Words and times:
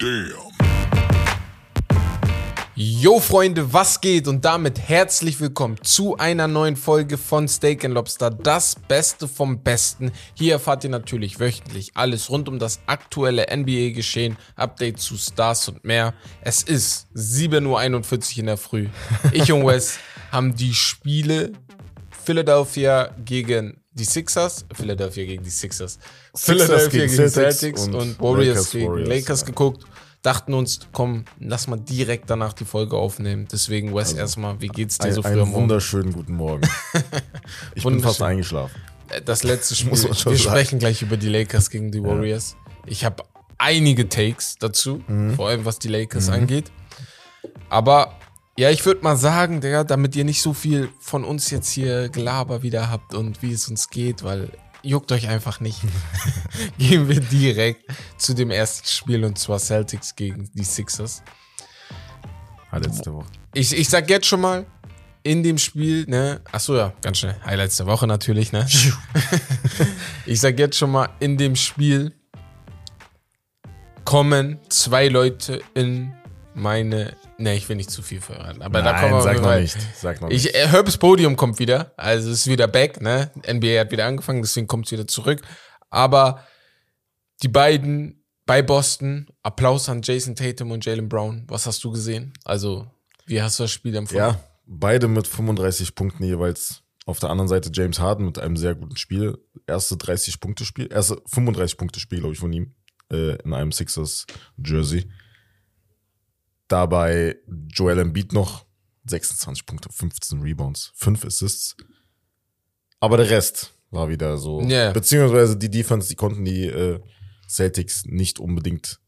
Damn. 0.00 0.32
Yo 2.74 3.20
Freunde, 3.20 3.70
was 3.70 4.00
geht? 4.00 4.28
Und 4.28 4.46
damit 4.46 4.78
herzlich 4.88 5.38
willkommen 5.40 5.76
zu 5.82 6.16
einer 6.16 6.48
neuen 6.48 6.76
Folge 6.76 7.18
von 7.18 7.46
Steak 7.46 7.82
Lobster, 7.82 8.30
das 8.30 8.76
Beste 8.76 9.28
vom 9.28 9.62
Besten. 9.62 10.10
Hier 10.32 10.54
erfahrt 10.54 10.84
ihr 10.84 10.90
natürlich 10.90 11.38
wöchentlich 11.38 11.90
alles 11.96 12.30
rund 12.30 12.48
um 12.48 12.58
das 12.58 12.80
aktuelle 12.86 13.54
NBA-Geschehen, 13.54 14.38
Update 14.56 15.00
zu 15.00 15.18
Stars 15.18 15.68
und 15.68 15.84
mehr. 15.84 16.14
Es 16.40 16.62
ist 16.62 17.08
7.41 17.14 18.32
Uhr 18.32 18.38
in 18.38 18.46
der 18.46 18.56
Früh. 18.56 18.88
Ich 19.32 19.52
und 19.52 19.66
Wes 19.66 19.98
haben 20.32 20.54
die 20.54 20.72
Spiele 20.72 21.52
Philadelphia 22.24 23.14
gegen 23.22 23.79
die 24.00 24.04
Sixers, 24.04 24.64
Philadelphia 24.74 25.24
gegen 25.26 25.44
die 25.44 25.50
Sixers, 25.50 25.98
Philadelphia 26.34 27.06
gegen, 27.06 27.16
gegen 27.16 27.28
Celtics, 27.28 27.84
und, 27.84 27.94
und, 27.94 28.20
Warriors 28.20 28.56
Lakers, 28.56 28.70
gegen 28.72 28.88
Warriors, 28.88 29.08
Lakers 29.08 29.40
ja. 29.40 29.46
geguckt 29.46 29.84
dachten 30.22 30.54
uns, 30.54 30.80
komm, 30.92 31.24
lass 31.38 31.66
mal 31.66 31.78
direkt 31.78 32.28
danach 32.28 32.52
die 32.52 32.64
Folge 32.64 32.96
aufnehmen. 32.96 33.48
Deswegen, 33.50 33.94
Wes, 33.94 34.08
also, 34.08 34.18
erstmal, 34.18 34.60
wie 34.60 34.68
geht's 34.68 34.98
dir 34.98 35.08
ein, 35.08 35.14
so 35.14 35.22
früh 35.22 35.32
am 35.32 35.38
Morgen? 35.38 35.54
wunderschönen 35.54 36.12
guten 36.12 36.34
Morgen. 36.34 36.68
ich 37.74 37.82
bin 37.82 38.00
fast 38.00 38.20
eingeschlafen. 38.22 38.80
Äh, 39.08 39.22
das 39.22 39.42
letzte 39.42 39.74
Spiel, 39.76 39.92
wir 39.92 39.98
sagen. 39.98 40.36
sprechen 40.36 40.78
gleich 40.78 41.02
über 41.02 41.16
die 41.16 41.28
Lakers 41.28 41.70
gegen 41.70 41.90
die 41.90 42.02
Warriors. 42.02 42.56
Ja. 42.58 42.82
Ich 42.86 43.04
habe 43.04 43.24
einige 43.58 44.08
Takes 44.08 44.56
dazu, 44.58 45.02
mhm. 45.06 45.34
vor 45.34 45.48
allem 45.48 45.64
was 45.64 45.78
die 45.78 45.88
Lakers 45.88 46.28
mhm. 46.28 46.34
angeht. 46.34 46.70
Aber 47.68 48.18
ja, 48.60 48.68
ich 48.68 48.84
würde 48.84 49.02
mal 49.02 49.16
sagen, 49.16 49.62
Digga, 49.62 49.84
damit 49.84 50.14
ihr 50.16 50.24
nicht 50.24 50.42
so 50.42 50.52
viel 50.52 50.90
von 51.00 51.24
uns 51.24 51.50
jetzt 51.50 51.70
hier 51.70 52.10
Gelaber 52.10 52.62
wieder 52.62 52.90
habt 52.90 53.14
und 53.14 53.40
wie 53.40 53.54
es 53.54 53.66
uns 53.70 53.88
geht, 53.88 54.22
weil 54.22 54.50
juckt 54.82 55.10
euch 55.12 55.28
einfach 55.28 55.60
nicht. 55.60 55.80
Gehen 56.78 57.08
wir 57.08 57.20
direkt 57.20 57.90
zu 58.18 58.34
dem 58.34 58.50
ersten 58.50 58.86
Spiel 58.86 59.24
und 59.24 59.38
zwar 59.38 59.58
Celtics 59.58 60.14
gegen 60.14 60.50
die 60.52 60.64
Sixers. 60.64 61.22
Letzte 62.70 63.14
Woche. 63.14 63.28
Ich, 63.54 63.72
ich 63.72 63.88
sag 63.88 64.10
jetzt 64.10 64.26
schon 64.26 64.42
mal, 64.42 64.66
in 65.22 65.42
dem 65.42 65.56
Spiel, 65.56 66.04
ne, 66.06 66.42
achso 66.52 66.76
ja, 66.76 66.92
ganz 67.00 67.16
schnell, 67.16 67.36
Highlights 67.42 67.78
der 67.78 67.86
Woche 67.86 68.06
natürlich, 68.06 68.52
ne? 68.52 68.66
ich 70.26 70.38
sag 70.38 70.58
jetzt 70.58 70.76
schon 70.76 70.90
mal, 70.90 71.08
in 71.18 71.38
dem 71.38 71.56
Spiel 71.56 72.12
kommen 74.04 74.58
zwei 74.68 75.08
Leute 75.08 75.62
in 75.72 76.12
meine 76.54 77.16
Ne, 77.40 77.56
ich 77.56 77.66
will 77.70 77.76
nicht 77.76 77.90
zu 77.90 78.02
viel 78.02 78.20
verraten. 78.20 78.60
Aber 78.60 78.82
Nein, 78.82 78.92
da 78.94 79.00
kommen 79.00 79.14
wir 79.14 79.22
sag 79.22 79.40
noch 79.40 79.56
nicht. 79.56 79.78
Sag 79.96 80.20
noch 80.20 80.28
ich, 80.28 80.44
nicht. 80.44 80.54
Äh, 80.54 80.68
Herbs 80.68 80.98
Podium 80.98 81.36
kommt 81.36 81.58
wieder. 81.58 81.94
Also 81.96 82.30
es 82.30 82.40
ist 82.40 82.46
wieder 82.48 82.68
back, 82.68 83.00
ne? 83.00 83.30
NBA 83.50 83.80
hat 83.80 83.90
wieder 83.90 84.04
angefangen, 84.04 84.42
deswegen 84.42 84.66
kommt 84.66 84.84
es 84.84 84.92
wieder 84.92 85.06
zurück. 85.06 85.40
Aber 85.88 86.44
die 87.42 87.48
beiden 87.48 88.22
bei 88.44 88.60
Boston, 88.60 89.26
Applaus 89.42 89.88
an 89.88 90.02
Jason 90.02 90.36
Tatum 90.36 90.70
und 90.70 90.84
Jalen 90.84 91.08
Brown. 91.08 91.44
Was 91.48 91.66
hast 91.66 91.82
du 91.82 91.90
gesehen? 91.90 92.34
Also, 92.44 92.86
wie 93.24 93.40
hast 93.40 93.58
du 93.58 93.64
das 93.64 93.70
Spiel 93.70 93.96
empfunden? 93.96 94.18
Ja, 94.22 94.38
beide 94.66 95.08
mit 95.08 95.26
35 95.26 95.94
Punkten 95.94 96.24
jeweils. 96.24 96.82
Auf 97.06 97.20
der 97.20 97.30
anderen 97.30 97.48
Seite 97.48 97.70
James 97.72 98.00
Harden 98.00 98.26
mit 98.26 98.38
einem 98.38 98.58
sehr 98.58 98.74
guten 98.74 98.96
Spiel. 98.96 99.38
Erste 99.66 99.96
30 99.96 100.40
Punkte 100.40 100.66
Spiel, 100.66 100.92
erste 100.92 101.22
35 101.24 101.78
Punkte 101.78 102.00
Spiel, 102.00 102.18
glaube 102.18 102.34
ich, 102.34 102.38
von 102.38 102.52
ihm 102.52 102.74
äh, 103.10 103.36
in 103.42 103.54
einem 103.54 103.72
Sixers 103.72 104.26
Jersey. 104.62 105.08
Dabei 106.70 107.36
Joel 107.74 107.98
Embiid 107.98 108.32
noch 108.32 108.64
26 109.06 109.66
Punkte, 109.66 109.88
15 109.92 110.40
Rebounds, 110.40 110.92
5 110.94 111.24
Assists. 111.24 111.76
Aber 113.00 113.16
der 113.16 113.28
Rest 113.28 113.74
war 113.90 114.08
wieder 114.08 114.38
so. 114.38 114.62
Yeah. 114.62 114.92
Beziehungsweise 114.92 115.56
die 115.56 115.68
Defense, 115.68 116.08
die 116.08 116.14
konnten 116.14 116.44
die 116.44 116.66
äh, 116.66 117.00
Celtics 117.48 118.04
nicht 118.06 118.38
unbedingt 118.38 119.00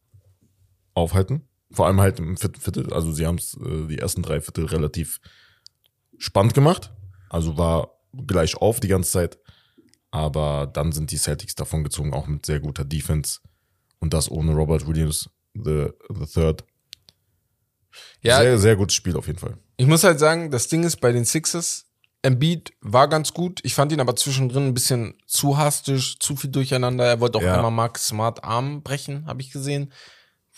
aufhalten. 0.94 1.48
Vor 1.70 1.86
allem 1.86 2.00
halt 2.00 2.18
im 2.18 2.36
vierten 2.36 2.60
Viertel. 2.60 2.92
Also 2.92 3.12
sie 3.12 3.26
haben 3.26 3.38
es 3.38 3.54
äh, 3.54 3.86
die 3.86 3.98
ersten 3.98 4.22
drei 4.22 4.40
Viertel 4.40 4.64
relativ 4.64 5.20
spannend 6.18 6.54
gemacht. 6.54 6.92
Also 7.30 7.56
war 7.56 7.92
gleich 8.26 8.56
auf 8.56 8.80
die 8.80 8.88
ganze 8.88 9.12
Zeit. 9.12 9.38
Aber 10.10 10.66
dann 10.66 10.90
sind 10.90 11.12
die 11.12 11.16
Celtics 11.16 11.54
davon 11.54 11.84
gezogen, 11.84 12.12
auch 12.12 12.26
mit 12.26 12.44
sehr 12.44 12.58
guter 12.58 12.84
Defense. 12.84 13.38
Und 14.00 14.14
das 14.14 14.28
ohne 14.28 14.52
Robert 14.52 14.88
Williams 14.88 15.30
the, 15.54 15.90
the 16.08 16.26
Third. 16.26 16.64
Ja, 18.22 18.38
sehr, 18.38 18.58
sehr 18.58 18.76
gutes 18.76 18.94
Spiel 18.94 19.16
auf 19.16 19.26
jeden 19.26 19.38
Fall. 19.38 19.56
Ich 19.76 19.86
muss 19.86 20.04
halt 20.04 20.18
sagen, 20.18 20.50
das 20.50 20.68
Ding 20.68 20.84
ist 20.84 20.96
bei 20.96 21.12
den 21.12 21.24
Sixers, 21.24 21.86
Embiid 22.22 22.72
war 22.80 23.08
ganz 23.08 23.34
gut. 23.34 23.60
Ich 23.64 23.74
fand 23.74 23.90
ihn 23.90 24.00
aber 24.00 24.14
zwischendrin 24.14 24.68
ein 24.68 24.74
bisschen 24.74 25.14
zu 25.26 25.58
hastig, 25.58 26.18
zu 26.20 26.36
viel 26.36 26.50
durcheinander. 26.50 27.04
Er 27.04 27.20
wollte 27.20 27.38
auch 27.38 27.42
ja. 27.42 27.56
einmal 27.56 27.72
Mark 27.72 27.98
Smart 27.98 28.44
Arm 28.44 28.82
brechen, 28.82 29.26
habe 29.26 29.42
ich 29.42 29.50
gesehen 29.50 29.92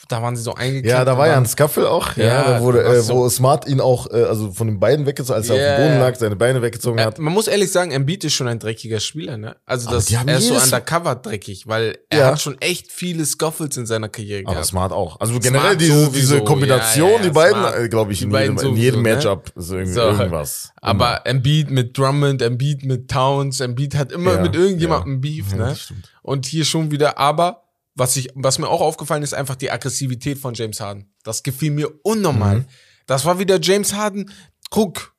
da 0.09 0.23
waren 0.23 0.37
sie 0.37 0.43
so 0.43 0.55
eingeklemmt. 0.55 0.87
Ja, 0.87 1.05
da 1.05 1.17
war 1.17 1.29
ja 1.29 1.37
ein 1.37 1.47
Scuffle 1.47 1.89
auch, 1.89 2.17
ja, 2.17 2.25
ja 2.25 2.43
da 2.45 2.61
wurde, 2.61 2.83
äh, 2.83 3.01
so 3.01 3.15
wo 3.15 3.29
Smart 3.29 3.67
ihn 3.69 3.81
auch, 3.81 4.11
äh, 4.11 4.25
also 4.25 4.51
von 4.53 4.67
den 4.67 4.81
Beinen 4.81 5.07
weggezogen, 5.07 5.37
als 5.37 5.49
er 5.49 5.57
yeah. 5.57 5.71
auf 5.71 5.79
dem 5.79 5.87
Boden 5.87 6.01
lag, 6.01 6.15
seine 6.17 6.37
Beine 6.37 6.63
weggezogen 6.63 7.01
hat. 7.01 7.19
Äh, 7.19 7.23
man 7.23 7.33
muss 7.33 7.47
ehrlich 7.47 7.71
sagen, 7.71 7.91
Embiid 7.91 8.25
ist 8.25 8.35
schon 8.35 8.49
ein 8.49 8.59
dreckiger 8.59 9.01
Spieler, 9.01 9.37
ne? 9.37 9.57
Also 9.65 9.91
das, 9.91 10.11
er 10.11 10.37
ist 10.37 10.49
so 10.49 10.55
undercover 10.55 11.15
dreckig, 11.15 11.67
weil 11.67 11.99
er 12.11 12.19
ja. 12.19 12.27
hat 12.27 12.41
schon 12.41 12.61
echt 12.61 12.91
viele 12.93 13.25
Scuffles 13.25 13.77
in 13.77 13.87
seiner 13.87 14.09
Karriere 14.09 14.43
gehabt. 14.43 14.57
Aber 14.57 14.67
Smart 14.67 14.93
auch. 14.93 15.21
Also 15.21 15.39
generell 15.39 15.77
diese, 15.77 16.11
diese 16.11 16.43
Kombination, 16.43 17.11
ja, 17.11 17.23
die 17.23 17.31
beiden, 17.31 17.65
äh, 17.65 17.89
glaube 17.89 18.13
ich, 18.13 18.23
in 18.23 18.33
jedem, 18.33 18.59
in 18.59 18.77
jedem 18.77 19.03
ne? 19.03 19.15
Matchup 19.15 19.53
ist 19.57 19.71
irgendwie 19.71 19.93
so. 19.93 20.01
irgendwas. 20.01 20.73
Aber 20.81 21.09
immer. 21.09 21.27
Embiid 21.27 21.71
mit 21.71 21.97
Drummond, 21.97 22.43
Embiid 22.43 22.85
mit 22.85 23.11
Towns, 23.11 23.61
Embiid 23.61 23.95
hat 23.95 24.13
immer 24.13 24.41
mit 24.41 24.55
irgendjemandem 24.55 25.21
Beef, 25.21 25.55
ne? 25.55 25.77
Und 26.23 26.47
hier 26.47 26.65
schon 26.65 26.91
wieder, 26.91 27.19
aber 27.19 27.64
was 27.95 28.17
ich, 28.17 28.31
was 28.35 28.59
mir 28.59 28.69
auch 28.69 28.81
aufgefallen 28.81 29.23
ist, 29.23 29.35
einfach 29.35 29.57
die 29.57 29.71
Aggressivität 29.71 30.39
von 30.39 30.55
James 30.55 30.81
Harden. 30.81 31.13
Das 31.23 31.43
gefiel 31.43 31.71
mir 31.71 31.91
unnormal. 32.03 32.61
Mhm. 32.61 32.65
Das 33.07 33.25
war 33.25 33.39
wieder 33.39 33.61
James 33.61 33.95
Harden. 33.95 34.31
Guck, 34.71 35.15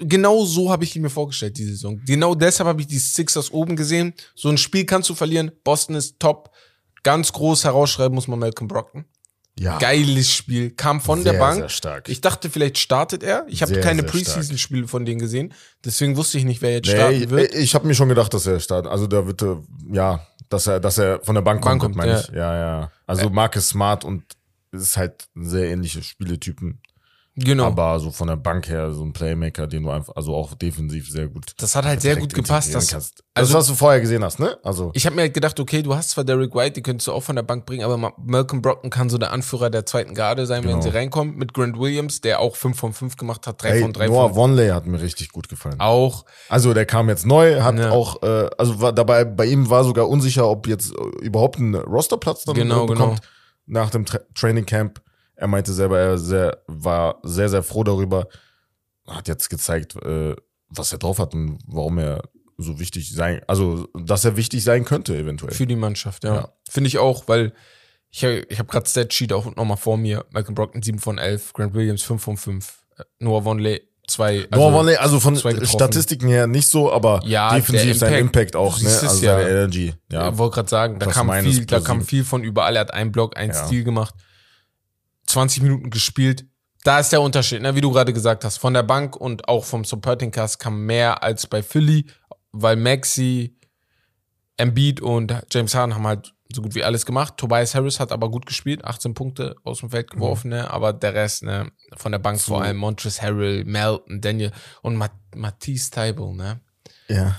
genau 0.00 0.44
so 0.44 0.70
habe 0.70 0.84
ich 0.84 0.96
ihn 0.96 1.02
mir 1.02 1.10
vorgestellt, 1.10 1.58
die 1.58 1.64
Saison. 1.64 2.00
Genau 2.06 2.34
deshalb 2.34 2.68
habe 2.68 2.80
ich 2.80 2.86
die 2.86 2.98
Sixers 2.98 3.50
oben 3.50 3.76
gesehen. 3.76 4.14
So 4.34 4.48
ein 4.48 4.58
Spiel 4.58 4.86
kannst 4.86 5.08
du 5.08 5.14
verlieren. 5.14 5.52
Boston 5.64 5.96
ist 5.96 6.18
top. 6.18 6.50
Ganz 7.02 7.32
groß 7.32 7.64
herausschreiben 7.64 8.14
muss 8.14 8.28
man 8.28 8.38
Malcolm 8.38 8.68
Brockton. 8.68 9.04
Ja. 9.58 9.78
Geiles 9.78 10.32
Spiel. 10.32 10.70
Kam 10.70 11.00
von 11.00 11.22
sehr, 11.22 11.32
der 11.32 11.38
Bank. 11.38 11.58
Sehr 11.60 11.68
stark. 11.68 12.08
Ich 12.08 12.20
dachte, 12.20 12.50
vielleicht 12.50 12.78
startet 12.78 13.22
er. 13.22 13.44
Ich 13.48 13.62
habe 13.62 13.80
keine 13.80 14.02
Preseason-Spiele 14.02 14.88
von 14.88 15.04
denen 15.04 15.18
gesehen. 15.18 15.52
Deswegen 15.84 16.16
wusste 16.16 16.38
ich 16.38 16.44
nicht, 16.44 16.62
wer 16.62 16.72
jetzt 16.72 16.86
nee, 16.86 16.94
starten 16.94 17.30
wird. 17.30 17.54
Ich, 17.54 17.60
ich 17.60 17.74
habe 17.74 17.86
mir 17.86 17.94
schon 17.94 18.08
gedacht, 18.08 18.32
dass 18.34 18.46
er 18.46 18.60
startet. 18.60 18.90
Also 18.90 19.06
da 19.06 19.26
wird, 19.26 19.42
ja, 19.90 20.26
dass 20.48 20.66
er, 20.66 20.80
dass 20.80 20.98
er 20.98 21.20
von 21.22 21.34
der 21.34 21.42
Bank, 21.42 21.62
Bank 21.62 21.80
kommt, 21.80 21.94
kommt 21.94 21.96
meine 21.96 22.12
ja. 22.12 22.20
ich. 22.20 22.28
Ja, 22.28 22.56
ja. 22.56 22.92
Also 23.06 23.30
Marcus 23.30 23.68
Smart 23.68 24.04
und 24.04 24.24
ist 24.72 24.96
halt 24.96 25.28
sehr 25.34 25.70
ähnliche 25.70 26.02
Spieletypen. 26.02 26.80
Genau. 27.40 27.66
Aber 27.66 28.00
so 28.00 28.10
von 28.10 28.26
der 28.26 28.36
Bank 28.36 28.68
her, 28.68 28.90
so 28.90 29.04
ein 29.04 29.12
Playmaker, 29.12 29.68
den 29.68 29.84
du 29.84 29.90
einfach, 29.90 30.16
also 30.16 30.34
auch 30.34 30.54
defensiv 30.54 31.08
sehr 31.08 31.28
gut. 31.28 31.52
Das 31.58 31.76
hat 31.76 31.84
halt 31.84 32.00
sehr 32.00 32.16
gut 32.16 32.34
gepasst. 32.34 32.74
Das, 32.74 32.92
also, 32.92 33.12
das, 33.34 33.52
was 33.52 33.66
du 33.68 33.74
vorher 33.74 34.00
gesehen 34.00 34.24
hast, 34.24 34.40
ne? 34.40 34.58
Also. 34.64 34.90
Ich 34.94 35.06
habe 35.06 35.14
mir 35.14 35.22
halt 35.22 35.34
gedacht, 35.34 35.60
okay, 35.60 35.82
du 35.82 35.94
hast 35.94 36.10
zwar 36.10 36.24
Derek 36.24 36.52
White, 36.54 36.72
die 36.72 36.82
könntest 36.82 37.06
du 37.06 37.12
auch 37.12 37.22
von 37.22 37.36
der 37.36 37.44
Bank 37.44 37.64
bringen, 37.64 37.84
aber 37.84 38.12
Malcolm 38.16 38.60
Brockton 38.60 38.90
kann 38.90 39.08
so 39.08 39.18
der 39.18 39.30
Anführer 39.30 39.70
der 39.70 39.86
zweiten 39.86 40.14
Garde 40.14 40.46
sein, 40.46 40.62
genau. 40.62 40.74
wenn 40.74 40.82
sie 40.82 40.88
reinkommen. 40.88 41.36
Mit 41.36 41.54
Grant 41.54 41.78
Williams, 41.78 42.20
der 42.20 42.40
auch 42.40 42.56
5 42.56 42.76
von 42.76 42.92
5 42.92 43.16
gemacht 43.16 43.46
hat, 43.46 43.62
3 43.62 43.82
von 43.82 43.92
3 43.92 44.08
Noah 44.08 44.34
Vonley 44.34 44.70
hat 44.70 44.86
mir 44.86 45.00
richtig 45.00 45.30
gut 45.30 45.48
gefallen. 45.48 45.78
Auch. 45.78 46.24
Also 46.48 46.74
der 46.74 46.86
kam 46.86 47.08
jetzt 47.08 47.24
neu, 47.24 47.60
hat 47.62 47.78
ja. 47.78 47.90
auch, 47.90 48.20
äh, 48.22 48.50
also 48.58 48.80
war 48.80 48.92
dabei, 48.92 49.24
bei 49.24 49.46
ihm 49.46 49.70
war 49.70 49.84
sogar 49.84 50.08
unsicher, 50.08 50.48
ob 50.48 50.66
jetzt 50.66 50.92
überhaupt 51.20 51.60
ein 51.60 51.76
Rosterplatz 51.76 52.44
dann 52.44 52.56
genau, 52.56 52.86
bekommt. 52.86 53.20
Genau. 53.20 53.28
Nach 53.66 53.90
dem 53.90 54.06
Tra 54.06 54.18
Training 54.34 54.66
Camp 54.66 55.00
er 55.38 55.46
meinte 55.46 55.72
selber, 55.72 55.98
er 55.98 56.18
sehr, 56.18 56.58
war 56.66 57.20
sehr, 57.22 57.48
sehr 57.48 57.62
froh 57.62 57.84
darüber. 57.84 58.28
Hat 59.06 59.28
jetzt 59.28 59.48
gezeigt, 59.48 59.94
äh, 59.96 60.34
was 60.68 60.92
er 60.92 60.98
drauf 60.98 61.18
hat 61.18 61.32
und 61.32 61.58
warum 61.66 61.98
er 61.98 62.22
so 62.58 62.80
wichtig 62.80 63.14
sein, 63.14 63.40
also 63.46 63.86
dass 63.94 64.24
er 64.24 64.36
wichtig 64.36 64.64
sein 64.64 64.84
könnte 64.84 65.16
eventuell. 65.16 65.54
Für 65.54 65.66
die 65.66 65.76
Mannschaft, 65.76 66.24
ja. 66.24 66.34
ja. 66.34 66.48
Finde 66.68 66.88
ich 66.88 66.98
auch, 66.98 67.28
weil 67.28 67.52
ich, 68.10 68.24
ich 68.24 68.58
habe 68.58 68.68
gerade 68.68 68.88
Statsheet 68.88 69.32
auch 69.32 69.54
nochmal 69.54 69.76
vor 69.76 69.96
mir. 69.96 70.24
Malcolm 70.30 70.56
Brockton 70.56 70.82
7 70.82 70.98
von 70.98 71.18
11, 71.18 71.52
Grant 71.52 71.74
Williams 71.74 72.02
5 72.02 72.20
von 72.20 72.36
5, 72.36 72.82
Noah 73.20 73.44
Vonley 73.44 73.82
2. 74.08 74.48
Also 74.50 74.64
Noah 74.64 74.72
Vonley, 74.72 74.96
also 74.96 75.20
von 75.20 75.36
Statistiken 75.36 76.26
her 76.26 76.48
nicht 76.48 76.68
so, 76.68 76.92
aber 76.92 77.20
ja, 77.24 77.54
defensiv 77.54 77.92
Impact, 77.92 78.00
sein 78.00 78.14
Impact 78.14 78.56
auch, 78.56 78.80
ne? 78.80 78.88
Also 78.88 79.24
ja. 79.24 79.36
seine 79.36 79.48
Energy. 79.48 79.94
Ja. 80.10 80.30
Ich 80.30 80.38
wollte 80.38 80.54
gerade 80.56 80.68
sagen, 80.68 80.98
da 80.98 81.06
kam, 81.06 81.30
viel, 81.44 81.64
da 81.64 81.78
kam 81.78 82.02
viel 82.02 82.24
von 82.24 82.42
überall. 82.42 82.74
Er 82.74 82.80
hat 82.80 82.92
einen 82.92 83.12
Block, 83.12 83.36
einen 83.36 83.52
ja. 83.52 83.66
Stil 83.66 83.84
gemacht. 83.84 84.14
20 85.28 85.62
Minuten 85.62 85.90
gespielt. 85.90 86.46
Da 86.84 87.00
ist 87.00 87.10
der 87.10 87.20
Unterschied, 87.20 87.60
ne? 87.60 87.74
wie 87.74 87.80
du 87.80 87.90
gerade 87.90 88.12
gesagt 88.12 88.44
hast. 88.44 88.58
Von 88.58 88.74
der 88.74 88.82
Bank 88.82 89.16
und 89.16 89.48
auch 89.48 89.64
vom 89.64 89.84
Supporting 89.84 90.30
Cast 90.30 90.58
kam 90.58 90.86
mehr 90.86 91.22
als 91.22 91.46
bei 91.46 91.62
Philly, 91.62 92.06
weil 92.52 92.76
Maxi, 92.76 93.56
Embiid 94.56 95.00
und 95.00 95.34
James 95.50 95.74
Harden 95.74 95.94
haben 95.94 96.06
halt 96.06 96.34
so 96.52 96.62
gut 96.62 96.74
wie 96.74 96.84
alles 96.84 97.04
gemacht. 97.04 97.36
Tobias 97.36 97.74
Harris 97.74 98.00
hat 98.00 98.10
aber 98.10 98.30
gut 98.30 98.46
gespielt, 98.46 98.84
18 98.84 99.14
Punkte 99.14 99.56
aus 99.64 99.80
dem 99.80 99.90
Feld 99.90 100.10
geworfen, 100.10 100.48
mhm. 100.48 100.56
ne? 100.56 100.70
aber 100.70 100.92
der 100.92 101.14
Rest 101.14 101.42
ne? 101.42 101.70
von 101.96 102.12
der 102.12 102.18
Bank 102.18 102.40
so. 102.40 102.54
vor 102.54 102.62
allem 102.62 102.78
Montres 102.78 103.20
Harrell, 103.20 103.64
Melton, 103.64 104.20
Daniel 104.20 104.52
und 104.82 104.96
Mat 104.96 105.12
Matisse 105.34 105.90
Tybel, 105.90 106.32
ne? 106.32 106.60
Ja. 107.08 107.38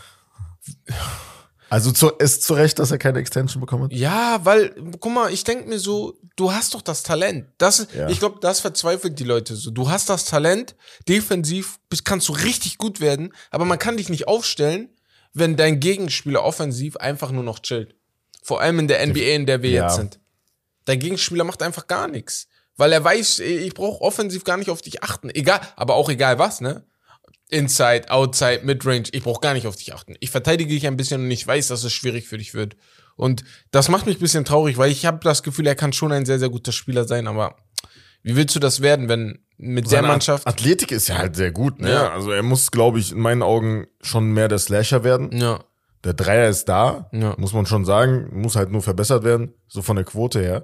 Also 1.70 1.92
zu, 1.92 2.10
ist 2.10 2.44
zu 2.44 2.54
Recht, 2.54 2.80
dass 2.80 2.92
er 2.92 2.98
keine 2.98 3.20
Extension 3.20 3.62
bekommen 3.62 3.86
hat? 3.86 3.94
Ja, 3.94 4.40
weil, 4.44 4.76
guck 5.00 5.14
mal, 5.14 5.32
ich 5.32 5.44
denke 5.44 5.68
mir 5.68 5.80
so, 5.80 6.19
du 6.40 6.52
hast 6.54 6.74
doch 6.74 6.82
das 6.82 7.04
Talent. 7.04 7.48
Das, 7.58 7.88
ja. 7.94 8.08
Ich 8.10 8.20
glaube, 8.20 8.40
das 8.42 8.60
verzweifelt 8.60 9.20
die 9.20 9.24
Leute 9.24 9.56
so. 9.56 9.72
Du 9.72 9.90
hast 9.90 10.10
das 10.10 10.26
Talent, 10.26 10.76
defensiv 11.08 11.80
bist, 11.90 12.06
kannst 12.06 12.30
du 12.30 12.34
richtig 12.34 12.78
gut 12.78 13.02
werden, 13.02 13.34
aber 13.52 13.66
man 13.66 13.80
kann 13.80 13.98
dich 13.98 14.10
nicht 14.10 14.28
aufstellen, 14.28 14.90
wenn 15.34 15.58
dein 15.58 15.80
Gegenspieler 15.80 16.44
offensiv 16.44 16.98
einfach 16.98 17.32
nur 17.32 17.44
noch 17.44 17.60
chillt. 17.60 17.96
Vor 18.42 18.62
allem 18.62 18.80
in 18.80 18.88
der 18.88 19.06
NBA, 19.06 19.36
in 19.36 19.46
der 19.46 19.62
wir 19.62 19.72
ja. 19.72 19.84
jetzt 19.84 19.96
sind. 19.98 20.20
Dein 20.86 21.00
Gegenspieler 21.00 21.44
macht 21.44 21.62
einfach 21.62 21.88
gar 21.88 22.08
nichts. 22.08 22.48
Weil 22.78 22.94
er 22.94 23.04
weiß, 23.04 23.40
ich 23.40 23.74
brauche 23.74 24.02
offensiv 24.02 24.46
gar 24.46 24.56
nicht 24.56 24.70
auf 24.70 24.82
dich 24.82 25.04
achten. 25.04 25.30
Egal, 25.30 25.60
aber 25.76 25.96
auch 25.96 26.10
egal 26.10 26.40
was, 26.40 26.62
ne? 26.62 26.86
Inside, 27.50 28.10
Outside, 28.10 28.62
Midrange, 28.64 29.10
ich 29.12 29.24
brauche 29.24 29.42
gar 29.42 29.54
nicht 29.54 29.68
auf 29.68 29.76
dich 29.76 29.94
achten. 29.94 30.16
Ich 30.20 30.32
verteidige 30.32 30.74
dich 30.74 30.88
ein 30.88 30.96
bisschen 30.96 31.22
und 31.22 31.32
ich 31.32 31.46
weiß, 31.46 31.68
dass 31.68 31.84
es 31.84 31.92
schwierig 31.92 32.28
für 32.28 32.38
dich 32.38 32.54
wird. 32.54 32.78
Und 33.20 33.44
das 33.72 33.90
macht 33.90 34.06
mich 34.06 34.16
ein 34.16 34.22
bisschen 34.22 34.46
traurig, 34.46 34.78
weil 34.78 34.90
ich 34.90 35.06
habe 35.06 35.20
das 35.22 35.44
Gefühl, 35.44 35.68
er 35.68 35.76
kann 35.76 35.92
schon 35.92 36.14
ein 36.14 36.26
sehr, 36.26 36.40
sehr 36.40 36.50
guter 36.50 36.72
Spieler 36.72 37.04
sein, 37.04 37.28
aber 37.28 37.58
wie 38.24 38.38
willst 38.38 38.56
du 38.56 38.60
das 38.62 38.82
werden, 38.82 39.10
wenn 39.10 39.40
mit 39.58 39.90
Seine 39.90 40.04
der 40.04 40.12
Mannschaft. 40.12 40.48
Athletik 40.48 40.94
ist 40.94 41.10
ja 41.10 41.18
halt 41.18 41.36
sehr 41.36 41.52
gut, 41.52 41.82
ne? 41.82 41.92
Ja. 41.92 42.14
Also 42.14 42.32
er 42.32 42.44
muss, 42.44 42.72
glaube 42.72 42.98
ich, 42.98 43.12
in 43.12 43.20
meinen 43.20 43.44
Augen 43.44 43.88
schon 44.00 44.32
mehr 44.32 44.48
der 44.48 44.58
Slasher 44.58 45.04
werden. 45.04 45.38
Ja. 45.38 45.60
Der 46.06 46.14
Dreier 46.14 46.48
ist 46.48 46.70
da, 46.70 47.10
ja. 47.12 47.36
muss 47.38 47.52
man 47.52 47.66
schon 47.66 47.84
sagen, 47.84 48.30
muss 48.32 48.56
halt 48.56 48.72
nur 48.72 48.82
verbessert 48.82 49.26
werden, 49.26 49.54
so 49.68 49.82
von 49.82 49.98
der 49.98 50.06
Quote 50.06 50.40
her. 50.40 50.64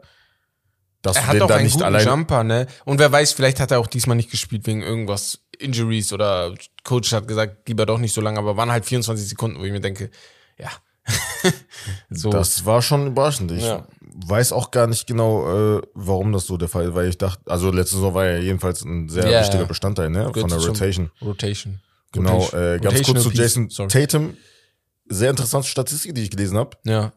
Dass 1.02 1.18
er 1.18 1.28
hat 1.28 1.42
auch 1.42 1.50
einen 1.50 1.70
guten 1.70 1.84
allein 1.84 2.08
Jumper, 2.08 2.46
ne? 2.46 2.68
Und 2.86 3.00
wer 3.00 3.12
weiß, 3.12 3.34
vielleicht 3.34 3.60
hat 3.60 3.72
er 3.72 3.80
auch 3.80 3.88
diesmal 3.88 4.16
nicht 4.16 4.32
gespielt 4.32 4.66
wegen 4.66 4.82
irgendwas 4.82 5.40
Injuries 5.60 6.14
oder 6.14 6.56
Coach 6.86 7.12
hat 7.12 7.28
gesagt, 7.28 7.68
lieber 7.68 7.86
doch 7.86 8.00
nicht 8.00 8.14
so 8.14 8.22
lange, 8.22 8.40
aber 8.40 8.56
waren 8.56 8.72
halt 8.72 8.86
24 8.86 9.28
Sekunden, 9.28 9.60
wo 9.60 9.66
ich 9.66 9.74
mir 9.74 9.82
denke, 9.82 10.10
ja. 10.58 10.70
so. 12.10 12.30
Das 12.30 12.66
war 12.66 12.82
schon 12.82 13.08
überraschend. 13.08 13.52
Ich 13.52 13.64
ja. 13.64 13.88
weiß 14.02 14.52
auch 14.52 14.72
gar 14.72 14.88
nicht 14.88 15.08
genau, 15.08 15.78
äh, 15.78 15.82
warum 15.94 16.32
das 16.32 16.48
so 16.48 16.58
der 16.58 16.68
Fall 16.68 16.86
ist, 16.86 16.96
weil 16.96 17.10
ich 17.10 17.18
dachte, 17.18 17.50
also 17.50 17.72
letzte 17.72 17.96
Saison 17.96 18.14
war 18.14 18.26
ja 18.26 18.38
jedenfalls 18.38 18.84
ein 18.84 19.10
sehr 19.10 19.30
ja, 19.30 19.42
wichtiger 19.42 19.66
Bestandteil 19.66 20.10
ne, 20.10 20.32
von 20.34 20.50
der 20.50 20.58
Rotation. 20.58 21.12
Rotation. 21.22 21.82
Genau, 22.12 22.40
Rotation. 22.40 22.76
Äh, 22.76 22.80
ganz 22.80 23.04
kurz 23.04 23.24
zu 23.24 23.32
Jason 23.32 23.70
Sorry. 23.70 23.90
Tatum. 23.90 24.38
Sehr 25.08 25.30
interessante 25.30 25.68
Statistik, 25.68 26.16
die 26.16 26.24
ich 26.24 26.32
gelesen 26.32 26.58
habe. 26.58 26.76
Ja. 26.84 27.14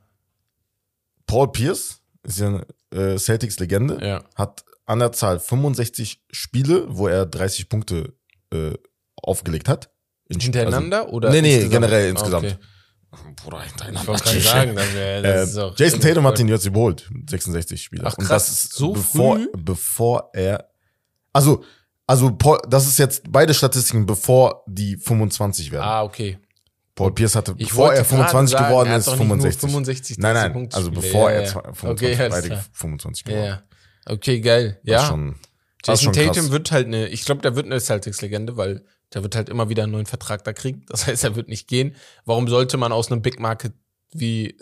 Paul 1.26 1.50
Pierce 1.52 2.00
ist 2.22 2.40
ja 2.40 2.62
äh, 2.90 3.16
Celtics 3.16 3.58
Legende, 3.58 3.98
ja. 4.02 4.24
hat 4.34 4.64
an 4.84 4.98
der 4.98 5.12
Zahl 5.12 5.38
65 5.38 6.22
Spiele, 6.30 6.86
wo 6.88 7.08
er 7.08 7.26
30 7.26 7.68
Punkte 7.68 8.14
äh, 8.52 8.72
aufgelegt 9.16 9.68
hat. 9.68 9.90
In, 10.28 10.40
Hintereinander 10.40 11.04
also, 11.04 11.12
oder? 11.12 11.30
Nee, 11.30 11.40
nee, 11.40 11.54
insgesamt? 11.54 11.72
generell 11.72 12.10
insgesamt. 12.10 12.46
Okay. 12.46 12.56
Bruder, 13.36 13.62
hintereinander. 13.62 14.00
Ich 14.00 14.08
wollte 14.08 14.40
sagen, 14.40 14.76
dann 14.76 14.94
wär, 14.94 15.22
das 15.22 15.56
äh, 15.56 15.70
Jason 15.76 16.00
Tatum 16.00 16.26
hat 16.26 16.38
ihn 16.38 16.48
jetzt 16.48 16.66
überholt, 16.66 17.08
66 17.28 17.82
Spiele. 17.82 18.02
Ach, 18.04 18.14
krass, 18.14 18.18
Und 18.18 18.30
das 18.30 18.48
ist 18.50 18.72
so 18.74 18.92
bevor, 18.92 19.36
früh? 19.36 19.48
bevor 19.56 20.30
er, 20.34 20.68
also, 21.32 21.64
also 22.06 22.30
Paul, 22.36 22.58
das 22.68 22.86
ist 22.86 22.98
jetzt 22.98 23.22
beide 23.30 23.54
Statistiken, 23.54 24.04
bevor 24.04 24.62
die 24.66 24.96
25 24.96 25.72
werden. 25.72 25.84
Ah, 25.84 26.02
okay. 26.02 26.38
Paul 26.94 27.14
Pierce 27.14 27.36
hatte, 27.36 27.54
ich 27.58 27.68
bevor 27.68 27.94
er 27.94 28.04
25 28.04 28.58
sagen, 28.58 28.68
geworden 28.68 28.92
ist, 28.92 29.08
65. 29.08 29.60
65 29.60 30.18
nein, 30.18 30.34
nein, 30.34 30.52
Punkte 30.52 30.76
also 30.76 30.90
bevor 30.90 31.30
ja, 31.30 31.38
er 31.38 31.46
25, 31.46 31.88
okay, 31.88 32.28
beide 32.28 32.64
25 32.72 33.24
geworden. 33.24 33.44
Ja. 33.44 33.62
Okay, 34.04 34.40
geil. 34.40 34.80
Ja. 34.82 35.06
Schon, 35.06 35.36
Jason 35.84 36.12
Tatum 36.12 36.32
krass. 36.32 36.50
wird 36.50 36.72
halt 36.72 36.86
eine, 36.88 37.06
ich 37.06 37.24
glaube, 37.24 37.40
der 37.40 37.54
wird 37.54 37.66
eine 37.66 37.80
Celtics-Legende, 37.80 38.56
weil 38.56 38.84
der 39.14 39.22
wird 39.22 39.36
halt 39.36 39.48
immer 39.48 39.68
wieder 39.68 39.84
einen 39.84 39.92
neuen 39.92 40.06
Vertrag 40.06 40.44
da 40.44 40.52
kriegen. 40.52 40.84
Das 40.88 41.06
heißt, 41.06 41.24
er 41.24 41.36
wird 41.36 41.48
nicht 41.48 41.68
gehen. 41.68 41.94
Warum 42.24 42.48
sollte 42.48 42.76
man 42.76 42.92
aus 42.92 43.10
einem 43.10 43.22
Big 43.22 43.40
Market 43.40 43.72
wie, 44.12 44.56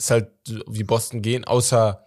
wie 0.66 0.84
Boston 0.84 1.22
gehen, 1.22 1.44
außer 1.44 2.02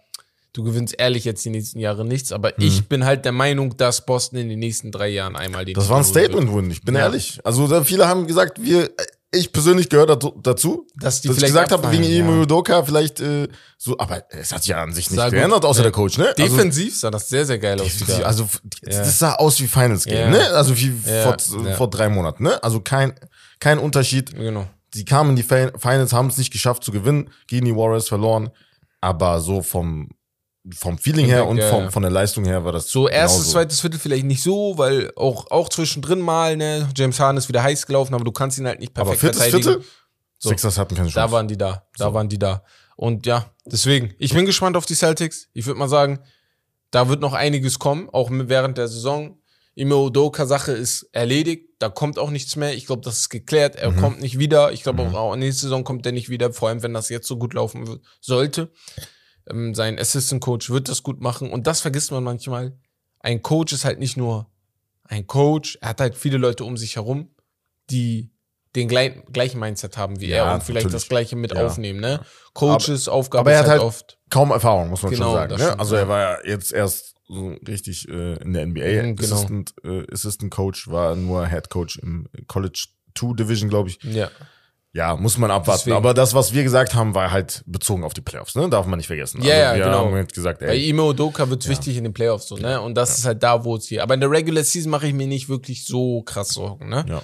du 0.52 0.64
gewinnst 0.64 0.94
ehrlich 0.98 1.24
jetzt 1.24 1.44
die 1.44 1.50
nächsten 1.50 1.78
Jahre 1.78 2.04
nichts, 2.04 2.32
aber 2.32 2.52
mhm. 2.56 2.64
ich 2.64 2.88
bin 2.88 3.04
halt 3.04 3.24
der 3.24 3.32
Meinung, 3.32 3.76
dass 3.76 4.04
Boston 4.04 4.40
in 4.40 4.48
den 4.48 4.58
nächsten 4.58 4.90
drei 4.90 5.08
Jahren 5.08 5.36
einmal 5.36 5.64
die 5.64 5.72
Das 5.72 5.88
war 5.88 5.98
ein 5.98 6.04
Statement-Win, 6.04 6.70
ich 6.70 6.82
bin 6.82 6.94
ja. 6.94 7.02
ehrlich. 7.02 7.40
Also 7.44 7.84
viele 7.84 8.08
haben 8.08 8.26
gesagt, 8.26 8.62
wir, 8.62 8.90
ich 9.32 9.52
persönlich 9.52 9.88
gehöre 9.88 10.06
dazu, 10.06 10.86
dass 10.96 11.20
die 11.20 11.28
dass 11.28 11.36
ich 11.38 11.44
gesagt 11.44 11.70
habe, 11.70 11.90
wegen 11.92 12.02
ja. 12.02 12.18
Imo 12.18 12.42
Udoka 12.42 12.82
vielleicht 12.82 13.20
äh, 13.20 13.48
so, 13.78 13.96
aber 13.98 14.24
es 14.30 14.52
hat 14.52 14.62
sich 14.62 14.70
ja 14.70 14.82
an 14.82 14.92
sich 14.92 15.10
nicht 15.10 15.30
geändert, 15.30 15.64
außer 15.64 15.80
ja. 15.80 15.84
der 15.84 15.92
Coach, 15.92 16.18
ne? 16.18 16.28
Also 16.28 16.42
defensiv 16.42 16.98
sah 16.98 17.10
das 17.10 17.28
sehr, 17.28 17.46
sehr 17.46 17.58
geil 17.58 17.80
aus. 17.80 18.00
Wieder. 18.00 18.26
Also 18.26 18.48
ja. 18.84 18.98
das 18.98 19.18
sah 19.18 19.34
aus 19.34 19.60
wie 19.60 19.68
Finals 19.68 20.04
Game, 20.04 20.30
ne? 20.30 20.48
Also 20.50 20.76
wie 20.76 20.90
vor, 20.90 21.36
vor 21.76 21.90
drei 21.90 22.08
Monaten, 22.08 22.42
ne? 22.42 22.62
Also 22.62 22.80
kein, 22.80 23.14
kein 23.60 23.78
Unterschied. 23.78 24.34
Genau. 24.34 24.66
Sie 24.92 25.04
kamen 25.04 25.30
in 25.30 25.36
die 25.36 25.44
Finals, 25.44 26.12
haben 26.12 26.28
es 26.28 26.36
nicht 26.36 26.52
geschafft 26.52 26.82
zu 26.82 26.90
gewinnen, 26.90 27.30
gegen 27.46 27.66
die 27.66 27.76
Warriors 27.76 28.08
verloren, 28.08 28.50
aber 29.00 29.40
so 29.40 29.62
vom 29.62 30.10
vom 30.74 30.98
Feeling 30.98 31.26
her 31.26 31.46
und 31.46 31.62
vom, 31.62 31.90
von 31.90 32.02
der 32.02 32.10
Leistung 32.10 32.44
her 32.44 32.64
war 32.64 32.72
das 32.72 32.90
so 32.90 33.08
erstes, 33.08 33.40
genauso. 33.40 33.52
zweites 33.52 33.80
Viertel 33.80 33.98
vielleicht 33.98 34.26
nicht 34.26 34.42
so, 34.42 34.76
weil 34.76 35.10
auch 35.16 35.50
auch 35.50 35.68
zwischendrin 35.68 36.20
mal 36.20 36.56
ne 36.56 36.88
James 36.94 37.18
Harden 37.18 37.38
ist 37.38 37.48
wieder 37.48 37.62
heiß 37.62 37.86
gelaufen, 37.86 38.14
aber 38.14 38.24
du 38.24 38.32
kannst 38.32 38.58
ihn 38.58 38.66
halt 38.66 38.80
nicht 38.80 38.92
perfekt 38.92 39.10
aber 39.10 39.18
viertes 39.18 39.42
verteidigen. 39.42 39.72
Viertel? 39.72 39.84
So, 40.38 40.48
Sixers 40.50 40.78
hatten 40.78 40.94
keine 40.94 41.08
Chance. 41.08 41.26
Da 41.26 41.32
waren 41.32 41.48
die 41.48 41.56
da, 41.56 41.86
da 41.96 42.06
so. 42.06 42.14
waren 42.14 42.28
die 42.28 42.38
da 42.38 42.62
und 42.96 43.26
ja 43.26 43.50
deswegen 43.64 44.14
ich 44.18 44.34
bin 44.34 44.44
gespannt 44.44 44.76
auf 44.76 44.86
die 44.86 44.94
Celtics. 44.94 45.48
Ich 45.54 45.66
würde 45.66 45.78
mal 45.78 45.88
sagen, 45.88 46.20
da 46.90 47.08
wird 47.08 47.20
noch 47.20 47.32
einiges 47.32 47.78
kommen, 47.78 48.10
auch 48.10 48.28
während 48.30 48.76
der 48.76 48.88
Saison. 48.88 49.38
Ime 49.76 49.96
Udoka 49.96 50.44
Sache 50.44 50.72
ist 50.72 51.08
erledigt, 51.12 51.70
da 51.78 51.88
kommt 51.88 52.18
auch 52.18 52.30
nichts 52.30 52.56
mehr. 52.56 52.74
Ich 52.74 52.86
glaube, 52.86 53.02
das 53.02 53.18
ist 53.18 53.28
geklärt. 53.30 53.76
Er 53.76 53.92
mhm. 53.92 53.96
kommt 53.96 54.20
nicht 54.20 54.38
wieder. 54.38 54.72
Ich 54.72 54.82
glaube 54.82 55.04
mhm. 55.04 55.14
auch 55.14 55.36
nächste 55.36 55.62
Saison 55.62 55.84
kommt 55.84 56.04
er 56.04 56.12
nicht 56.12 56.28
wieder, 56.28 56.52
vor 56.52 56.68
allem 56.68 56.82
wenn 56.82 56.92
das 56.92 57.08
jetzt 57.08 57.26
so 57.26 57.38
gut 57.38 57.54
laufen 57.54 58.00
sollte. 58.20 58.70
Ähm, 59.48 59.74
sein 59.74 59.98
Assistant 59.98 60.42
Coach 60.42 60.70
wird 60.70 60.88
das 60.88 61.02
gut 61.02 61.20
machen 61.20 61.50
und 61.50 61.66
das 61.66 61.80
vergisst 61.80 62.10
man 62.10 62.24
manchmal. 62.24 62.76
Ein 63.20 63.42
Coach 63.42 63.72
ist 63.72 63.84
halt 63.84 63.98
nicht 63.98 64.16
nur 64.16 64.50
ein 65.04 65.26
Coach, 65.26 65.78
er 65.80 65.90
hat 65.90 66.00
halt 66.00 66.14
viele 66.14 66.38
Leute 66.38 66.64
um 66.64 66.76
sich 66.76 66.96
herum, 66.96 67.30
die 67.90 68.30
den 68.76 68.86
gleich, 68.88 69.14
gleichen 69.32 69.58
Mindset 69.58 69.96
haben 69.96 70.20
wie 70.20 70.28
ja, 70.28 70.46
er 70.46 70.54
und 70.54 70.62
vielleicht 70.62 70.86
natürlich. 70.86 71.02
das 71.02 71.08
gleiche 71.08 71.36
mit 71.36 71.52
ja. 71.54 71.66
aufnehmen, 71.66 72.00
ne? 72.00 72.20
Coaches 72.54 73.08
aber, 73.08 73.16
Aufgabe 73.16 73.40
aber 73.40 73.52
er 73.52 73.58
hat 73.60 73.66
halt, 73.66 73.80
halt 73.80 73.88
oft 73.88 74.18
kaum 74.30 74.52
Erfahrung, 74.52 74.90
muss 74.90 75.02
man 75.02 75.12
genau, 75.12 75.24
schon 75.24 75.34
sagen. 75.34 75.56
Ne? 75.56 75.78
Also 75.78 75.96
er 75.96 76.08
war 76.08 76.20
ja 76.20 76.38
jetzt 76.46 76.72
erst 76.72 77.16
so 77.28 77.54
richtig 77.66 78.08
äh, 78.08 78.36
in 78.36 78.52
der 78.52 78.66
NBA 78.66 79.02
mhm, 79.02 79.16
genau. 79.16 79.34
Assistant, 79.34 79.74
äh, 79.84 80.06
Assistant 80.12 80.50
Coach, 80.52 80.88
war 80.88 81.16
nur 81.16 81.46
Head 81.46 81.68
Coach 81.70 81.98
im 81.98 82.28
College 82.46 82.86
2 83.16 83.34
Division, 83.34 83.68
glaube 83.68 83.90
ich. 83.90 84.02
Ja. 84.02 84.30
Ja, 84.92 85.14
muss 85.14 85.38
man 85.38 85.50
abwarten. 85.52 85.82
Deswegen. 85.82 85.96
Aber 85.96 86.14
das, 86.14 86.34
was 86.34 86.52
wir 86.52 86.64
gesagt 86.64 86.94
haben, 86.94 87.14
war 87.14 87.30
halt 87.30 87.62
bezogen 87.66 88.02
auf 88.02 88.12
die 88.12 88.22
Playoffs, 88.22 88.56
ne? 88.56 88.68
Darf 88.68 88.86
man 88.86 88.96
nicht 88.96 89.06
vergessen. 89.06 89.40
Ja, 89.42 89.70
also, 89.70 89.80
ja, 89.80 89.86
genau. 89.86 90.06
Haben 90.06 90.14
halt 90.14 90.34
gesagt, 90.34 90.62
ey, 90.62 90.68
Bei 90.68 90.76
Imo 90.76 91.12
Doka 91.12 91.48
wird's 91.48 91.66
ja. 91.66 91.70
wichtig 91.70 91.96
in 91.96 92.04
den 92.04 92.12
Playoffs, 92.12 92.48
so, 92.48 92.56
ne? 92.56 92.80
Und 92.80 92.96
das 92.96 93.10
ja. 93.10 93.14
ist 93.16 93.24
halt 93.26 93.42
da, 93.42 93.64
wo 93.64 93.76
es 93.76 93.86
hier. 93.86 94.02
Aber 94.02 94.14
in 94.14 94.20
der 94.20 94.30
Regular 94.30 94.64
Season 94.64 94.90
mache 94.90 95.06
ich 95.06 95.14
mir 95.14 95.28
nicht 95.28 95.48
wirklich 95.48 95.86
so 95.86 96.22
krass 96.22 96.48
Sorgen, 96.48 96.88
ne? 96.88 97.04
Ja. 97.08 97.22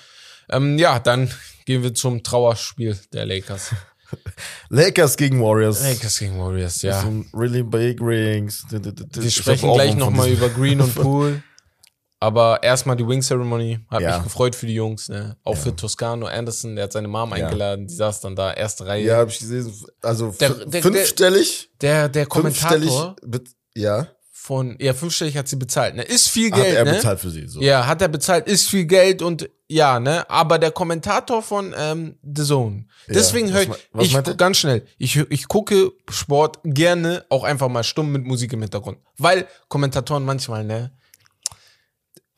Ähm, 0.48 0.78
ja, 0.78 1.00
dann 1.00 1.28
gehen 1.64 1.82
wir 1.82 1.92
zum 1.92 2.22
Trauerspiel 2.22 2.96
der 3.12 3.26
Lakers. 3.26 3.74
Lakers 4.68 5.16
gegen 5.16 5.42
Warriors. 5.42 5.82
Lakers 5.82 6.18
gegen 6.20 6.38
Warriors, 6.38 6.82
ja. 6.82 7.04
really 7.34 7.64
big 7.64 8.00
rings. 8.00 8.64
Wir 8.70 9.30
sprechen 9.30 9.72
gleich 9.72 9.96
nochmal 9.96 10.28
über 10.28 10.48
Green 10.48 10.80
und 10.80 10.94
Pool. 10.94 11.42
Aber 12.18 12.62
erstmal 12.62 12.96
die 12.96 13.06
Wing 13.06 13.20
Ceremony, 13.20 13.80
hat 13.88 14.00
ja. 14.00 14.16
mich 14.16 14.24
gefreut 14.24 14.54
für 14.54 14.66
die 14.66 14.74
Jungs, 14.74 15.08
ne? 15.08 15.36
Auch 15.44 15.54
ja. 15.54 15.60
für 15.60 15.76
Toscano 15.76 16.26
Anderson, 16.26 16.74
der 16.74 16.84
hat 16.84 16.92
seine 16.92 17.08
Mom 17.08 17.32
eingeladen, 17.32 17.86
die 17.86 17.94
saß 17.94 18.20
dann 18.20 18.34
da, 18.34 18.54
erste 18.54 18.86
Reihe. 18.86 19.04
Ja, 19.04 19.18
hab 19.18 19.28
ich 19.28 19.38
gesehen. 19.38 19.70
Also 20.00 20.30
der, 20.40 20.50
der, 20.50 20.82
fünfstellig. 20.82 21.70
Der, 21.80 22.08
der 22.08 22.24
Kommentator. 22.24 23.16
Ja. 23.74 24.08
Von, 24.32 24.76
ja, 24.80 24.94
fünfstellig 24.94 25.36
hat 25.36 25.48
sie 25.48 25.56
bezahlt, 25.56 25.96
ne? 25.96 26.04
Ist 26.04 26.28
viel 26.28 26.50
Geld, 26.50 26.68
hat 26.68 26.74
er 26.74 26.84
ne? 26.84 26.92
bezahlt 26.92 27.20
für 27.20 27.30
sie, 27.30 27.48
so. 27.48 27.60
Ja, 27.60 27.86
hat 27.86 28.00
er 28.00 28.08
bezahlt, 28.08 28.46
ist 28.46 28.68
viel 28.68 28.86
Geld 28.86 29.20
und 29.20 29.50
ja, 29.68 29.98
ne? 29.98 30.28
Aber 30.30 30.58
der 30.58 30.70
Kommentator 30.70 31.42
von 31.42 31.74
ähm, 31.76 32.16
The 32.22 32.44
Zone. 32.44 32.86
Deswegen 33.08 33.48
ja, 33.48 33.54
höre 33.54 33.76
ich, 33.98 34.16
ich 34.16 34.36
ganz 34.36 34.58
schnell, 34.58 34.86
ich, 34.98 35.16
ich 35.16 35.48
gucke 35.48 35.90
Sport 36.08 36.60
gerne 36.62 37.26
auch 37.28 37.42
einfach 37.42 37.68
mal 37.68 37.82
stumm 37.82 38.12
mit 38.12 38.24
Musik 38.24 38.52
im 38.52 38.62
Hintergrund. 38.62 38.98
Weil 39.18 39.48
Kommentatoren 39.68 40.24
manchmal, 40.24 40.64
ne? 40.64 40.92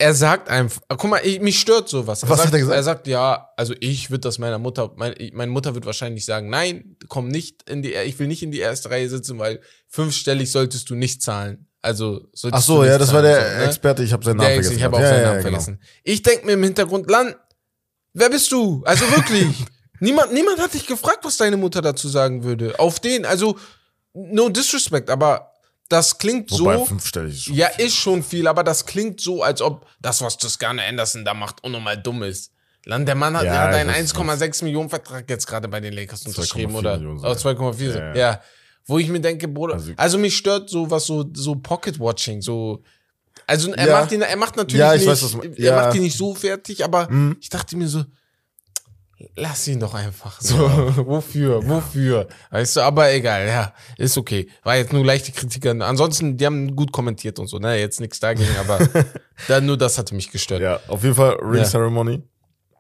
Er 0.00 0.14
sagt 0.14 0.49
einfach, 0.49 0.81
guck 0.88 1.11
mal, 1.11 1.21
ich, 1.25 1.40
mich 1.40 1.59
stört 1.59 1.88
sowas. 1.88 2.23
Er 2.23 2.28
Was 2.28 2.38
sagt, 2.38 2.49
hat 2.49 2.55
er 2.55 2.61
gesagt? 2.61 2.76
Er 2.76 2.83
sagt, 2.85 3.07
ja, 3.09 3.49
also 3.57 3.75
ich 3.81 4.11
würde 4.11 4.21
das 4.21 4.38
meiner 4.38 4.59
Mutter, 4.59 4.93
mein, 4.95 5.14
meine 5.33 5.50
Mutter 5.50 5.75
wird 5.75 5.87
wahrscheinlich 5.87 6.25
sagen, 6.25 6.49
nein, 6.49 6.97
komm 7.09 7.26
nicht 7.28 7.69
in 7.69 7.83
die, 7.83 7.95
ich 7.95 8.17
will 8.21 8.28
nicht 8.28 8.45
in 8.45 8.52
die 8.52 8.61
erste 8.61 8.90
Reihe 8.90 9.09
sitzen, 9.09 9.38
weil 9.40 9.61
fünfstellig 9.88 10.52
solltest 10.52 10.88
du 10.88 10.95
nicht 10.95 11.21
zahlen. 11.21 11.67
Also 11.83 12.28
solltest 12.33 12.62
Ach 12.62 12.67
so, 12.67 12.85
ja, 12.85 12.97
das 12.97 13.12
war 13.12 13.23
der 13.23 13.50
so, 13.50 13.57
ne? 13.59 13.64
Experte, 13.64 14.02
ich 14.05 14.12
habe 14.12 14.25
seinen 14.25 14.37
Namen 14.37 14.49
der 14.49 14.55
vergessen. 14.55 14.76
Ich 14.76 14.85
habe 14.85 14.97
auch 14.97 15.00
ja, 15.00 15.09
seinen 15.09 15.23
Namen 15.23 15.37
ja, 15.37 15.43
genau. 15.43 15.61
vergessen. 15.61 15.81
Ich 16.05 16.23
denk 16.23 16.45
mir 16.45 16.52
im 16.52 16.62
Hintergrund, 16.62 17.11
Land, 17.11 17.37
wer 18.14 18.31
bist 18.31 18.52
du? 18.52 18.83
Also 18.85 19.05
wirklich. 19.11 19.64
niemand, 20.00 20.33
niemand 20.33 20.61
hat 20.61 20.75
dich 20.75 20.87
gefragt, 20.87 21.21
was 21.23 21.37
deine 21.37 21.57
Mutter 21.57 21.83
dazu 21.83 22.09
sagen 22.09 22.45
würde. 22.45 22.78
Auf 22.78 23.00
den, 23.00 23.25
also 23.25 23.57
no 24.12 24.49
disrespect, 24.49 25.11
aber 25.11 25.48
das 25.88 26.18
klingt 26.18 26.50
Wobei 26.50 26.76
so. 26.76 26.85
Fünfstellig 26.85 27.35
ist 27.35 27.45
schon 27.45 27.54
ja, 27.54 27.68
viel. 27.68 27.87
ist 27.87 27.97
schon 27.97 28.23
viel, 28.23 28.47
aber 28.47 28.62
das 28.62 28.85
klingt 28.85 29.21
so, 29.21 29.42
als 29.42 29.62
ob 29.62 29.87
das, 30.00 30.21
was 30.21 30.37
Toscano 30.37 30.83
Anderson 30.83 31.25
da 31.25 31.35
macht, 31.35 31.64
unnormal 31.64 31.97
dumm 31.97 32.23
ist. 32.23 32.52
Der 32.87 33.14
Mann 33.14 33.37
hat, 33.37 33.45
ja, 33.45 33.64
hat 33.64 33.75
einen 33.75 33.90
1,6 33.90 34.64
Millionen 34.64 34.88
Vertrag 34.88 35.28
jetzt 35.28 35.47
gerade 35.47 35.68
bei 35.68 35.80
den 35.80 35.92
Lakers 35.92 36.25
unterschrieben, 36.26 36.75
oder? 36.75 36.95
2,4 36.95 37.23
ja. 37.23 37.33
2,4. 37.33 37.99
Ja. 37.99 38.14
ja. 38.14 38.42
Wo 38.87 38.99
ich 38.99 39.09
mir 39.09 39.21
denke, 39.21 39.47
Bruder, 39.49 39.75
also, 39.75 39.92
also 39.97 40.18
mich 40.18 40.37
stört 40.37 40.71
so 40.71 40.90
was 40.90 41.04
so, 41.04 41.26
so 41.35 41.54
Pocket 41.57 42.00
Watching, 42.00 42.40
so, 42.40 42.83
also 43.47 43.73
er 43.75 43.92
macht 43.92 44.12
ihn, 44.12 44.23
er 44.23 44.37
macht 44.37 44.57
natürlich 44.57 44.80
ja, 44.80 44.95
ich 44.95 45.00
nicht, 45.02 45.11
weiß, 45.11 45.23
was 45.25 45.35
man, 45.35 45.52
ja. 45.57 45.75
er 45.75 45.85
macht 45.85 45.97
ihn 45.97 46.02
nicht 46.02 46.16
so 46.16 46.35
fertig, 46.35 46.83
aber 46.83 47.11
mhm. 47.11 47.37
ich 47.38 47.50
dachte 47.50 47.76
mir 47.76 47.88
so, 47.88 48.04
lass 49.37 49.66
ihn 49.68 49.80
doch 49.80 49.94
einfach. 49.94 50.40
So, 50.40 50.56
ja. 50.66 50.96
wofür, 51.06 51.62
ja. 51.62 51.68
wofür? 51.68 52.28
Weißt 52.50 52.76
du, 52.76 52.80
aber 52.80 53.12
egal, 53.12 53.46
ja, 53.46 53.72
ist 53.96 54.16
okay. 54.18 54.48
War 54.62 54.76
jetzt 54.76 54.92
nur 54.92 55.04
leichte 55.04 55.32
Kritik 55.32 55.66
an. 55.66 55.82
Ansonsten, 55.82 56.37
die 56.37 56.46
haben 56.46 56.75
gut 56.76 56.92
kommentiert 56.92 57.38
und 57.38 57.48
so, 57.48 57.58
ne, 57.58 57.78
jetzt 57.78 58.00
nichts 58.00 58.20
dagegen, 58.20 58.56
aber 58.58 58.78
dann 59.48 59.66
nur 59.66 59.76
das 59.76 59.98
hatte 59.98 60.14
mich 60.14 60.30
gestört. 60.30 60.60
Ja, 60.60 60.80
auf 60.88 61.02
jeden 61.02 61.14
Fall 61.14 61.37
Ring 61.42 61.64
Ceremony. 61.64 62.22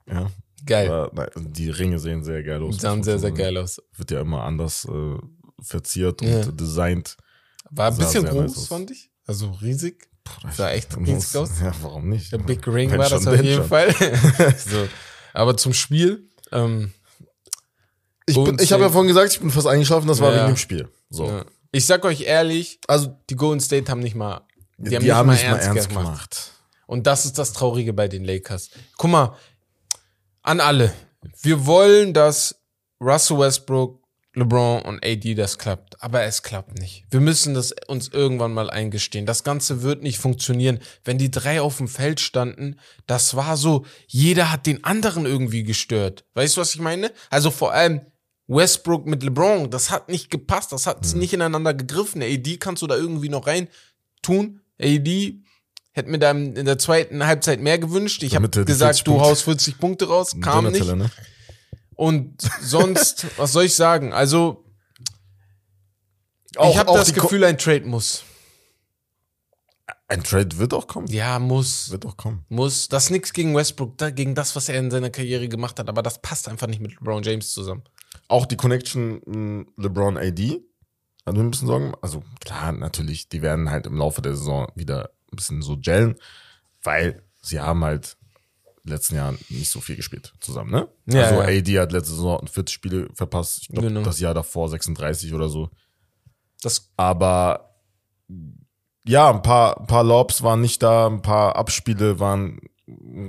Ja. 0.06 0.30
Geil. 0.66 0.90
Aber, 0.90 1.10
nein, 1.14 1.52
die 1.52 1.70
Ringe 1.70 1.98
sehen 1.98 2.22
sehr 2.22 2.42
geil 2.42 2.62
aus. 2.62 2.76
Die 2.76 2.80
sahen 2.80 3.02
sehr, 3.02 3.18
sehr 3.18 3.32
geil 3.32 3.56
aus. 3.56 3.80
Wird 3.96 4.10
ja 4.10 4.20
immer 4.20 4.42
anders 4.42 4.86
äh, 4.86 5.16
verziert 5.62 6.20
und 6.22 6.60
designt. 6.60 7.16
War 7.70 7.90
ein 7.90 7.96
bisschen 7.96 8.24
groß, 8.24 8.66
fand 8.66 8.90
ich. 8.90 9.10
Also 9.26 9.50
riesig. 9.62 10.08
Boah, 10.24 10.52
sah 10.52 10.70
echt 10.70 10.96
riesig 10.96 11.36
aus. 11.36 11.50
Ja, 11.62 11.72
warum 11.82 12.08
nicht? 12.08 12.32
Der 12.32 12.38
Big 12.38 12.66
Ring 12.66 12.90
war 12.90 13.08
das 13.08 13.26
auf 13.26 13.42
jeden 13.42 13.64
Fall. 13.64 13.94
so. 14.56 14.88
Aber 15.32 15.56
zum 15.56 15.72
Spiel, 15.72 16.27
ähm, 16.52 16.92
ich, 18.26 18.36
bin, 18.36 18.58
ich 18.60 18.72
habe 18.72 18.82
ja 18.82 18.90
vorhin 18.90 19.08
gesagt, 19.08 19.32
ich 19.32 19.40
bin 19.40 19.50
fast 19.50 19.66
eingeschlafen, 19.66 20.06
das 20.06 20.20
war 20.20 20.32
ja. 20.32 20.38
wegen 20.38 20.48
dem 20.48 20.56
Spiel. 20.56 20.88
So. 21.10 21.26
Ja. 21.26 21.44
Ich 21.72 21.86
sag 21.86 22.04
euch 22.04 22.22
ehrlich, 22.22 22.78
also 22.86 23.16
die 23.30 23.36
Golden 23.36 23.60
State 23.60 23.90
haben 23.90 24.00
nicht 24.00 24.14
mal, 24.14 24.42
die, 24.76 24.90
die 24.90 24.96
haben, 24.96 25.04
nicht, 25.04 25.14
haben 25.14 25.26
mal 25.26 25.32
nicht, 25.34 25.44
mal 25.48 25.56
ernst, 25.56 25.88
gemacht. 25.88 26.04
gemacht. 26.04 26.52
Und 26.86 27.06
das 27.06 27.26
ist 27.26 27.38
das 27.38 27.52
Traurige 27.52 27.92
bei 27.92 28.08
den 28.08 28.24
Lakers. 28.24 28.70
Guck 28.96 29.10
mal, 29.10 29.36
an 30.42 30.60
alle. 30.60 30.92
Wir 31.42 31.66
wollen, 31.66 32.14
dass 32.14 32.54
Russell 33.00 33.38
Westbrook, 33.38 33.97
LeBron 34.38 34.82
und 34.82 35.04
AD 35.04 35.34
das 35.34 35.58
klappt. 35.58 36.02
Aber 36.02 36.22
es 36.22 36.42
klappt 36.42 36.78
nicht. 36.78 37.04
Wir 37.10 37.20
müssen 37.20 37.54
das 37.54 37.74
uns 37.86 38.08
irgendwann 38.08 38.52
mal 38.52 38.70
eingestehen. 38.70 39.26
Das 39.26 39.44
Ganze 39.44 39.82
wird 39.82 40.02
nicht 40.02 40.18
funktionieren. 40.18 40.78
Wenn 41.04 41.18
die 41.18 41.30
drei 41.30 41.60
auf 41.60 41.78
dem 41.78 41.88
Feld 41.88 42.20
standen, 42.20 42.78
das 43.06 43.36
war 43.36 43.56
so, 43.56 43.84
jeder 44.06 44.50
hat 44.52 44.66
den 44.66 44.84
anderen 44.84 45.26
irgendwie 45.26 45.62
gestört. 45.62 46.24
Weißt 46.34 46.56
du, 46.56 46.60
was 46.60 46.74
ich 46.74 46.80
meine? 46.80 47.12
Also 47.30 47.50
vor 47.50 47.72
allem 47.72 48.00
Westbrook 48.46 49.06
mit 49.06 49.22
LeBron, 49.22 49.70
das 49.70 49.90
hat 49.90 50.08
nicht 50.08 50.30
gepasst, 50.30 50.72
das 50.72 50.86
hat 50.86 51.06
mhm. 51.12 51.20
nicht 51.20 51.34
ineinander 51.34 51.74
gegriffen. 51.74 52.22
AD 52.22 52.56
kannst 52.56 52.82
du 52.82 52.86
da 52.86 52.96
irgendwie 52.96 53.28
noch 53.28 53.46
rein 53.46 53.68
tun. 54.22 54.60
AD 54.80 55.42
hätte 55.92 56.10
mir 56.10 56.18
da 56.18 56.30
in 56.30 56.64
der 56.64 56.78
zweiten 56.78 57.26
Halbzeit 57.26 57.60
mehr 57.60 57.78
gewünscht. 57.78 58.22
Ich 58.22 58.34
habe 58.34 58.48
gesagt, 58.48 59.06
du 59.06 59.20
haust 59.20 59.42
40 59.42 59.78
Punkte 59.78 60.08
raus, 60.08 60.36
kam 60.40 60.70
nicht. 60.70 60.86
Ne? 60.86 61.10
Und 61.98 62.40
sonst, 62.60 63.26
was 63.38 63.52
soll 63.52 63.64
ich 63.64 63.74
sagen? 63.74 64.12
Also, 64.12 64.64
auch, 66.56 66.70
ich 66.70 66.78
habe 66.78 66.92
das 66.92 67.12
Gefühl, 67.12 67.42
ein 67.42 67.58
Trade 67.58 67.86
muss. 67.86 68.22
Ein 70.06 70.22
Trade 70.22 70.56
wird 70.58 70.72
auch 70.74 70.86
kommen. 70.86 71.08
Ja, 71.08 71.40
muss. 71.40 71.90
Wird 71.90 72.06
auch 72.06 72.16
kommen. 72.16 72.44
Muss. 72.48 72.88
Das 72.88 73.06
ist 73.06 73.10
nichts 73.10 73.32
gegen 73.32 73.54
Westbrook, 73.54 73.98
gegen 74.14 74.36
das, 74.36 74.54
was 74.54 74.68
er 74.68 74.78
in 74.78 74.92
seiner 74.92 75.10
Karriere 75.10 75.48
gemacht 75.48 75.80
hat, 75.80 75.88
aber 75.88 76.02
das 76.02 76.22
passt 76.22 76.48
einfach 76.48 76.68
nicht 76.68 76.80
mit 76.80 76.92
LeBron 76.92 77.24
James 77.24 77.52
zusammen. 77.52 77.82
Auch 78.28 78.46
die 78.46 78.56
Connection 78.56 79.20
hm, 79.26 79.68
LeBron 79.76 80.16
AD 80.16 80.60
hat 81.26 81.34
mir 81.34 81.40
ein 81.40 81.50
bisschen 81.50 81.66
Sorgen. 81.66 81.94
Also 82.00 82.22
klar, 82.40 82.70
natürlich, 82.70 83.28
die 83.28 83.42
werden 83.42 83.70
halt 83.70 83.86
im 83.86 83.96
Laufe 83.96 84.22
der 84.22 84.36
Saison 84.36 84.68
wieder 84.76 85.10
ein 85.32 85.36
bisschen 85.36 85.62
so 85.62 85.76
gellen, 85.76 86.14
weil 86.84 87.24
sie 87.42 87.58
haben 87.58 87.82
halt 87.82 88.17
letzten 88.88 89.16
Jahren 89.16 89.38
nicht 89.48 89.70
so 89.70 89.80
viel 89.80 89.96
gespielt 89.96 90.34
zusammen, 90.40 90.70
ne? 90.70 90.88
Ja, 91.06 91.24
also 91.24 91.42
ja. 91.42 91.48
AD 91.48 91.78
hat 91.78 91.92
letzte 91.92 92.14
Saison 92.14 92.46
40 92.46 92.74
Spiele 92.74 93.08
verpasst. 93.14 93.62
Ich 93.62 93.68
glaube, 93.68 93.88
genau. 93.88 94.02
das 94.02 94.20
Jahr 94.20 94.34
davor 94.34 94.68
36 94.68 95.34
oder 95.34 95.48
so. 95.48 95.70
Das 96.62 96.90
Aber 96.96 97.74
ja, 99.04 99.30
ein 99.30 99.42
paar, 99.42 99.80
ein 99.80 99.86
paar 99.86 100.04
Lobs 100.04 100.42
waren 100.42 100.60
nicht 100.60 100.82
da, 100.82 101.06
ein 101.06 101.22
paar 101.22 101.56
Abspiele 101.56 102.20
waren 102.20 102.60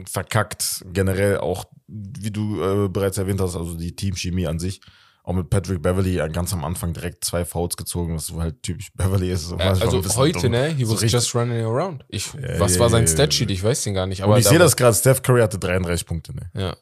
verkackt. 0.06 0.84
Generell 0.92 1.38
auch, 1.38 1.66
wie 1.88 2.32
du 2.32 2.62
äh, 2.62 2.90
bereits 2.90 3.18
erwähnt 3.18 3.42
hast, 3.42 3.56
also 3.56 3.76
die 3.76 3.96
Teamchemie 3.96 4.48
an 4.48 4.60
sich 4.60 4.82
auch 5.30 5.34
mit 5.34 5.50
Patrick 5.50 5.82
Beverly 5.82 6.16
ganz 6.34 6.54
am 6.54 6.66
Anfang 6.66 6.92
direkt 6.92 7.24
zwei 7.24 7.46
Fouls 7.46 7.78
gezogen, 7.78 8.16
was 8.16 8.28
so 8.28 8.42
halt 8.42 8.64
typisch 8.64 8.92
Beverly 8.96 9.32
ist. 9.32 9.52
Ja, 9.52 9.70
also 9.70 10.04
heute, 10.18 10.40
dumm. 10.42 10.52
ne? 10.52 10.70
He 10.70 10.90
was 10.90 11.00
so 11.00 11.06
just 11.06 11.36
running 11.36 11.64
around. 11.64 12.04
Ich, 12.10 12.34
ja, 12.34 12.60
was 12.60 12.76
ja, 12.76 12.80
war 12.80 12.90
sein 12.90 13.08
Statsheet? 13.08 13.52
Ich 13.52 13.64
weiß 13.64 13.84
den 13.84 13.94
gar 13.94 14.08
nicht. 14.08 14.24
Aber 14.24 14.34
Und 14.34 14.40
ich 14.40 14.48
sehe 14.48 14.58
das 14.58 14.76
gerade, 14.76 14.96
Steph 14.96 15.22
Curry 15.22 15.42
hatte 15.42 15.60
33 15.60 16.06
Punkte, 16.06 16.34
ne? 16.36 16.50
Ja. 16.56 16.76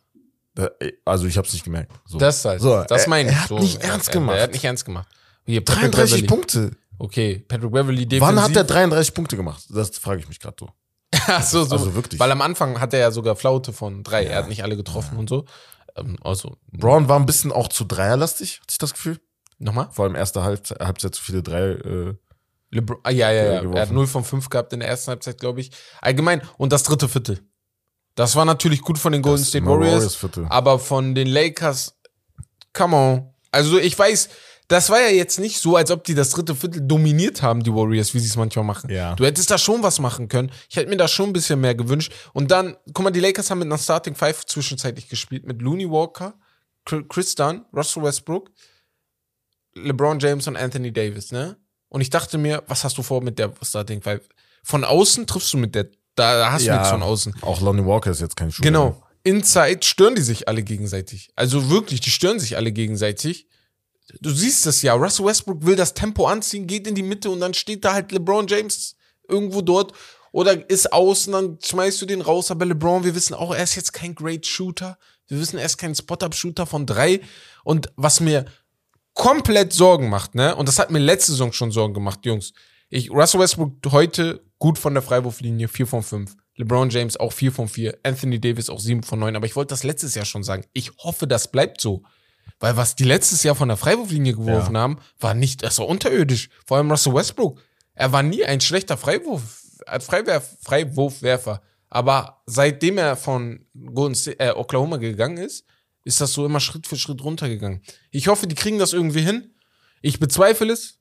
Also 1.06 1.28
ich 1.28 1.38
habe 1.38 1.46
es 1.46 1.54
nicht 1.54 1.66
gemerkt. 1.66 1.92
So. 2.06 2.18
Das 2.18 2.44
halt. 2.46 2.62
So, 2.62 2.84
das 2.88 3.06
meine 3.06 3.30
ich. 3.30 3.36
Er 3.36 3.42
hat 3.42 3.50
so, 3.50 3.60
nicht 3.60 3.84
ernst 3.84 4.12
gemacht. 4.12 4.36
Er, 4.36 4.40
er, 4.40 4.44
hat 4.44 4.54
nicht 4.54 4.64
ernst 4.64 4.86
gemacht. 4.86 5.08
Hier, 5.46 5.62
33 5.64 5.92
Beverly. 5.92 6.28
Punkte. 6.28 6.72
Okay, 6.98 7.46
Patrick 7.48 7.72
Beverly 7.72 8.08
defensiv. 8.08 8.22
Wann 8.22 8.42
hat 8.42 8.56
er 8.56 8.64
33 8.64 9.14
Punkte 9.14 9.36
gemacht? 9.36 9.64
Das 9.70 9.90
frage 9.98 10.22
ich 10.22 10.28
mich 10.28 10.40
gerade 10.40 10.56
so. 10.60 10.70
Ach 11.28 11.44
so, 11.44 11.64
so. 11.64 11.76
Also 11.76 11.94
wirklich. 11.94 12.20
Weil 12.20 12.32
am 12.32 12.42
Anfang 12.42 12.80
hat 12.80 12.94
er 12.94 13.00
ja 13.00 13.12
sogar 13.12 13.36
Flaute 13.36 13.72
von 13.74 14.04
drei. 14.04 14.26
Er 14.26 14.40
hat 14.40 14.50
nicht 14.50 14.64
alle 14.64 14.78
getroffen 14.78 15.18
und 15.18 15.30
so. 15.30 15.46
Ähm, 15.98 16.18
also, 16.24 16.58
Brown 16.72 17.08
war 17.08 17.20
ein 17.20 17.26
bisschen 17.26 17.52
auch 17.52 17.68
zu 17.68 17.86
dreierlastig, 17.86 18.60
hatte 18.62 18.72
ich 18.72 18.78
das 18.78 18.94
Gefühl. 18.94 19.20
Nochmal? 19.60 19.90
Vor 19.92 20.06
allem 20.06 20.16
erste 20.16 20.44
Halbzeit, 20.44 20.80
Halbzeit 20.80 21.16
zu 21.16 21.22
viele 21.22 21.42
drei. 21.44 21.72
Äh, 21.72 22.14
Lebron, 22.70 23.00
ah, 23.04 23.12
ja, 23.12 23.32
ja, 23.32 23.54
ja. 23.54 23.60
Geworfen. 23.62 23.78
Er 23.78 23.82
hat 23.84 23.92
0 23.92 24.08
von 24.08 24.24
5 24.24 24.50
gehabt 24.50 24.74
in 24.74 24.82
der 24.82 24.90
ersten 24.90 25.10
Halbzeit, 25.10 25.40
glaube 25.40 25.62
ich. 25.62 25.72
Allgemein. 26.02 26.42
Und 26.58 26.74
das 26.74 26.84
dritte 26.84 27.08
Viertel. 27.08 27.40
Das 28.16 28.36
war 28.36 28.46
natürlich 28.46 28.82
gut 28.82 28.98
von 28.98 29.14
den 29.14 29.22
Golden 29.22 29.42
das 29.42 29.50
State 29.50 29.66
Warriors. 29.66 30.22
Warriors 30.24 30.52
aber 30.52 30.80
von 30.80 31.16
den 31.16 31.28
Lakers, 31.28 31.98
come 32.74 32.96
on. 32.96 33.34
Also 33.52 33.78
ich 33.78 33.98
weiß, 33.98 34.30
das 34.68 34.90
war 34.90 35.00
ja 35.00 35.10
jetzt 35.10 35.40
nicht 35.40 35.60
so, 35.60 35.78
als 35.78 35.92
ob 35.92 36.04
die 36.04 36.14
das 36.14 36.32
dritte 36.32 36.54
Viertel 36.54 36.86
dominiert 36.86 37.42
haben, 37.42 37.64
die 37.64 37.74
Warriors, 37.74 38.14
wie 38.14 38.20
sie 38.20 38.28
es 38.28 38.36
manchmal 38.36 38.66
machen. 38.66 38.90
Ja. 38.90 39.16
Du 39.16 39.26
hättest 39.26 39.50
da 39.50 39.58
schon 39.58 39.82
was 39.82 40.00
machen 40.00 40.28
können. 40.28 40.52
Ich 40.70 40.76
hätte 40.76 40.90
mir 40.90 40.98
da 40.98 41.08
schon 41.08 41.30
ein 41.30 41.34
bisschen 41.34 41.62
mehr 41.62 41.74
gewünscht. 41.74 42.12
Und 42.34 42.52
dann, 42.52 42.76
guck 42.94 43.06
mal, 43.06 43.12
die 43.12 43.22
Lakers 43.22 43.50
haben 43.50 43.60
mit 43.60 43.68
einer 43.68 43.78
Starting 43.78 44.16
Five 44.16 44.46
zwischenzeitlich 44.46 45.08
gespielt, 45.08 45.46
mit 45.46 45.62
Looney 45.62 45.90
Walker, 45.90 46.34
Chris 47.08 47.36
Dunn, 47.36 47.66
Russell 47.74 48.04
Westbrook, 48.04 48.52
LeBron 49.76 50.20
James 50.20 50.48
und 50.48 50.58
Anthony 50.58 50.92
Davis, 50.92 51.32
ne? 51.32 51.58
Und 51.90 52.02
ich 52.02 52.10
dachte 52.10 52.38
mir, 52.38 52.64
was 52.68 52.84
hast 52.84 52.98
du 52.98 53.04
vor 53.04 53.22
mit 53.22 53.40
der 53.40 53.54
Starting 53.62 54.02
Five? 54.02 54.28
Von 54.64 54.84
außen 54.84 55.28
triffst 55.28 55.54
du 55.54 55.58
mit 55.58 55.76
der, 55.76 55.88
da 56.16 56.52
hast 56.52 56.64
du 56.64 56.68
ja, 56.68 56.74
nichts 56.76 56.90
von 56.90 57.04
außen. 57.04 57.36
Auch 57.42 57.62
Lonnie 57.62 57.86
Walker 57.86 58.12
ist 58.12 58.20
jetzt 58.20 58.36
kein 58.36 58.52
Schuh. 58.52 58.64
Genau. 58.64 59.02
Inside 59.24 59.80
stören 59.84 60.16
die 60.16 60.22
sich 60.22 60.50
alle 60.50 60.64
gegenseitig. 60.64 61.30
Also 61.36 61.70
wirklich, 61.70 62.02
die 62.02 62.12
stören 62.12 62.40
sich 62.40 62.58
alle 62.58 62.74
gegenseitig 62.74 63.48
du 64.22 64.30
siehst 64.30 64.66
das 64.66 64.82
ja, 64.82 64.94
Russell 64.94 65.26
Westbrook 65.26 65.66
will 65.66 65.76
das 65.76 65.94
Tempo 65.94 66.28
anziehen, 66.28 66.68
geht 66.68 66.88
in 66.88 66.96
die 66.96 67.04
Mitte 67.04 67.30
und 67.30 67.40
dann 67.40 67.54
steht 67.54 67.86
da 67.86 67.94
halt 67.94 68.12
LeBron 68.12 68.48
James 68.48 68.96
irgendwo 69.28 69.62
dort 69.62 69.94
oder 70.32 70.70
ist 70.70 70.92
außen, 70.94 71.34
dann 71.34 71.58
schmeißt 71.64 72.02
du 72.02 72.06
den 72.06 72.22
raus. 72.22 72.52
Aber 72.52 72.66
LeBron, 72.66 73.04
wir 73.04 73.16
wissen 73.16 73.34
auch, 73.34 73.54
er 73.54 73.64
ist 73.64 73.76
jetzt 73.76 73.94
kein 73.94 74.16
Great 74.16 74.46
Shooter. 74.46 74.98
Wir 75.28 75.40
wissen, 75.40 75.58
er 75.58 75.66
ist 75.66 75.78
kein 75.78 75.96
Spot-Up-Shooter 75.96 76.66
von 76.66 76.86
drei. 76.86 77.22
Und 77.64 77.92
was 77.96 78.20
mir 78.20 78.46
komplett 79.14 79.74
Sorgen 79.74 80.10
macht, 80.10 80.36
ne, 80.36 80.56
und 80.56 80.68
das 80.68 80.80
hat 80.80 80.92
mir 80.92 81.00
letzte 81.00 81.32
Saison 81.32 81.52
schon 81.52 81.72
Sorgen 81.72 81.94
gemacht, 81.94 82.26
Jungs. 82.26 82.54
Ich, 82.90 83.10
Russell 83.10 83.40
Westbrook 83.40 83.74
heute 83.88 84.44
gut 84.60 84.78
von 84.78 84.94
der 84.94 85.04
Freiwurflinie, 85.04 85.68
4 85.68 85.88
von 85.88 86.04
5. 86.04 86.36
LeBron 86.56 86.90
James 86.90 87.18
auch 87.18 87.34
4 87.34 87.52
von 87.52 87.68
4. 87.68 88.00
Anthony 88.04 88.40
Davis 88.40 88.70
auch 88.70 88.80
7 88.80 89.04
von 89.04 89.20
9. 89.20 89.36
Aber 89.36 89.46
ich 89.46 89.56
wollte 89.56 89.74
das 89.74 89.84
letztes 89.84 90.16
Jahr 90.16 90.26
schon 90.26 90.44
sagen. 90.44 90.66
Ich 90.74 90.92
hoffe, 91.00 91.28
das 91.28 91.52
bleibt 91.52 91.82
so. 91.82 92.04
Weil 92.60 92.78
was 92.78 92.96
die 92.96 93.04
letztes 93.04 93.44
Jahr 93.44 93.56
von 93.56 93.68
der 93.68 93.78
Freiwurflinie 93.78 94.34
geworfen 94.34 94.76
ja. 94.76 94.82
haben, 94.82 95.00
war 95.20 95.34
nicht, 95.34 95.64
das 95.64 95.78
war 95.80 95.88
unterirdisch. 95.88 96.50
Vor 96.66 96.78
allem 96.78 96.90
Russell 96.90 97.14
Westbrook. 97.14 97.62
Er 97.94 98.12
war 98.12 98.24
nie 98.24 98.44
ein 98.46 98.62
schlechter 98.62 98.98
Freiwurf, 98.98 99.62
äh, 99.86 100.00
Freiwerf, 100.00 100.58
Freiwurfwerfer. 100.62 101.62
Aber 101.90 102.42
seitdem 102.46 102.98
er 102.98 103.16
von 103.16 103.66
Golden 103.94 104.16
State, 104.16 104.40
äh, 104.40 104.52
Oklahoma 104.52 104.98
gegangen 104.98 105.38
ist, 105.38 105.66
ist 106.04 106.22
das 106.22 106.34
so 106.34 106.46
immer 106.46 106.60
Schritt 106.60 106.88
für 106.88 106.96
Schritt 106.96 107.24
runtergegangen. 107.24 107.82
Ich 108.12 108.28
hoffe, 108.28 108.48
die 108.48 108.56
kriegen 108.56 108.80
das 108.80 108.94
irgendwie 108.94 109.22
hin. 109.22 109.54
Ich 110.02 110.20
bezweifle 110.20 110.72
es. 110.72 111.00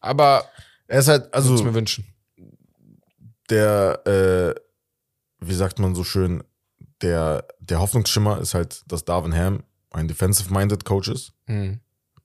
Aber 0.00 0.48
er 0.86 1.00
ist 1.00 1.08
halt, 1.08 1.32
also 1.32 1.52
mir 1.62 1.74
wünschen. 1.74 2.04
Der, 3.48 4.06
äh, 4.06 4.60
wie 5.40 5.54
sagt 5.54 5.78
man 5.78 5.94
so 5.94 6.04
schön, 6.04 6.42
der, 7.02 7.46
der 7.60 7.80
Hoffnungsschimmer 7.80 8.40
ist 8.40 8.54
halt, 8.54 8.82
dass 8.86 9.04
Darvin 9.04 9.34
Ham 9.34 9.62
ein 9.90 10.08
defensive-minded 10.08 10.84
Coach 10.84 11.08
ist. 11.08 11.32
Mhm. 11.46 11.80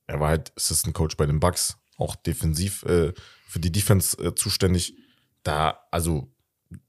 Er 0.07 0.19
war 0.19 0.29
halt 0.29 0.53
Assistant 0.55 0.95
Coach 0.95 1.17
bei 1.17 1.25
den 1.25 1.39
Bucks, 1.39 1.77
auch 1.97 2.15
defensiv 2.15 2.83
äh, 2.83 3.13
für 3.47 3.59
die 3.59 3.71
Defense 3.71 4.17
äh, 4.23 4.35
zuständig. 4.35 4.95
Da, 5.43 5.79
also, 5.91 6.31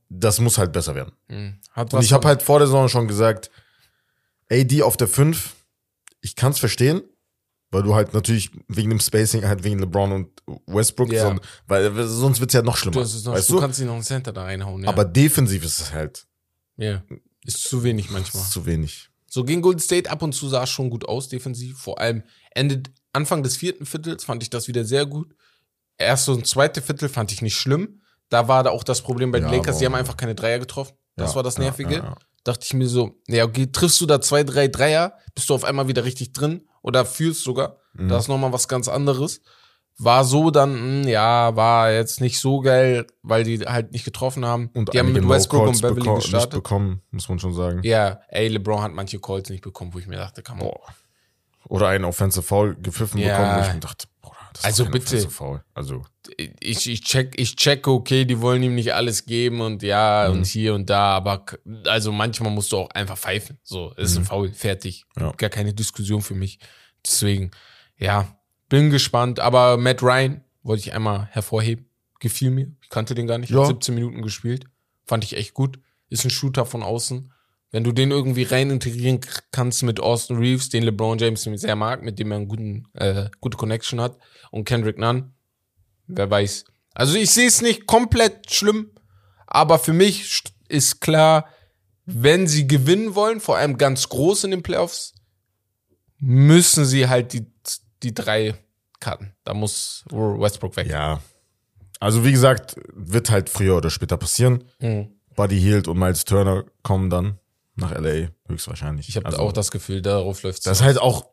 das 0.09 0.41
muss 0.41 0.59
halt 0.59 0.73
besser 0.73 0.95
werden. 0.95 1.13
Mhm. 1.29 1.59
Und 1.75 2.03
ich 2.03 2.13
habe 2.13 2.27
halt 2.29 2.43
vor 2.43 2.59
der 2.59 2.69
Saison 2.69 2.89
schon 2.89 3.09
gesagt, 3.09 3.51
AD 4.51 4.83
auf 4.83 4.97
der 4.97 5.09
5, 5.09 5.55
ich 6.21 6.37
kann 6.37 6.53
es 6.53 6.59
verstehen, 6.59 7.03
weil 7.71 7.83
du 7.83 7.95
halt 7.95 8.15
natürlich 8.15 8.51
wegen 8.69 8.91
dem 8.91 9.01
Spacing 9.01 9.45
halt 9.45 9.65
wegen 9.65 9.79
LeBron 9.79 10.13
und 10.13 10.43
Westbrook, 10.67 11.11
yeah. 11.11 11.35
so, 11.35 11.41
weil 11.67 12.07
sonst 12.07 12.41
wird's 12.41 12.55
ja 12.55 12.63
noch 12.63 12.77
schlimmer. 12.77 13.05
Du, 13.05 13.31
noch, 13.31 13.47
du 13.47 13.61
kannst 13.61 13.81
ihn 13.81 13.87
noch 13.87 13.95
einen 13.95 14.03
Center 14.03 14.33
da 14.33 14.45
reinhauen. 14.45 14.85
Ja. 14.85 14.89
Aber 14.89 15.05
defensiv 15.05 15.65
ist 15.65 15.81
es 15.81 15.93
halt. 15.93 16.27
Ja, 16.77 17.03
ist 17.45 17.63
zu 17.63 17.83
wenig 17.83 18.11
manchmal. 18.11 18.43
Ist 18.43 18.53
zu 18.53 18.67
wenig. 18.67 19.11
So 19.37 19.45
gegen 19.45 19.61
Golden 19.61 19.81
State 19.81 20.09
ab 20.11 20.23
und 20.23 20.33
zu 20.33 20.49
sah 20.49 20.63
es 20.63 20.71
schon 20.71 20.89
gut 20.89 21.07
aus, 21.07 21.29
defensiv. 21.29 21.79
Vor 21.79 22.01
allem 22.01 22.23
Ende, 22.53 22.85
Anfang 23.13 23.43
des 23.43 23.59
vierten 23.59 23.85
Viertels 23.85 24.25
fand 24.25 24.43
ich 24.43 24.49
das 24.49 24.67
wieder 24.67 24.83
sehr 24.87 25.05
gut. 25.05 25.35
Erste 25.99 26.33
und 26.33 26.47
zweite 26.47 26.81
Viertel 26.81 27.11
fand 27.11 27.33
ich 27.33 27.43
nicht 27.43 27.55
schlimm. 27.55 28.01
Da 28.31 28.49
war 28.49 28.63
da 28.63 28.71
auch 28.71 28.83
das 28.83 29.03
Problem 29.03 29.33
bei 29.33 29.41
den 29.41 29.51
Ja, 29.51 29.55
Lakers, 29.55 29.77
die 29.77 29.85
haben 29.85 29.95
einfach 29.95 30.17
keine 30.17 30.35
Dreier 30.35 30.59
getroffen. 30.59 30.95
Das 31.17 31.33
Ja, 31.33 31.37
war 31.37 31.43
das 31.43 31.59
Nervige. 31.59 31.97
ja. 31.97 32.15
Dachte 32.45 32.65
ich 32.65 32.73
mir 32.73 32.89
so, 32.89 33.21
ja, 33.29 33.45
okay, 33.45 33.67
triffst 33.71 34.01
du 34.01 34.07
da 34.07 34.23
zwei, 34.23 34.43
drei 34.43 34.69
Dreier, 34.69 35.19
bist 35.35 35.51
du 35.51 35.55
auf 35.55 35.65
einmal 35.65 35.87
wieder 35.87 36.05
richtig 36.05 36.33
drin 36.33 36.67
oder 36.81 37.05
fühlst 37.05 37.45
sogar. 37.45 37.77
Mhm. 37.93 38.09
Das 38.09 38.23
ist 38.25 38.29
nochmal 38.29 38.55
was 38.55 38.69
ganz 38.69 38.89
anderes. 38.89 39.43
War 39.99 40.25
so 40.25 40.51
dann, 40.51 41.01
mh, 41.03 41.09
ja, 41.09 41.57
war 41.57 41.91
jetzt 41.91 42.21
nicht 42.21 42.39
so 42.39 42.61
geil, 42.61 43.07
weil 43.23 43.45
die 43.45 43.61
halt 43.61 43.93
nicht 43.93 44.05
getroffen 44.05 44.45
haben. 44.45 44.69
Und 44.75 44.93
die 44.93 44.99
haben 44.99 45.13
mit 45.13 45.27
Westbrook 45.27 45.69
und 45.69 45.81
Beverly 45.81 46.03
beko- 46.03 46.15
nicht 46.17 46.23
gestartet. 46.25 46.51
bekommen, 46.51 47.01
muss 47.11 47.29
man 47.31 47.39
schon 47.39 47.55
sagen. 47.55 47.81
Ja, 47.83 48.21
ey, 48.29 48.49
LeBron 48.49 48.83
hat 48.83 48.93
manche 48.93 49.19
Calls 49.19 49.49
nicht 49.49 49.63
bekommen, 49.63 49.95
wo 49.95 49.99
ich 49.99 50.07
mir 50.07 50.17
dachte, 50.17 50.43
kann 50.43 50.59
man. 50.59 50.67
Boah. 50.69 50.81
Oder 51.69 51.89
einen 51.89 52.05
Offensive 52.05 52.43
Foul 52.43 52.77
gepfiffen 52.77 53.19
Ja. 53.21 53.37
bekommen, 53.39 53.57
wo 53.57 53.67
ich 53.69 53.75
mir 53.75 53.81
dachte, 53.81 54.07
Bruder, 54.21 54.37
das 54.53 54.65
Also 54.65 54.83
kein 54.85 54.93
bitte. 54.93 55.07
Offensive 55.07 55.31
Foul. 55.33 55.65
Also, 55.75 56.03
ich, 56.61 56.89
ich 56.91 57.01
check, 57.03 57.33
ich 57.41 57.57
check, 57.57 57.89
okay, 57.89 58.25
die 58.27 58.41
wollen 58.41 58.63
ihm 58.63 58.75
nicht 58.75 58.93
alles 58.95 59.25
geben 59.25 59.61
und 59.63 59.83
ja, 59.83 60.27
Mhm. 60.29 60.37
und 60.37 60.47
hier 60.47 60.75
und 60.75 60.91
da, 60.91 61.17
aber 61.17 61.45
also 61.87 62.13
manchmal 62.13 62.53
musst 62.53 62.71
du 62.71 62.77
auch 62.77 62.91
einfach 62.91 63.17
pfeifen. 63.17 63.59
So, 63.63 63.93
es 63.97 64.11
ist 64.13 64.19
ein 64.19 64.25
Foul, 64.27 64.53
fertig. 64.53 65.07
Mhm. 65.17 65.23
Ja. 65.23 65.33
Gar 65.33 65.51
keine 65.51 65.73
Diskussion 65.73 66.21
für 66.21 66.35
mich. 66.35 66.59
Deswegen, 67.05 67.51
ja, 67.97 68.29
bin 68.69 68.91
gespannt. 68.91 69.41
Aber 69.41 69.77
Matt 69.77 70.03
Ryan 70.03 70.43
wollte 70.63 70.81
ich 70.81 70.93
einmal 70.95 71.27
hervorheben. 71.33 71.87
Gefiel 72.21 72.51
mir. 72.51 72.73
Ich 72.83 72.89
kannte 72.89 73.15
den 73.15 73.27
gar 73.27 73.39
nicht. 73.39 73.51
Ja. 73.51 73.61
Hat 73.61 73.67
17 73.69 73.95
Minuten 73.95 74.23
gespielt. 74.23 74.65
Fand 75.07 75.23
ich 75.25 75.37
echt 75.37 75.55
gut. 75.55 75.79
Ist 76.09 76.25
ein 76.25 76.31
Shooter 76.31 76.65
von 76.67 76.83
außen. 76.83 77.33
Wenn 77.73 77.85
du 77.85 77.93
den 77.93 78.11
irgendwie 78.11 78.45
rein 78.45 78.71
integrieren 78.71 79.21
kannst 79.51 79.83
mit 79.83 80.01
Austin 80.01 80.39
Reeves, 80.39 80.69
den 80.71 80.83
LeBron 80.85 81.19
James 81.19 81.43
sehr 81.43 81.77
mag, 81.77 82.03
mit 82.03 82.19
dem 82.19 82.31
er 82.31 82.39
einen 82.39 82.49
guten, 82.49 82.87
äh, 82.95 83.29
gute 83.41 83.57
Connection 83.57 84.01
hat, 84.01 84.17
und 84.51 84.65
Kendrick 84.65 84.99
Nunn, 84.99 85.35
wer 86.07 86.31
weiß. 86.31 86.65
Also 86.95 87.17
ich 87.19 87.31
sehe 87.33 87.49
es 87.49 87.61
nicht 87.61 87.87
komplett 87.87 88.51
schlimm, 88.53 88.93
aber 89.47 89.79
für 89.79 89.93
mich 89.93 90.23
st- 90.23 90.53
ist 90.69 91.01
klar, 91.01 91.49
wenn 92.07 92.47
sie 92.47 92.67
gewinnen 92.69 93.15
wollen, 93.17 93.41
vor 93.41 93.57
allem 93.59 93.77
ganz 93.77 94.09
groß 94.09 94.45
in 94.45 94.53
den 94.53 94.63
Playoffs, 94.63 95.13
müssen 96.19 96.85
sie 96.87 97.09
halt 97.09 97.33
die, 97.33 97.47
die 98.07 98.15
drei 98.15 98.55
cutten. 99.01 99.33
Da 99.45 99.53
muss 99.55 100.05
Westbrook 100.11 100.77
weg. 100.77 100.89
ja. 100.89 101.21
Also, 101.99 102.25
wie 102.27 102.33
gesagt, 102.33 102.77
wird 102.93 103.31
halt 103.31 103.49
früher 103.49 103.77
oder 103.77 103.89
später 103.91 104.17
passieren. 104.19 104.65
Mhm. 104.81 105.09
Buddy 105.35 105.59
Hield 105.59 105.89
und 105.89 105.99
Miles 105.99 106.25
Turner 106.27 106.65
kommen 106.83 107.09
dann 107.09 107.39
nach 107.75 107.91
LA, 107.99 108.29
höchstwahrscheinlich. 108.49 109.09
Ich 109.09 109.17
habe 109.17 109.27
also, 109.27 109.39
auch 109.39 109.53
das 109.53 109.71
Gefühl, 109.71 110.03
darauf 110.03 110.43
läuft 110.43 110.67
Das 110.67 110.79
ist 110.81 110.85
halt 110.85 110.99
auch 110.99 111.27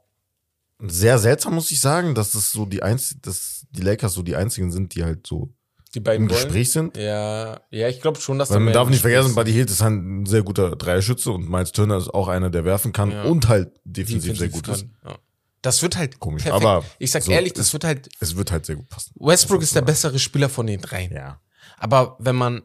sehr 0.80 1.20
seltsam, 1.20 1.56
muss 1.56 1.70
ich 1.72 1.80
sagen, 1.82 2.16
dass 2.16 2.32
das 2.32 2.52
so 2.52 2.66
die 2.66 2.82
einz 2.82 3.16
dass 3.22 3.66
die 3.72 3.82
Lakers 3.82 4.14
so 4.14 4.22
die 4.24 4.36
einzigen 4.36 4.72
sind, 4.72 4.96
die 4.96 5.04
halt 5.04 5.28
so 5.28 5.50
die 5.96 6.00
beiden 6.00 6.26
im 6.28 6.30
wollen. 6.34 6.44
Gespräch 6.44 6.72
sind. 6.72 6.98
Ja, 6.98 7.60
ja, 7.70 7.88
ich 7.88 8.02
glaube 8.02 8.20
schon, 8.20 8.40
dass 8.40 8.50
Weil 8.50 8.60
man 8.62 8.74
darf 8.74 8.90
nicht 8.90 9.02
vergessen, 9.02 9.28
sind. 9.28 9.36
Buddy 9.36 9.52
Hield 9.52 9.70
ist 9.70 9.82
halt 9.82 9.94
ein 9.94 10.26
sehr 10.26 10.44
guter 10.44 10.76
Dreierschütze 10.76 11.32
und 11.32 11.50
Miles 11.50 11.72
Turner 11.74 11.98
ist 11.98 12.10
auch 12.14 12.28
einer, 12.30 12.50
der 12.50 12.66
werfen 12.66 12.92
kann 12.94 13.12
Ja. 13.12 13.24
und 13.24 13.48
halt 13.48 13.72
defensiv, 13.84 14.38
sehr 14.38 14.48
defensiv 14.48 14.64
gut 14.64 14.76
ist. 14.76 14.82
kann. 15.04 15.12
Ja. 15.12 15.18
Das 15.64 15.82
wird 15.82 15.98
halt 15.98 16.20
Komisch, 16.20 16.44
perfekt. 16.44 16.64
aber 16.66 16.86
ich 17.00 17.10
sag 17.10 17.24
so 17.24 17.32
ehrlich, 17.32 17.54
das 17.54 17.68
ist- 17.68 17.74
wird 17.74 17.84
halt 17.86 18.10
Es 18.20 18.36
wird 18.36 18.52
halt 18.52 18.66
sehr 18.68 18.76
gut 18.76 18.88
passen. 18.90 19.12
Westbrook 19.16 19.64
ist 19.64 19.74
der 19.74 19.82
so. 19.82 19.86
bessere 19.88 20.20
Spieler 20.20 20.50
von 20.50 20.68
den 20.68 20.80
dreien. 20.82 21.12
Ja. 21.12 21.42
Aber 21.80 22.16
wenn 22.20 22.36
man 22.36 22.62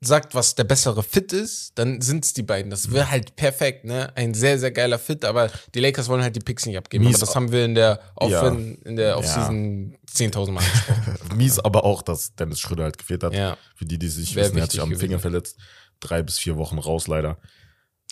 sagt, 0.00 0.34
was 0.34 0.54
der 0.54 0.64
bessere 0.64 1.02
Fit 1.02 1.32
ist, 1.32 1.72
dann 1.78 2.02
sind 2.02 2.24
es 2.26 2.34
die 2.34 2.42
beiden. 2.42 2.70
Das 2.70 2.92
wäre 2.92 3.10
halt 3.10 3.36
perfekt, 3.36 3.84
ne? 3.86 4.14
Ein 4.16 4.34
sehr, 4.34 4.58
sehr 4.58 4.70
geiler 4.70 4.98
Fit, 4.98 5.24
aber 5.24 5.50
die 5.74 5.80
Lakers 5.80 6.08
wollen 6.08 6.22
halt 6.22 6.36
die 6.36 6.40
Picks 6.40 6.66
nicht 6.66 6.76
abgeben. 6.76 7.04
Mies- 7.04 7.14
aber 7.16 7.26
das 7.26 7.34
haben 7.36 7.50
wir 7.52 7.64
in 7.64 7.74
der 7.74 8.00
Off 8.16 8.30
Ja. 8.30 8.48
in 8.48 8.96
der 8.96 9.16
Offseason 9.18 9.96
10.000 10.06 10.52
Mal 10.54 10.60
gesprochen. 10.62 11.18
Mies 11.36 11.58
aber 11.58 11.84
auch, 11.84 12.02
dass 12.02 12.34
Dennis 12.34 12.60
Schröder 12.60 12.84
halt 12.84 12.98
gefehlt 12.98 13.24
hat. 13.24 13.32
Ja. 13.34 13.56
Für 13.74 13.86
die, 13.86 13.98
die 13.98 14.06
es 14.06 14.18
nicht 14.18 14.34
Wär 14.36 14.44
wissen, 14.44 14.56
er 14.58 14.64
hat 14.64 14.70
sich 14.72 14.80
am 14.82 14.90
gewesen. 14.90 15.00
Finger 15.08 15.18
verletzt. 15.20 15.56
Drei 16.00 16.22
bis 16.22 16.38
vier 16.38 16.56
Wochen 16.56 16.78
raus, 16.78 17.06
leider. 17.08 17.38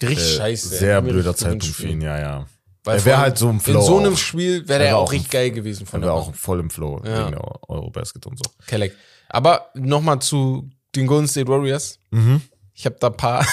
Richtig 0.03 0.35
Äh, 0.35 0.37
scheiße. 0.39 0.69
Sehr 0.71 1.03
blöder 1.03 1.37
Zeitpunkt 1.37 1.67
für 1.67 1.87
ihn, 1.89 2.01
ja, 2.01 2.19
ja. 2.19 2.47
Weil 2.85 2.99
er 2.99 3.05
wäre 3.05 3.19
halt 3.19 3.39
so 3.39 3.49
im 3.49 3.61
Flow. 3.61 3.79
In 3.81 3.87
so 3.87 3.99
einem 3.99 4.15
auch. 4.15 4.19
Spiel 4.19 4.69
wäre 4.69 4.83
Er 4.83 4.89
er 4.91 4.99
auch 4.99 5.13
richtig 5.13 5.31
geil 5.31 5.51
gewesen 5.53 5.85
Er 5.85 5.87
von 5.87 6.01
wäre 6.01 6.11
der 6.13 6.15
auch 6.21 6.35
voll 6.35 6.59
im 6.61 6.71
Flow 6.71 7.01
Ja. 7.05 7.29
wegen 7.29 7.39
Eurobasket 7.69 8.27
und 8.27 8.39
so. 8.39 8.51
Kelleck. 8.67 8.95
Aber 9.29 9.71
nochmal 9.75 10.21
zu 10.21 10.69
den 10.97 11.07
Golden 11.07 11.29
State 11.29 11.49
Warriors. 11.49 11.99
Mhm. 12.11 12.43
Ich 12.75 12.87
habe 12.87 12.97
da 12.99 13.09
ein 13.09 13.17
paar 13.17 13.47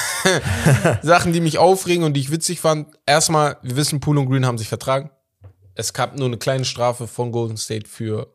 Sachen, 1.02 1.34
die 1.34 1.42
mich 1.42 1.58
aufregen 1.58 2.04
und 2.04 2.14
die 2.14 2.22
ich 2.22 2.32
witzig 2.32 2.60
fand. 2.62 2.88
Erstmal, 3.06 3.58
wir 3.62 3.76
wissen, 3.76 4.00
Poole 4.00 4.20
und 4.22 4.30
Green 4.30 4.46
haben 4.46 4.58
sich 4.58 4.68
vertragen. 4.70 5.10
Es 5.76 5.94
gab 5.94 6.18
nur 6.18 6.28
eine 6.28 6.38
kleine 6.38 6.66
Strafe 6.66 7.08
von 7.08 7.32
Golden 7.32 7.58
State 7.58 7.88
für 7.88 8.34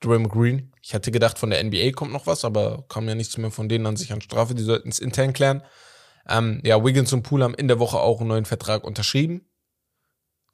Draymond 0.00 0.30
Green. 0.32 0.72
Ich 0.82 0.94
hatte 0.94 1.10
gedacht, 1.10 1.38
von 1.38 1.50
der 1.50 1.62
NBA 1.62 1.92
kommt 1.92 2.12
noch 2.12 2.26
was, 2.26 2.44
aber 2.44 2.84
kam 2.88 3.08
ja 3.08 3.14
nichts 3.14 3.36
mehr 3.38 3.50
von 3.50 3.68
denen 3.68 3.86
an 3.86 3.96
sich 3.96 4.12
an 4.12 4.20
Strafe. 4.20 4.54
Die 4.54 4.62
sollten 4.62 4.88
es 4.88 4.98
intern 4.98 5.32
klären. 5.32 5.62
Ähm, 6.28 6.60
ja, 6.64 6.82
Wiggins 6.84 7.12
und 7.12 7.22
Poole 7.22 7.44
haben 7.44 7.54
in 7.54 7.68
der 7.68 7.78
Woche 7.78 7.98
auch 7.98 8.20
einen 8.20 8.28
neuen 8.28 8.44
Vertrag 8.44 8.84
unterschrieben. 8.84 9.46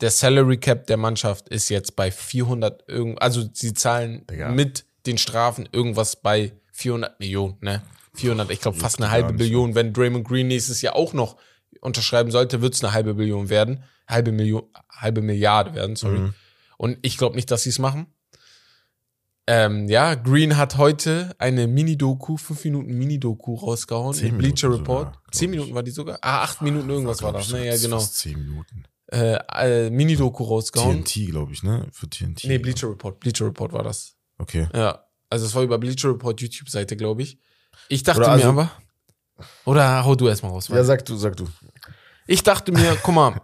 Der 0.03 0.11
Salary 0.11 0.59
Cap 0.59 0.87
der 0.89 0.97
Mannschaft 0.97 1.49
ist 1.49 1.69
jetzt 1.69 1.97
bei 1.97 2.11
400 2.11 2.89
irgend, 2.89 3.23
also 3.23 3.49
sie 3.53 3.73
zahlen 3.73 4.27
Digga. 4.27 4.51
mit 4.51 4.85
den 5.07 5.17
Strafen 5.17 5.69
irgendwas 5.71 6.17
bei 6.17 6.53
400 6.73 7.21
Millionen, 7.21 7.57
ne? 7.61 7.83
400, 8.15 8.51
ich 8.51 8.61
glaube 8.61 8.79
fast 8.79 9.01
eine 9.01 9.11
halbe 9.11 9.33
Billion. 9.33 9.75
Wenn 9.75 9.93
Draymond 9.93 10.27
Green 10.27 10.49
nächstes 10.49 10.83
Jahr 10.83 10.97
auch 10.97 11.13
noch 11.15 11.37
unterschreiben 11.81 12.31
sollte, 12.31 12.61
wird 12.61 12.75
es 12.75 12.85
eine 12.85 12.93
halbe 12.93 13.15
Billion 13.15 13.49
werden. 13.49 13.85
Halbe 14.07 14.33
Million, 14.33 14.65
halbe 14.91 15.23
Milliarde 15.23 15.75
werden, 15.75 15.97
sorry. 15.97 16.19
Mhm. 16.19 16.35
Und 16.77 16.99
ich 17.03 17.17
glaube 17.17 17.37
nicht, 17.37 17.51
dass 17.51 17.63
sie 17.63 17.71
es 17.71 17.79
machen. 17.79 18.07
Ähm, 19.47 19.89
ja, 19.89 20.15
Green 20.15 20.57
hat 20.57 20.79
heute 20.79 21.35
eine 21.39 21.67
Mini-Doku, 21.67 22.37
fünf 22.37 22.65
Minuten 22.65 22.93
Mini-Doku 22.99 23.55
rausgehauen. 23.55 24.15
Zehn 24.15 24.37
Bleacher 24.37 24.69
Minuten 24.69 24.83
Report. 24.83 25.15
sogar, 25.15 25.33
Zehn. 25.33 25.51
Minuten 25.51 25.75
war 25.75 25.83
die 25.83 25.91
sogar? 25.91 26.19
Ah, 26.23 26.43
acht 26.43 26.61
Minuten 26.63 26.91
irgendwas 26.91 27.23
war 27.23 27.33
Glaub 27.33 27.43
das, 27.43 27.53
ne? 27.53 27.67
Ja, 27.67 27.77
genau. 27.77 27.99
Zehn 27.99 28.39
Minuten. 28.39 28.85
Äh, 29.13 29.39
äh, 29.87 29.91
Mini-Doku 29.91 30.43
rausgehauen. 30.43 31.05
TNT, 31.05 31.31
glaube 31.31 31.53
ich, 31.53 31.63
ne? 31.63 31.87
Für 31.93 32.09
TNT. 32.09 32.45
Nee, 32.45 32.59
Bleacher 32.59 32.89
Report. 32.89 33.21
Bleacher 33.21 33.47
Report 33.47 33.73
war 33.73 33.83
das. 33.83 34.15
Okay. 34.39 34.69
Ja. 34.75 35.05
Also 35.29 35.47
es 35.47 35.55
war 35.55 35.63
über 35.63 35.79
Bleacher 35.79 36.09
Report 36.09 36.41
YouTube-Seite, 36.41 36.97
glaube 36.97 37.23
ich. 37.23 37.39
Ich 37.89 38.03
dachte 38.03 38.21
Oder 38.21 38.29
mir 38.29 38.33
also- 38.35 38.49
aber. 38.49 38.73
Oder 39.65 40.05
hau 40.05 40.15
du 40.15 40.29
erstmal 40.29 40.53
raus. 40.53 40.69
Ja, 40.69 40.83
sag 40.85 41.05
du, 41.05 41.17
sag 41.17 41.37
du. 41.37 41.47
Ich 42.27 42.43
dachte 42.43 42.71
mir, 42.73 42.97
guck 43.03 43.15
mal, 43.15 43.41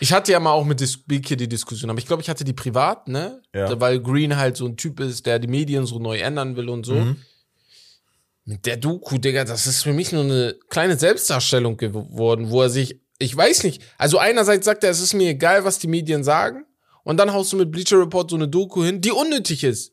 ich 0.00 0.12
hatte 0.12 0.32
ja 0.32 0.40
mal 0.40 0.52
auch 0.52 0.64
mit 0.64 0.80
Big 1.06 1.26
hier 1.26 1.36
die 1.36 1.48
Diskussion, 1.48 1.90
aber 1.90 1.98
ich 1.98 2.06
glaube, 2.06 2.22
ich 2.22 2.28
hatte 2.30 2.44
die 2.44 2.52
privat, 2.52 3.08
ne? 3.08 3.42
Ja. 3.54 3.78
Weil 3.80 4.00
Green 4.00 4.36
halt 4.36 4.56
so 4.56 4.66
ein 4.66 4.76
Typ 4.76 5.00
ist, 5.00 5.26
der 5.26 5.38
die 5.38 5.48
Medien 5.48 5.86
so 5.86 5.98
neu 5.98 6.18
ändern 6.18 6.56
will 6.56 6.68
und 6.68 6.86
so. 6.86 6.94
Mhm. 6.94 7.16
Mit 8.44 8.64
der 8.64 8.78
Doku, 8.78 9.18
Digga, 9.18 9.44
das 9.44 9.66
ist 9.66 9.82
für 9.82 9.92
mich 9.92 10.12
nur 10.12 10.22
eine 10.24 10.56
kleine 10.70 10.96
Selbstdarstellung 10.96 11.76
geworden, 11.76 12.48
wo 12.48 12.62
er 12.62 12.70
sich, 12.70 13.00
ich 13.18 13.36
weiß 13.36 13.64
nicht, 13.64 13.82
also 13.98 14.18
einerseits 14.18 14.64
sagt 14.64 14.84
er, 14.84 14.90
es 14.90 15.00
ist 15.00 15.14
mir 15.14 15.30
egal, 15.30 15.64
was 15.64 15.78
die 15.78 15.88
Medien 15.88 16.24
sagen, 16.24 16.64
und 17.04 17.16
dann 17.16 17.32
haust 17.32 17.52
du 17.52 17.56
mit 17.56 17.70
Bleacher 17.70 17.98
Report 17.98 18.30
so 18.30 18.36
eine 18.36 18.48
Doku 18.48 18.84
hin, 18.84 19.00
die 19.00 19.10
unnötig 19.12 19.64
ist. 19.64 19.92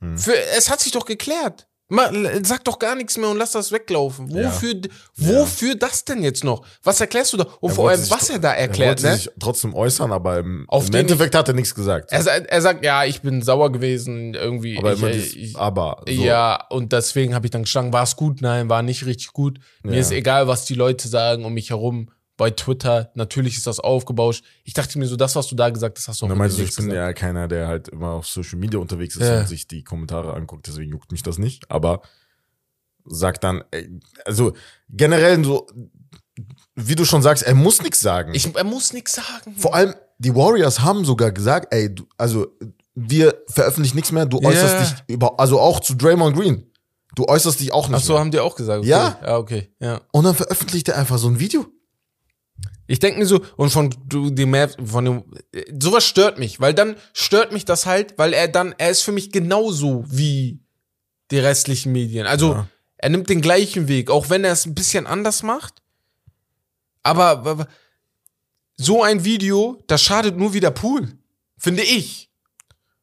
Hm. 0.00 0.16
Für, 0.16 0.34
es 0.56 0.70
hat 0.70 0.80
sich 0.80 0.92
doch 0.92 1.04
geklärt. 1.04 1.66
Mal, 1.92 2.44
sag 2.44 2.62
doch 2.64 2.78
gar 2.78 2.94
nichts 2.94 3.18
mehr 3.18 3.28
und 3.28 3.36
lass 3.36 3.50
das 3.50 3.72
weglaufen. 3.72 4.28
Ja. 4.30 4.44
Wofür, 4.44 4.80
wofür 5.16 5.74
das 5.74 6.04
denn 6.04 6.22
jetzt 6.22 6.44
noch? 6.44 6.64
Was 6.84 7.00
erklärst 7.00 7.32
du 7.32 7.38
da? 7.38 7.46
Und 7.58 7.70
Er 7.70 7.74
vor 7.74 7.90
allem, 7.90 8.00
sich 8.00 8.10
was 8.12 8.30
er 8.30 8.38
da 8.38 8.52
erklärt, 8.52 9.00
er 9.00 9.02
wollte 9.02 9.06
ne? 9.08 9.16
sich 9.16 9.30
trotzdem 9.40 9.74
äußern, 9.74 10.12
aber 10.12 10.38
im, 10.38 10.66
Auf 10.68 10.88
im 10.88 10.94
Endeffekt 10.94 11.34
hat 11.34 11.48
er 11.48 11.54
nichts 11.54 11.74
gesagt. 11.74 12.12
Er, 12.12 12.24
er 12.48 12.62
sagt, 12.62 12.84
ja, 12.84 13.04
ich 13.04 13.22
bin 13.22 13.42
sauer 13.42 13.72
gewesen, 13.72 14.34
irgendwie. 14.34 14.78
aber 14.78 14.92
ich, 14.92 14.98
immer 15.00 15.08
äh, 15.10 15.14
dieses, 15.14 15.34
ich, 15.34 15.56
aber. 15.56 16.04
So. 16.06 16.12
Ja, 16.12 16.64
und 16.70 16.92
deswegen 16.92 17.34
habe 17.34 17.46
ich 17.48 17.50
dann 17.50 17.62
geschlagen, 17.64 17.92
war 17.92 18.04
es 18.04 18.14
gut? 18.14 18.40
Nein, 18.40 18.68
war 18.68 18.82
nicht 18.82 19.04
richtig 19.04 19.32
gut. 19.32 19.58
Mir 19.82 19.94
Ja. 19.94 20.00
ist 20.00 20.12
egal, 20.12 20.46
was 20.46 20.66
die 20.66 20.74
Leute 20.74 21.08
sagen 21.08 21.44
um 21.44 21.52
mich 21.54 21.70
herum. 21.70 22.08
Bei 22.40 22.50
Twitter, 22.50 23.10
natürlich 23.14 23.58
ist 23.58 23.66
das 23.66 23.80
aufgebauscht. 23.80 24.42
Ich 24.64 24.72
dachte 24.72 24.98
mir 24.98 25.06
so, 25.06 25.14
das, 25.16 25.36
was 25.36 25.46
du 25.48 25.54
da 25.54 25.68
gesagt 25.68 25.98
hast, 25.98 26.08
hast 26.08 26.22
du 26.22 26.24
auch 26.24 26.30
dann 26.30 26.38
meinst 26.38 26.56
du, 26.56 26.62
ich 26.62 26.74
bin 26.74 26.86
gesagt. 26.86 26.94
ja 26.96 27.12
keiner, 27.12 27.48
der 27.48 27.68
halt 27.68 27.88
immer 27.88 28.12
auf 28.12 28.26
Social 28.26 28.58
Media 28.58 28.80
unterwegs 28.80 29.14
ist 29.16 29.28
Ja. 29.28 29.40
und 29.40 29.46
sich 29.48 29.68
die 29.68 29.84
Kommentare 29.84 30.32
anguckt, 30.32 30.66
deswegen 30.66 30.90
juckt 30.90 31.12
mich 31.12 31.22
das 31.22 31.36
nicht. 31.36 31.70
Aber 31.70 32.00
sagt 33.04 33.44
dann, 33.44 33.62
also 34.24 34.54
generell 34.88 35.44
so, 35.44 35.66
wie 36.74 36.94
du 36.94 37.04
schon 37.04 37.20
sagst, 37.20 37.42
er 37.42 37.54
muss 37.54 37.82
nichts 37.82 38.00
sagen. 38.00 38.32
Ich, 38.34 38.54
er 38.56 38.64
muss 38.64 38.94
nichts 38.94 39.12
sagen. 39.16 39.54
Vor 39.58 39.74
allem, 39.74 39.94
die 40.18 40.34
Warriors 40.34 40.80
haben 40.80 41.04
sogar 41.04 41.32
gesagt, 41.32 41.74
ey, 41.74 41.94
du, 41.94 42.06
also 42.16 42.46
wir 42.94 43.34
veröffentlichen 43.48 43.96
nichts 43.96 44.12
mehr, 44.12 44.24
du 44.24 44.38
äußerst 44.40 44.74
Ja. 44.74 44.80
dich 44.80 44.94
über, 45.14 45.38
also 45.38 45.60
auch 45.60 45.80
zu 45.80 45.94
Draymond 45.94 46.34
Green. 46.34 46.66
Du 47.16 47.26
äußerst 47.26 47.60
dich 47.60 47.72
auch 47.74 47.88
nicht 47.88 47.98
Ach 47.98 48.02
so, 48.02 48.12
mehr. 48.14 48.20
haben 48.20 48.30
die 48.30 48.38
auch 48.40 48.54
gesagt. 48.56 48.78
Okay. 48.80 48.88
Ja. 48.88 49.18
Ja, 49.22 49.36
okay, 49.36 49.70
ja. 49.78 50.00
Und 50.12 50.24
dann 50.24 50.34
veröffentlicht 50.34 50.88
er 50.88 50.96
einfach 50.96 51.18
so 51.18 51.28
ein 51.28 51.38
Video. 51.38 51.66
Ich 52.90 52.98
denke 52.98 53.20
mir 53.20 53.26
so, 53.26 53.40
und 53.56 53.70
von 53.70 53.94
du, 54.08 54.30
dem 54.30 54.50
Mavs, 54.50 54.76
von 54.84 55.04
dem, 55.04 55.22
sowas 55.80 56.04
stört 56.04 56.40
mich, 56.40 56.58
weil 56.60 56.74
dann 56.74 56.96
stört 57.12 57.52
mich 57.52 57.64
das 57.64 57.86
halt, 57.86 58.18
weil 58.18 58.32
er 58.32 58.48
dann, 58.48 58.74
er 58.78 58.90
ist 58.90 59.02
für 59.02 59.12
mich 59.12 59.30
genauso 59.30 60.04
wie 60.08 60.58
die 61.30 61.38
restlichen 61.38 61.92
Medien. 61.92 62.26
Also, 62.26 62.52
Ja. 62.54 62.68
er 62.96 63.10
nimmt 63.10 63.28
den 63.30 63.42
gleichen 63.42 63.86
Weg, 63.86 64.10
auch 64.10 64.28
wenn 64.28 64.42
er 64.42 64.50
es 64.52 64.66
ein 64.66 64.74
bisschen 64.74 65.06
anders 65.06 65.44
macht. 65.44 65.74
Aber, 67.04 67.26
aber 67.26 67.68
so 68.76 69.04
ein 69.04 69.24
Video, 69.24 69.82
das 69.86 70.02
schadet 70.02 70.36
nur 70.36 70.52
wieder 70.52 70.72
Pool. 70.72 71.16
Finde 71.58 71.82
ich. 71.84 72.28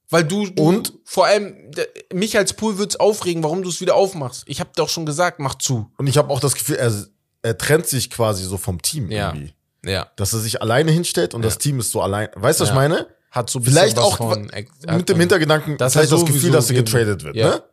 Weil 0.09 0.25
du, 0.25 0.47
du 0.47 0.63
Und? 0.63 0.93
vor 1.05 1.27
allem 1.27 1.71
mich 2.13 2.37
als 2.37 2.53
Pool 2.53 2.77
wird's 2.77 2.97
aufregen, 2.97 3.41
warum 3.43 3.61
du 3.61 3.69
es 3.69 3.79
wieder 3.79 3.95
aufmachst. 3.95 4.43
Ich 4.47 4.59
habe 4.59 4.71
doch 4.75 4.89
schon 4.89 5.05
gesagt, 5.05 5.39
mach 5.39 5.55
zu. 5.55 5.89
Und 5.97 6.07
ich 6.07 6.17
habe 6.17 6.29
auch 6.29 6.39
das 6.41 6.55
Gefühl, 6.55 6.75
er, 6.75 6.93
er 7.41 7.57
trennt 7.57 7.87
sich 7.87 8.09
quasi 8.09 8.43
so 8.43 8.57
vom 8.57 8.81
Team 8.81 9.09
Ja. 9.11 9.29
irgendwie. 9.29 9.53
Ja. 9.87 10.11
Dass 10.15 10.33
er 10.33 10.39
sich 10.39 10.61
alleine 10.61 10.91
hinstellt 10.91 11.33
und 11.33 11.43
das 11.43 11.57
Team 11.57 11.79
ist 11.79 11.91
so 11.91 12.01
allein. 12.01 12.29
Weißt 12.35 12.59
du, 12.59 12.63
was 12.63 12.69
ich 12.69 12.75
Ja. 12.75 12.81
meine? 12.81 13.07
Hat 13.31 13.49
so 13.49 13.59
ein 13.59 13.63
bisschen 13.63 13.79
Vielleicht 13.79 13.99
auch 13.99 14.17
von, 14.17 14.49
mit 14.95 15.09
dem 15.09 15.19
Hintergedanken, 15.19 15.77
dass 15.77 15.93
vielleicht 15.93 16.11
das 16.11 16.25
Gefühl, 16.25 16.51
dass 16.51 16.69
er 16.69 16.75
getradet 16.77 17.23
wird. 17.23 17.35
Ja. 17.35 17.49
Ne? 17.49 17.63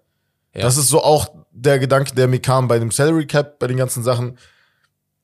Ja. 0.55 0.63
Das 0.63 0.77
ist 0.77 0.89
so 0.89 1.03
auch 1.03 1.29
der 1.53 1.79
Gedanke, 1.79 2.15
der 2.15 2.29
mir 2.29 2.41
kam 2.41 2.69
bei 2.69 2.79
dem 2.79 2.91
Salary 2.91 3.27
Cap, 3.27 3.59
bei 3.59 3.67
den 3.67 3.77
ganzen 3.77 4.03
Sachen. 4.03 4.39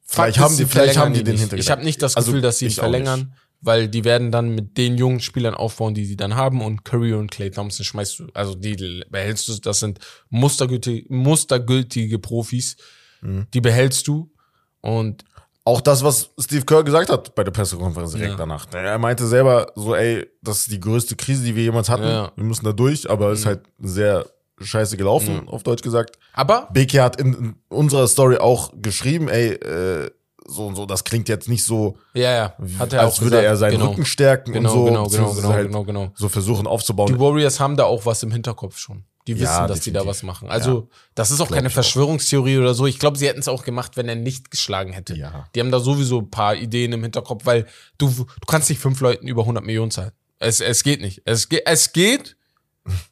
Vielleicht 0.03 0.37
Fakt 0.39 0.45
haben 0.51 0.57
die, 0.57 0.65
vielleicht 0.67 0.97
haben 0.97 1.13
die 1.15 1.23
den 1.23 1.33
nicht. 1.35 1.41
Hintergedanken. 1.43 1.61
Ich 1.61 1.71
habe 1.71 1.85
nicht 1.85 2.03
das 2.03 2.17
Also, 2.17 2.31
Gefühl, 2.33 2.43
dass 2.43 2.59
sie 2.59 2.67
ihn 2.67 2.71
verlängern, 2.73 3.35
weil 3.61 3.89
die 3.89 4.05
werden 4.05 4.33
dann 4.33 4.55
mit 4.55 4.77
den 4.79 4.97
jungen 4.97 5.21
Spielern 5.21 5.55
aufbauen, 5.55 5.95
die 5.95 6.05
sie 6.05 6.17
dann 6.17 6.35
haben 6.35 6.63
und 6.63 6.85
Curry 6.85 7.13
und 7.13 7.31
Clay 7.31 7.51
Thompson 7.51 7.85
schmeißt 7.85 8.19
du, 8.19 8.27
also 8.35 8.55
die 8.55 9.05
behältst 9.11 9.47
du, 9.49 9.57
das 9.59 9.81
sind 9.81 9.99
mustergültige, 10.31 11.07
mustergültige 11.13 12.19
Profis, 12.19 12.77
Mhm. 13.23 13.47
die 13.53 13.61
behältst 13.61 14.09
du 14.09 14.33
und 14.81 15.25
Auch 15.71 15.81
das, 15.81 16.03
was 16.03 16.31
Steve 16.37 16.65
Kerr 16.65 16.83
gesagt 16.83 17.11
hat 17.11 17.33
bei 17.37 17.45
der 17.45 17.53
Pressekonferenz 17.53 18.11
direkt 18.13 18.33
Ja. 18.33 18.37
danach. 18.37 18.67
Er 18.73 18.99
meinte 18.99 19.25
selber 19.29 19.69
so, 19.77 19.95
ey, 19.95 20.27
das 20.43 20.63
ist 20.63 20.73
die 20.73 20.81
größte 20.81 21.15
Krise, 21.15 21.45
die 21.45 21.55
wir 21.55 21.63
jemals 21.63 21.89
hatten. 21.89 22.03
Ja. 22.03 22.33
Wir 22.35 22.43
müssen 22.45 22.65
da 22.65 22.73
durch, 22.73 23.09
aber 23.09 23.31
es 23.31 23.41
ist 23.41 23.47
halt 23.47 23.61
sehr 23.79 24.27
scheiße 24.61 24.97
gelaufen, 24.97 25.49
auf 25.49 25.63
Deutsch 25.63 25.83
gesagt. 25.83 26.19
aber 26.33 26.69
Beke 26.73 27.01
hat 27.03 27.21
in, 27.21 27.35
in 27.35 27.55
unserer 27.69 28.09
Story 28.09 28.37
auch 28.39 28.73
geschrieben, 28.83 29.29
ey, 29.29 29.53
äh, 29.53 30.11
so 30.51 30.67
und 30.67 30.77
so, 30.77 30.87
das 30.87 31.05
klingt 31.05 31.29
jetzt 31.29 31.49
nicht 31.49 31.65
so, 31.65 31.97
ja, 32.15 32.31
ja, 32.33 32.55
hat 32.79 32.93
er 32.93 33.01
als 33.03 33.15
auch 33.15 33.21
würde 33.23 33.37
gesagt, 33.37 33.45
er 33.47 33.57
seinen 33.57 33.73
genau. 33.73 33.91
Rücken 33.91 34.05
stärken 34.05 34.53
Genau, 34.53 34.73
und 34.73 34.79
so. 34.79 34.85
genau, 34.85 35.07
genau, 35.09 35.35
genau, 35.35 35.49
halt 35.49 35.67
genau, 35.69 35.85
genau. 35.85 36.13
So 36.15 36.29
versuchen 36.29 36.67
aufzubauen. 36.67 37.13
Die 37.13 37.19
Warriors 37.19 37.61
haben 37.61 37.77
da 37.77 37.85
auch 37.85 38.05
was 38.07 38.23
im 38.23 38.31
Hinterkopf 38.31 38.79
schon. 38.79 39.05
Die 39.27 39.35
wissen, 39.35 39.45
Ja, 39.45 39.67
dass 39.67 39.81
die 39.81 39.93
da 39.93 40.07
was 40.07 40.23
machen. 40.23 40.49
Also, 40.49 40.89
das 41.15 41.31
ist 41.31 41.41
auch 41.41 41.51
keine 41.51 41.69
ich 41.69 41.73
auch. 41.73 41.75
Verschwörungstheorie 41.75 42.59
oder 42.59 42.73
so. 42.75 42.87
Ich 42.87 42.99
glaube, 42.99 43.19
sie 43.19 43.29
hätten 43.29 43.41
es 43.41 43.49
auch 43.49 43.65
gemacht, 43.65 43.97
wenn 43.97 44.09
er 44.09 44.15
nicht 44.15 44.51
geschlagen 44.51 44.93
hätte. 44.93 45.15
Ja. 45.15 45.47
Die 45.55 45.61
haben 45.61 45.71
da 45.71 45.79
sowieso 45.79 46.21
ein 46.21 46.31
paar 46.31 46.55
Ideen 46.57 46.93
im 46.93 47.03
Hinterkopf, 47.03 47.45
weil 47.45 47.67
du, 47.99 48.09
du 48.09 48.47
kannst 48.47 48.71
nicht 48.71 48.81
fünf 48.81 48.99
Leuten 49.01 49.29
über 49.29 49.43
100 49.43 49.63
Millionen 49.65 49.91
zahlen. 49.91 50.13
Es, 50.39 50.61
es 50.61 50.83
geht 50.83 51.03
nicht. 51.03 51.21
Es, 51.27 51.47
es 51.67 51.93
geht, 51.93 52.37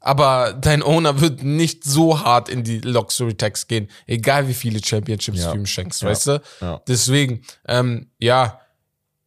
aber 0.01 0.55
dein 0.61 0.83
Owner 0.83 1.21
wird 1.21 1.43
nicht 1.43 1.85
so 1.85 2.21
hart 2.23 2.49
in 2.49 2.65
die 2.65 2.81
Luxury 2.81 3.35
Tax 3.35 3.67
gehen, 3.67 3.89
egal 4.07 4.49
wie 4.49 4.55
viele 4.55 4.83
Championships 4.85 5.41
Ja. 5.41 5.53
du 5.53 5.59
ihm 5.59 5.67
schenkst, 5.67 6.03
Ja. 6.03 6.09
weißt 6.09 6.27
du? 6.29 6.43
Ja. 6.61 6.81
Deswegen, 6.89 7.43
ähm, 7.67 8.11
ja, 8.19 8.61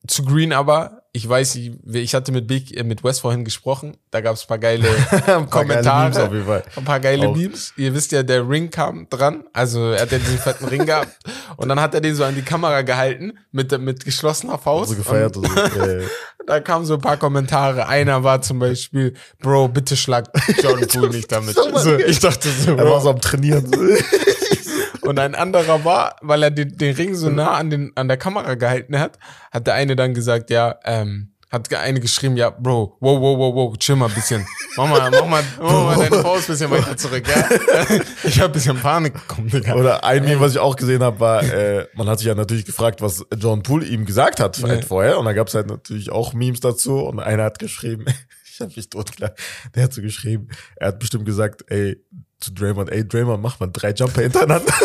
zu 0.08 0.25
Green 0.25 0.51
aber, 0.51 0.97
ich 1.13 1.27
weiß, 1.27 1.56
ich, 1.56 1.73
ich 1.93 2.15
hatte 2.15 2.32
mit 2.32 2.47
Big, 2.47 2.75
äh, 2.75 2.84
mit 2.84 3.04
Wes 3.04 3.19
vorhin 3.19 3.43
gesprochen, 3.45 3.97
da 4.12 4.21
gab 4.21 4.36
es 4.36 4.43
ein 4.43 4.47
paar 4.47 4.58
geile 4.60 4.88
Ein 5.12 5.21
paar 5.21 5.45
Kommentare, 5.47 6.12
geile 6.12 6.25
auf 6.25 6.34
jeden 6.34 6.45
Fall. 6.45 6.63
ein 6.75 6.86
paar 6.86 6.99
geile 7.01 7.27
Auch. 7.27 7.36
Memes. 7.36 7.73
Ihr 7.77 7.93
wisst 7.93 8.12
ja, 8.13 8.23
der 8.23 8.47
Ring 8.49 8.71
kam 8.71 9.08
dran, 9.10 9.43
also 9.54 9.91
er 9.91 10.01
hat 10.04 10.12
ja 10.13 10.17
diesen 10.19 10.38
fetten 10.39 10.65
Ring 10.65 10.86
gehabt 10.86 11.15
und 11.58 11.67
dann 11.69 11.80
hat 11.82 11.93
er 11.93 12.01
den 12.01 12.15
so 12.15 12.23
an 12.23 12.34
die 12.34 12.41
Kamera 12.41 12.82
gehalten 12.82 13.38
mit, 13.51 13.77
mit 13.80 14.06
geschlossener 14.06 14.58
Faust. 14.58 14.91
so 14.91 14.95
gefeiert 14.97 15.36
Und 15.38 15.49
und 15.49 15.56
so. 15.73 15.80
da 16.52 16.60
kamen 16.60 16.86
so 16.86 16.96
ein 16.96 17.02
paar 17.02 17.16
Kommentare. 17.16 17.88
Einer 17.88 18.26
war 18.26 18.42
zum 18.42 18.60
Beispiel, 18.60 19.14
Bro, 19.40 19.70
bitte 19.70 19.96
schlag 19.96 20.28
Jordan 20.62 20.88
Poole 20.94 21.10
nicht 21.10 21.32
damit. 21.32 21.56
So, 21.56 21.96
ich 21.96 22.20
dachte 22.20 22.50
so, 22.50 22.76
er 22.76 22.90
war 22.90 23.00
so 23.00 23.10
am 23.12 23.22
Trainieren. 23.22 23.72
Und 25.02 25.18
ein 25.18 25.34
anderer 25.34 25.86
war, 25.86 26.18
weil 26.22 26.44
er 26.44 26.52
den, 26.52 26.78
den 26.78 26.94
Ring 26.96 27.16
so 27.16 27.30
nah 27.30 27.52
an, 27.54 27.70
den, 27.70 27.92
an 27.96 28.08
der 28.10 28.18
Kamera 28.18 28.56
gehalten 28.56 29.00
hat, 29.00 29.18
hat 29.52 29.66
der 29.66 29.76
eine 29.76 29.96
dann 29.96 30.14
gesagt, 30.14 30.50
ja, 30.50 30.76
ähm, 30.84 31.31
hat 31.52 31.74
eine 31.74 32.00
geschrieben, 32.00 32.38
ja, 32.38 32.50
Bro, 32.50 32.96
wow, 33.02 33.20
wow, 33.20 33.38
wow, 33.38 33.56
wow, 33.56 33.78
chill 33.78 33.96
mal 33.98 34.08
ein 34.08 34.16
bisschen. 34.16 34.46
Mach 34.78 34.88
mal, 34.88 35.12
mach 35.12 35.28
mal, 35.28 35.44
mach 35.60 35.72
mal 35.98 35.98
deine 36.10 36.22
Faust 36.22 36.50
ein 36.50 36.54
bisschen 36.54 36.72
weiter 36.72 36.96
zurück, 36.96 37.24
ja. 37.28 38.00
Ich 38.24 38.40
hab 38.40 38.52
ein 38.52 38.54
bisschen 38.54 38.80
Panik 38.80 39.14
bekommen, 39.14 39.50
Digga. 39.50 39.76
Oder 39.76 40.04
ein 40.06 40.24
Meme, 40.24 40.40
was 40.40 40.54
ich 40.54 40.60
auch 40.60 40.76
gesehen 40.78 41.04
habe, 41.04 41.20
war, 41.20 41.44
äh, 41.44 41.88
man 41.96 42.08
hat 42.08 42.20
sich 42.20 42.28
ja 42.28 42.36
natürlich 42.36 42.64
gefragt, 42.66 43.02
was 43.02 43.26
John 43.38 43.64
Poole 43.64 43.86
ihm 43.86 44.06
gesagt 44.06 44.40
hat 44.40 44.58
Ja. 44.60 44.70
halt 44.70 44.86
vorher. 44.86 45.20
Und 45.20 45.26
da 45.26 45.34
gab 45.34 45.50
es 45.50 45.54
halt 45.54 45.68
natürlich 45.68 46.10
auch 46.10 46.34
Memes 46.34 46.62
dazu. 46.62 47.00
Und 47.00 47.20
einer 47.20 47.44
hat 47.44 47.60
geschrieben, 47.60 48.06
ich 48.50 48.62
habe 48.62 48.72
mich 48.76 48.90
totgelacht, 48.90 49.34
der 49.76 49.84
hat 49.84 49.94
so 49.94 50.02
geschrieben, 50.02 50.48
er 50.78 50.90
hat 50.90 51.00
bestimmt 51.00 51.26
gesagt, 51.26 51.66
ey, 51.68 51.98
zu 52.40 52.54
Draymond, 52.54 52.90
ey, 52.92 53.06
Draymond, 53.08 53.42
mach 53.44 53.60
mal 53.60 53.68
drei 53.72 53.92
Jumper 53.92 54.22
hintereinander. 54.22 54.74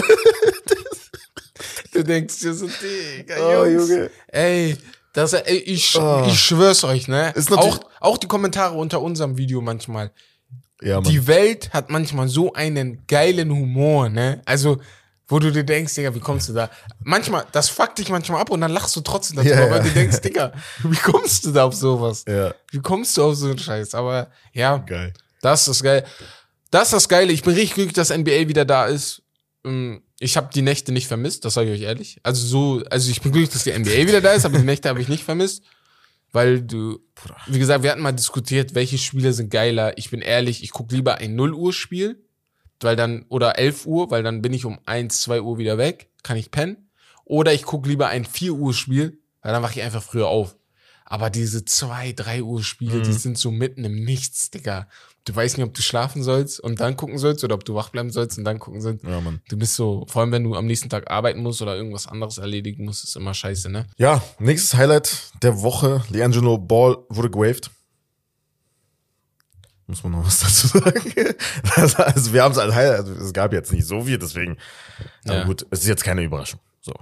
Du 1.92 2.02
denkst 2.04 2.40
dir 2.40 2.52
so, 2.52 2.66
Digga, 2.66 3.36
Oh, 3.38 3.64
Jungs. 3.64 3.88
Junge. 3.88 4.10
Ey, 4.28 4.76
das, 5.16 5.32
ey, 5.32 5.56
ich, 5.58 5.96
Oh. 5.98 6.24
ich 6.26 6.38
schwör's 6.40 6.84
euch, 6.84 7.08
ne? 7.08 7.32
Ist 7.34 7.52
auch, 7.52 7.80
auch 8.00 8.18
die 8.18 8.26
Kommentare 8.28 8.74
unter 8.76 9.00
unserem 9.00 9.36
Video 9.36 9.60
manchmal. 9.60 10.12
ja, 10.82 11.00
Mann. 11.00 11.10
Die 11.10 11.26
Welt 11.26 11.70
hat 11.72 11.90
manchmal 11.90 12.28
so 12.28 12.52
einen 12.52 13.06
geilen 13.06 13.50
Humor, 13.50 14.08
ne? 14.08 14.42
Also, 14.44 14.78
wo 15.28 15.38
du 15.40 15.50
dir 15.50 15.64
denkst, 15.64 15.94
Digga, 15.94 16.14
wie 16.14 16.20
kommst 16.20 16.48
du 16.48 16.52
da? 16.52 16.70
Manchmal, 17.02 17.44
das 17.50 17.68
fuckt 17.68 17.98
dich 17.98 18.10
manchmal 18.10 18.40
ab 18.40 18.50
und 18.50 18.60
dann 18.60 18.70
lachst 18.70 18.94
du 18.94 19.00
trotzdem 19.00 19.36
darüber, 19.36 19.54
Ja, 19.54 19.70
weil 19.70 19.78
ja. 19.78 19.82
du 19.84 19.90
denkst, 19.90 20.20
Digga, 20.20 20.52
wie 20.84 20.96
kommst 20.96 21.44
du 21.46 21.50
da 21.50 21.64
auf 21.64 21.74
sowas? 21.74 22.24
ja, 22.28 22.54
Wie 22.70 22.78
kommst 22.80 23.16
du 23.16 23.24
auf 23.24 23.34
so 23.34 23.46
einen 23.46 23.58
Scheiß? 23.58 23.94
Aber 23.94 24.28
ja, 24.52 24.76
geil. 24.78 25.12
das 25.42 25.66
ist 25.66 25.82
geil. 25.82 26.04
Das 26.70 26.84
ist 26.88 26.92
das 26.92 27.08
Geile. 27.08 27.32
Ich 27.32 27.42
bin 27.42 27.54
richtig 27.54 27.74
glücklich, 27.74 27.94
dass 27.94 28.10
NBA 28.10 28.48
wieder 28.48 28.64
da 28.64 28.86
ist. 28.86 29.22
Ähm, 29.64 30.02
Ich 30.18 30.36
habe 30.36 30.50
die 30.54 30.62
Nächte 30.62 30.92
nicht 30.92 31.08
vermisst, 31.08 31.44
das 31.44 31.54
sage 31.54 31.72
ich 31.72 31.80
euch 31.80 31.86
ehrlich. 31.86 32.18
Also 32.22 32.46
so, 32.46 32.84
also 32.90 33.10
ich 33.10 33.20
bin 33.20 33.32
glücklich, 33.32 33.52
dass 33.52 33.64
die 33.64 33.78
NBA 33.78 34.08
wieder 34.08 34.20
da 34.20 34.32
ist, 34.32 34.46
aber 34.46 34.58
die 34.58 34.64
Nächte 34.64 34.88
habe 34.88 35.00
ich 35.00 35.08
nicht 35.08 35.24
vermisst, 35.24 35.62
weil 36.32 36.62
du, 36.62 37.00
wie 37.46 37.58
gesagt, 37.58 37.82
wir 37.82 37.90
hatten 37.90 38.00
mal 38.00 38.12
diskutiert, 38.12 38.74
welche 38.74 38.98
Spiele 38.98 39.32
sind 39.32 39.50
geiler. 39.50 39.98
Ich 39.98 40.10
bin 40.10 40.22
ehrlich, 40.22 40.62
ich 40.62 40.70
gucke 40.70 40.94
lieber 40.94 41.16
ein 41.18 41.34
0 41.34 41.52
Uhr 41.52 41.72
Spiel, 41.72 42.24
weil 42.80 42.96
dann 42.96 43.26
oder 43.28 43.58
11 43.58 43.86
Uhr, 43.86 44.10
weil 44.10 44.22
dann 44.22 44.42
bin 44.42 44.54
ich 44.54 44.64
um 44.64 44.78
1, 44.86 45.20
2 45.20 45.42
Uhr 45.42 45.58
wieder 45.58 45.78
weg, 45.78 46.10
kann 46.22 46.36
ich 46.36 46.50
pennen. 46.50 46.90
Oder 47.24 47.52
ich 47.52 47.64
gucke 47.64 47.88
lieber 47.88 48.08
ein 48.08 48.24
4 48.24 48.52
Uhr 48.52 48.72
Spiel, 48.72 49.18
weil 49.42 49.52
dann 49.52 49.62
wache 49.62 49.78
ich 49.78 49.82
einfach 49.82 50.02
früher 50.02 50.28
auf. 50.28 50.56
Aber 51.04 51.30
diese 51.30 51.64
2, 51.64 52.12
3 52.12 52.42
Uhr 52.42 52.62
Spiele, 52.62 53.02
die 53.02 53.12
sind 53.12 53.38
so 53.38 53.50
mitten 53.50 53.84
im 53.84 54.04
Nichts, 54.04 54.50
Digga. 54.50 54.88
Du 55.26 55.34
weißt 55.34 55.58
nicht, 55.58 55.66
ob 55.66 55.74
du 55.74 55.82
schlafen 55.82 56.22
sollst 56.22 56.60
und 56.60 56.78
dann 56.78 56.96
gucken 56.96 57.18
sollst 57.18 57.42
oder 57.42 57.56
ob 57.56 57.64
du 57.64 57.74
wach 57.74 57.88
bleiben 57.90 58.10
sollst 58.10 58.38
und 58.38 58.44
dann 58.44 58.60
gucken 58.60 58.80
sollst. 58.80 59.04
Ja, 59.04 59.20
Mann. 59.20 59.40
Du 59.48 59.56
bist 59.58 59.74
so, 59.74 60.06
vor 60.08 60.22
allem 60.22 60.30
wenn 60.30 60.44
du 60.44 60.54
am 60.54 60.66
nächsten 60.66 60.88
Tag 60.88 61.10
arbeiten 61.10 61.42
musst 61.42 61.60
oder 61.62 61.76
irgendwas 61.76 62.06
anderes 62.06 62.38
erledigen 62.38 62.84
musst, 62.84 63.02
ist 63.04 63.16
immer 63.16 63.34
scheiße, 63.34 63.68
ne? 63.68 63.86
Ja, 63.98 64.22
nächstes 64.38 64.74
Highlight 64.74 65.32
der 65.42 65.60
Woche. 65.62 66.04
Leangelo 66.10 66.58
Ball 66.58 66.96
wurde 67.08 67.28
gewaved. 67.28 67.70
Muss 69.88 70.02
man 70.02 70.12
noch 70.12 70.26
was 70.26 70.40
dazu 70.40 70.66
sagen? 70.68 71.34
Also, 71.74 72.32
wir 72.32 72.42
haben 72.42 72.52
es 72.52 72.58
als 72.58 72.74
Highlight, 72.74 72.98
also 73.00 73.12
es 73.14 73.32
gab 73.32 73.52
jetzt 73.52 73.72
nicht 73.72 73.86
so 73.86 74.02
viel, 74.02 74.18
deswegen. 74.18 74.56
Aber 75.24 75.38
Ja. 75.38 75.44
gut, 75.44 75.66
es 75.70 75.80
ist 75.80 75.88
jetzt 75.88 76.04
keine 76.04 76.22
Überraschung. 76.22 76.60
So. 76.80 76.92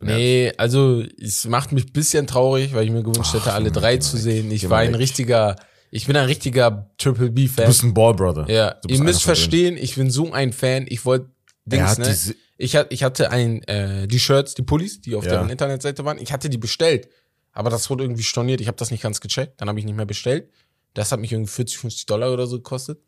Nee, 0.00 0.52
also 0.56 1.02
es 1.20 1.46
macht 1.46 1.70
mich 1.70 1.86
ein 1.86 1.92
bisschen 1.92 2.26
traurig, 2.26 2.74
weil 2.74 2.84
ich 2.84 2.90
mir 2.90 3.02
gewünscht 3.04 3.34
hätte, 3.34 3.52
alle 3.52 3.70
drei 3.70 3.98
zu 3.98 4.16
sehen. 4.16 4.50
Ich 4.50 4.68
war 4.68 4.78
ein 4.78 4.96
richtiger, 4.96 5.54
ich 5.94 6.06
bin 6.06 6.16
ein 6.16 6.24
richtiger 6.24 6.90
Triple 6.98 7.26
Du 7.26 7.32
B-Fan. 7.32 7.66
bist 7.66 7.82
ein 7.84 7.94
Ball 7.94 8.14
Brother. 8.14 8.50
Ja, 8.50 8.74
Du 8.82 8.88
ihr 8.92 9.00
müsst 9.02 9.22
verstehen, 9.22 9.76
ich 9.76 9.94
bin 9.94 10.10
so 10.10 10.32
ein 10.32 10.52
Fan. 10.52 10.86
Ich 10.88 11.04
wollte 11.04 11.30
Dings, 11.66 11.98
ne? 11.98 12.16
Ich, 12.58 12.74
ich 12.74 13.02
hatte 13.04 13.30
ein, 13.30 13.62
äh, 13.64 14.06
die 14.08 14.18
Shirts, 14.18 14.54
die 14.54 14.62
Pullis, 14.62 15.00
die 15.00 15.14
auf 15.14 15.24
Ja. 15.24 15.30
deren 15.32 15.50
Internetseite 15.50 16.04
waren. 16.04 16.18
Ich 16.18 16.32
hatte 16.32 16.48
die 16.48 16.58
bestellt, 16.58 17.08
aber 17.52 17.70
das 17.70 17.88
wurde 17.90 18.04
irgendwie 18.04 18.22
storniert. 18.22 18.60
Ich 18.60 18.66
habe 18.68 18.76
das 18.78 18.90
nicht 18.90 19.02
ganz 19.02 19.20
gecheckt. 19.20 19.60
Dann 19.60 19.68
habe 19.68 19.78
ich 19.78 19.84
nicht 19.84 19.96
mehr 19.96 20.06
bestellt. 20.06 20.48
Das 20.94 21.12
hat 21.12 21.20
mich 21.20 21.32
irgendwie 21.32 21.50
40, 21.50 21.78
50 21.78 22.06
Dollar 22.06 22.32
oder 22.32 22.46
so 22.46 22.56
gekostet. 22.56 23.00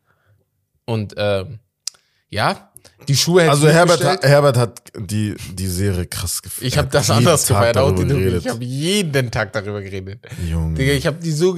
Und 0.85 1.15
ähm, 1.17 1.61
ja, 2.29 2.71
die 3.09 3.17
Schuhe 3.17 3.43
hätte 3.43 3.51
Also 3.53 3.69
Herbert, 3.69 3.99
bestellt. 4.01 4.23
hat- 4.23 4.29
Herbert 4.31 4.57
hat 4.57 4.83
die, 4.99 5.35
die 5.53 5.67
Serie 5.67 6.07
krass 6.07 6.43
gefeiert. 6.43 6.73
Ich 6.73 6.77
habe 6.79 6.89
das 6.89 7.09
anders 7.11 7.47
Tag 7.47 7.57
gefeiert, 7.59 7.77
auch 7.79 7.91
darüber 7.93 8.03
die 8.03 8.09
du. 8.09 8.15
geredet. 8.19 8.45
Ich 8.45 8.51
habe 8.51 8.65
jeden 8.65 9.31
Tag 9.31 9.53
darüber 9.53 9.81
geredet. 9.81 10.21
Junge. 10.49 10.75
Digga, 10.77 10.93
ich 10.93 11.07
habe 11.07 11.19
die 11.23 11.31
so. 11.33 11.57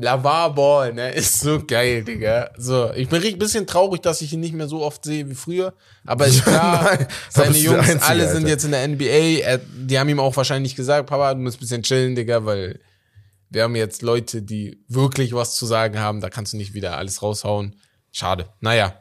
Lavar 0.00 0.54
Ball, 0.54 0.92
ne, 0.92 1.10
ist 1.14 1.40
so 1.40 1.62
geil, 1.64 2.04
Digga. 2.04 2.50
So, 2.56 2.90
ich 2.92 3.08
bin 3.08 3.22
ein 3.22 3.38
bisschen 3.38 3.66
traurig, 3.66 4.00
dass 4.02 4.20
ich 4.20 4.32
ihn 4.32 4.40
nicht 4.40 4.54
mehr 4.54 4.68
so 4.68 4.82
oft 4.82 5.04
sehe 5.04 5.28
wie 5.28 5.34
früher. 5.34 5.74
Aber 6.06 6.26
ist 6.26 6.42
klar, 6.44 6.84
Nein, 6.84 7.06
seine 7.30 7.56
Jungs, 7.58 7.78
Einzige, 7.88 8.02
alle 8.04 8.26
sind 8.28 8.36
Alter. 8.38 8.48
jetzt 8.48 8.64
in 8.64 8.70
der 8.72 8.88
NBA. 8.88 9.40
Er, 9.42 9.58
die 9.58 9.98
haben 9.98 10.08
ihm 10.08 10.20
auch 10.20 10.36
wahrscheinlich 10.36 10.74
gesagt, 10.76 11.08
Papa, 11.08 11.34
du 11.34 11.40
musst 11.40 11.58
ein 11.58 11.60
bisschen 11.60 11.82
chillen, 11.82 12.14
Digga, 12.14 12.44
weil 12.44 12.80
wir 13.50 13.62
haben 13.62 13.76
jetzt 13.76 14.02
Leute, 14.02 14.42
die 14.42 14.84
wirklich 14.88 15.32
was 15.34 15.56
zu 15.56 15.66
sagen 15.66 15.98
haben. 15.98 16.20
Da 16.20 16.28
kannst 16.30 16.52
du 16.52 16.56
nicht 16.56 16.74
wieder 16.74 16.96
alles 16.98 17.22
raushauen. 17.22 17.76
Schade. 18.12 18.46
Naja, 18.60 18.94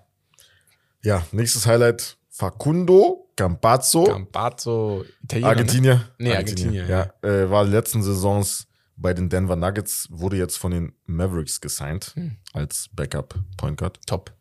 Ja, 1.04 1.26
nächstes 1.32 1.66
Highlight. 1.66 2.18
Facundo 2.30 3.30
Campazzo. 3.36 4.04
Campazzo, 4.04 5.06
Italiener. 5.24 5.46
Ne? 5.46 5.50
Argentinier. 5.50 6.02
Nee, 6.18 6.36
Argentinier, 6.36 6.86
Ja, 6.88 7.28
äh, 7.28 7.50
war 7.50 7.64
letzten 7.64 8.02
Saisons 8.04 8.68
bei 8.98 9.14
den 9.14 9.30
Denver 9.30 9.56
Nuggets, 9.56 10.08
wurde 10.12 10.38
jetzt 10.38 10.58
von 10.58 10.72
den 10.72 10.94
Mavericks 11.06 11.62
gesigned 11.62 12.12
Hm. 12.16 12.38
als 12.54 12.90
Backup 12.94 13.36
Point 13.58 13.78
Guard. 13.78 14.00
Top. 14.06 14.34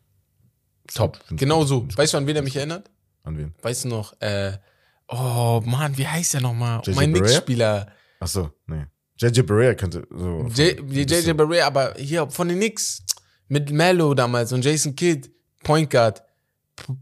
Top. 0.93 1.19
Find- 1.27 1.39
Genau 1.39 1.63
so. 1.63 1.87
Weißt 1.95 2.13
du, 2.13 2.17
an 2.17 2.27
wen 2.27 2.35
er 2.35 2.41
mich 2.41 2.55
erinnert? 2.55 2.89
An 3.23 3.37
wen? 3.37 3.53
Weißt 3.61 3.85
du 3.85 3.89
noch, 3.89 4.13
äh, 4.21 4.57
oh 5.09 5.61
Mann, 5.65 5.97
wie 5.97 6.07
heißt 6.07 6.33
der 6.35 6.41
nochmal? 6.41 6.81
Mein? 6.95 7.11
Knicks-Spieler. 7.13 7.91
Ach 8.19 8.27
so, 8.27 8.51
nee. 8.67 8.85
JJ 9.19 9.41
Barea 9.41 9.73
könnte 9.73 10.07
so. 10.11 10.47
JJ 10.53 11.33
Barea, 11.33 11.67
aber 11.67 11.95
hier 11.97 12.29
von 12.29 12.47
den 12.47 12.57
Knicks. 12.57 13.03
Mit 13.49 13.71
Mello 13.71 14.13
damals 14.13 14.51
und 14.53 14.63
Jason 14.65 14.95
Kidd, 14.95 15.29
Point 15.63 15.89
Guard. 15.89 16.21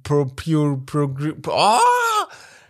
Pro, 0.03 0.25
pure, 0.25 0.77
pro, 0.85 1.07
pro, 1.09 1.51
oh! 1.51 1.79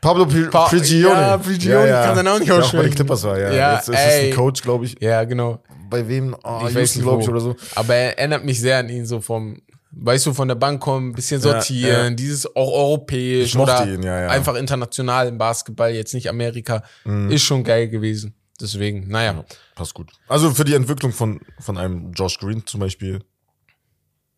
Pablo 0.06 0.26
P 0.28 0.50
pa 0.52 0.68
Prigione. 0.68 1.20
Ja, 1.20 1.38
Prigione 1.38 1.88
ja, 1.88 2.02
ja. 2.02 2.06
kann 2.06 2.16
dann 2.16 2.28
auch 2.28 2.40
nicht 2.40 2.52
aussprechen. 2.52 2.76
Ja, 2.76 2.80
auch 2.80 2.84
bei 2.84 2.90
den 2.90 2.96
Clippers 2.96 3.24
war, 3.24 3.40
ja. 3.40 3.52
ja 3.52 3.76
Jetzt 3.76 3.90
ist 3.90 3.98
ein 3.98 4.34
Coach, 4.36 4.62
glaube 4.62 4.86
ich. 4.86 4.96
Ja, 5.02 5.24
genau. 5.24 5.64
Bei 5.90 6.08
wem? 6.08 6.36
Oh, 6.44 6.66
ich 6.68 6.76
weiß 6.76 6.96
nicht, 6.96 7.04
glaube 7.04 7.24
ich, 7.24 7.30
oder 7.30 7.40
so. 7.40 7.56
Aber 7.74 7.96
er 7.96 8.18
erinnert 8.20 8.46
mich 8.46 8.60
sehr 8.60 8.78
an 8.78 8.90
ihn, 8.90 9.08
so 9.08 9.20
vom, 9.20 9.58
weißt 9.92 10.28
du, 10.28 10.34
von 10.34 10.48
der 10.48 10.56
Bank 10.56 10.80
kommen, 10.80 11.14
bisschen 11.14 11.42
sortieren, 11.42 12.10
ja, 12.10 12.10
dieses 12.12 12.56
auch 12.56 12.72
europäisch 12.72 13.56
oder 13.56 13.88
ihn, 13.88 14.04
ja, 14.04 14.22
ja. 14.22 14.28
einfach 14.28 14.56
international 14.56 15.28
im 15.28 15.40
Basketball, 15.40 15.92
jetzt 15.92 16.14
nicht 16.14 16.30
Amerika, 16.30 16.84
mhm. 17.04 17.32
ist 17.32 17.42
schon 17.42 17.64
geil 17.64 17.88
gewesen. 17.88 18.36
Deswegen, 18.62 19.08
naja. 19.08 19.44
passt 19.74 19.96
gut. 19.96 20.12
Also 20.28 20.52
für 20.52 20.66
die 20.66 20.76
Entwicklung 20.76 21.14
von, 21.14 21.42
von 21.60 21.78
einem 21.78 22.12
Josh 22.14 22.38
Green 22.38 22.66
zum 22.66 22.80
Beispiel, 22.80 23.22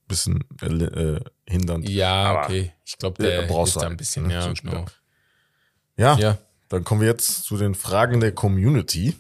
bisschen 0.07 0.43
äh, 0.61 1.19
hindernd. 1.45 1.89
Ja, 1.89 2.13
Aber 2.13 2.45
okay. 2.45 2.71
Ich 2.85 2.97
glaube, 2.97 3.21
der 3.21 3.41
braucht 3.43 3.75
da 3.75 3.81
ein 3.81 3.97
bisschen, 3.97 4.27
ne? 4.27 4.33
ja, 4.33 4.53
genau. 4.53 4.85
Ja, 5.97 6.17
ja, 6.17 6.37
dann 6.69 6.83
kommen 6.83 7.01
wir 7.01 7.07
jetzt 7.07 7.43
zu 7.43 7.57
den 7.57 7.75
Fragen 7.75 8.19
der 8.19 8.31
Community. 8.31 9.15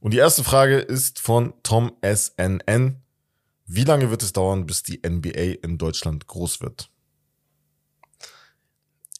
Und 0.00 0.12
die 0.12 0.18
erste 0.18 0.44
Frage 0.44 0.78
ist 0.78 1.18
von 1.18 1.52
Tom 1.62 1.92
SNN. 2.02 3.02
Wie 3.66 3.84
lange 3.84 4.10
wird 4.10 4.22
es 4.22 4.32
dauern, 4.32 4.64
bis 4.64 4.82
die 4.82 5.00
NBA 5.06 5.58
in 5.62 5.76
Deutschland 5.76 6.26
groß 6.26 6.62
wird? 6.62 6.90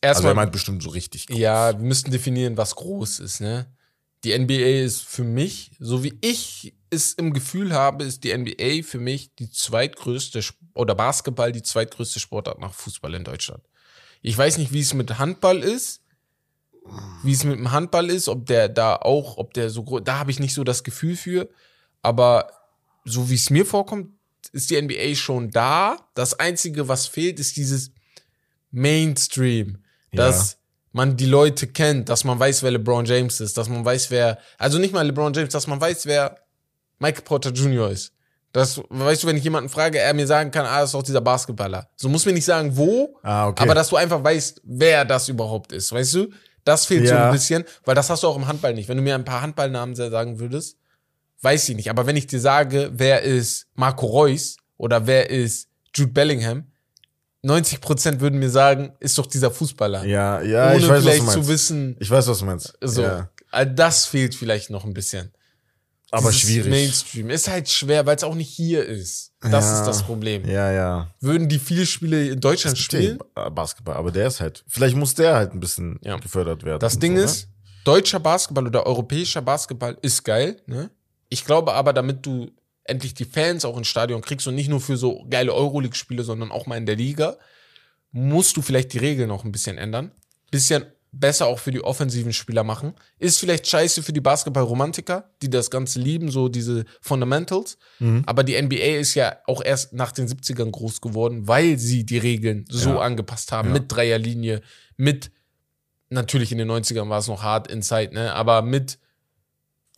Erstmal, 0.01 0.17
also 0.17 0.29
er 0.29 0.35
meint 0.35 0.53
bestimmt 0.53 0.83
so 0.83 0.91
richtig 0.91 1.27
groß. 1.27 1.37
Ja, 1.37 1.77
wir 1.77 1.85
müssten 1.85 2.11
definieren, 2.11 2.57
was 2.57 2.77
groß 2.77 3.19
ist, 3.21 3.41
ne? 3.41 3.67
Die 4.25 4.37
NBA 4.37 4.85
ist 4.85 5.03
für 5.03 5.25
mich, 5.25 5.73
so 5.79 6.03
wie 6.03 6.19
ich 6.23 6.75
es 6.91 7.13
im 7.13 7.33
Gefühl 7.33 7.73
habe, 7.73 8.05
ist 8.05 8.25
die 8.25 8.37
NBA 8.37 8.83
für 8.83 8.99
mich 8.99 9.35
die 9.35 9.51
zweitgrößte 9.51 10.41
oder 10.75 10.95
Basketball 10.95 11.53
die 11.53 11.63
zweitgrößte 11.63 12.19
Sportart 12.19 12.59
nach 12.59 12.73
Fußball 12.73 13.15
in 13.15 13.25
Deutschland. 13.25 13.63
Ich 14.23 14.37
weiß 14.37 14.59
nicht, 14.59 14.73
wie 14.73 14.81
es 14.81 14.95
mit 14.95 15.19
Handball 15.19 15.63
ist, 15.63 16.01
wie 17.23 17.33
es 17.33 17.45
mit 17.45 17.59
dem 17.59 17.73
Handball 17.73 18.11
ist, 18.11 18.29
ob 18.29 18.47
der 18.47 18.69
da 18.69 18.97
auch, 18.97 19.37
ob 19.37 19.55
der 19.55 19.71
so 19.71 19.83
groß, 19.83 20.03
da 20.05 20.19
habe 20.19 20.31
ich 20.31 20.41
nicht 20.41 20.55
so 20.55 20.65
das 20.65 20.85
Gefühl 20.85 21.17
für, 21.17 21.49
aber 22.03 22.51
so 23.05 23.31
wie 23.31 23.35
es 23.35 23.51
mir 23.51 23.67
vorkommt, 23.67 24.11
ist 24.53 24.71
die 24.71 24.81
NBA 24.81 25.15
schon 25.15 25.51
da. 25.51 25.97
Das 26.15 26.39
einzige, 26.39 26.89
was 26.89 27.07
fehlt, 27.07 27.39
ist 27.41 27.57
dieses 27.57 27.91
Mainstream, 28.71 29.79
dass 30.13 30.53
ja. 30.53 30.59
man 30.93 31.17
die 31.17 31.27
Leute 31.27 31.67
kennt, 31.67 32.09
dass 32.09 32.25
man 32.25 32.39
weiß, 32.39 32.63
wer 32.63 32.71
LeBron 32.71 33.05
James 33.05 33.41
ist, 33.41 33.57
dass 33.57 33.69
man 33.69 33.85
weiß, 33.85 34.11
wer, 34.11 34.39
also 34.59 34.79
nicht 34.79 34.93
mal 34.93 35.07
LeBron 35.07 35.33
James, 35.33 35.53
dass 35.53 35.67
man 35.67 35.81
weiß, 35.81 36.07
wer 36.07 36.39
Michael 36.99 37.25
Porter 37.25 37.51
Jr. 37.51 37.91
ist. 37.91 38.13
Das, 38.53 38.81
weißt 38.89 39.23
du, 39.23 39.27
wenn 39.27 39.37
ich 39.37 39.45
jemanden 39.45 39.69
frage, 39.69 39.99
er 39.99 40.15
mir 40.15 40.27
sagen 40.27 40.51
kann, 40.51 40.65
ah, 40.65 40.81
das 40.81 40.91
ist 40.91 40.95
doch 40.95 41.03
dieser 41.03 41.21
Basketballer. 41.21 41.89
So 41.97 42.09
muss 42.09 42.25
mir 42.25 42.33
nicht 42.33 42.47
sagen, 42.47 42.77
wo, 42.77 43.19
ah, 43.23 43.49
okay. 43.49 43.63
aber 43.63 43.75
dass 43.75 43.91
du 43.91 43.97
einfach 43.97 44.25
weißt, 44.25 44.63
wer 44.65 45.05
das 45.05 45.29
überhaupt 45.29 45.73
ist, 45.73 45.93
weißt 45.93 46.15
du? 46.15 46.31
Das 46.69 46.85
fehlt 46.85 47.05
ja. 47.05 47.09
so 47.09 47.15
ein 47.17 47.33
bisschen, 47.33 47.65
weil 47.87 47.95
das 47.95 48.11
hast 48.11 48.23
du 48.23 48.27
auch 48.29 48.37
im 48.37 48.47
Handball 48.47 48.75
nicht. 48.75 48.91
Wenn 48.91 48.99
du 48.99 49.03
mir 49.03 49.15
ein 49.15 49.25
paar 49.25 49.41
Handballnamen 49.41 49.95
sagen 49.95 50.39
würdest, 50.39 50.77
weiß 51.41 51.71
ich 51.71 51.77
nicht. 51.77 51.89
Aber 51.89 52.07
wenn 52.07 52.15
ich 52.15 52.27
dir 52.27 52.41
sage, 52.41 52.91
wer 52.93 53.23
ist 53.23 53.69
Marco 53.75 54.05
Reus 54.05 54.59
oder 54.77 55.07
wer 55.07 55.31
ist 55.31 55.69
Jude 55.95 56.13
Bellingham, 56.13 56.67
90% 57.43 58.21
würden 58.21 58.39
mir 58.39 58.51
sagen, 58.51 58.93
ist 59.01 59.17
doch 59.17 59.25
dieser 59.25 59.51
Fußballer. 59.51 60.05
Ja, 60.05 60.43
ja, 60.43 60.73
Ohne 60.73 60.77
ich 60.79 60.89
weiß, 60.89 61.03
vielleicht 61.03 61.07
was 61.07 61.17
du 61.17 61.23
meinst. 61.23 61.47
zu 61.47 61.49
wissen. 61.49 61.97
Ich 62.01 62.11
weiß, 62.11 62.27
was 62.29 62.39
du 62.41 62.45
meinst. 62.45 62.79
So. 62.83 63.03
Ja. 63.03 63.31
Das 63.65 64.05
fehlt 64.05 64.35
vielleicht 64.35 64.69
noch 64.69 64.85
ein 64.85 64.93
bisschen. 64.93 65.33
Aber 66.11 66.33
schwierig. 66.33 66.71
Mainstream 66.71 67.31
ist 67.31 67.49
halt 67.49 67.69
schwer, 67.69 68.07
weil 68.07 68.17
es 68.17 68.25
auch 68.25 68.35
nicht 68.35 68.49
hier 68.49 68.85
ist. 68.85 69.33
Das 69.41 69.67
ja, 69.67 69.81
ist 69.81 69.87
das 69.87 70.03
Problem. 70.03 70.49
Ja, 70.49 70.73
ja. 70.73 71.15
Würden 71.21 71.49
die 71.49 71.59
viele 71.59 71.85
Spiele 71.85 72.29
in 72.29 72.41
Deutschland 72.41 72.79
spielen? 72.79 73.19
Basketball, 73.35 73.97
aber 73.97 74.11
der 74.11 74.27
ist 74.29 74.41
halt, 74.41 74.65
vielleicht 74.67 74.97
muss 74.97 75.15
der 75.15 75.35
halt 75.35 75.53
ein 75.53 75.61
bisschen 75.61 75.99
ja. 76.03 76.17
gefördert 76.17 76.65
werden. 76.65 76.81
Das 76.81 76.99
Ding 76.99 77.17
so, 77.17 77.23
ist, 77.23 77.49
deutscher 77.85 78.21
Basketball 78.21 78.67
oder 78.67 78.87
europäischer 78.87 79.43
Basketball 79.43 79.99
ist 80.03 80.25
geil, 80.25 80.61
ne? 80.67 80.91
Ich 81.29 81.45
glaube 81.45 81.75
aber, 81.75 81.93
damit 81.93 82.25
du 82.25 82.51
endlich 82.85 83.13
die 83.13 83.27
Fans 83.27 83.67
auch 83.67 83.77
ins 83.77 83.89
Stadion 83.89 84.23
kriegst 84.23 84.47
und 84.49 84.55
nicht 84.55 84.71
nur 84.71 84.81
für 84.81 84.97
so 84.97 85.27
geile 85.29 85.53
Euroleague-Spiele, 85.53 86.25
sondern 86.25 86.51
auch 86.51 86.67
mal 86.67 86.77
in 86.77 86.87
der 86.87 86.97
Liga, 86.97 87.37
musst 88.13 88.57
du 88.57 88.63
vielleicht 88.63 88.95
die 88.95 88.99
Regeln 88.99 89.29
noch 89.29 89.45
ein 89.45 89.53
bisschen 89.53 89.77
ändern. 89.77 90.11
Bisschen 90.51 90.87
besser 91.13 91.47
auch 91.47 91.59
für 91.59 91.71
die 91.71 91.83
offensiven 91.83 92.33
Spieler 92.33 92.65
machen. 92.65 92.95
Ist 93.19 93.39
vielleicht 93.39 93.67
scheiße 93.67 94.03
für 94.03 94.13
die 94.13 94.21
Basketball-Romantiker, 94.21 95.31
die 95.43 95.51
das 95.51 95.71
Ganze 95.71 96.01
lieben, 96.01 96.31
so 96.31 96.49
diese 96.49 96.85
Fundamentals. 97.01 97.79
Mhm. 97.99 98.23
Aber 98.27 98.45
die 98.45 98.61
NBA 98.61 98.99
ist 98.99 99.15
ja 99.15 99.37
auch 99.47 99.63
erst 99.63 99.93
nach 99.93 100.13
den 100.13 100.29
70ern 100.29 100.71
groß 100.71 101.01
geworden, 101.01 101.49
weil 101.49 101.79
sie 101.79 102.05
die 102.05 102.19
Regeln 102.19 102.65
so 102.69 102.91
ja. 102.91 103.01
angepasst 103.01 103.53
haben, 103.53 103.69
ja. 103.69 103.75
mit 103.75 103.91
Dreierlinie, 103.91 104.61
mit, 104.97 105.31
natürlich 106.11 106.53
in 106.53 106.59
den 106.59 106.71
90ern 106.71 107.09
war 107.09 107.19
es 107.19 107.29
noch 107.29 107.43
hart 107.43 107.71
inside, 107.71 108.15
ne, 108.15 108.35
aber 108.35 108.63
mit 108.63 108.99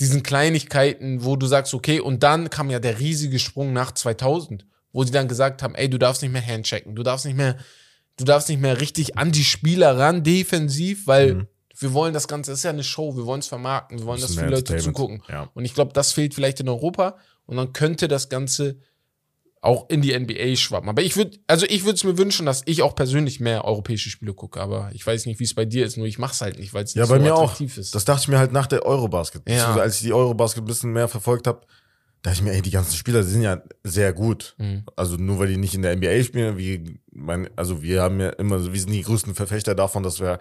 diesen 0.00 0.22
Kleinigkeiten, 0.22 1.24
wo 1.24 1.36
du 1.36 1.46
sagst, 1.46 1.74
okay, 1.74 2.00
und 2.00 2.22
dann 2.22 2.48
kam 2.48 2.70
ja 2.70 2.78
der 2.78 3.00
riesige 3.00 3.38
Sprung 3.38 3.72
nach 3.72 3.92
2000, 3.92 4.64
wo 4.92 5.04
sie 5.04 5.12
dann 5.12 5.28
gesagt 5.28 5.62
haben, 5.62 5.74
ey, 5.74 5.90
du 5.90 5.98
darfst 5.98 6.22
nicht 6.22 6.32
mehr 6.32 6.44
handchecken, 6.44 6.94
du 6.94 7.02
darfst 7.02 7.26
nicht 7.26 7.36
mehr 7.36 7.58
du 8.20 8.24
darfst 8.24 8.48
nicht 8.48 8.60
mehr 8.60 8.80
richtig 8.80 9.16
an 9.18 9.32
die 9.32 9.44
Spieler 9.44 9.98
ran, 9.98 10.22
defensiv, 10.22 11.06
weil 11.06 11.34
mhm. 11.34 11.46
wir 11.78 11.92
wollen 11.92 12.12
das 12.12 12.28
Ganze, 12.28 12.50
das 12.50 12.60
ist 12.60 12.64
ja 12.64 12.70
eine 12.70 12.84
Show, 12.84 13.16
wir 13.16 13.26
wollen 13.26 13.40
es 13.40 13.48
vermarkten, 13.48 13.98
wir 13.98 14.06
wollen, 14.06 14.20
das 14.20 14.34
dass 14.34 14.38
viele 14.38 14.54
Leute 14.54 14.76
zugucken. 14.76 15.22
Ja. 15.28 15.50
Und 15.54 15.64
ich 15.64 15.74
glaube, 15.74 15.92
das 15.92 16.12
fehlt 16.12 16.34
vielleicht 16.34 16.60
in 16.60 16.68
Europa 16.68 17.16
und 17.46 17.56
dann 17.56 17.72
könnte 17.72 18.08
das 18.08 18.28
Ganze 18.28 18.76
auch 19.62 19.90
in 19.90 20.00
die 20.00 20.18
NBA 20.18 20.56
schwappen. 20.56 20.88
Aber 20.88 21.02
ich 21.02 21.16
würde, 21.16 21.38
also 21.46 21.66
ich 21.66 21.84
würde 21.84 21.96
es 21.96 22.04
mir 22.04 22.16
wünschen, 22.16 22.46
dass 22.46 22.62
ich 22.64 22.82
auch 22.82 22.94
persönlich 22.94 23.40
mehr 23.40 23.64
europäische 23.64 24.08
Spiele 24.08 24.32
gucke. 24.32 24.58
Aber 24.60 24.90
ich 24.94 25.06
weiß 25.06 25.26
nicht, 25.26 25.38
wie 25.38 25.44
es 25.44 25.54
bei 25.54 25.66
dir 25.66 25.84
ist. 25.84 25.98
Nur 25.98 26.06
ich 26.06 26.18
mache 26.18 26.32
es 26.32 26.40
halt 26.40 26.58
nicht, 26.58 26.72
weil 26.72 26.84
es 26.84 26.94
ja, 26.94 27.02
nicht 27.02 27.10
bei 27.10 27.18
so 27.18 27.22
mir 27.22 27.34
attraktiv 27.34 27.74
auch. 27.74 27.78
ist. 27.78 27.94
Das 27.94 28.06
dachte 28.06 28.22
ich 28.22 28.28
mir 28.28 28.38
halt 28.38 28.52
nach 28.52 28.66
der 28.66 28.86
Eurobasket. 28.86 29.42
Ja. 29.46 29.68
Also 29.68 29.80
als 29.80 29.96
ich 29.96 30.02
die 30.02 30.14
Eurobasket 30.14 30.62
ein 30.62 30.66
bisschen 30.66 30.92
mehr 30.92 31.08
verfolgt 31.08 31.46
habe, 31.46 31.60
dachte 32.22 32.36
ich 32.36 32.42
mir, 32.42 32.52
ey, 32.52 32.62
die 32.62 32.70
ganzen 32.70 32.96
Spieler 32.96 33.22
die 33.22 33.28
sind 33.28 33.42
ja 33.42 33.62
sehr 33.82 34.12
gut. 34.12 34.54
Mhm. 34.58 34.84
Also 34.96 35.16
nur 35.16 35.38
weil 35.38 35.48
die 35.48 35.56
nicht 35.56 35.74
in 35.74 35.82
der 35.82 35.96
NBA 35.96 36.22
spielen, 36.22 36.58
wie 36.58 37.00
mein, 37.12 37.48
also 37.56 37.82
wir 37.82 38.02
haben 38.02 38.20
ja 38.20 38.30
immer, 38.30 38.72
wir 38.72 38.80
sind 38.80 38.92
die 38.92 39.02
größten 39.02 39.34
Verfechter 39.34 39.74
davon, 39.74 40.02
dass 40.02 40.20
wir 40.20 40.38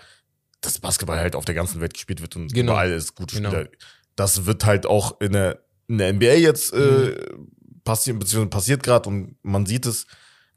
das 0.61 0.79
Basketball 0.79 1.19
halt 1.19 1.35
auf 1.35 1.45
der 1.45 1.55
ganzen 1.55 1.79
Welt 1.79 1.93
gespielt 1.93 2.21
wird 2.21 2.35
und 2.35 2.53
genau. 2.53 2.73
überall 2.73 2.91
ist 2.91 3.15
gute 3.15 3.35
Spieler. 3.35 3.49
Genau. 3.49 3.69
Das 4.15 4.45
wird 4.45 4.65
halt 4.65 4.85
auch 4.85 5.21
in 5.21 5.31
der, 5.31 5.63
in 5.87 5.97
der 5.97 6.13
NBA 6.13 6.33
jetzt 6.33 6.73
äh, 6.73 6.77
mhm. 6.77 7.51
passieren, 7.83 8.19
beziehungsweise 8.19 8.49
passiert 8.49 8.83
gerade 8.83 9.07
und 9.07 9.37
man 9.43 9.65
sieht 9.65 9.85
es. 9.85 10.05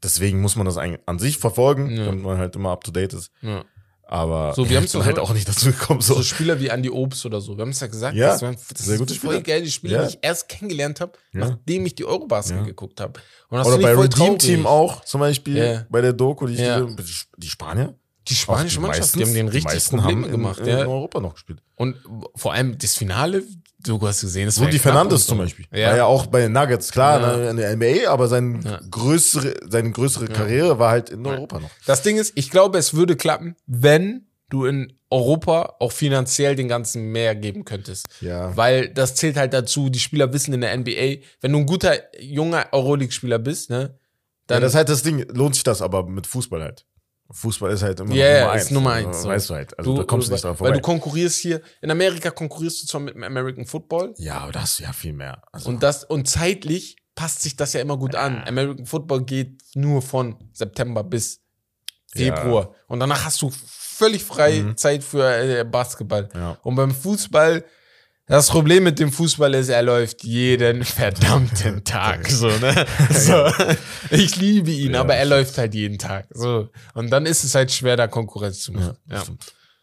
Deswegen 0.03 0.41
muss 0.41 0.57
man 0.57 0.67
das 0.67 0.79
an 0.79 1.19
sich 1.21 1.39
verfolgen, 1.39 1.89
ja. 1.91 2.07
damit 2.07 2.25
man 2.25 2.37
halt 2.37 2.57
immer 2.57 2.73
up 2.73 2.83
to 2.83 2.91
date 2.91 3.15
ist. 3.15 3.31
Ja. 3.41 3.65
Aber 4.13 4.53
so, 4.55 4.69
wir 4.69 4.77
haben 4.77 4.85
es 4.85 4.95
halt 4.95 5.19
auch 5.19 5.33
nicht 5.33 5.49
dazu 5.49 5.71
gekommen. 5.71 6.03
So. 6.03 6.17
so 6.17 6.23
Spieler 6.23 6.61
wie 6.61 6.67
Andy 6.67 6.91
Obst 6.91 7.25
oder 7.25 7.41
so. 7.41 7.57
Wir 7.57 7.63
haben 7.63 7.71
es 7.71 7.81
ja 7.81 7.87
gesagt, 7.87 8.15
ja, 8.15 8.29
das, 8.29 8.43
waren, 8.43 8.59
das 8.69 8.85
sehr 8.85 8.99
gute 8.99 9.15
voll 9.15 9.41
geile 9.41 9.67
Spieler, 9.67 10.03
ja. 10.03 10.07
die 10.07 10.17
ich 10.17 10.19
erst 10.21 10.51
kennengelernt 10.51 11.01
habe, 11.01 11.13
ja. 11.33 11.41
nachdem 11.41 11.87
ich 11.87 11.95
die 11.95 12.05
Eurobasket 12.05 12.59
ja. 12.59 12.63
geguckt 12.63 13.01
habe. 13.01 13.19
Oder 13.49 13.79
bei 13.79 13.95
Redeem 13.95 14.39
Team 14.39 14.67
auch 14.67 15.03
zum 15.07 15.21
Beispiel, 15.21 15.57
ja. 15.57 15.87
bei 15.89 16.03
der 16.03 16.13
Doku, 16.13 16.47
die, 16.47 16.57
ja. 16.57 16.83
die, 16.83 17.03
die 17.39 17.49
Spanier. 17.49 17.95
Die 18.29 18.35
spanische 18.35 18.77
die 18.77 18.83
Mannschaft, 18.83 19.01
meistens, 19.01 19.19
die 19.19 19.25
haben 19.25 19.35
den 19.35 19.49
richtig 19.49 19.89
Probleme 19.89 20.29
gemacht. 20.29 20.61
In, 20.61 20.69
in 20.69 20.87
Europa 20.87 21.19
noch 21.19 21.33
gespielt. 21.33 21.63
Und 21.77 21.97
vor 22.37 22.53
allem 22.53 22.77
das 22.77 22.95
Finale, 22.95 23.43
du 23.83 24.01
hast 24.07 24.21
gesehen, 24.21 24.47
das 24.47 24.57
die 24.57 24.79
Fernandes 24.79 25.27
zum 25.27 25.39
Beispiel. 25.39 25.67
Ja. 25.73 25.89
War 25.89 25.97
ja 25.97 26.05
auch 26.05 26.27
bei 26.27 26.41
den 26.41 26.53
Nuggets, 26.53 26.91
klar, 26.93 27.21
ja. 27.21 27.51
in 27.51 27.57
der 27.57 27.77
NBA, 27.77 28.11
aber 28.11 28.29
sein 28.29 28.63
ja. 28.65 28.81
größere, 28.91 29.55
seine 29.69 29.91
größere 29.91 30.27
Karriere 30.29 30.79
war 30.79 30.91
halt 30.91 31.11
in 31.11 31.27
Europa 31.27 31.61
noch. 31.61 31.71
Das 31.87 32.03
Ding 32.03 32.17
ist, 32.17 32.33
ich 32.37 32.51
glaube, 32.51 32.79
es 32.79 32.95
würde 32.95 33.17
klappen, 33.17 33.57
wenn 33.67 34.27
du 34.49 34.67
in 34.67 34.93
Europa 35.11 35.77
auch 35.79 35.93
finanziell 35.93 36.57
den 36.57 36.69
ganzen 36.69 37.13
mehr 37.13 37.35
geben 37.35 37.65
könntest. 37.65 38.09
Ja. 38.21 38.57
Weil 38.57 38.89
das 38.89 39.15
zählt 39.15 39.37
halt 39.37 39.53
dazu, 39.53 39.89
die 39.89 39.99
Spieler 39.99 40.33
wissen 40.33 40.53
in 40.53 40.61
der 40.61 40.77
NBA, 40.77 41.23
wenn 41.41 41.53
du 41.53 41.59
ein 41.59 41.67
guter, 41.67 41.97
junger 42.21 42.67
Euroleague-Spieler 42.73 43.39
bist, 43.39 43.71
ne, 43.71 43.99
dann. 44.47 44.57
Ja, 44.57 44.61
das 44.61 44.73
ist 44.73 44.77
halt 44.77 44.89
das 44.89 45.03
Ding, 45.03 45.27
lohnt 45.33 45.55
sich 45.55 45.65
das 45.65 45.83
aber 45.83 46.07
mit 46.07 46.27
Fußball 46.27 46.63
halt. 46.63 46.85
Fußball 47.33 47.73
ist 47.73 47.83
halt 47.83 48.01
immer 48.01 48.15
yeah, 48.15 48.41
Nummer 48.41 48.53
eins. 48.53 48.63
Ist 48.63 48.71
Nummer 48.71 48.93
eins. 48.93 49.17
Also, 49.17 49.29
weißt 49.29 49.51
du 49.51 49.55
halt. 49.55 49.79
Also 49.79 49.93
du, 49.93 49.99
da 49.99 50.05
kommst 50.05 50.29
du 50.29 50.33
nicht 50.33 50.45
drauf 50.45 50.59
vorbei. 50.59 50.71
Weil 50.71 50.79
du 50.79 50.83
konkurrierst 50.83 51.39
hier, 51.39 51.63
in 51.81 51.91
Amerika 51.91 52.31
konkurrierst 52.31 52.83
du 52.83 52.87
zwar 52.87 53.01
mit 53.01 53.15
dem 53.15 53.25
American 53.25 53.65
Football. 53.65 54.15
Ja, 54.19 54.39
aber 54.39 54.53
das 54.53 54.73
ist 54.73 54.81
ja 54.81 54.93
viel 54.93 55.13
mehr. 55.13 55.43
Also. 55.53 55.69
Und 55.69 55.83
das, 55.83 56.05
und 56.05 56.29
zeitlich 56.29 56.97
passt 57.15 57.43
sich 57.43 57.57
das 57.57 57.73
ja 57.73 57.81
immer 57.81 57.97
gut 57.97 58.15
an. 58.15 58.43
American 58.47 58.87
Football 58.87 59.25
geht 59.25 59.63
nur 59.75 60.03
von 60.03 60.37
September 60.53 61.05
bis 61.05 61.41
Februar. 62.15 62.71
Ja. 62.71 62.77
Und 62.89 63.01
danach 63.01 63.25
hast 63.25 63.41
du 63.43 63.51
völlig 63.51 64.25
frei 64.25 64.63
mhm. 64.63 64.77
Zeit 64.77 65.03
für 65.05 65.25
äh, 65.25 65.65
Basketball. 65.65 66.29
Ja. 66.35 66.59
Und 66.63 66.75
beim 66.75 66.91
Fußball, 66.91 67.65
das 68.33 68.49
Problem 68.49 68.85
mit 68.85 68.99
dem 68.99 69.13
Fußball 69.13 69.53
ist, 69.55 69.69
er 69.69 69.83
läuft 69.83 70.25
jeden 70.25 70.85
verdammten 70.85 71.85
Tag. 71.85 72.29
So, 72.29 72.49
ne? 72.49 72.87
so. 73.11 73.47
Ich 74.11 74.37
liebe 74.37 74.71
ihn, 74.71 74.95
ja, 74.95 75.01
aber 75.01 75.15
er 75.17 75.27
läuft 75.27 75.59
halt 75.59 75.75
jeden 75.75 75.99
Tag. 75.99 76.29
So. 76.31 76.71
Und 76.95 77.11
dann 77.11 77.27
ist 77.27 77.45
es 77.45 77.55
halt 77.55 77.71
schwer, 77.71 77.97
da 77.97 78.09
Konkurrenz 78.09 78.61
zu 78.61 78.73
machen. 78.73 78.97
Ja, 79.07 79.17
ja. 79.17 79.25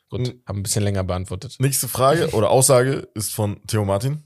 Gut, 0.10 0.36
haben 0.48 0.60
ein 0.60 0.64
bisschen 0.64 0.84
länger 0.84 1.04
beantwortet. 1.04 1.58
Nächste 1.60 1.88
Frage 1.88 2.32
oder 2.32 2.50
Aussage 2.50 3.08
ist 3.14 3.32
von 3.32 3.62
Theo 3.68 3.86
Martin. 3.86 4.24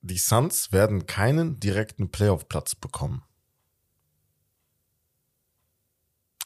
die 0.00 0.18
Suns 0.18 0.70
werden 0.70 1.06
keinen 1.06 1.58
direkten 1.58 2.10
Playoff-Platz 2.12 2.76
bekommen. 2.76 3.22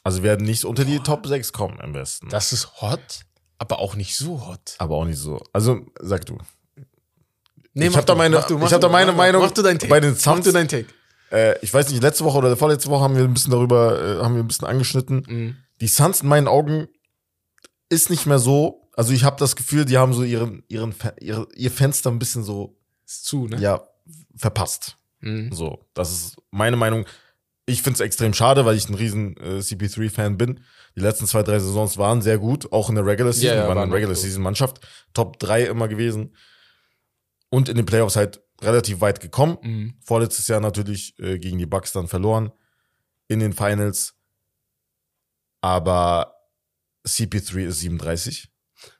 Also 0.02 0.22
werden 0.22 0.46
nicht 0.46 0.64
unter 0.64 0.86
die 0.86 0.98
Top 1.00 1.26
6 1.26 1.52
kommen 1.52 1.78
am 1.80 1.92
besten. 1.92 2.30
Das 2.30 2.54
ist 2.54 2.80
hot, 2.80 3.20
aber 3.58 3.80
auch 3.80 3.94
nicht 3.94 4.16
so 4.16 4.46
hot. 4.46 4.76
Aber 4.78 4.96
auch 4.96 5.04
nicht 5.04 5.18
so. 5.18 5.42
Also, 5.52 5.84
sag 6.00 6.24
du. 6.24 6.38
Nee, 7.74 7.86
ich 7.88 7.96
habe 7.96 8.06
da 8.06 8.14
meine, 8.14 8.44
du, 8.48 8.58
ich 8.64 8.72
hab 8.72 8.80
da 8.80 8.88
meine 8.88 9.12
mach, 9.12 9.18
Meinung 9.18 9.42
Mach 9.42 9.50
du 9.52 9.62
dein 9.62 9.78
Take. 9.78 9.90
bei 9.90 10.00
den 10.00 10.12
Mach 10.12 10.18
Suns. 10.18 10.44
du 10.44 10.52
dein 10.52 10.68
Take. 10.68 10.86
Äh, 11.30 11.56
ich 11.62 11.72
weiß 11.72 11.88
nicht, 11.90 12.02
letzte 12.02 12.24
Woche 12.24 12.38
oder 12.38 12.56
vorletzte 12.56 12.90
Woche 12.90 13.04
haben 13.04 13.16
wir 13.16 13.22
ein 13.22 13.32
bisschen 13.34 13.52
darüber, 13.52 14.18
äh, 14.18 14.22
haben 14.22 14.34
wir 14.34 14.42
ein 14.42 14.48
bisschen 14.48 14.66
angeschnitten. 14.66 15.24
Mhm. 15.28 15.56
Die 15.80 15.86
Suns 15.88 16.22
in 16.22 16.28
meinen 16.28 16.48
Augen 16.48 16.88
ist 17.88 18.10
nicht 18.10 18.26
mehr 18.26 18.38
so. 18.38 18.88
Also 18.96 19.12
ich 19.12 19.24
habe 19.24 19.36
das 19.38 19.56
Gefühl, 19.56 19.84
die 19.84 19.96
haben 19.98 20.12
so 20.12 20.24
ihren, 20.24 20.64
ihren, 20.68 20.94
ihre, 21.20 21.46
ihr 21.54 21.70
Fenster 21.70 22.10
ein 22.10 22.18
bisschen 22.18 22.42
so, 22.42 22.76
Ist 23.06 23.24
zu, 23.24 23.46
ne? 23.46 23.58
ja, 23.60 23.80
verpasst. 24.36 24.96
Mhm. 25.20 25.52
So, 25.52 25.84
das 25.94 26.10
ist 26.10 26.36
meine 26.50 26.76
Meinung. 26.76 27.06
Ich 27.66 27.82
finde 27.82 27.94
es 27.94 28.00
extrem 28.00 28.34
schade, 28.34 28.64
weil 28.64 28.76
ich 28.76 28.88
ein 28.88 28.94
riesen 28.94 29.36
äh, 29.36 29.58
CP3-Fan 29.60 30.36
bin. 30.36 30.60
Die 30.96 31.00
letzten 31.00 31.26
zwei, 31.26 31.44
drei 31.44 31.60
Saisons 31.60 31.98
waren 31.98 32.20
sehr 32.20 32.38
gut, 32.38 32.72
auch 32.72 32.88
in 32.88 32.96
der 32.96 33.06
Regular 33.06 33.32
Season. 33.32 33.56
Ja, 33.56 33.62
ja, 33.62 33.68
waren 33.68 33.78
eine 33.78 33.92
Regular 33.94 34.14
gut. 34.14 34.22
Season-Mannschaft. 34.22 34.80
Top 35.14 35.38
3 35.38 35.66
immer 35.66 35.86
gewesen. 35.86 36.34
Und 37.50 37.68
in 37.68 37.76
den 37.76 37.86
Playoffs 37.86 38.16
halt 38.16 38.40
relativ 38.62 39.00
weit 39.00 39.20
gekommen. 39.20 39.58
Mhm. 39.62 39.94
Vorletztes 40.00 40.46
Jahr 40.48 40.60
natürlich 40.60 41.18
äh, 41.18 41.38
gegen 41.38 41.58
die 41.58 41.66
Bucks 41.66 41.92
dann 41.92 42.08
verloren 42.08 42.50
in 43.28 43.40
den 43.40 43.52
Finals. 43.52 44.14
Aber 45.60 46.34
CP3 47.06 47.66
ist 47.66 47.80
37. 47.80 48.48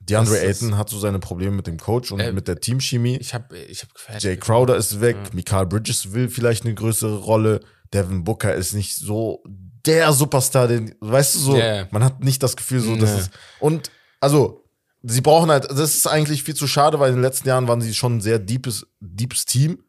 DeAndre 0.01 0.39
Ayton 0.41 0.77
hat 0.77 0.89
so 0.89 0.99
seine 0.99 1.17
Probleme 1.19 1.55
mit 1.55 1.65
dem 1.67 1.77
Coach 1.77 2.11
und 2.11 2.19
Äh, 2.19 2.31
mit 2.33 2.47
der 2.47 2.59
Teamchemie. 2.59 3.17
Ich 3.17 3.33
habe 3.33 3.57
ich 3.57 3.81
hab 3.81 3.93
gefällt. 3.93 4.21
Jay 4.23 4.37
Crowder 4.37 4.75
ist 4.75 5.01
weg, 5.01 5.17
Ja. 5.23 5.29
Mikael 5.33 5.65
Bridges 5.65 6.13
will 6.13 6.29
vielleicht 6.29 6.65
eine 6.65 6.75
größere 6.75 7.17
Rolle, 7.17 7.61
Devin 7.93 8.23
Booker 8.23 8.53
ist 8.53 8.73
nicht 8.73 8.95
so 8.95 9.43
der 9.85 10.13
Superstar, 10.13 10.67
den, 10.67 10.93
weißt 10.99 11.33
du 11.35 11.39
so, 11.39 11.57
ja. 11.57 11.87
man 11.89 12.03
hat 12.03 12.23
nicht 12.23 12.43
das 12.43 12.55
Gefühl 12.55 12.81
so, 12.81 12.95
dass 12.95 13.09
Ja. 13.09 13.17
es, 13.17 13.29
und, 13.59 13.89
also, 14.19 14.60
sie 15.03 15.21
brauchen 15.21 15.49
halt, 15.49 15.65
das 15.69 15.95
ist 15.95 16.07
eigentlich 16.07 16.43
viel 16.43 16.55
zu 16.55 16.67
schade, 16.67 16.99
weil 16.99 17.09
in 17.09 17.15
den 17.17 17.23
letzten 17.23 17.47
Jahren 17.47 17.67
waren 17.67 17.81
sie 17.81 17.93
schon 17.93 18.17
ein 18.17 18.21
sehr 18.21 18.39
deepes, 18.39 18.85
deepes 18.99 19.45
Team. 19.45 19.83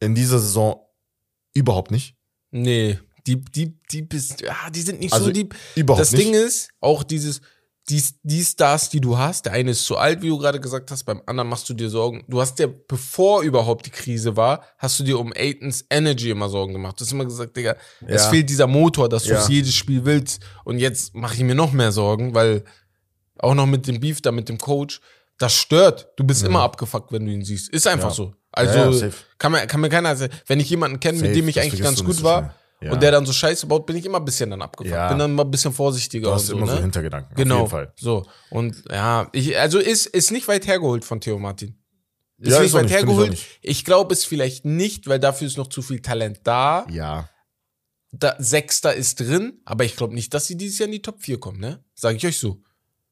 In 0.00 0.14
dieser 0.14 0.38
Saison 0.38 0.80
überhaupt 1.54 1.90
nicht. 1.90 2.16
Nee, 2.50 2.98
Deep, 3.26 3.52
Deep, 3.52 3.86
Deep 3.88 4.14
ist, 4.14 4.42
ah, 4.48 4.70
die 4.70 4.80
sind 4.80 5.00
nicht 5.00 5.12
Also 5.12 5.26
so 5.26 5.30
deep. 5.32 5.54
Überhaupt 5.76 6.00
das 6.00 6.12
nicht. 6.12 6.24
Ding 6.24 6.34
ist, 6.34 6.70
auch 6.80 7.02
dieses, 7.02 7.42
die, 7.90 8.02
die 8.22 8.42
Stars, 8.42 8.88
die 8.88 9.00
du 9.00 9.18
hast, 9.18 9.44
der 9.44 9.52
eine 9.52 9.72
ist 9.72 9.84
zu 9.84 9.98
alt, 9.98 10.22
wie 10.22 10.28
du 10.28 10.38
gerade 10.38 10.58
gesagt 10.58 10.90
hast, 10.90 11.04
beim 11.04 11.20
anderen 11.26 11.48
machst 11.50 11.68
du 11.68 11.74
dir 11.74 11.90
Sorgen. 11.90 12.24
Du 12.28 12.40
hast 12.40 12.58
ja, 12.58 12.66
bevor 12.66 13.42
überhaupt 13.42 13.84
die 13.86 13.90
Krise 13.90 14.36
war, 14.36 14.64
hast 14.78 14.98
du 15.00 15.04
dir 15.04 15.18
um 15.18 15.32
Aitons 15.36 15.84
Energy 15.90 16.30
immer 16.30 16.48
Sorgen 16.48 16.72
gemacht. 16.72 16.98
Du 16.98 17.04
hast 17.04 17.12
immer 17.12 17.24
gesagt, 17.26 17.56
Digga, 17.56 17.76
es 18.06 18.24
Ja. 18.24 18.30
fehlt 18.30 18.48
dieser 18.48 18.66
Motor, 18.66 19.08
dass 19.10 19.24
du 19.24 19.30
Ja. 19.30 19.42
es 19.42 19.48
jedes 19.48 19.74
Spiel 19.74 20.04
willst. 20.06 20.40
Und 20.64 20.78
jetzt 20.78 21.14
mache 21.14 21.34
ich 21.34 21.42
mir 21.42 21.54
noch 21.54 21.72
mehr 21.72 21.92
Sorgen, 21.92 22.32
weil 22.34 22.64
auch 23.42 23.54
noch 23.54 23.66
mit 23.66 23.86
dem 23.86 24.00
Beef 24.00 24.20
da, 24.20 24.32
mit 24.32 24.48
dem 24.48 24.58
Coach, 24.58 25.00
das 25.38 25.54
stört. 25.54 26.08
Du 26.16 26.24
bist 26.24 26.44
immer 26.44 26.62
abgefuckt, 26.62 27.12
wenn 27.12 27.24
du 27.26 27.32
ihn 27.32 27.44
siehst. 27.44 27.68
Ist 27.70 27.86
einfach 27.86 28.08
Ja. 28.10 28.14
so. 28.14 28.34
Also 28.52 28.78
Ja, 28.78 29.06
ja, 29.08 29.12
kann, 29.38 29.52
mir, 29.52 29.66
kann 29.66 29.80
mir 29.80 29.88
keiner 29.88 30.10
erzählen. 30.10 30.30
Wenn 30.46 30.60
ich 30.60 30.68
jemanden 30.70 31.00
kenne, 31.00 31.18
mit 31.20 31.34
dem 31.34 31.48
ich 31.48 31.60
eigentlich 31.60 31.80
ganz 31.82 32.04
gut 32.04 32.16
so 32.16 32.22
war. 32.24 32.54
Ja. 32.82 32.92
und 32.92 33.02
der 33.02 33.10
dann 33.12 33.26
so 33.26 33.32
Scheiße 33.34 33.66
baut, 33.66 33.84
bin 33.84 33.94
ich 33.96 34.06
immer 34.06 34.16
ein 34.18 34.24
bisschen 34.24 34.48
dann 34.48 34.62
abgefuckt. 34.62 34.90
Ja. 34.94 35.08
Bin 35.10 35.18
dann 35.18 35.34
mal 35.34 35.42
ein 35.44 35.50
bisschen 35.50 35.70
vorsichtiger 35.70 36.28
Du 36.30 36.34
hast 36.34 36.46
so, 36.46 36.56
immer 36.56 36.64
ne? 36.64 36.76
so 36.76 36.80
Hintergedanken. 36.80 37.34
Genau. 37.36 37.56
Auf 37.56 37.60
jeden 37.60 37.70
Fall. 37.70 37.92
So. 37.98 38.24
Und 38.48 38.82
ja, 38.90 39.28
ich, 39.32 39.58
also 39.58 39.78
ist, 39.78 40.06
ist 40.06 40.30
nicht 40.30 40.48
weit 40.48 40.66
hergeholt 40.66 41.04
von 41.04 41.20
Theo 41.20 41.38
Martin. 41.38 41.76
Ist 42.38 42.52
Ja, 42.52 42.58
nicht 42.60 42.68
ist 42.68 42.72
weit 42.72 42.82
nicht, 42.84 42.90
ich 42.92 42.96
hergeholt. 42.96 43.30
nicht. 43.32 43.46
Ich 43.60 43.84
glaube 43.84 44.14
es 44.14 44.24
vielleicht 44.24 44.64
nicht, 44.64 45.06
weil 45.08 45.18
dafür 45.20 45.46
ist 45.46 45.58
noch 45.58 45.66
zu 45.66 45.82
viel 45.82 46.00
Talent 46.00 46.40
da. 46.44 46.86
Ja. 46.90 47.28
da 48.12 48.34
Sechster 48.38 48.94
ist 48.94 49.20
drin, 49.20 49.60
aber 49.66 49.84
ich 49.84 49.94
glaube 49.94 50.14
nicht, 50.14 50.32
dass 50.32 50.46
sie 50.46 50.56
dieses 50.56 50.78
Jahr 50.78 50.86
in 50.86 50.92
die 50.92 51.02
Top 51.02 51.20
4 51.20 51.38
kommen, 51.38 51.60
ne? 51.60 51.84
Sage 51.94 52.16
ich 52.16 52.26
euch 52.26 52.38
so. 52.38 52.62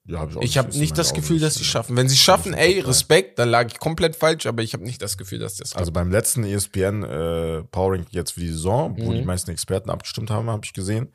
Ja 0.08 0.18
hab 0.20 0.30
ich 0.30 0.36
Ich 0.42 0.58
habe 0.58 0.76
nicht 0.76 0.98
das 0.98 1.10
Augen 1.10 1.20
Gefühl, 1.20 1.38
dass 1.40 1.54
sie 1.54 1.64
schaffen. 1.64 1.96
Wenn 1.96 2.08
sie 2.08 2.16
schaffen, 2.16 2.54
ey. 2.54 2.80
Respekt, 2.80 3.38
dann 3.38 3.48
lag 3.50 3.66
ich 3.70 3.78
komplett 3.78 4.16
falsch, 4.16 4.46
aber 4.46 4.62
ich 4.62 4.72
habe 4.72 4.82
nicht 4.84 5.00
das 5.02 5.16
Gefühl, 5.16 5.38
dass 5.38 5.56
das 5.56 5.74
Also 5.74 5.92
beim 5.92 6.10
letzten 6.10 6.44
ESPN 6.44 7.02
äh, 7.04 7.62
Power 7.64 7.92
Rank 7.92 8.08
jetzt 8.10 8.32
für 8.32 8.40
die 8.40 8.48
Saison, 8.48 8.96
wo 8.98 9.10
Mhm. 9.12 9.16
die 9.18 9.24
meisten 9.24 9.50
Experten 9.50 9.90
abgestimmt 9.90 10.30
haben, 10.30 10.48
habe 10.50 10.64
ich 10.64 10.72
gesehen, 10.72 11.12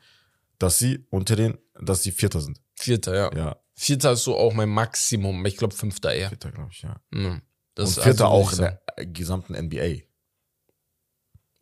dass 0.58 0.78
sie 0.78 1.04
unter 1.10 1.36
den, 1.36 1.58
dass 1.80 2.02
sie 2.02 2.12
Vierter 2.12 2.40
sind. 2.40 2.60
Vierter, 2.74 3.14
ja. 3.14 3.30
Ja, 3.36 3.56
Vierter 3.74 4.12
ist 4.12 4.24
so 4.24 4.36
auch 4.36 4.54
mein 4.54 4.68
Maximum. 4.68 5.44
Ich 5.46 5.56
glaube 5.56 5.74
Fünfter 5.74 6.12
eher. 6.14 6.28
Vierter, 6.28 6.52
glaube 6.52 6.70
ich, 6.72 6.82
ja. 6.82 6.96
Mhm. 7.10 7.42
Das 7.74 7.96
Und 7.98 8.04
Vierter 8.04 8.26
also, 8.30 8.34
auch 8.36 8.52
in 8.52 8.58
der 8.58 8.80
gesamten 9.06 9.54
NBA. 9.54 10.02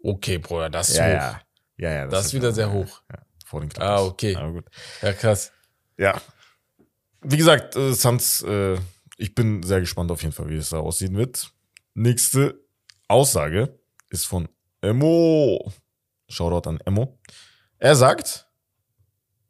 Okay, 0.04 0.38
Bruder, 0.38 0.68
das 0.68 0.90
ist 0.90 0.98
Ja, 0.98 1.04
hoch. 1.06 1.12
ja. 1.12 1.40
Ja, 1.78 1.90
ja. 1.94 2.06
Das 2.08 2.26
ist 2.26 2.34
wieder 2.34 2.48
ja, 2.48 2.54
sehr 2.54 2.72
hoch. 2.72 3.02
Ja, 3.10 3.18
vor 3.46 3.60
den 3.60 3.68
Clippers. 3.70 3.88
Ah, 4.00 4.04
okay. 4.04 4.36
Aber 4.36 4.52
gut. 4.52 4.64
Ja, 5.00 5.12
krass. 5.12 5.52
Ja. 5.96 6.20
Wie 7.22 7.36
gesagt, 7.36 7.76
äh, 7.76 7.94
Suns, 7.94 8.42
äh, 8.42 8.78
ich 9.16 9.34
bin 9.34 9.62
sehr 9.62 9.80
gespannt 9.80 10.10
auf 10.10 10.22
jeden 10.22 10.32
Fall, 10.32 10.48
wie 10.48 10.56
es 10.56 10.70
da 10.70 10.78
aussehen 10.78 11.16
wird. 11.16 11.52
Nächste 11.94 12.60
Aussage 13.08 13.78
ist 14.10 14.26
von 14.26 14.48
Emo. 14.80 15.72
Shoutout 16.28 16.68
an 16.68 16.80
Emo. 16.84 17.18
Er 17.78 17.94
sagt, 17.94 18.46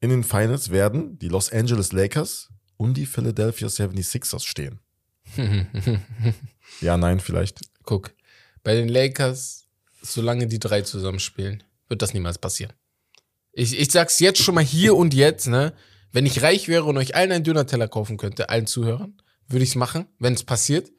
in 0.00 0.10
den 0.10 0.24
Finals 0.24 0.70
werden 0.70 1.18
die 1.18 1.28
Los 1.28 1.52
Angeles 1.52 1.92
Lakers 1.92 2.50
und 2.76 2.94
die 2.94 3.06
Philadelphia 3.06 3.68
76ers 3.68 4.46
stehen. 4.46 4.80
Ja, 6.80 6.96
nein, 6.96 7.20
vielleicht. 7.20 7.60
Guck, 7.84 8.14
bei 8.62 8.74
den 8.74 8.88
Lakers, 8.88 9.66
solange 10.00 10.46
die 10.46 10.58
drei 10.58 10.82
zusammenspielen, 10.82 11.62
wird 11.88 12.02
das 12.02 12.14
niemals 12.14 12.38
passieren. 12.38 12.72
Ich, 13.52 13.78
ich 13.78 13.92
sag's 13.92 14.18
jetzt 14.20 14.42
schon 14.42 14.54
mal 14.54 14.64
hier 14.64 14.96
und 14.96 15.12
jetzt, 15.12 15.48
ne? 15.48 15.74
Wenn 16.12 16.26
ich 16.26 16.42
reich 16.42 16.68
wäre 16.68 16.84
und 16.84 16.96
euch 16.98 17.14
allen 17.14 17.32
einen 17.32 17.44
Döner-Teller 17.44 17.88
kaufen 17.88 18.16
könnte, 18.18 18.48
allen 18.50 18.66
Zuhörern, 18.66 19.14
würde 19.48 19.64
ich's 19.64 19.74
machen, 19.74 20.06
wenn 20.18 20.34
es 20.34 20.44
passiert. 20.44 20.90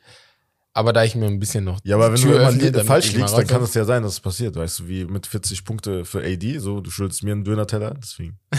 Aber 0.75 0.91
da 0.91 1.03
ich 1.03 1.13
mir 1.13 1.27
ein 1.27 1.39
bisschen 1.39 1.63
noch 1.63 1.77
Ja, 1.83 1.95
aber 1.97 2.07
wenn 2.07 2.15
du 2.19 2.27
Tür 2.29 2.39
immer 2.39 2.49
öffne, 2.49 2.83
falsch 2.83 3.09
ich 3.09 3.15
liegst, 3.15 3.37
dann 3.37 3.45
kann 3.45 3.61
es 3.61 3.75
ja 3.75 3.85
sein, 3.85 4.01
dass 4.01 4.13
es 4.13 4.19
passiert. 4.19 4.55
Weißt 4.55 4.79
du, 4.79 4.87
wie 4.87 5.05
mit 5.05 5.27
40 5.27 5.65
Punkte 5.65 6.03
für 6.03 6.23
AD, 6.23 6.57
so, 6.57 6.81
du 6.81 6.89
schuldest 6.89 7.21
mir 7.21 7.33
einen 7.33 7.43
Döner-Teller, 7.43 7.93
deswegen. 8.01 8.39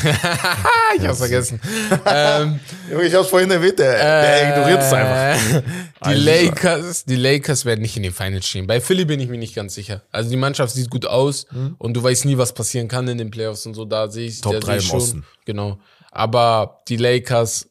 Ich 0.96 1.04
hab's 1.04 1.18
vergessen. 1.18 1.60
ähm, 2.06 2.60
Ich 3.04 3.12
hab's 3.12 3.28
vorhin 3.28 3.50
erwähnt, 3.50 3.80
der, 3.80 3.98
der 3.98 4.48
ignoriert 4.48 4.80
es 4.80 4.92
einfach. 4.92 5.56
Äh, 5.56 5.62
Die 6.04 6.08
Also, 6.10 6.22
Lakers, 6.22 7.04
die 7.04 7.16
Lakers 7.16 7.64
werden 7.64 7.80
nicht 7.80 7.96
in 7.96 8.04
den 8.04 8.12
Finals 8.12 8.46
stehen. 8.46 8.68
Bei 8.68 8.80
Philly 8.80 9.04
bin 9.04 9.18
ich 9.18 9.28
mir 9.28 9.38
nicht 9.38 9.56
ganz 9.56 9.74
sicher. 9.74 10.02
Also 10.12 10.30
die 10.30 10.36
Mannschaft 10.36 10.72
sieht 10.72 10.90
gut 10.90 11.06
aus 11.06 11.46
und 11.78 11.94
du 11.94 12.02
weißt 12.02 12.26
nie, 12.26 12.38
was 12.38 12.52
passieren 12.52 12.86
kann 12.86 13.08
in 13.08 13.18
den 13.18 13.30
Playoffs 13.32 13.66
und 13.66 13.74
so. 13.74 13.84
Da 13.86 14.08
sehe 14.08 14.28
ich 14.28 14.40
Top 14.40 14.52
da 14.52 14.60
drei 14.60 14.78
sehe 14.78 14.86
ich 14.86 14.92
im 14.92 14.96
Osten. 14.98 15.24
Genau. 15.46 15.78
Aber 16.14 16.82
die 16.88 16.96
Lakers, 16.96 17.68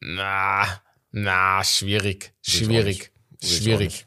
na, 0.00 0.64
na, 1.12 1.62
schwierig, 1.64 2.34
schwierig, 2.42 3.12
schwierig. 3.42 4.06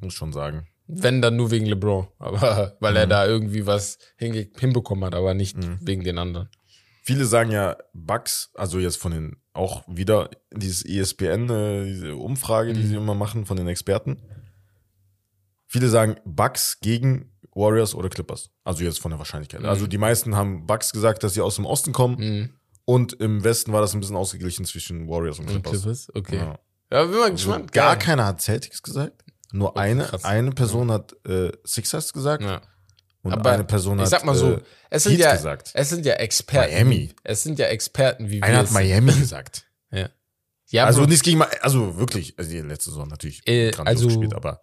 Muss 0.00 0.14
schon 0.14 0.32
sagen. 0.32 0.66
Wenn 0.86 1.22
dann 1.22 1.36
nur 1.36 1.50
wegen 1.50 1.66
LeBron, 1.66 2.08
aber 2.18 2.76
weil 2.80 2.92
Mhm. 2.92 2.96
er 2.98 3.06
da 3.06 3.26
irgendwie 3.26 3.66
was 3.66 3.98
hinbekommen 4.16 5.04
hat, 5.04 5.14
aber 5.14 5.34
nicht 5.34 5.56
wegen 5.80 6.04
den 6.04 6.18
anderen. 6.18 6.48
Viele 7.02 7.24
sagen 7.24 7.50
ja 7.50 7.76
Bugs, 7.92 8.50
also 8.54 8.78
jetzt 8.78 8.96
von 8.96 9.12
den, 9.12 9.36
auch 9.52 9.82
wieder 9.88 10.30
dieses 10.52 10.84
ESPN, 10.84 11.48
äh, 11.50 11.84
diese 11.86 12.14
Umfrage, 12.16 12.72
die 12.74 12.86
sie 12.86 12.94
immer 12.96 13.14
machen 13.14 13.46
von 13.46 13.56
den 13.56 13.66
Experten. 13.68 14.22
Viele 15.66 15.88
sagen 15.88 16.16
Bugs 16.24 16.78
gegen 16.80 17.32
Warriors 17.54 17.94
oder 17.94 18.08
Clippers. 18.08 18.50
Also 18.64 18.84
jetzt 18.84 19.00
von 19.00 19.10
der 19.10 19.18
Wahrscheinlichkeit. 19.18 19.64
Also 19.64 19.86
die 19.86 19.98
meisten 19.98 20.36
haben 20.36 20.66
Bugs 20.66 20.92
gesagt, 20.92 21.22
dass 21.24 21.34
sie 21.34 21.40
aus 21.40 21.56
dem 21.56 21.66
Osten 21.66 21.92
kommen. 21.92 22.59
Und 22.90 23.12
im 23.20 23.44
Westen 23.44 23.72
war 23.72 23.80
das 23.80 23.94
ein 23.94 24.00
bisschen 24.00 24.16
ausgeglichen 24.16 24.64
zwischen 24.64 25.08
Warriors 25.08 25.38
und 25.38 25.46
Und 25.48 25.62
Clippers. 25.62 25.80
Clippers, 25.82 26.08
okay. 26.14 26.36
Ja. 26.36 26.58
Ja, 26.92 27.02
bin 27.04 27.12
mal 27.12 27.22
Also 27.22 27.32
gespannt. 27.34 27.72
gar 27.72 27.94
Geil. 27.96 28.04
keiner 28.04 28.26
hat 28.26 28.40
Celtics 28.42 28.82
gesagt. 28.82 29.22
Nur 29.52 29.76
eine, 29.76 30.04
krass. 30.04 30.24
eine 30.24 30.50
Person 30.50 30.90
hat 30.90 31.14
äh, 31.26 31.52
Sixers 31.64 32.12
gesagt. 32.12 32.42
Ja. 32.42 32.60
Und 33.22 33.32
Aber 33.32 33.50
eine 33.52 33.64
Person 33.64 33.98
hat 33.98 34.06
ich 34.06 34.10
sag 34.10 34.24
mal 34.24 34.34
so, 34.34 34.54
äh, 34.54 34.60
es 34.90 35.04
sind 35.04 35.12
Heat 35.12 35.20
ja, 35.20 35.32
gesagt. 35.34 35.70
es 35.74 35.88
sind 35.90 36.04
ja 36.06 36.14
Experten. 36.14 36.72
Miami. 36.74 37.12
Es 37.22 37.42
sind 37.44 37.58
ja 37.58 37.66
Experten 37.66 38.26
wie 38.28 38.36
wir. 38.36 38.44
Einer 38.44 38.58
hat 38.58 38.70
Miami 38.72 39.12
gesagt. 39.18 39.66
Ja. 39.92 40.08
Ja, 40.68 40.84
Also 40.86 41.04
nichts 41.04 41.22
gegen, 41.22 41.42
also 41.62 41.96
wirklich, 41.98 42.38
also 42.38 42.50
die 42.50 42.60
letzte 42.60 42.90
Saison 42.90 43.06
natürlich 43.08 43.46
Äh, 43.46 43.72
also- 43.84 44.06
gespielt, 44.08 44.34
aber 44.34 44.60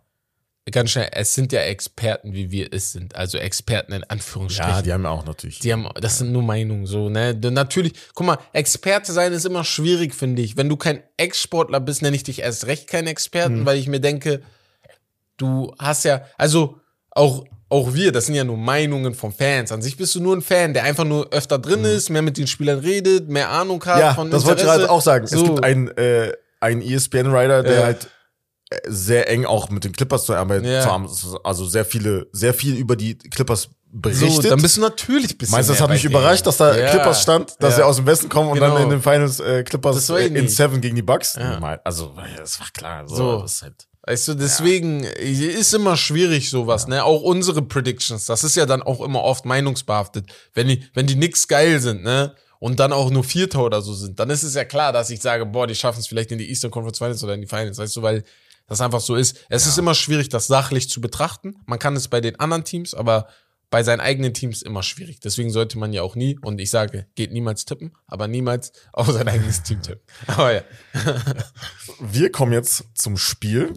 ganz 0.71 0.91
schnell, 0.91 1.09
es 1.13 1.33
sind 1.33 1.51
ja 1.53 1.61
Experten 1.61 2.33
wie 2.33 2.51
wir 2.51 2.73
es 2.73 2.91
sind. 2.91 3.15
Also 3.15 3.37
Experten 3.37 3.93
in 3.93 4.03
Anführungsstrichen. 4.03 4.69
ja, 4.71 4.81
die 4.81 4.91
haben 4.93 5.03
ja 5.03 5.09
auch 5.09 5.25
natürlich. 5.25 5.59
Die 5.59 5.71
haben, 5.71 5.87
das 6.01 6.17
sind 6.17 6.31
nur 6.31 6.43
Meinungen, 6.43 6.85
so, 6.85 7.09
ne? 7.09 7.33
Natürlich, 7.33 7.93
guck 8.13 8.25
mal, 8.27 8.37
Experte 8.53 9.11
sein 9.13 9.31
ist 9.33 9.45
immer 9.45 9.63
schwierig, 9.63 10.13
finde 10.13 10.41
ich. 10.41 10.57
Wenn 10.57 10.69
du 10.69 10.75
kein 10.77 11.01
Ex-Sportler 11.17 11.79
bist, 11.79 12.01
nenne 12.01 12.15
ich 12.15 12.23
dich 12.23 12.41
erst 12.41 12.67
recht 12.67 12.87
kein 12.87 13.07
Experten, 13.07 13.61
Mhm. 13.61 13.65
weil 13.65 13.77
ich 13.77 13.87
mir 13.87 13.99
denke, 14.01 14.41
du 15.37 15.73
hast 15.79 16.03
ja, 16.05 16.21
also 16.37 16.79
auch, 17.11 17.45
auch 17.69 17.93
wir, 17.93 18.11
das 18.11 18.25
sind 18.27 18.35
ja 18.35 18.43
nur 18.43 18.57
Meinungen 18.57 19.13
von 19.13 19.31
Fans. 19.31 19.71
An 19.71 19.81
sich 19.81 19.97
bist 19.97 20.15
du 20.15 20.21
nur 20.21 20.35
ein 20.35 20.41
Fan, 20.41 20.73
der 20.73 20.83
einfach 20.83 21.03
nur 21.05 21.31
öfter 21.33 21.59
drin 21.59 21.83
ist, 21.83 22.09
mehr 22.09 22.21
mit 22.21 22.37
den 22.37 22.47
Spielern 22.47 22.79
redet, 22.79 23.29
mehr 23.29 23.49
Ahnung 23.49 23.83
hat 23.85 23.95
Mhm. 23.95 24.01
ja, 24.01 24.13
von 24.13 24.31
das 24.31 24.45
wollte 24.45 24.61
ich 24.61 24.63
Interesse. 24.63 24.79
gerade 24.87 24.91
auch 24.91 25.01
sagen. 25.01 25.27
So. 25.27 25.37
Es 25.37 25.43
gibt 25.43 25.63
einen, 25.63 25.89
äh, 25.97 26.31
einen 26.59 26.81
ESPN-Rider, 26.81 27.63
der 27.63 27.79
Ja. 27.79 27.83
halt 27.85 28.07
sehr 28.85 29.29
eng 29.29 29.45
auch 29.45 29.69
mit 29.69 29.83
den 29.83 29.93
Clippers 29.93 30.25
zu 30.25 30.33
arbeiten, 30.35 30.65
Ja. 30.65 30.81
zu 30.81 30.91
haben. 30.91 31.09
also 31.43 31.65
sehr 31.65 31.85
viele, 31.85 32.27
sehr 32.31 32.53
viel 32.53 32.75
über 32.75 32.95
die 32.95 33.17
Clippers 33.17 33.69
berichtet. 33.89 34.31
So, 34.31 34.41
dann 34.49 34.61
bist 34.61 34.75
du 34.77 34.81
natürlich 34.81 35.31
ein 35.31 35.37
bisschen 35.37 35.53
Meinst 35.53 35.69
du, 35.69 35.73
das 35.73 35.81
hat 35.81 35.89
mich 35.89 36.03
überrascht, 36.03 36.45
dass 36.45 36.57
da. 36.57 36.77
Ja. 36.77 36.89
Clippers 36.91 37.21
stand, 37.21 37.55
dass 37.59 37.71
Ja. 37.71 37.77
sie 37.77 37.83
aus 37.85 37.95
dem 37.95 38.05
Westen 38.05 38.27
kommen 38.29 38.49
und 38.49 38.59
dann 38.59 38.71
Genau. 38.71 38.83
in 38.83 38.89
den 38.89 39.01
Finals 39.01 39.39
äh, 39.39 39.63
Clippers 39.63 40.09
äh, 40.09 40.27
in. 40.27 40.47
Seven 40.49 40.81
gegen 40.81 40.95
die 40.97 41.01
Bucks? 41.01 41.35
Ja. 41.35 41.79
Also, 41.85 42.13
das 42.37 42.59
war 42.59 42.67
klar. 42.73 43.07
So, 43.07 43.15
So. 43.15 43.41
Das 43.41 43.53
ist 43.53 43.61
halt, 43.63 43.87
Weißt 44.09 44.29
du, 44.29 44.33
deswegen 44.35 45.03
ist 45.03 45.73
immer 45.73 45.97
schwierig 45.97 46.49
sowas, 46.49 46.87
ne? 46.87 47.03
Auch 47.03 47.23
unsere 47.23 47.61
Predictions, 47.61 48.25
das 48.25 48.45
ist 48.45 48.55
ja 48.55 48.65
dann 48.65 48.81
auch 48.81 49.01
immer 49.01 49.21
oft 49.21 49.43
meinungsbehaftet. 49.45 50.31
Wenn 50.53 50.69
die, 50.69 50.83
wenn 50.93 51.07
die 51.07 51.15
nix 51.15 51.45
geil 51.47 51.81
sind, 51.81 52.03
ne? 52.03 52.33
Und 52.59 52.79
dann 52.79 52.93
auch 52.93 53.09
nur 53.11 53.25
Vierter 53.25 53.63
oder 53.65 53.81
so 53.81 53.93
sind, 53.93 54.17
dann 54.19 54.29
ist 54.29 54.43
es 54.43 54.55
ja 54.55 54.63
klar, 54.63 54.93
dass 54.93 55.09
ich 55.09 55.21
sage, 55.21 55.45
boah, 55.45 55.67
die 55.67 55.75
schaffen 55.75 55.99
es 55.99 56.07
vielleicht 56.07 56.31
in 56.31 56.37
die 56.37 56.49
Eastern 56.49 56.71
Conference 56.71 56.97
Finals 56.99 57.21
oder 57.23 57.33
in 57.33 57.41
die 57.41 57.47
Finals, 57.47 57.77
weißt 57.77 57.95
du, 57.97 58.01
weil 58.01 58.23
das 58.67 58.81
einfach 58.81 58.99
so 58.99 59.15
ist. 59.15 59.45
Es 59.49 59.65
ist 59.65 59.77
immer 59.77 59.95
schwierig, 59.95 60.29
das 60.29 60.47
sachlich 60.47 60.89
zu 60.89 61.01
betrachten. 61.01 61.55
Man 61.65 61.79
kann 61.79 61.95
es 61.95 62.07
bei 62.07 62.21
den 62.21 62.39
anderen 62.39 62.63
Teams, 62.63 62.93
aber 62.93 63.27
bei 63.69 63.83
seinen 63.83 63.99
eigenen 63.99 64.33
Teams 64.33 64.61
immer 64.61 64.83
schwierig. 64.83 65.19
Deswegen 65.19 65.49
sollte 65.49 65.77
man 65.77 65.91
ja 65.91 66.01
auch 66.01 66.15
nie, 66.15 66.37
und 66.41 66.59
ich 66.59 66.69
sage, 66.69 67.07
geht 67.15 67.31
niemals 67.31 67.65
tippen, 67.65 67.93
aber 68.07 68.27
niemals 68.27 68.71
auf 68.93 69.09
sein 69.09 69.27
eigenes 69.27 69.63
Team 69.63 69.81
tippen. 69.81 70.03
Aber 70.27 70.53
ja. 70.53 70.61
Wir 71.99 72.31
kommen 72.31 72.53
jetzt 72.53 72.85
zum 72.93 73.17
Spiel. 73.17 73.73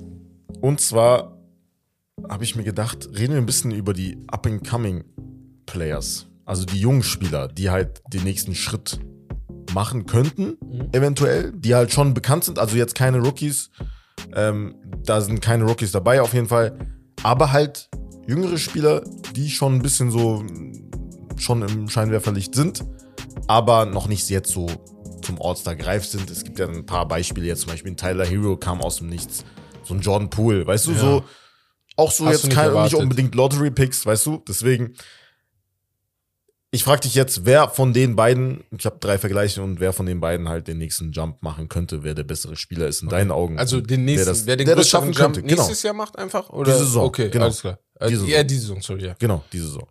Und 0.60 0.80
zwar 0.80 1.38
habe 2.28 2.44
ich 2.44 2.54
mir 2.54 2.64
gedacht, 2.64 3.08
reden 3.16 3.32
wir 3.32 3.40
ein 3.40 3.46
bisschen 3.46 3.70
über 3.70 3.92
die 3.92 4.18
up-and-coming 4.28 5.04
Players. 5.66 6.26
Also 6.44 6.64
die 6.64 6.80
jungen 6.80 7.02
Spieler, 7.02 7.48
die 7.48 7.70
halt 7.70 8.02
den 8.12 8.24
nächsten 8.24 8.54
Schritt 8.54 9.00
machen 9.72 10.06
könnten, 10.06 10.58
eventuell, 10.92 11.52
die 11.54 11.74
halt 11.74 11.92
schon 11.92 12.12
bekannt 12.12 12.44
sind. 12.44 12.58
Also 12.58 12.76
jetzt 12.76 12.94
keine 12.94 13.18
Rookies. 13.18 13.70
Ähm, 14.34 14.74
da 15.04 15.20
sind 15.20 15.40
keine 15.40 15.64
Rookies 15.64 15.92
dabei 15.92 16.20
auf 16.20 16.34
jeden 16.34 16.48
Fall. 16.48 16.78
Aber 17.22 17.52
halt 17.52 17.88
jüngere 18.26 18.58
Spieler, 18.58 19.02
die 19.34 19.50
schon 19.50 19.74
ein 19.76 19.82
bisschen 19.82 20.10
so 20.10 20.44
schon 21.36 21.62
im 21.62 21.88
Scheinwerferlicht 21.88 22.54
sind, 22.54 22.84
aber 23.46 23.86
noch 23.86 24.08
nicht 24.08 24.28
jetzt 24.30 24.50
so 24.52 24.66
zum 25.22 25.40
All-Star 25.40 25.74
gereift 25.74 26.10
sind. 26.10 26.30
Es 26.30 26.44
gibt 26.44 26.58
ja 26.58 26.68
ein 26.68 26.86
paar 26.86 27.06
Beispiele, 27.08 27.46
jetzt 27.46 27.62
zum 27.62 27.70
Beispiel 27.70 27.92
ein 27.92 27.96
Tyler 27.96 28.26
Hero 28.26 28.56
kam 28.56 28.80
aus 28.80 28.96
dem 28.96 29.08
Nichts. 29.08 29.44
So 29.84 29.94
ein 29.94 30.00
Jordan 30.00 30.30
Poole, 30.30 30.66
weißt 30.66 30.86
du, 30.86 30.92
Ja. 30.92 30.98
so 30.98 31.24
auch 31.96 32.10
so 32.10 32.26
Hast 32.26 32.32
jetzt 32.32 32.44
nicht 32.44 32.56
kein, 32.56 32.72
nicht 32.82 32.94
unbedingt 32.94 33.34
Lottery-Picks, 33.34 34.06
weißt 34.06 34.26
du? 34.26 34.42
Deswegen, 34.48 34.94
ich 36.72 36.84
frage 36.84 37.00
dich 37.02 37.14
jetzt, 37.14 37.44
wer 37.46 37.68
von 37.68 37.92
den 37.92 38.14
beiden, 38.16 38.62
ich 38.76 38.86
habe 38.86 38.98
drei 39.00 39.18
Vergleiche 39.18 39.60
und 39.62 39.80
wer 39.80 39.92
von 39.92 40.06
den 40.06 40.20
beiden 40.20 40.48
halt 40.48 40.68
den 40.68 40.78
nächsten 40.78 41.10
Jump 41.12 41.42
machen 41.42 41.68
könnte, 41.68 42.04
wer 42.04 42.14
der 42.14 42.22
bessere 42.24 42.54
Spieler 42.56 42.86
ist 42.86 43.02
in 43.02 43.08
deinen 43.08 43.32
Augen. 43.32 43.58
Also 43.58 43.80
den 43.80 44.04
nächsten, 44.04 44.26
das- 44.28 44.46
wer 44.46 44.56
den 44.56 44.66
der 44.66 44.76
das 44.76 44.88
schaffen 44.88 45.06
Jump 45.12 45.16
könnte, 45.34 45.42
genau. 45.42 45.54
nächstes 45.62 45.82
Jahr 45.82 45.94
macht 45.94 46.16
einfach? 46.18 46.48
Oder? 46.50 46.72
Diese 46.72 46.84
Saison, 46.84 47.04
Okay, 47.06 47.28
genau. 47.30 47.46
alles 47.46 47.60
klar. 47.60 47.78
Also, 47.98 48.10
Diese 48.14 48.26
ja, 48.26 48.36
Saison. 48.38 48.46
diese 48.48 48.60
Saison, 48.60 48.80
sorry, 48.82 49.04
ja. 49.06 49.14
Genau, 49.18 49.44
diese 49.52 49.66
Saison. 49.66 49.88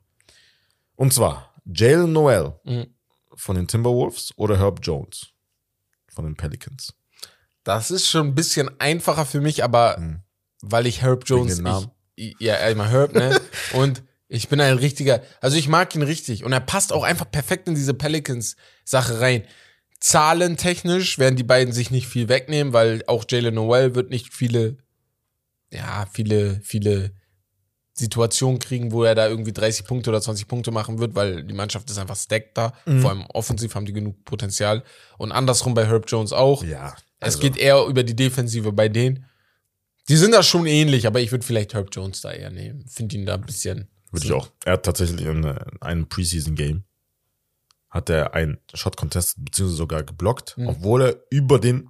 Und 0.96 1.14
zwar 1.14 1.54
Jalen 1.66 2.12
Noel 2.14 2.54
Mhm. 2.64 2.88
von 3.36 3.56
den 3.56 3.68
Timberwolves 3.68 4.32
oder 4.38 4.58
Herb 4.58 4.80
Jones 4.82 5.28
von 6.14 6.26
den 6.26 6.36
Pelicans. 6.36 6.94
Das 7.64 7.92
ist 7.92 8.08
schon 8.08 8.28
ein 8.28 8.36
bisschen 8.36 8.70
einfacher 8.80 9.26
für 9.26 9.42
mich, 9.42 9.64
aber 9.64 9.98
Mhm. 10.00 10.22
weil 10.62 10.88
ich 10.88 11.02
Herb 11.02 11.24
Jones, 11.26 11.56
den 11.56 11.66
Namen. 11.66 11.92
Ich, 12.16 12.36
ja, 12.40 12.56
einmal 12.56 12.90
Herb, 12.90 13.14
ne? 13.14 13.40
Und 13.74 14.02
ich 14.30 14.48
bin 14.48 14.62
ein 14.62 14.78
richtiger, 14.78 15.22
also 15.42 15.58
ich 15.58 15.68
mag 15.68 15.94
ihn 15.96 16.04
richtig 16.04 16.44
und 16.44 16.54
er 16.54 16.60
passt 16.60 16.94
auch 16.94 17.04
einfach 17.04 17.30
perfekt 17.30 17.68
in 17.68 17.76
diese 17.76 17.96
Pelicans-Sache 17.96 19.20
rein. 19.20 19.44
Zahlentechnisch 20.00 21.18
werden 21.18 21.36
die 21.36 21.44
beiden 21.44 21.74
sich 21.74 21.92
nicht 21.92 22.08
viel 22.08 22.30
wegnehmen, 22.30 22.72
weil 22.72 23.04
auch 23.08 23.26
Jalen 23.28 23.56
Noel 23.56 23.96
wird 23.96 24.12
nicht 24.12 24.32
viele, 24.32 24.78
ja, 25.74 26.08
viele, 26.14 26.62
viele 26.64 27.12
Situationen 27.94 28.60
kriegen, 28.60 28.92
wo 28.92 29.04
er 29.04 29.16
da 29.16 29.28
irgendwie 29.28 29.52
30 29.52 29.86
Punkte 29.86 30.12
oder 30.12 30.22
20 30.22 30.48
Punkte 30.48 30.72
machen 30.72 31.00
wird, 31.00 31.16
weil 31.16 31.44
die 31.44 31.54
Mannschaft 31.54 31.90
ist 31.90 31.98
einfach 31.98 32.16
stacked 32.16 32.56
da. 32.56 32.74
Mhm. 32.86 33.02
Vor 33.02 33.10
allem 33.10 33.26
offensiv 33.34 33.76
haben 33.76 33.86
die 33.86 33.94
genug 33.94 34.24
Potenzial. 34.24 34.84
Und 35.18 35.32
andersrum 35.32 35.74
bei 35.74 35.86
Herb 35.86 36.06
Jones 36.08 36.32
auch. 36.32 36.64
Ja. 36.64 36.96
Es 37.20 37.36
also- 37.36 37.40
geht 37.40 37.58
eher 37.58 37.84
über 37.88 38.04
die 38.04 38.16
Defensive 38.16 38.72
bei 38.72 38.88
denen. 38.88 39.26
Die 40.08 40.16
sind 40.16 40.34
da 40.34 40.42
schon 40.42 40.66
ähnlich, 40.66 41.06
aber 41.08 41.20
ich 41.20 41.32
würde 41.32 41.46
vielleicht 41.46 41.74
Herb 41.74 41.90
Jones 41.92 42.22
da 42.22 42.32
eher 42.32 42.52
nehmen. 42.52 42.88
Finde 42.88 43.18
ihn 43.18 43.26
da 43.26 43.36
ein 43.36 43.42
bisschen. 43.42 43.90
Würde 44.12 44.26
ich 44.26 44.34
auch. 44.34 44.49
Er 44.66 44.74
hat 44.74 44.84
tatsächlich 44.84 45.26
in, 45.26 45.43
äh, 45.43 45.51
in 45.72 45.82
einem 45.82 46.10
Preseason-Game 46.10 46.84
hat 47.89 48.10
er 48.10 48.34
einen 48.36 48.60
Shot 48.74 48.97
contestet, 48.97 49.43
beziehungsweise 49.43 49.78
sogar 49.78 50.03
geblockt, 50.03 50.57
Mhm. 50.57 50.68
obwohl 50.68 51.01
er 51.03 51.16
über 51.32 51.60
den, 51.60 51.89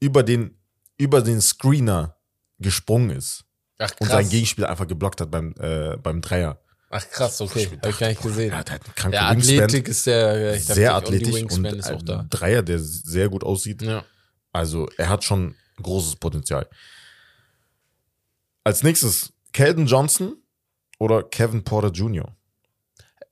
über 0.00 0.22
den, 0.22 0.56
über 0.98 1.22
den 1.22 1.40
Screener 1.40 2.16
gesprungen 2.58 3.10
ist 3.10 3.44
Ach 3.78 3.90
und 4.00 4.06
krass. 4.08 4.16
seinen 4.18 4.28
Gegenspieler 4.30 4.68
einfach 4.68 4.86
geblockt 4.88 5.20
hat 5.20 5.30
beim, 5.30 5.54
äh, 5.58 5.96
beim 5.96 6.20
Dreier. 6.20 6.60
Ach 6.90 7.08
krass, 7.08 7.40
okay. 7.40 7.60
Ich 7.60 7.70
Habe 7.78 7.90
ich 7.90 7.98
gar 7.98 8.08
nicht 8.08 8.20
gesehen. 8.22 8.52
Hat 8.56 8.70
einen 8.70 8.80
kranken 8.96 9.12
Ja, 9.12 9.30
Wingspan, 9.30 9.60
Athletik 9.60 9.88
ist 9.88 10.06
der. 10.06 10.54
ich 10.56 10.64
glaub, 10.66 10.74
sehr 10.74 10.94
athletisch 10.94 11.34
Wingspan 11.34 11.66
und 11.66 11.78
ist 11.78 11.90
auch 11.92 12.02
da. 12.02 12.26
Dreier, 12.28 12.62
der 12.62 12.80
sehr 12.80 13.28
gut 13.28 13.44
aussieht. 13.44 13.82
Ja. 13.82 14.04
Also 14.52 14.88
er 14.96 15.08
hat 15.08 15.22
schon 15.22 15.54
großes 15.80 16.16
Potenzial. 16.16 16.68
Als 18.64 18.82
nächstes 18.82 19.32
Keldon 19.52 19.86
Johnson 19.86 20.36
oder 21.00 21.24
Kevin 21.24 21.64
Porter 21.64 21.88
Jr. 21.90 22.28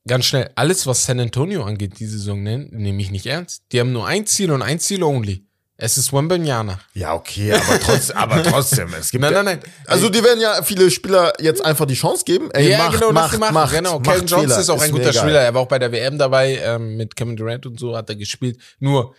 Ganz 0.07 0.25
schnell, 0.25 0.49
alles, 0.55 0.85
was 0.87 1.05
San 1.05 1.19
Antonio 1.19 1.63
angeht, 1.63 1.99
die 1.99 2.05
Saison 2.07 2.41
nennen, 2.41 2.69
nehme 2.71 3.01
ich 3.01 3.11
nicht 3.11 3.25
ernst. 3.27 3.63
Die 3.71 3.79
haben 3.79 3.91
nur 3.93 4.07
ein 4.07 4.25
Ziel 4.25 4.51
und 4.51 4.61
ein 4.61 4.79
Ziel 4.79 5.03
only. 5.03 5.45
Es 5.81 5.97
ist 5.97 6.11
Wembanyama. 6.11 6.77
Ja, 6.93 7.13
okay, 7.13 7.53
aber, 7.53 7.79
trotz, 7.79 8.09
aber 8.15 8.43
trotzdem. 8.43 8.93
Es 8.99 9.11
gibt 9.11 9.21
Nein, 9.21 9.31
nein, 9.33 9.45
nein. 9.45 9.59
Also 9.85 10.09
die 10.09 10.21
werden 10.23 10.41
ja 10.41 10.61
viele 10.63 10.91
Spieler 10.91 11.31
jetzt 11.39 11.63
einfach 11.63 11.85
die 11.85 11.93
Chance 11.93 12.25
geben. 12.25 12.49
Ey, 12.51 12.71
ja, 12.71 12.79
macht, 12.79 12.99
genau, 12.99 13.11
macht, 13.13 13.33
die 13.33 13.37
machen. 13.37 13.53
macht, 13.53 13.73
genau, 13.73 13.99
macht 13.99 14.03
Kevin 14.05 14.27
Johnson 14.27 14.39
Fehler, 14.49 14.59
ist 14.59 14.69
auch 14.69 14.81
ein 14.81 14.91
mir 14.91 14.97
guter. 14.99 15.13
Spieler. 15.13 15.39
Er 15.41 15.53
war 15.53 15.61
auch 15.61 15.67
bei 15.69 15.79
der 15.79 15.91
WM 15.93 16.17
dabei, 16.17 16.57
ähm, 16.57 16.97
mit 16.97 17.15
Kevin 17.15 17.37
Durant 17.37 17.65
und 17.65 17.79
so 17.79 17.95
hat 17.95 18.09
er 18.09 18.15
gespielt. 18.17 18.59
Nur, 18.79 19.15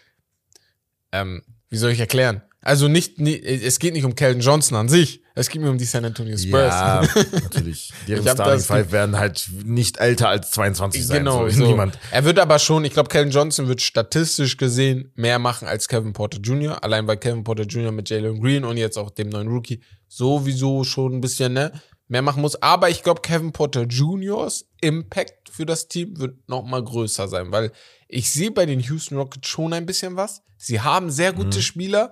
ähm, 1.12 1.42
wie 1.70 1.76
soll 1.78 1.92
ich 1.92 2.00
erklären? 2.00 2.42
Also 2.60 2.88
nicht, 2.88 3.18
nie- 3.20 3.40
es 3.42 3.78
geht 3.78 3.94
nicht 3.94 4.04
um 4.04 4.14
Kelvin 4.14 4.42
Johnson 4.42 4.76
an 4.76 4.88
sich. 4.88 5.19
Es 5.40 5.48
geht 5.48 5.62
mir 5.62 5.70
um 5.70 5.78
die 5.78 5.86
San 5.86 6.04
Antonio 6.04 6.36
Spurs. 6.36 6.74
Ja, 6.74 7.00
natürlich. 7.32 7.92
Deren 8.06 8.22
Starting 8.22 8.60
Five 8.60 8.92
werden 8.92 9.18
halt 9.18 9.48
nicht 9.64 9.96
älter 9.96 10.28
als 10.28 10.50
22 10.50 11.06
sein. 11.06 11.18
Genau, 11.20 11.48
so. 11.48 11.56
so. 11.64 11.66
Niemand. 11.66 11.98
Er 12.10 12.24
wird 12.26 12.38
aber 12.38 12.58
schon, 12.58 12.84
ich 12.84 12.92
glaube, 12.92 13.08
Kevin 13.08 13.30
Johnson 13.30 13.66
wird 13.66 13.80
statistisch 13.80 14.58
gesehen 14.58 15.12
mehr 15.14 15.38
machen 15.38 15.66
als 15.66 15.88
Kevin 15.88 16.12
Porter 16.12 16.40
Jr. 16.40 16.84
Allein 16.84 17.06
weil 17.06 17.16
Kevin 17.16 17.42
Porter 17.42 17.62
Jr. 17.62 17.90
mit 17.90 18.10
Jalen 18.10 18.38
Green 18.38 18.64
und 18.64 18.76
jetzt 18.76 18.98
auch 18.98 19.08
dem 19.10 19.30
neuen 19.30 19.48
Rookie 19.48 19.82
sowieso 20.08 20.84
schon 20.84 21.14
ein 21.14 21.20
bisschen 21.22 21.54
ne, 21.54 21.72
mehr 22.08 22.20
machen 22.20 22.42
muss. 22.42 22.60
Aber 22.60 22.90
ich 22.90 23.02
glaube, 23.02 23.22
Kevin 23.22 23.52
Porter 23.52 23.84
Jr.'s 23.84 24.66
Impact 24.82 25.48
für 25.50 25.64
das 25.64 25.88
Team 25.88 26.18
wird 26.20 26.48
noch 26.50 26.64
mal 26.64 26.84
größer 26.84 27.28
sein, 27.28 27.50
weil 27.50 27.72
ich 28.08 28.30
sehe 28.30 28.50
bei 28.50 28.66
den 28.66 28.80
Houston 28.80 29.16
Rockets 29.16 29.48
schon 29.48 29.72
ein 29.72 29.86
bisschen 29.86 30.16
was. 30.16 30.42
Sie 30.58 30.82
haben 30.82 31.10
sehr 31.10 31.32
gute 31.32 31.56
Mhm. 31.56 31.62
Spieler, 31.62 32.10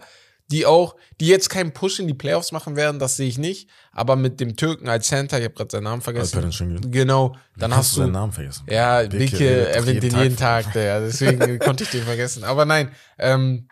die 0.51 0.65
auch, 0.65 0.97
die 1.21 1.27
jetzt 1.27 1.51
keinen 1.51 1.73
Push 1.73 1.99
in 2.01 2.07
die 2.07 2.15
Playoffs 2.15 2.53
machen 2.53 2.75
werden, 2.75 2.99
das 2.99 3.17
sehe 3.17 3.29
ich 3.29 3.37
nicht. 3.39 3.69
Aber 3.93 4.17
mit 4.17 4.41
dem 4.41 4.57
Türken 4.57 4.89
als 4.89 5.09
Center, 5.09 5.39
ich 5.39 5.45
habe 5.45 5.55
gerade 5.55 5.71
seinen 5.71 5.85
Namen 5.85 6.01
vergessen. 6.03 6.39
Alperen. 6.43 6.91
Genau, 6.91 7.37
dann 7.57 7.75
hast 7.77 7.93
du 7.93 8.01
seinen 8.01 8.13
Namen 8.13 8.33
vergessen. 8.33 8.65
ja, 8.71 9.03
Bicke 9.03 9.69
erwähnt 9.69 10.03
den 10.03 10.17
jeden 10.17 10.37
Tag, 10.37 10.73
der, 10.73 11.01
deswegen 11.01 11.59
konnte 11.59 11.85
ich 11.85 11.91
den 11.91 12.03
vergessen. 12.05 12.45
Aber 12.45 12.65
nein, 12.65 12.91
ähm, 13.19 13.69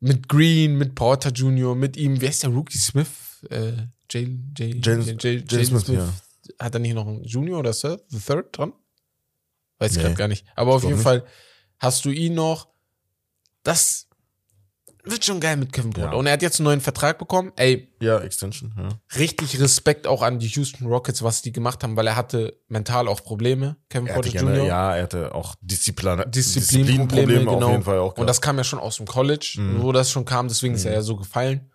mit 0.00 0.28
Green, 0.28 0.76
mit 0.78 0.94
Porter 0.94 1.30
Jr., 1.30 1.74
mit 1.74 1.96
ihm, 1.98 2.20
wer 2.20 2.30
ist 2.30 2.42
der 2.42 2.50
Rookie 2.50 2.78
Smith? 2.78 3.08
Äh, 3.50 3.72
Jalen, 4.10 4.54
Smith, 4.82 5.66
Smith. 5.68 5.88
ja. 5.88 6.12
Hat 6.58 6.74
er 6.74 6.80
nicht 6.80 6.94
noch 6.94 7.06
einen 7.06 7.22
Junior 7.24 7.60
oder 7.60 7.72
Third, 7.72 8.02
the 8.08 8.18
Third 8.18 8.56
dran? 8.56 8.72
Weiß 9.78 9.92
ich 9.92 9.96
Nee. 9.98 10.02
gerade 10.04 10.14
gar 10.16 10.28
nicht. 10.28 10.44
Aber 10.56 10.74
auf 10.74 10.82
jeden 10.82 10.94
nicht. 10.94 11.02
Fall 11.04 11.24
hast 11.78 12.04
du 12.04 12.10
ihn 12.10 12.34
noch. 12.34 12.68
Das 13.62 14.08
wird 15.04 15.24
schon 15.24 15.40
geil 15.40 15.56
mit 15.56 15.72
Kevin 15.72 15.90
Porter. 15.90 16.10
Ja. 16.12 16.16
Und 16.18 16.26
er 16.26 16.32
hat 16.34 16.42
jetzt 16.42 16.60
einen 16.60 16.64
neuen 16.64 16.80
Vertrag 16.80 17.18
bekommen. 17.18 17.52
Ey, 17.56 17.88
Ja, 18.00 18.18
Extension. 18.20 18.72
Ja. 18.76 18.88
richtig 19.18 19.60
Respekt 19.60 20.06
auch 20.06 20.22
an 20.22 20.38
die 20.38 20.48
Houston 20.48 20.86
Rockets, 20.86 21.22
was 21.22 21.42
die 21.42 21.52
gemacht 21.52 21.82
haben, 21.82 21.96
weil 21.96 22.06
er 22.06 22.16
hatte 22.16 22.58
mental 22.68 23.08
auch 23.08 23.22
Probleme, 23.22 23.76
Kevin 23.88 24.06
Er 24.08 24.14
Porter 24.14 24.30
Jr. 24.30 24.64
ja, 24.66 24.96
er 24.96 25.02
hatte 25.04 25.34
auch 25.34 25.54
Disziplin 25.60 26.22
Disziplinprobleme, 26.30 27.40
genau. 27.44 27.66
auf 27.66 27.70
jeden 27.72 27.82
Fall 27.84 27.98
auch. 27.98 28.16
Und 28.16 28.26
das 28.26 28.40
kam 28.40 28.56
ja 28.58 28.64
schon 28.64 28.78
aus 28.78 28.96
dem 28.96 29.06
College, 29.06 29.56
Mhm. 29.58 29.82
wo 29.82 29.92
das 29.92 30.10
schon 30.10 30.24
kam, 30.24 30.48
deswegen 30.48 30.74
ist 30.74 30.84
er 30.84 30.92
ja 30.92 31.02
so 31.02 31.16
gefallen. 31.16 31.70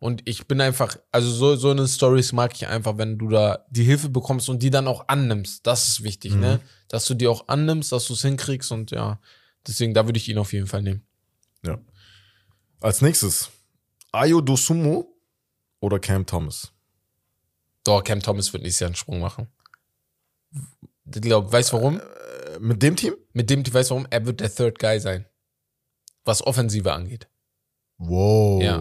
Und 0.00 0.22
ich 0.28 0.46
bin 0.46 0.60
einfach, 0.60 0.96
also 1.10 1.28
so, 1.28 1.56
so 1.56 1.70
eine 1.70 1.88
Stories 1.88 2.32
mag 2.32 2.52
ich 2.54 2.68
einfach, 2.68 2.98
wenn 2.98 3.18
du 3.18 3.28
da 3.28 3.64
die 3.68 3.82
Hilfe 3.82 4.08
bekommst 4.08 4.48
und 4.48 4.62
die 4.62 4.70
dann 4.70 4.86
auch 4.86 5.08
annimmst. 5.08 5.66
Das 5.66 5.88
ist 5.88 6.04
wichtig, 6.04 6.34
Mhm. 6.34 6.40
ne? 6.40 6.60
Dass 6.88 7.04
du 7.06 7.14
die 7.14 7.26
auch 7.26 7.48
annimmst, 7.48 7.90
dass 7.90 8.04
du 8.06 8.12
es 8.12 8.22
hinkriegst 8.22 8.70
und 8.70 8.92
ja, 8.92 9.18
deswegen, 9.66 9.94
da 9.94 10.06
würde 10.06 10.18
ich 10.18 10.28
ihn 10.28 10.38
auf 10.38 10.52
jeden 10.52 10.68
Fall 10.68 10.82
nehmen. 10.82 11.02
Ja. 11.66 11.78
Als 12.80 13.02
nächstes, 13.02 13.50
Ayo 14.12 14.40
Dosumo 14.40 15.06
oder 15.80 15.98
Cam 15.98 16.24
Thomas? 16.24 16.72
Doch, 17.84 18.02
Cam 18.04 18.20
Thomas 18.22 18.52
wird 18.52 18.62
nächstes 18.62 18.80
Jahr 18.80 18.88
einen 18.88 18.96
Sprung 18.96 19.20
machen. 19.20 19.48
Ich 21.12 21.20
glaube, 21.20 21.50
weißt 21.50 21.72
du 21.72 21.76
warum? 21.76 22.00
Äh, 22.00 22.58
Mit 22.60 22.82
dem 22.82 22.94
Team? 22.96 23.14
Mit 23.32 23.50
dem, 23.50 23.64
weißt 23.66 23.90
du 23.90 23.94
warum? 23.94 24.06
Er 24.10 24.26
wird 24.26 24.40
der 24.40 24.54
Third 24.54 24.78
Guy 24.78 25.00
sein. 25.00 25.26
Was 26.24 26.46
Offensive 26.46 26.92
angeht. 26.92 27.28
Wow. 27.96 28.62
Ja. 28.62 28.80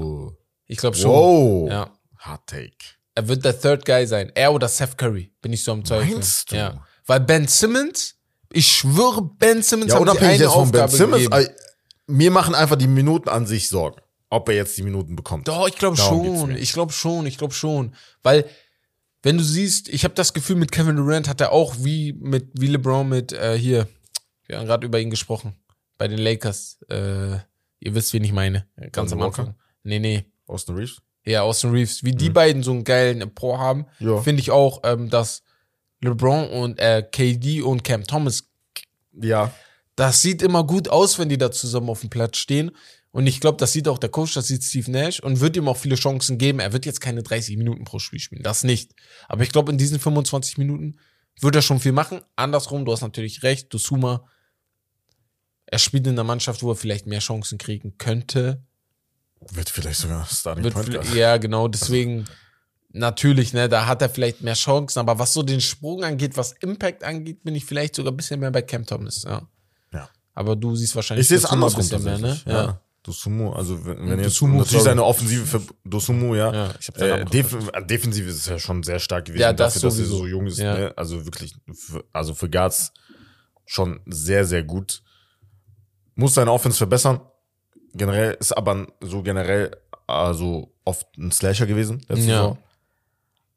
Ich 0.66 0.78
glaube 0.78 0.98
schon. 0.98 1.12
Wow. 1.12 1.70
Ja. 1.70 1.93
Hard 2.18 2.48
Take. 2.48 2.78
Er 3.16 3.28
wird 3.28 3.45
der 3.45 3.60
Third 3.60 3.86
Guy 3.86 4.06
sein. 4.06 4.32
Er 4.36 4.54
oder 4.54 4.68
Seth 4.68 4.98
Curry, 4.98 5.34
bin 5.41 5.54
ich 5.54 5.64
so 5.64 5.72
am 5.72 5.84
Zweifel. 5.84 6.14
Meinst 6.14 6.52
du? 6.52 6.56
Ja. 6.56 6.86
Weil 7.06 7.22
Ben 7.22 7.48
Simmons, 7.48 8.16
ich 8.52 8.68
schwöre, 8.72 9.22
Ben 9.24 9.64
Simmons 9.64 9.93
Ja, 9.93 10.00
hat 10.06 10.14
die 10.22 10.26
eine 10.26 10.38
jetzt 10.38 10.52
von 10.54 10.72
Ben 10.72 10.82
Aufgabe 10.82 10.91
Simmons, 10.91 11.24
gegeben. 11.24 11.56
Mir 12.08 12.32
machen 12.32 12.55
einfach 12.55 12.76
die 12.78 12.88
Minuten 12.88 13.30
an 13.30 13.45
sich 13.45 13.70
Sorgen. 13.70 14.01
Ob 14.30 14.49
er 14.49 14.55
jetzt 14.55 14.78
die 14.78 14.84
Minuten 14.84 15.16
bekommt. 15.16 15.47
Doch, 15.47 15.68
ich 15.70 15.76
glaube 15.76 15.95
schon. 15.95 16.55
Ich 16.58 16.74
glaube 16.74 16.91
schon, 16.91 17.26
ich 17.26 17.38
glaube 17.38 17.53
schon. 17.53 17.93
Weil, 18.24 18.43
wenn 19.24 19.38
du 19.38 19.43
siehst, 19.43 19.88
ich 19.88 20.03
habe 20.03 20.16
das 20.16 20.34
Gefühl, 20.34 20.58
mit 20.58 20.72
Kevin 20.72 20.97
Durant 20.97 21.30
hat 21.30 21.39
er 21.39 21.53
auch 21.53 21.76
wie 21.80 22.12
mit 22.14 22.49
wie 22.53 22.68
LeBron 22.68 23.08
mit 23.08 23.32
äh, 23.32 23.58
hier, 23.58 23.88
wir 24.45 24.58
haben 24.58 24.66
gerade 24.66 24.86
über 24.86 24.99
ihn 24.99 25.10
gesprochen, 25.10 25.55
bei 25.97 26.10
den 26.10 26.18
Lakers. 26.20 26.78
Äh, 26.89 27.38
ihr 27.80 27.95
wisst, 27.95 28.12
wen 28.14 28.24
ich 28.26 28.34
meine. 28.34 28.68
Ganz 28.91 29.14
am 29.14 29.20
Walker? 29.20 29.39
Anfang. 29.43 29.55
Nee, 29.84 29.99
nee. 29.99 30.26
Austin 30.45 30.76
Reeves? 30.76 30.97
Ja, 31.26 31.43
Austin 31.43 31.72
Reeves. 31.72 32.03
Wie 32.03 32.12
die 32.14 32.30
beiden 32.30 32.64
so 32.64 32.72
einen 32.72 32.84
geilen 32.84 33.34
Pro 33.34 33.58
haben, 33.58 33.86
Mhm. 33.99 34.08
Ja. 34.10 34.22
finde 34.22 34.41
ich 34.41 34.51
auch, 34.51 34.82
ähm, 34.84 35.10
dass 35.10 35.41
LeBron 36.01 36.49
und 36.49 36.80
äh, 36.80 37.01
KD 37.10 37.62
und 37.62 37.84
Cam 37.86 38.03
Thomas 38.03 38.43
Ja. 39.14 39.53
Das 39.98 40.22
sieht 40.22 40.43
immer 40.43 40.64
gut 40.64 40.89
aus, 40.89 41.18
wenn 41.18 41.28
die 41.28 41.39
da 41.39 41.52
zusammen 41.52 41.89
auf 41.89 42.02
dem 42.02 42.12
Platz 42.12 42.38
stehen. 42.38 42.72
Und 43.10 43.26
ich 43.26 43.41
glaube, 43.41 43.58
das 43.58 43.74
sieht 43.74 43.88
auch 43.88 43.98
der 43.98 44.10
Coach, 44.10 44.36
das 44.36 44.45
sieht 44.45 44.64
Steve 44.64 44.91
Nash 44.91 45.20
und 45.20 45.39
wird 45.39 45.58
ihm 45.58 45.68
auch 45.68 45.76
viele 45.76 45.95
Chancen 45.95 46.38
geben. 46.38 46.60
Er 46.60 46.72
wird 46.72 46.86
jetzt 46.86 47.02
keine 47.02 47.24
30 47.24 47.58
Minuten 47.58 47.84
pro 47.84 47.98
Spiel 47.98 48.20
spielen, 48.20 48.43
das 48.43 48.64
nicht. 48.64 48.93
Aber 49.28 49.41
ich 49.41 49.50
glaube, 49.50 49.72
in 49.72 49.80
diesen 49.80 50.00
25 50.00 50.60
Minuten 50.60 51.00
wird 51.41 51.56
er 51.56 51.64
schon 51.64 51.80
viel 51.80 51.93
machen. 51.93 52.22
Andersrum, 52.36 52.86
du 52.86 52.91
hast 52.91 53.02
natürlich 53.02 53.41
recht, 53.41 53.74
Dosuma, 53.74 54.30
er 55.66 55.80
spielt 55.80 56.06
in 56.06 56.14
einer 56.14 56.24
Mannschaft, 56.24 56.62
wo 56.62 56.72
er 56.72 56.76
vielleicht 56.76 57.08
mehr 57.08 57.20
Chancen 57.20 57.58
kriegen 57.58 57.98
könnte. 57.98 58.64
Wird 59.52 59.70
vielleicht 59.72 60.00
sogar 60.00 60.28
Starting 60.28 60.64
Wird 60.64 60.76
Point 60.76 61.16
ja, 61.16 61.38
genau, 61.38 61.68
deswegen 61.68 62.26
natürlich, 62.89 63.52
ne, 63.52 63.68
da 63.68 63.88
hat 63.88 64.04
er 64.04 64.10
vielleicht 64.12 64.41
mehr 64.41 64.54
Chancen. 64.54 65.00
Aber 65.00 65.18
was 65.18 65.34
so 65.34 65.41
den 65.41 65.62
Sprung 65.62 66.04
angeht, 66.04 66.38
was 66.38 66.52
Impact 66.52 67.04
angeht, 67.04 67.43
bin 67.43 67.56
ich 67.56 67.66
vielleicht 67.66 67.95
sogar 67.95 68.14
ein 68.14 68.18
bisschen 68.18 68.39
mehr 68.39 68.52
bei 68.52 68.62
Cam 68.62 68.86
Thomas, 68.86 69.24
ja. 69.24 69.48
Ja. 70.38 70.42
Aber 70.42 70.56
du 70.56 70.76
siehst 70.76 70.96
wahrscheinlich 70.96 71.24
Ich 71.24 71.28
sehe 71.30 71.38
es 71.38 71.44
Dosuma 71.44 71.66
andersrum 71.68 72.04
mehr, 72.04 72.18
ne? 72.18 72.22
tatsächlich. 72.28 72.54
Ja. 72.54 72.82
Dosumu, 73.04 73.52
also 73.54 73.86
wenn, 73.86 73.98
wenn 74.10 74.20
jetzt 74.20 74.36
Dosunmu, 74.36 74.58
natürlich 74.60 74.84
seine 74.84 75.04
Offensive 75.04 75.46
für 75.46 75.62
Dosumu, 75.86 76.36
ja. 76.36 76.54
Ja, 76.54 76.72
äh, 76.96 77.26
def 77.26 77.56
äh, 77.74 77.86
defensiv 77.86 78.28
ist 78.28 78.36
es 78.36 78.46
ja 78.48 78.60
schon 78.60 78.84
sehr 78.84 79.00
stark 79.00 79.26
gewesen 79.26 79.42
Ja, 79.42 79.54
das 79.54 79.76
dafür, 79.76 79.88
dass 79.90 79.98
er 80.00 80.06
sowieso. 80.06 80.18
so 80.18 80.28
jung 80.28 80.46
ist. 80.48 80.60
Ja. 80.60 80.78
Ne? 80.78 80.94
Also 80.98 81.26
wirklich, 81.26 81.56
für, 81.74 82.04
also 82.12 82.34
für 82.34 82.50
Guards 82.50 82.92
schon 83.66 84.02
sehr, 84.08 84.44
sehr 84.46 84.64
gut. 84.64 85.02
Muss 86.16 86.34
seine 86.34 86.52
Offense 86.52 86.78
verbessern. 86.78 87.22
Generell 87.94 88.36
ist 88.40 88.52
aber 88.52 88.88
so 89.02 89.24
generell 89.24 89.72
also 90.06 90.74
oft 90.84 91.08
ein 91.18 91.32
Slasher 91.32 91.66
gewesen 91.66 92.00
letzte 92.10 92.26
Ja. 92.30 92.38
Saison. 92.42 92.58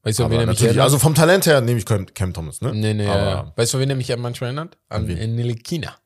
Weißt 0.03 0.19
du, 0.19 0.25
an 0.25 0.31
wen 0.31 0.41
er 0.41 0.47
mich 0.47 0.63
erinnert? 0.63 0.83
also 0.85 0.99
vom 0.99 1.15
Talent 1.15 1.47
her 1.47 1.61
nehme 1.61 1.79
ich 1.79 1.85
Cam, 1.85 2.07
Cam 2.07 2.33
Thomas, 2.33 2.61
ne? 2.63 2.73
nee, 2.73 2.95
nee, 2.95 3.05
ja, 3.05 3.13
aber, 3.13 3.23
ja. 3.31 3.53
Weißt 3.57 3.73
du, 3.73 3.79
an 3.79 3.83
wen 3.83 3.91
er 3.91 3.97
mich 3.97 4.17
manchmal 4.17 4.49
erinnert? 4.49 4.79
An 4.89 5.07
wen? 5.09 5.35
Nilikina. 5.35 5.97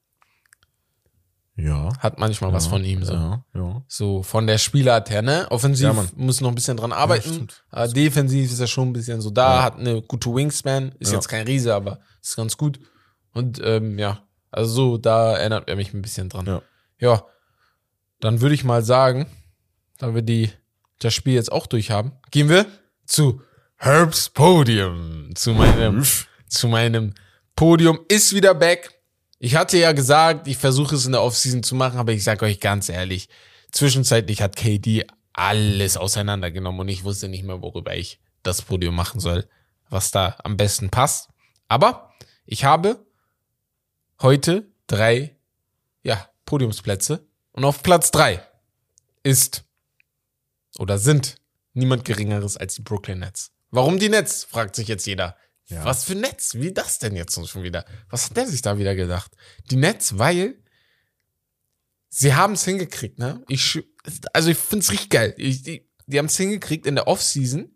Ja. 1.56 1.92
Hat 2.00 2.18
manchmal 2.18 2.52
was 2.52 2.66
von 2.66 2.82
ihm 2.84 3.04
so. 3.04 3.12
Ja, 3.12 3.44
ja. 3.54 3.82
So 3.86 4.22
von 4.24 4.46
der 4.46 4.58
Spielart 4.58 5.08
her, 5.10 5.22
ne? 5.22 5.46
Offensiv 5.50 5.84
Ja, 5.86 6.04
muss 6.16 6.40
noch 6.40 6.48
ein 6.48 6.54
bisschen 6.56 6.76
dran 6.76 6.92
arbeiten. 6.92 7.32
stimmt. 7.32 7.64
aber 7.70 7.86
defensiv 7.88 8.50
ist 8.50 8.58
er 8.60 8.66
schon 8.66 8.88
ein 8.88 8.92
bisschen 8.92 9.20
so 9.20 9.30
da, 9.30 9.56
Ja. 9.58 9.62
hat 9.62 9.78
eine 9.78 10.02
gute 10.02 10.34
Wingspan, 10.34 10.92
ist 10.98 11.10
Ja. 11.10 11.14
jetzt 11.18 11.28
kein 11.28 11.46
Riese, 11.46 11.72
aber 11.74 12.00
ist 12.20 12.34
ganz 12.36 12.56
gut. 12.56 12.80
Und 13.32 13.60
ähm, 13.62 13.98
ja, 13.98 14.26
also 14.50 14.72
so, 14.72 14.98
da 14.98 15.36
erinnert 15.36 15.68
er 15.68 15.76
mich 15.76 15.94
ein 15.94 16.02
bisschen 16.02 16.28
dran. 16.28 16.46
Ja. 16.46 16.62
ja 16.98 17.24
dann 18.20 18.40
würde 18.40 18.54
ich 18.54 18.64
mal 18.64 18.82
sagen, 18.82 19.26
da 19.98 20.14
wir 20.14 20.22
die, 20.22 20.50
das 20.98 21.14
Spiel 21.14 21.34
jetzt 21.34 21.52
auch 21.52 21.66
durch 21.68 21.90
haben, 21.90 22.12
gehen 22.30 22.48
wir 22.48 22.66
zu 23.06 23.42
Herbs 23.76 24.30
Podium. 24.30 25.30
Zu 25.36 25.52
meinem, 25.52 26.04
zu 26.48 26.68
meinem 26.68 27.14
Podium 27.54 28.00
ist 28.08 28.34
wieder 28.34 28.54
back. 28.54 28.90
Ich 29.44 29.56
hatte 29.56 29.76
ja 29.76 29.92
gesagt, 29.92 30.48
ich 30.48 30.56
versuche 30.56 30.94
es 30.94 31.04
in 31.04 31.12
der 31.12 31.20
Offseason 31.20 31.62
zu 31.62 31.74
machen, 31.74 31.98
aber 31.98 32.12
ich 32.12 32.24
sage 32.24 32.46
euch 32.46 32.60
ganz 32.60 32.88
ehrlich, 32.88 33.28
zwischenzeitlich 33.72 34.40
hat 34.40 34.56
KD 34.56 35.04
alles 35.34 35.98
auseinandergenommen 35.98 36.80
und 36.80 36.88
ich 36.88 37.04
wusste 37.04 37.28
nicht 37.28 37.44
mehr, 37.44 37.60
worüber 37.60 37.94
ich 37.94 38.20
das 38.42 38.62
Podium 38.62 38.94
machen 38.94 39.20
soll, 39.20 39.46
was 39.90 40.10
da 40.10 40.38
am 40.42 40.56
besten 40.56 40.88
passt. 40.88 41.28
Aber 41.68 42.14
ich 42.46 42.64
habe 42.64 43.04
heute 44.22 44.66
drei, 44.86 45.36
ja, 46.02 46.26
Podiumsplätze 46.46 47.28
und 47.52 47.66
auf 47.66 47.82
Platz 47.82 48.10
drei 48.10 48.42
ist 49.24 49.64
oder 50.78 50.96
sind 50.96 51.36
niemand 51.74 52.06
Geringeres 52.06 52.56
als 52.56 52.76
die 52.76 52.82
Brooklyn 52.82 53.18
Nets. 53.18 53.52
Warum 53.70 53.98
die 53.98 54.08
Nets, 54.08 54.44
fragt 54.44 54.74
sich 54.74 54.88
jetzt 54.88 55.06
jeder. 55.06 55.36
Ja. 55.66 55.84
Was 55.84 56.04
für 56.04 56.14
Netz? 56.14 56.54
Wie 56.54 56.72
das 56.72 56.98
denn 56.98 57.16
jetzt 57.16 57.34
schon 57.48 57.62
wieder? 57.62 57.84
Was 58.10 58.26
hat 58.28 58.36
der 58.36 58.46
sich 58.46 58.62
da 58.62 58.78
wieder 58.78 58.94
gedacht? 58.94 59.32
Die 59.70 59.76
Nets, 59.76 60.18
weil 60.18 60.56
sie 62.10 62.34
haben 62.34 62.52
es 62.52 62.64
hingekriegt, 62.64 63.18
ne? 63.18 63.42
Ich, 63.48 63.82
also 64.32 64.50
ich 64.50 64.58
find's 64.58 64.90
richtig 64.90 65.10
geil. 65.10 65.34
Ich, 65.38 65.62
die 65.62 65.88
die 66.06 66.18
haben 66.18 66.26
es 66.26 66.36
hingekriegt 66.36 66.86
in 66.86 66.94
der 66.94 67.08
Offseason, 67.08 67.70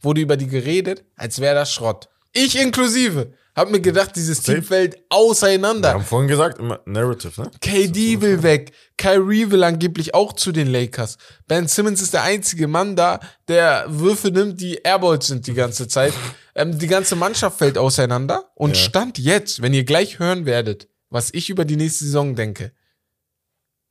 wurde 0.00 0.20
über 0.20 0.36
die 0.36 0.46
geredet, 0.46 1.04
als 1.16 1.40
wäre 1.40 1.54
das 1.54 1.72
Schrott. 1.72 2.08
Ich 2.32 2.58
inklusive. 2.58 3.34
Hab 3.56 3.70
mir 3.70 3.80
gedacht, 3.80 4.16
dieses. 4.16 4.42
Team 4.42 4.62
fällt 4.64 4.94
Wir 4.94 5.02
auseinander. 5.10 5.94
haben 5.94 6.04
vorhin 6.04 6.26
gesagt, 6.28 6.58
immer 6.58 6.80
Narrative, 6.86 7.40
ne? 7.42 7.50
KD 7.60 8.20
will 8.20 8.42
weg. 8.42 8.72
Kyrie 8.98 9.50
will 9.50 9.62
angeblich 9.62 10.12
auch 10.14 10.32
zu 10.32 10.50
den 10.50 10.66
Lakers. 10.66 11.18
Ben 11.46 11.68
Simmons 11.68 12.02
ist 12.02 12.14
der 12.14 12.22
einzige 12.24 12.66
Mann 12.66 12.96
da, 12.96 13.20
der 13.46 13.84
Würfe 13.88 14.28
nimmt, 14.28 14.60
die 14.60 14.76
Airballs 14.82 15.28
sind 15.28 15.46
die 15.46 15.54
ganze 15.54 15.86
Zeit. 15.86 16.12
Ähm, 16.56 16.78
die 16.78 16.86
ganze 16.88 17.14
Mannschaft 17.16 17.58
fällt 17.58 17.78
auseinander. 17.78 18.50
Und 18.56 18.76
Ja. 18.76 18.82
Stand 18.82 19.18
jetzt, 19.18 19.62
wenn 19.62 19.72
ihr 19.74 19.84
gleich 19.84 20.18
hören 20.18 20.46
werdet, 20.46 20.88
was 21.10 21.32
ich 21.32 21.48
über 21.50 21.64
die 21.64 21.76
nächste 21.76 22.04
Saison 22.04 22.34
denke. 22.34 22.72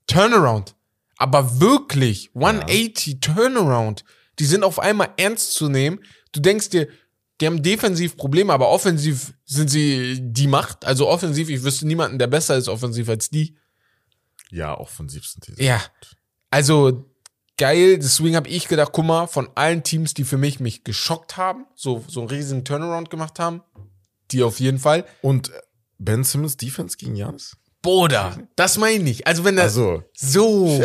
Turnaround. 0.07 0.75
Aber 1.17 1.59
wirklich, 1.61 2.31
180 2.35 3.19
Turnaround. 3.21 4.03
Die 4.39 4.45
sind 4.45 4.63
auf 4.63 4.79
einmal 4.79 5.09
ernst 5.17 5.53
zu 5.53 5.69
nehmen. 5.69 5.99
Du 6.31 6.39
denkst 6.41 6.69
dir, 6.69 6.87
die 7.43 7.47
haben 7.47 7.61
defensiv 7.61 8.15
Probleme, 8.15 8.53
aber 8.53 8.69
offensiv 8.69 9.33
sind 9.43 9.69
sie 9.69 10.17
die 10.21 10.47
Macht. 10.47 10.85
Also 10.85 11.09
offensiv, 11.09 11.49
ich 11.49 11.61
wüsste 11.61 11.85
niemanden, 11.85 12.17
der 12.17 12.27
besser 12.27 12.55
ist 12.55 12.69
offensiv 12.69 13.09
als 13.09 13.29
die. 13.29 13.57
Ja, 14.49 14.77
offensiv 14.77 15.25
sind 15.25 15.45
die. 15.47 15.61
Ja. 15.61 15.81
Also 16.51 17.11
geil, 17.57 17.99
deswegen 17.99 18.37
habe 18.37 18.47
ich 18.47 18.69
gedacht, 18.69 18.91
guck 18.93 19.03
mal, 19.03 19.27
von 19.27 19.49
allen 19.55 19.83
Teams, 19.83 20.13
die 20.13 20.23
für 20.23 20.37
mich 20.37 20.61
mich 20.61 20.85
geschockt 20.85 21.35
haben, 21.35 21.65
so, 21.75 22.05
so 22.07 22.21
einen 22.21 22.29
riesigen 22.29 22.63
Turnaround 22.63 23.09
gemacht 23.09 23.39
haben, 23.39 23.61
die 24.31 24.41
auf 24.41 24.61
jeden 24.61 24.79
Fall. 24.79 25.03
Und 25.21 25.49
äh, 25.49 25.59
Ben 25.99 26.23
Simmons 26.23 26.55
Defense 26.55 26.95
gegen 26.95 27.17
Janis? 27.17 27.57
Boda, 27.81 28.37
das 28.55 28.77
meine 28.77 29.09
ich. 29.09 29.27
Also 29.27 29.43
wenn 29.43 29.57
das 29.57 29.65
Also, 29.65 30.01
so, 30.13 30.81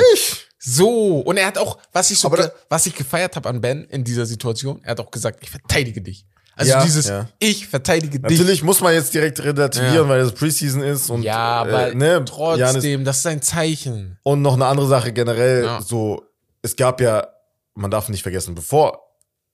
so 0.59 1.21
und 1.21 1.37
er 1.37 1.47
hat 1.47 1.57
auch, 1.57 1.79
was 1.93 2.11
ich 2.11 2.19
so, 2.19 2.37
was 2.69 2.87
ich 2.87 2.97
gefeiert 2.97 3.37
habe 3.37 3.49
an 3.49 3.61
Ben 3.61 3.85
in 3.85 4.03
dieser 4.03 4.27
Situation, 4.27 4.83
er 4.83 4.91
hat 4.91 4.99
auch 4.99 5.13
gesagt, 5.13 5.39
ich 5.43 5.51
verteidige 5.51 6.03
dich. 6.03 6.27
Also 6.59 6.73
Ja, 6.73 6.83
dieses, 6.85 7.07
ja. 7.09 7.29
ich 7.39 7.69
verteidige 7.69 8.19
dich. 8.19 8.23
natürlich 8.39 8.63
muss 8.65 8.81
man 8.81 8.93
jetzt 8.93 9.15
direkt 9.15 9.41
relativieren, 9.43 9.95
Ja. 9.95 10.09
weil 10.09 10.21
es 10.21 10.33
Preseason 10.33 10.83
ist 10.83 11.09
und 11.09 11.23
Ja, 11.23 11.37
aber 11.63 11.93
äh, 11.93 11.95
ne, 11.95 12.25
trotzdem, 12.25 12.67
Giannis- 12.83 13.05
das 13.05 13.19
ist 13.19 13.27
ein 13.27 13.43
Zeichen. 13.43 14.19
Und 14.25 14.43
noch 14.43 14.55
eine 14.55 14.67
andere 14.67 14.89
Sache 14.89 15.13
generell, 15.13 15.69
so, 15.87 16.25
es 16.63 16.75
gab 16.75 17.01
ja, 17.01 17.29
man 17.75 17.91
darf 17.91 18.09
nicht 18.09 18.23
vergessen, 18.25 18.55
bevor 18.57 19.01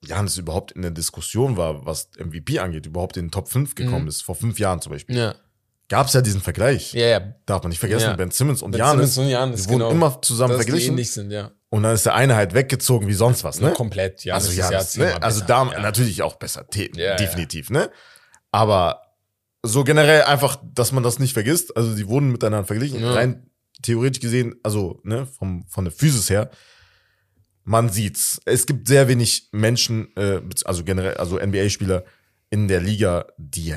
Janis 0.03 0.37
überhaupt 0.37 0.71
in 0.71 0.81
der 0.81 0.91
Diskussion 0.91 1.57
war, 1.57 1.85
was 1.85 2.09
MVP 2.17 2.59
angeht, 2.59 2.85
überhaupt 2.87 3.17
in 3.17 3.25
den 3.25 3.31
Top 3.31 3.47
5 3.49 3.75
gekommen 3.75 4.03
Mhm. 4.03 4.07
ist, 4.09 4.21
vor 4.23 4.35
fünf 4.35 4.59
Jahren 4.59 4.81
zum 4.81 4.91
Beispiel, 4.91 5.15
Ja, 5.15 5.35
gab 5.89 6.07
es 6.07 6.13
ja 6.13 6.21
diesen 6.21 6.41
Vergleich. 6.41 6.93
ja, 6.93 7.07
ja. 7.07 7.33
Darf 7.45 7.63
man 7.63 7.69
nicht 7.69 7.79
vergessen, 7.79 8.09
Ja. 8.09 8.15
Ben 8.15 8.31
Simmons 8.31 8.61
und 8.61 8.71
Ben 8.71 8.79
Janis, 8.79 9.15
Simmons 9.15 9.17
und 9.17 9.27
Giannis, 9.27 9.63
die 9.63 9.69
wurden 9.69 9.79
genau. 9.79 9.91
immer 9.91 10.21
zusammen 10.21 10.53
Dass 10.53 10.65
die 10.65 10.71
verglichen. 10.71 10.91
ähnlich 10.93 11.11
sind, 11.11 11.31
ja. 11.31 11.51
Und 11.69 11.83
dann 11.83 11.93
ist 11.93 12.05
der 12.05 12.15
eine 12.15 12.35
halt 12.35 12.53
weggezogen 12.53 13.07
wie 13.07 13.13
sonst 13.13 13.43
was, 13.43 13.59
ne? 13.59 13.71
Komplett, 13.71 14.23
ja. 14.23 14.35
also 14.35 14.47
das 14.47 14.57
ja, 14.57 14.65
ist 14.65 14.71
ja 14.71 14.77
das, 14.77 14.91
zehnmal 14.91 15.13
ne? 15.15 15.23
also 15.23 15.39
besser. 15.41 15.47
da 15.47 15.71
ja. 15.71 15.79
natürlich 15.81 16.23
auch 16.23 16.35
besser, 16.35 16.65
Ja, 16.95 17.15
definitiv, 17.15 17.69
ne? 17.69 17.91
Aber 18.51 19.01
so 19.63 19.83
generell 19.83 20.23
einfach, 20.23 20.57
dass 20.63 20.91
man 20.91 21.03
das 21.03 21.19
nicht 21.19 21.33
vergisst. 21.33 21.75
Also 21.75 21.95
die 21.95 22.07
wurden 22.07 22.31
miteinander 22.31 22.65
verglichen. 22.65 23.03
Rein 23.03 23.49
theoretisch 23.81 24.21
gesehen, 24.21 24.55
also 24.63 25.01
ne, 25.03 25.25
vom 25.25 25.65
von 25.67 25.85
der 25.85 25.91
Physis 25.91 26.29
her, 26.29 26.49
man 27.63 27.89
sieht's. 27.89 28.39
Es 28.45 28.65
gibt 28.65 28.87
sehr 28.87 29.07
wenig 29.07 29.49
Menschen, 29.51 30.15
äh, 30.15 30.41
also 30.65 30.83
generell, 30.83 31.15
also 31.15 31.37
NBA-Spieler 31.39 32.05
in 32.49 32.67
der 32.67 32.79
Liga, 32.79 33.25
die 33.37 33.75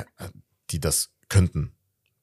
die 0.69 0.79
das 0.79 1.09
könnten. 1.27 1.75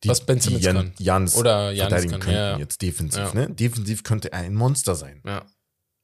Was 0.09 0.25
Ben 0.25 0.41
Simmons 0.41 0.65
Jan, 0.65 0.77
kann. 0.77 0.93
Janis 0.99 1.37
Oder 1.37 1.73
Giannis 1.73 1.79
verteidigen 1.81 2.21
kann, 2.21 2.33
ja. 2.35 2.59
jetzt 2.59 2.83
defensiv. 2.83 3.21
Ja. 3.21 3.35
Ne? 3.35 3.51
Defensiv 3.51 4.03
könnte 4.03 4.33
er 4.33 4.41
ein 4.41 4.55
Monster 4.55 4.95
sein. 4.95 5.23
Ja. 5.27 5.45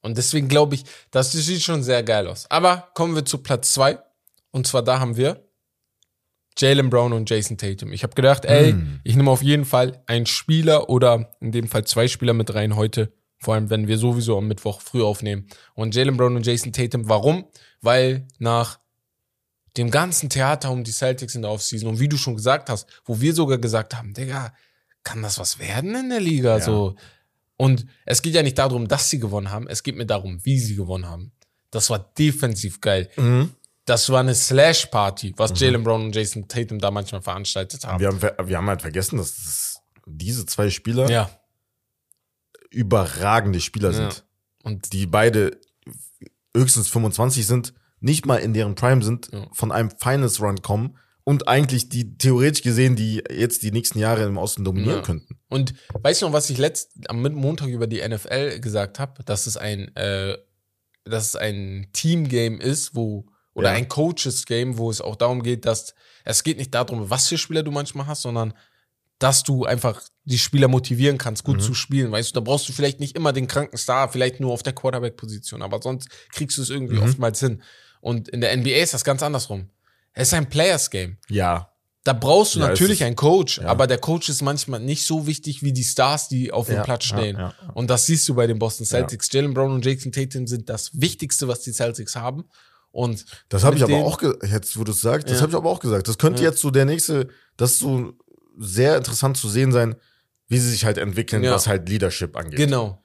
Und 0.01 0.17
deswegen 0.17 0.47
glaube 0.49 0.75
ich, 0.75 0.83
das 1.11 1.31
sieht 1.31 1.61
schon 1.61 1.81
sehr 1.83 2.03
geil 2.03 2.27
aus. 2.27 2.45
Aber 2.49 2.89
kommen 2.93 3.15
wir 3.15 3.25
zu 3.25 3.37
Platz 3.39 3.73
zwei 3.73 3.99
Und 4.51 4.67
zwar 4.67 4.83
da 4.83 4.99
haben 4.99 5.15
wir 5.17 5.47
Jalen 6.57 6.89
Brown 6.89 7.13
und 7.13 7.29
Jason 7.29 7.57
Tatum. 7.57 7.91
Ich 7.93 8.03
habe 8.03 8.13
gedacht, 8.13 8.45
ey, 8.45 8.73
Mm. 8.73 8.99
ich 9.03 9.15
nehme 9.15 9.31
auf 9.31 9.41
jeden 9.41 9.65
Fall 9.65 10.03
einen 10.05 10.27
Spieler 10.27 10.87
oder 10.89 11.31
in 11.39 11.51
dem 11.51 11.67
Fall 11.67 11.83
zwei 11.85 12.07
Spieler 12.07 12.33
mit 12.33 12.53
rein 12.53 12.75
heute 12.75 13.11
Vor 13.39 13.55
allem, 13.55 13.69
wenn 13.69 13.87
wir 13.89 13.97
sowieso 13.97 14.37
am 14.37 14.47
Mittwoch 14.47 14.79
früh 14.79 15.03
aufnehmen. 15.03 15.47
Und 15.73 15.93
Jalen 15.95 16.15
Brown 16.15 16.37
und 16.37 16.45
Jason 16.45 16.71
Tatum, 16.71 17.09
warum? 17.09 17.43
Weil 17.81 18.25
nach 18.39 18.79
dem 19.77 19.89
ganzen 19.89 20.29
Theater 20.29 20.71
um 20.71 20.83
die 20.83 20.91
Celtics 20.91 21.35
in 21.35 21.41
der 21.41 21.51
Offseason 21.51 21.89
und 21.89 21.99
wie 21.99 22.09
du 22.09 22.17
schon 22.17 22.35
gesagt 22.35 22.69
hast, 22.69 22.87
wo 23.05 23.19
wir 23.19 23.33
sogar 23.33 23.57
gesagt 23.57 23.95
haben, 23.95 24.13
Digga, 24.13 24.53
kann 25.03 25.21
das 25.21 25.39
was 25.39 25.59
werden 25.59 25.95
in 25.95 26.09
der 26.09 26.19
Liga? 26.19 26.57
Ja. 26.57 26.63
So. 26.63 26.95
Und 27.57 27.85
es 28.05 28.21
geht 28.21 28.35
ja 28.35 28.43
nicht 28.43 28.57
darum, 28.57 28.87
dass 28.87 29.09
sie 29.09 29.19
gewonnen 29.19 29.51
haben, 29.51 29.67
es 29.67 29.83
geht 29.83 29.95
mir 29.95 30.05
darum, 30.05 30.43
wie 30.43 30.59
sie 30.59 30.75
gewonnen 30.75 31.07
haben. 31.07 31.31
Das 31.71 31.89
war 31.89 31.99
defensiv 32.17 32.81
geil. 32.81 33.09
Mhm. 33.17 33.51
Das 33.85 34.09
war 34.09 34.21
eine 34.21 34.35
Slash-Party, 34.35 35.33
was 35.37 35.51
mhm. 35.51 35.57
Jalen 35.57 35.83
Brown 35.83 36.05
und 36.05 36.15
Jason 36.15 36.47
Tatum 36.47 36.79
da 36.79 36.91
manchmal 36.91 37.21
veranstaltet 37.21 37.85
haben. 37.85 37.99
Wir 37.99 38.07
haben, 38.07 38.21
wir 38.21 38.57
haben 38.57 38.67
halt 38.67 38.81
vergessen, 38.81 39.17
dass 39.17 39.35
das, 39.35 39.81
diese 40.05 40.45
zwei 40.45 40.69
Spieler 40.69 41.09
ja. 41.09 41.29
überragende 42.69 43.59
Spieler 43.59 43.91
ja. 43.91 43.95
sind. 43.95 44.23
Und 44.63 44.93
die 44.93 45.05
beide 45.05 45.59
höchstens 46.55 46.87
25 46.87 47.45
sind, 47.45 47.73
nicht 48.03 48.25
mal 48.25 48.37
in 48.37 48.53
deren 48.53 48.75
Prime 48.75 49.01
sind, 49.01 49.29
ja. 49.31 49.47
von 49.53 49.71
einem 49.71 49.89
Finals 49.91 50.41
Run 50.41 50.61
kommen 50.61 50.97
und 51.23 51.47
eigentlich 51.47 51.89
die 51.89 52.17
theoretisch 52.17 52.61
gesehen, 52.61 52.95
die 52.95 53.23
jetzt 53.31 53.63
die 53.63 53.71
nächsten 53.71 53.97
Jahre 53.97 54.23
im 54.23 54.37
Osten 54.37 54.65
dominieren 54.65 54.97
ja. 54.97 55.01
könnten. 55.01 55.39
Und 55.49 55.73
weißt 55.93 56.21
du 56.21 56.25
noch, 56.27 56.33
was 56.33 56.49
ich 56.49 56.57
letzt 56.57 56.91
am 57.07 57.21
Montag 57.21 57.69
über 57.69 57.87
die 57.87 58.05
NFL 58.07 58.59
gesagt 58.59 58.99
habe, 58.99 59.23
dass 59.23 59.47
es 59.47 59.57
ein 59.57 59.95
äh, 59.95 60.37
dass 61.05 61.29
es 61.29 61.35
ein 61.35 61.87
Team-Game 61.91 62.61
ist, 62.61 62.95
wo 62.95 63.25
oder 63.53 63.71
ja. 63.71 63.75
ein 63.75 63.87
Coaches-Game, 63.87 64.77
wo 64.77 64.89
es 64.89 65.01
auch 65.01 65.15
darum 65.15 65.43
geht, 65.43 65.65
dass 65.65 65.93
es 66.25 66.43
geht 66.43 66.57
nicht 66.57 66.73
darum, 66.73 67.09
was 67.09 67.27
für 67.27 67.37
Spieler 67.37 67.63
du 67.63 67.71
manchmal 67.71 68.07
hast, 68.07 68.23
sondern 68.23 68.53
dass 69.19 69.43
du 69.43 69.63
einfach 69.63 70.01
die 70.25 70.37
Spieler 70.37 70.67
motivieren 70.67 71.17
kannst, 71.17 71.43
gut 71.43 71.57
mhm. 71.57 71.61
zu 71.61 71.73
spielen. 71.73 72.11
Weißt 72.11 72.31
du, 72.31 72.33
da 72.33 72.39
brauchst 72.39 72.67
du 72.67 72.73
vielleicht 72.73 72.99
nicht 72.99 73.15
immer 73.15 73.31
den 73.31 73.47
kranken 73.47 73.77
Star, 73.77 74.09
vielleicht 74.09 74.39
nur 74.39 74.51
auf 74.51 74.63
der 74.63 74.73
Quarterback-Position, 74.73 75.61
aber 75.61 75.81
sonst 75.81 76.09
kriegst 76.31 76.57
du 76.57 76.61
es 76.61 76.69
irgendwie 76.69 76.95
mhm. 76.95 77.03
oftmals 77.03 77.39
hin. 77.39 77.61
Und 78.03 78.27
in 78.27 78.41
der 78.41 78.55
NBA 78.55 78.81
ist 78.81 78.93
das 78.93 79.05
ganz 79.05 79.23
andersrum. 79.23 79.69
Es 80.11 80.27
ist 80.27 80.33
ein 80.33 80.49
Players-Game. 80.49 81.17
Ja. 81.29 81.69
Da 82.03 82.11
brauchst 82.11 82.55
du 82.55 82.59
ja, 82.59 82.67
natürlich 82.67 83.01
einen 83.01 83.15
Coach, 83.15 83.59
ja. 83.59 83.67
aber 83.67 83.87
der 83.87 83.97
Coach 83.97 84.27
ist 84.27 84.41
manchmal 84.41 84.81
nicht 84.81 85.07
so 85.07 85.25
wichtig 85.25 85.63
wie 85.63 85.71
die 85.71 85.85
Stars, 85.85 86.27
die 86.27 86.51
auf 86.51 86.67
dem 86.67 86.75
ja, 86.75 86.83
Platz 86.83 87.05
stehen. 87.05 87.37
Und 87.73 87.89
das 87.89 88.05
siehst 88.05 88.27
du 88.27 88.35
bei 88.35 88.45
den 88.45 88.59
Boston 88.59 88.85
Celtics. 88.85 89.31
Jalen 89.31 89.53
Brown 89.53 89.71
und 89.71 89.85
Jason 89.85 90.11
Tatum 90.11 90.45
sind 90.45 90.69
das 90.69 90.91
Wichtigste, 90.99 91.47
was 91.47 91.61
die 91.61 91.71
Celtics 91.71 92.17
haben. 92.17 92.43
Und 92.91 93.25
das 93.47 93.63
habe 93.63 93.77
ich 93.77 93.83
aber 93.83 93.95
auch 93.95 94.21
jetzt, 94.21 94.77
wo 94.77 94.83
du 94.83 94.91
es 94.91 94.99
sagst, 94.99 95.29
das 95.29 95.41
habe 95.41 95.51
ich 95.51 95.55
aber 95.55 95.69
auch 95.69 95.79
gesagt. 95.79 96.09
Das 96.09 96.17
könnte 96.17 96.43
jetzt 96.43 96.59
so 96.59 96.71
der 96.71 96.83
nächste, 96.83 97.29
das 97.55 97.71
ist 97.71 97.79
so 97.79 98.13
sehr 98.57 98.97
interessant 98.97 99.37
zu 99.37 99.47
sehen 99.47 99.71
sein, 99.71 99.95
wie 100.49 100.57
sie 100.57 100.69
sich 100.69 100.83
halt 100.83 100.97
entwickeln, 100.97 101.41
was 101.43 101.67
halt 101.67 101.87
Leadership 101.87 102.35
angeht. 102.35 102.57
Genau. 102.57 103.01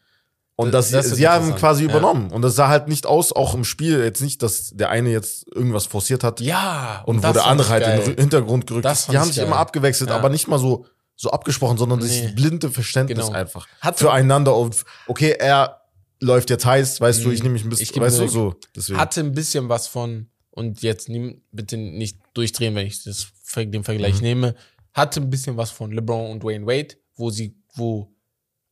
Und 0.61 0.73
das, 0.73 0.91
das 0.91 1.11
sie 1.11 1.29
haben 1.29 1.55
quasi 1.55 1.85
übernommen. 1.85 2.31
Ja. 2.31 2.35
Und 2.35 2.43
das 2.43 2.57
sah 2.57 2.67
halt 2.67 2.89
nicht 2.89 3.07
aus, 3.07 3.33
auch 3.33 3.55
im 3.55 3.63
Spiel, 3.63 4.03
jetzt 4.03 4.21
nicht, 4.21 4.43
dass 4.43 4.71
der 4.75 4.91
eine 4.91 5.11
jetzt 5.11 5.47
irgendwas 5.55 5.87
forciert 5.87 6.25
hat. 6.25 6.41
Ja. 6.41 7.05
Und, 7.07 7.19
und 7.19 7.23
wo 7.29 7.33
der 7.33 7.47
andere 7.47 7.69
halt 7.69 7.87
in 7.87 8.13
den 8.13 8.21
Hintergrund 8.23 8.67
gerückt 8.67 8.85
ist. 8.85 9.07
Die 9.09 9.17
haben 9.17 9.29
sich 9.29 9.37
geil. 9.37 9.47
immer 9.47 9.59
abgewechselt, 9.59 10.11
ja. 10.11 10.17
aber 10.17 10.31
nicht 10.31 10.49
mal 10.49 10.59
so, 10.59 10.85
so 11.15 11.31
abgesprochen, 11.31 11.79
sondern 11.79 12.01
nee. 12.01 12.23
das 12.23 12.35
blinde 12.35 12.71
Verständnis 12.71 13.27
genau. 13.27 13.39
einfach. 13.39 13.69
Hat 13.81 14.01
füreinander 14.01 14.57
und, 14.57 14.85
okay, 15.07 15.37
er 15.39 15.81
läuft 16.19 16.51
jetzt 16.51 16.67
heiß, 16.67 17.01
weißt 17.01 17.25
du, 17.25 17.31
ich 17.31 17.39
mhm. 17.39 17.45
nehme 17.45 17.53
mich 17.53 17.65
ein 17.65 17.71
bisschen, 17.71 18.03
weißt 18.03 18.19
du, 18.19 18.27
so. 18.27 18.55
Deswegen. 18.75 18.99
Hatte 18.99 19.21
ein 19.21 19.35
bisschen 19.35 19.69
was 19.69 19.87
von, 19.87 20.27
und 20.51 20.83
jetzt 20.83 21.09
nimm, 21.09 21.41
bitte 21.53 21.77
nicht 21.77 22.19
durchdrehen, 22.35 22.75
wenn 22.75 22.89
ich 22.89 23.05
das, 23.05 23.29
den 23.55 23.85
Vergleich 23.85 24.17
mhm. 24.17 24.23
nehme, 24.23 24.55
hatte 24.93 25.21
ein 25.21 25.31
bisschen 25.31 25.57
was 25.57 25.71
von 25.71 25.93
LeBron 25.93 26.33
und 26.33 26.43
Wayne 26.43 26.67
Wade, 26.67 26.97
wo 27.15 27.31
sie, 27.31 27.55
wo 27.77 28.13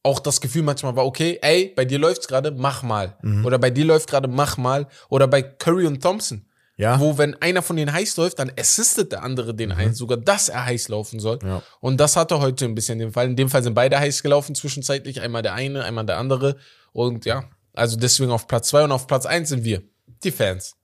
auch 0.07 0.21
das 0.21 0.41
Gefühl 0.41 0.63
manchmal 0.63 0.95
war, 0.95 1.05
okay, 1.05 1.39
ey, 1.43 1.73
bei 1.75 1.85
dir 1.85 1.99
läuft's 1.99 2.29
gerade, 2.29 2.53
mach 2.53 2.83
mal. 2.85 3.17
Mhm. 3.23 3.45
Oder 3.45 3.59
bei 3.59 3.71
dir 3.71 3.85
läuft 3.85 4.09
gerade, 4.09 4.29
mach 4.29 4.57
mal. 4.57 4.87
Oder 5.09 5.27
bei 5.27 5.43
Curry 5.43 5.87
und 5.87 6.01
Thompson. 6.01 6.47
Ja. 6.77 7.01
Wo, 7.01 7.19
wenn 7.19 7.35
einer 7.43 7.61
von 7.61 7.77
denen 7.77 7.93
heiß 7.93 8.17
läuft, 8.17 8.39
dann 8.39 8.53
assistet 8.59 9.11
der 9.11 9.25
andere 9.25 9.55
den 9.55 9.71
mhm. 9.71 9.77
einen, 9.77 9.95
sogar 9.95 10.19
dass 10.19 10.49
er 10.49 10.65
heiß 10.65 10.89
laufen 10.89 11.19
soll. 11.19 11.41
Ja. 11.43 11.63
Und 11.81 11.99
das 11.99 12.17
hatte 12.17 12.39
heute 12.39 12.67
ein 12.67 12.75
bisschen 12.75 12.99
den 12.99 13.13
Fall. 13.13 13.27
In 13.27 13.37
dem 13.37 13.49
Fall 13.49 13.63
sind 13.63 13.75
beide 13.75 13.99
heiß 13.99 14.23
gelaufen 14.23 14.55
zwischenzeitlich. 14.55 15.21
Einmal 15.21 15.43
der 15.43 15.55
eine, 15.55 15.85
einmal 15.85 16.07
der 16.07 16.19
andere. 16.19 16.57
Und 16.93 17.25
ja, 17.25 17.45
also 17.75 17.97
deswegen 17.97 18.31
auf 18.31 18.47
Platz 18.47 18.69
zwei 18.69 18.85
und 18.85 18.93
auf 18.93 19.07
Platz 19.07 19.27
eins 19.27 19.49
sind 19.49 19.65
wir. 19.65 19.83
Die 20.23 20.31
Fans. 20.31 20.77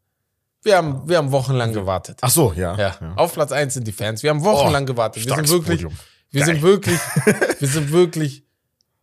Wir 0.62 0.76
haben, 0.76 1.08
wir 1.08 1.18
haben 1.18 1.30
wochenlang 1.30 1.72
gewartet. 1.72 2.18
Ach 2.22 2.30
so, 2.30 2.52
ja. 2.56 2.76
ja. 2.76 2.96
ja. 3.00 3.14
Auf 3.16 3.34
Platz 3.34 3.52
eins 3.52 3.74
sind 3.74 3.86
die 3.86 3.92
Fans. 3.92 4.22
Wir 4.22 4.30
haben 4.30 4.42
wochenlang 4.42 4.84
oh, 4.84 4.86
gewartet. 4.86 5.24
Wir 5.24 5.34
sind 5.34 5.48
wirklich, 5.48 5.86
wir 6.30 6.44
sind 6.44 6.62
wirklich, 6.62 6.98
wir 7.58 7.68
sind 7.68 7.92
wirklich 7.92 8.44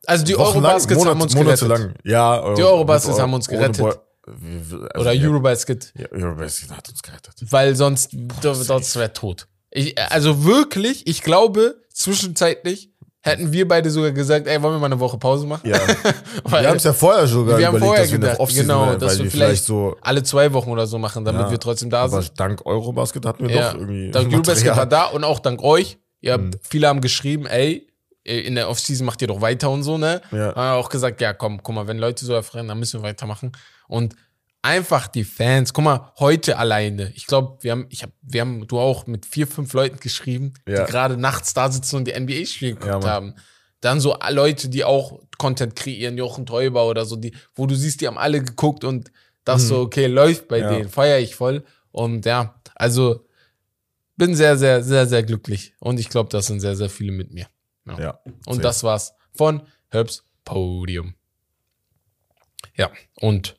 also 0.05 0.25
die 0.25 0.35
Eurobaskets 0.35 0.97
Monat, 0.97 1.13
haben 1.13 1.21
uns 1.21 1.35
gerettet. 1.35 1.67
Lang. 1.67 1.93
Ja, 2.03 2.39
Euro, 2.39 2.55
die 2.55 2.63
Eurobaskets 2.63 3.19
haben 3.19 3.33
uns 3.33 3.47
gerettet. 3.47 3.85
Also 4.25 4.77
Oder 4.99 5.11
Eurobasket. 5.11 5.93
Ja, 5.97 6.11
Eurobasket 6.11 6.71
hat 6.71 6.89
uns 6.89 7.01
gerettet. 7.01 7.33
Weil 7.41 7.75
sonst, 7.75 8.15
sonst 8.41 8.95
wäre 8.95 9.13
tot. 9.13 9.47
Ich, 9.71 9.97
also 9.99 10.45
wirklich, 10.45 11.07
ich 11.07 11.21
glaube, 11.21 11.81
zwischenzeitlich 11.93 12.91
hätten 13.21 13.51
wir 13.51 13.67
beide 13.67 13.89
sogar 13.89 14.11
gesagt, 14.11 14.47
ey, 14.47 14.61
wollen 14.61 14.75
wir 14.75 14.79
mal 14.79 14.85
eine 14.87 14.99
Woche 14.99 15.17
Pause 15.17 15.45
machen? 15.45 15.69
Ja. 15.69 15.79
wir 16.45 16.67
haben 16.67 16.77
es 16.77 16.83
ja 16.83 16.93
vorher 16.93 17.27
sogar 17.27 17.57
wir 17.57 17.67
überlegt, 17.69 17.85
vorher 17.85 18.03
dass 18.03 18.11
gedacht, 18.11 18.39
wir 18.39 18.47
eine 18.47 18.55
genau, 18.55 18.87
weil, 18.87 18.97
dass 18.97 19.17
weil 19.17 19.25
wir 19.25 19.31
vielleicht 19.31 19.65
so 19.65 19.97
alle 20.01 20.23
zwei 20.23 20.53
Wochen 20.53 20.69
oder 20.69 20.87
so 20.87 20.97
machen, 20.97 21.25
damit 21.25 21.41
ja, 21.41 21.51
wir 21.51 21.59
trotzdem 21.59 21.89
da 21.89 22.07
sind. 22.07 22.17
Aber 22.17 22.27
dank 22.35 22.65
Eurobasket 22.65 23.25
hatten 23.25 23.47
wir 23.47 23.55
ja, 23.55 23.71
doch 23.71 23.79
irgendwie. 23.79 24.11
Dank 24.11 24.27
Eurobasket 24.33 24.75
war 24.75 24.85
da 24.85 25.05
und 25.05 25.23
auch 25.23 25.39
dank 25.39 25.61
euch. 25.61 25.97
Ihr 26.21 26.33
habt, 26.33 26.43
hm. 26.43 26.59
viele 26.61 26.87
haben 26.87 27.01
geschrieben, 27.01 27.45
ey, 27.45 27.88
in 28.29 28.55
der 28.55 28.69
Offseason 28.69 29.05
macht 29.05 29.21
ihr 29.21 29.27
doch 29.27 29.41
weiter 29.41 29.69
und 29.69 29.83
so, 29.83 29.97
ne? 29.97 30.21
Ja. 30.31 30.55
Haben 30.55 30.79
auch 30.79 30.89
gesagt, 30.89 31.21
ja, 31.21 31.33
komm, 31.33 31.61
guck 31.63 31.75
mal, 31.75 31.87
wenn 31.87 31.97
Leute 31.97 32.25
so 32.25 32.33
erfreuen, 32.33 32.67
dann 32.67 32.79
müssen 32.79 33.01
wir 33.01 33.07
weitermachen. 33.07 33.51
Und 33.87 34.15
einfach 34.61 35.07
die 35.07 35.23
Fans, 35.23 35.73
guck 35.73 35.83
mal, 35.83 36.11
heute 36.19 36.57
alleine, 36.57 37.11
ich 37.15 37.25
glaube, 37.25 37.57
wir 37.61 37.71
haben, 37.71 37.87
ich 37.89 38.03
hab, 38.03 38.11
wir 38.21 38.41
haben, 38.41 38.67
du 38.67 38.79
auch 38.79 39.07
mit 39.07 39.25
vier, 39.25 39.47
fünf 39.47 39.73
Leuten 39.73 39.99
geschrieben, 39.99 40.53
ja. 40.67 40.85
die 40.85 40.91
gerade 40.91 41.17
nachts 41.17 41.53
da 41.53 41.71
sitzen 41.71 41.95
und 41.97 42.05
die 42.05 42.19
NBA-Spiele 42.19 42.75
geguckt 42.75 43.03
ja, 43.03 43.09
haben. 43.09 43.35
Dann 43.81 44.01
so 44.01 44.17
Leute, 44.29 44.69
die 44.69 44.83
auch 44.83 45.19
Content 45.37 45.75
kreieren, 45.75 46.17
Jochen 46.17 46.45
Täuber 46.45 46.85
oder 46.87 47.05
so, 47.05 47.15
die, 47.15 47.33
wo 47.55 47.65
du 47.65 47.75
siehst, 47.75 48.01
die 48.01 48.07
haben 48.07 48.17
alle 48.17 48.43
geguckt 48.43 48.83
und 48.83 49.11
das 49.45 49.63
mhm. 49.63 49.67
so, 49.67 49.79
okay, 49.81 50.07
läuft 50.07 50.47
bei 50.49 50.61
denen, 50.61 50.89
feier 50.89 51.19
ich 51.19 51.35
voll. 51.35 51.63
Und 51.91 52.25
ja, 52.25 52.55
also 52.75 53.25
bin 54.17 54.35
sehr, 54.35 54.57
sehr, 54.57 54.83
sehr, 54.83 55.07
sehr 55.07 55.23
glücklich. 55.23 55.73
Und 55.79 55.99
ich 55.99 56.09
glaube, 56.09 56.29
das 56.29 56.47
sind 56.47 56.59
sehr, 56.59 56.75
sehr 56.75 56.89
viele 56.89 57.13
mit 57.13 57.33
mir. 57.33 57.47
Ja. 57.89 57.99
ja 57.99 58.19
und 58.45 58.55
sehr. 58.55 58.63
das 58.63 58.83
war's 58.83 59.13
von 59.33 59.61
Herbs 59.89 60.23
Podium. 60.45 61.15
Ja, 62.75 62.91
und 63.15 63.57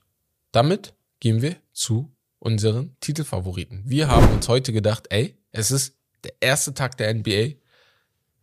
damit 0.52 0.94
gehen 1.20 1.42
wir 1.42 1.56
zu 1.72 2.10
unseren 2.38 2.96
Titelfavoriten. 3.00 3.82
Wir 3.84 4.08
haben 4.08 4.32
uns 4.32 4.48
heute 4.48 4.72
gedacht, 4.72 5.06
ey, 5.10 5.36
es 5.52 5.70
ist 5.70 5.96
der 6.24 6.34
erste 6.40 6.74
Tag 6.74 6.96
der 6.96 7.14
NBA. 7.14 7.54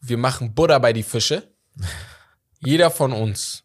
Wir 0.01 0.17
machen 0.17 0.53
Butter 0.53 0.79
bei 0.79 0.93
die 0.93 1.03
Fische. 1.03 1.51
Jeder 2.59 2.91
von 2.91 3.11
uns 3.11 3.63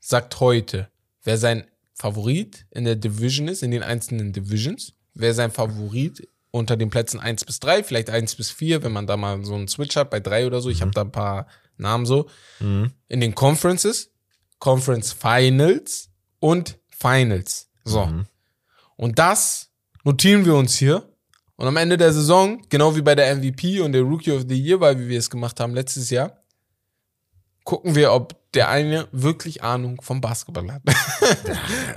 sagt 0.00 0.40
heute, 0.40 0.90
wer 1.22 1.38
sein 1.38 1.70
Favorit 1.94 2.66
in 2.70 2.84
der 2.84 2.96
Division 2.96 3.48
ist, 3.48 3.62
in 3.62 3.70
den 3.70 3.82
einzelnen 3.82 4.32
Divisions, 4.32 4.94
wer 5.14 5.32
sein 5.32 5.50
Favorit 5.50 6.28
unter 6.54 6.76
den 6.76 6.88
Plätzen 6.88 7.18
1 7.18 7.44
bis 7.44 7.58
3, 7.58 7.82
vielleicht 7.82 8.10
1 8.10 8.36
bis 8.36 8.52
4, 8.52 8.84
wenn 8.84 8.92
man 8.92 9.08
da 9.08 9.16
mal 9.16 9.44
so 9.44 9.56
einen 9.56 9.66
Switch 9.66 9.96
hat, 9.96 10.10
bei 10.10 10.20
3 10.20 10.46
oder 10.46 10.60
so. 10.60 10.70
Ich 10.70 10.78
mhm. 10.78 10.82
habe 10.82 10.90
da 10.92 11.00
ein 11.00 11.10
paar 11.10 11.48
Namen 11.78 12.06
so. 12.06 12.28
Mhm. 12.60 12.92
In 13.08 13.20
den 13.20 13.34
Conferences, 13.34 14.12
Conference 14.60 15.12
Finals 15.12 16.10
und 16.38 16.78
Finals. 16.88 17.70
So. 17.82 18.06
Mhm. 18.06 18.26
Und 18.94 19.18
das 19.18 19.72
notieren 20.04 20.44
wir 20.44 20.54
uns 20.54 20.76
hier. 20.76 21.12
Und 21.56 21.66
am 21.66 21.76
Ende 21.76 21.96
der 21.96 22.12
Saison, 22.12 22.62
genau 22.68 22.94
wie 22.94 23.02
bei 23.02 23.16
der 23.16 23.34
MVP 23.34 23.80
und 23.80 23.90
der 23.90 24.02
Rookie 24.02 24.30
of 24.30 24.44
the 24.48 24.54
Year, 24.56 24.78
weil 24.78 25.08
wir 25.08 25.18
es 25.18 25.30
gemacht 25.30 25.58
haben 25.58 25.74
letztes 25.74 26.08
Jahr, 26.10 26.43
gucken 27.64 27.94
wir, 27.94 28.12
ob 28.12 28.36
der 28.54 28.68
eine 28.68 29.08
wirklich 29.10 29.62
Ahnung 29.62 30.00
vom 30.00 30.20
Basketball 30.20 30.70
hat. 30.72 30.82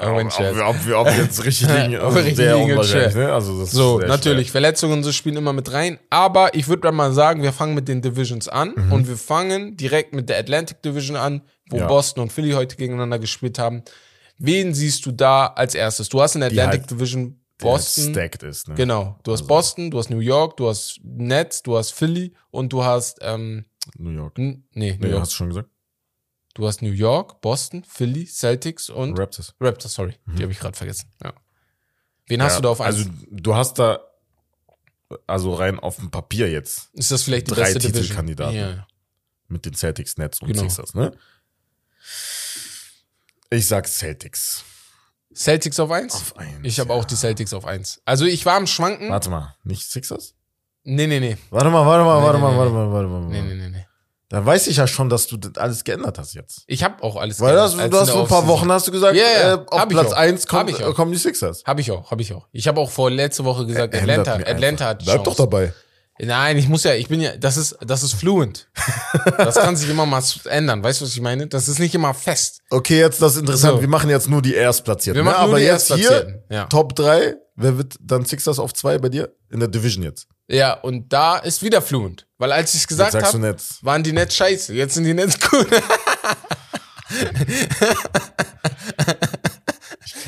Ja, 0.01 0.13
ob, 0.13 0.25
ob, 0.25 0.39
wir, 0.39 0.65
ob, 0.67 0.85
wir, 0.85 0.99
ob 0.99 1.07
wir 1.07 1.23
jetzt 1.23 1.43
richtig 1.43 1.67
liegen, 1.67 1.95
also 2.01 2.19
richtig. 2.19 3.15
Ne? 3.15 3.33
Also 3.33 3.65
so, 3.65 3.99
natürlich, 3.99 4.47
schwer. 4.47 4.51
Verletzungen 4.53 5.03
so 5.03 5.11
spielen 5.11 5.35
immer 5.35 5.53
mit 5.53 5.73
rein. 5.73 5.99
Aber 6.09 6.53
ich 6.53 6.67
würde 6.67 6.91
mal 6.91 7.11
sagen, 7.11 7.43
wir 7.43 7.51
fangen 7.51 7.75
mit 7.75 7.87
den 7.87 8.01
Divisions 8.01 8.47
an 8.47 8.73
mhm. 8.75 8.91
und 8.91 9.07
wir 9.07 9.17
fangen 9.17 9.75
direkt 9.75 10.13
mit 10.13 10.29
der 10.29 10.37
Atlantic 10.37 10.81
Division 10.81 11.17
an, 11.17 11.41
wo 11.69 11.77
ja. 11.77 11.87
Boston 11.87 12.23
und 12.23 12.31
Philly 12.31 12.51
heute 12.51 12.77
gegeneinander 12.77 13.19
gespielt 13.19 13.59
haben. 13.59 13.83
Wen 14.37 14.73
siehst 14.73 15.05
du 15.05 15.11
da 15.11 15.47
als 15.47 15.75
erstes? 15.75 16.09
Du 16.09 16.21
hast 16.21 16.35
in 16.35 16.41
der 16.41 16.51
Atlantic 16.51 16.81
halt 16.81 16.91
Division 16.91 17.41
Boston. 17.57 18.11
stacked 18.11 18.43
ist, 18.43 18.69
ne? 18.69 18.75
Genau. 18.75 19.17
Du 19.23 19.31
hast 19.31 19.41
also. 19.41 19.47
Boston, 19.47 19.91
du 19.91 19.97
hast 19.97 20.09
New 20.09 20.19
York, 20.19 20.57
du 20.57 20.69
hast 20.69 20.99
Nets, 21.03 21.63
du 21.63 21.77
hast 21.77 21.91
Philly 21.91 22.33
und 22.51 22.71
du 22.71 22.83
hast 22.83 23.19
ähm, 23.21 23.65
New 23.97 24.11
York. 24.11 24.37
nee, 24.37 24.63
New 24.73 24.97
nee, 24.97 25.09
York. 25.09 25.21
hast 25.21 25.31
du 25.31 25.35
schon 25.35 25.49
gesagt? 25.49 25.69
Du 26.53 26.67
hast 26.67 26.81
New 26.81 26.91
York, 26.91 27.41
Boston, 27.41 27.83
Philly, 27.83 28.25
Celtics 28.25 28.89
und 28.89 29.17
Raptors. 29.17 29.53
Raptors, 29.59 29.93
sorry. 29.93 30.15
Mhm. 30.25 30.35
Die 30.35 30.43
habe 30.43 30.51
ich 30.51 30.59
gerade 30.59 30.75
vergessen. 30.75 31.11
Ja. 31.23 31.33
Wen 32.25 32.41
hast 32.41 32.57
du 32.57 32.61
da 32.61 32.69
auf 32.69 32.81
eins? 32.81 32.97
Also 32.97 33.09
du 33.29 33.55
hast 33.55 33.75
da 33.79 33.99
also 35.25 35.53
rein 35.53 35.79
auf 35.79 35.97
dem 35.97 36.11
Papier 36.11 36.49
jetzt. 36.51 36.89
Ist 36.93 37.11
das 37.11 37.23
vielleicht 37.23 37.47
die 37.47 37.51
drei 37.53 37.73
beste 37.73 37.79
Titelkandidaten? 37.79 38.55
Ja. 38.55 38.87
Mit 39.47 39.65
den 39.65 39.73
Celtics, 39.73 40.17
Nets 40.17 40.41
und 40.41 40.49
genau. 40.49 40.63
Sixers, 40.63 40.93
ne? 40.93 41.15
Ich 43.49 43.67
sag 43.67 43.87
Celtics. 43.87 44.65
Celtics 45.33 45.79
auf 45.79 45.91
1? 45.91 46.13
Auf 46.13 46.37
eins, 46.37 46.59
Ich 46.63 46.79
habe 46.79 46.89
ja. 46.89 46.95
auch 46.95 47.05
die 47.05 47.15
Celtics 47.15 47.53
auf 47.53 47.65
1. 47.65 48.01
Also 48.05 48.25
ich 48.25 48.45
war 48.45 48.55
am 48.55 48.67
Schwanken. 48.67 49.09
Warte 49.09 49.29
mal, 49.29 49.55
nicht 49.63 49.89
Sixers? 49.89 50.33
Nee, 50.89 51.05
nee, 51.05 51.19
nee. 51.19 51.37
Warte 51.49 51.69
mal, 51.69 51.85
warte 51.85 52.05
mal, 52.05 52.19
Nee, 52.19 52.25
warte 52.25 52.37
nee, 52.37 52.43
mal, 52.43 52.51
nee, 52.51 52.57
warte 52.57 52.71
nee. 52.71 52.77
mal, 52.77 52.91
warte 52.93 53.07
mal. 53.07 53.19
Nee, 53.29 53.41
nee, 53.41 53.55
nee, 53.55 53.69
nee. 53.69 53.85
Da 54.29 54.45
weiß 54.45 54.67
ich 54.67 54.77
ja 54.77 54.87
schon, 54.87 55.09
dass 55.09 55.27
du 55.27 55.35
das 55.37 55.55
alles 55.57 55.83
geändert 55.83 56.17
hast 56.17 56.33
jetzt. 56.33 56.63
Ich 56.67 56.83
habe 56.83 57.01
auch 57.03 57.15
alles 57.17 57.39
Weil 57.41 57.55
geändert, 57.55 57.93
du 57.93 57.97
als 57.97 58.07
hast 58.07 58.11
vor 58.11 58.21
ein 58.23 58.27
paar 58.27 58.37
Offseason. 58.39 58.59
Wochen 58.61 58.71
hast 58.71 58.87
du 58.87 58.91
gesagt, 58.91 59.15
ja, 59.17 59.53
äh, 59.53 59.65
auf 59.67 59.87
Platz 59.89 60.11
auch. 60.13 60.17
1 60.17 60.41
Hab 60.43 60.49
kommt, 60.49 60.69
ich 60.69 60.83
auch. 60.83 60.89
äh, 60.89 60.93
kommen 60.93 61.11
die 61.11 61.17
Sixers. 61.17 61.63
Habe 61.65 61.81
ich 61.81 61.91
auch, 61.91 62.09
habe 62.11 62.21
ich 62.21 62.33
auch. 62.33 62.47
Ich 62.51 62.67
habe 62.67 62.79
auch 62.79 62.89
vor 62.89 63.11
letzte 63.11 63.43
Woche 63.43 63.65
gesagt, 63.65 63.93
Ändert 63.93 64.27
Atlanta, 64.27 64.49
Atlanta 64.51 64.85
hat 64.85 65.03
Bleib 65.03 65.17
doch 65.23 65.35
Chance. 65.35 65.41
dabei. 65.43 65.73
Nein, 66.19 66.57
ich 66.57 66.67
muss 66.67 66.83
ja, 66.83 66.95
ich 66.95 67.07
bin 67.09 67.21
ja, 67.21 67.37
das 67.37 67.57
ist, 67.57 67.77
das 67.85 68.03
ist 68.03 68.13
fluent. 68.13 68.69
Das 69.37 69.55
kann 69.55 69.75
sich 69.75 69.89
immer 69.89 70.05
mal 70.05 70.23
ändern. 70.45 70.83
Weißt 70.83 71.01
du, 71.01 71.05
was 71.05 71.11
ich 71.11 71.21
meine? 71.21 71.47
Das 71.47 71.67
ist 71.67 71.79
nicht 71.79 71.93
immer 71.95 72.13
fest. 72.13 72.61
Okay, 72.69 72.99
jetzt 72.99 73.21
das 73.21 73.33
ist 73.33 73.41
interessant. 73.41 73.75
So. 73.75 73.81
Wir 73.81 73.87
machen 73.87 74.09
jetzt 74.09 74.29
nur 74.29 74.41
die 74.41 74.55
Erstplatzierten. 74.55 75.17
Wir 75.19 75.23
ne? 75.23 75.29
machen 75.29 75.45
nur 75.45 75.49
Aber 75.51 75.59
die 75.59 75.65
jetzt 75.65 75.93
hier 75.93 76.43
ja. 76.49 76.65
Top 76.65 76.95
3. 76.95 77.35
Wer 77.55 77.77
wird 77.77 77.95
dann 78.01 78.25
Sixers 78.25 78.59
auf 78.59 78.73
2 78.73 78.97
bei 78.99 79.09
dir? 79.09 79.29
In 79.49 79.59
der 79.59 79.69
Division 79.69 80.03
jetzt. 80.03 80.27
Ja, 80.49 80.73
und 80.73 81.11
da 81.11 81.37
ist 81.37 81.61
wieder 81.63 81.81
fluent. 81.81 82.25
Weil 82.37 82.51
als 82.51 82.73
ich 82.73 82.81
es 82.81 82.87
gesagt 82.87 83.13
habe, 83.15 83.55
waren 83.81 84.03
die 84.03 84.13
Nets 84.13 84.35
scheiße. 84.35 84.73
Jetzt 84.73 84.93
sind 84.93 85.03
die 85.03 85.13
Nets 85.13 85.37
gut. 85.49 85.67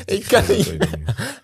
ich 0.06 0.28
kann 0.28 0.46
nicht. 0.48 0.72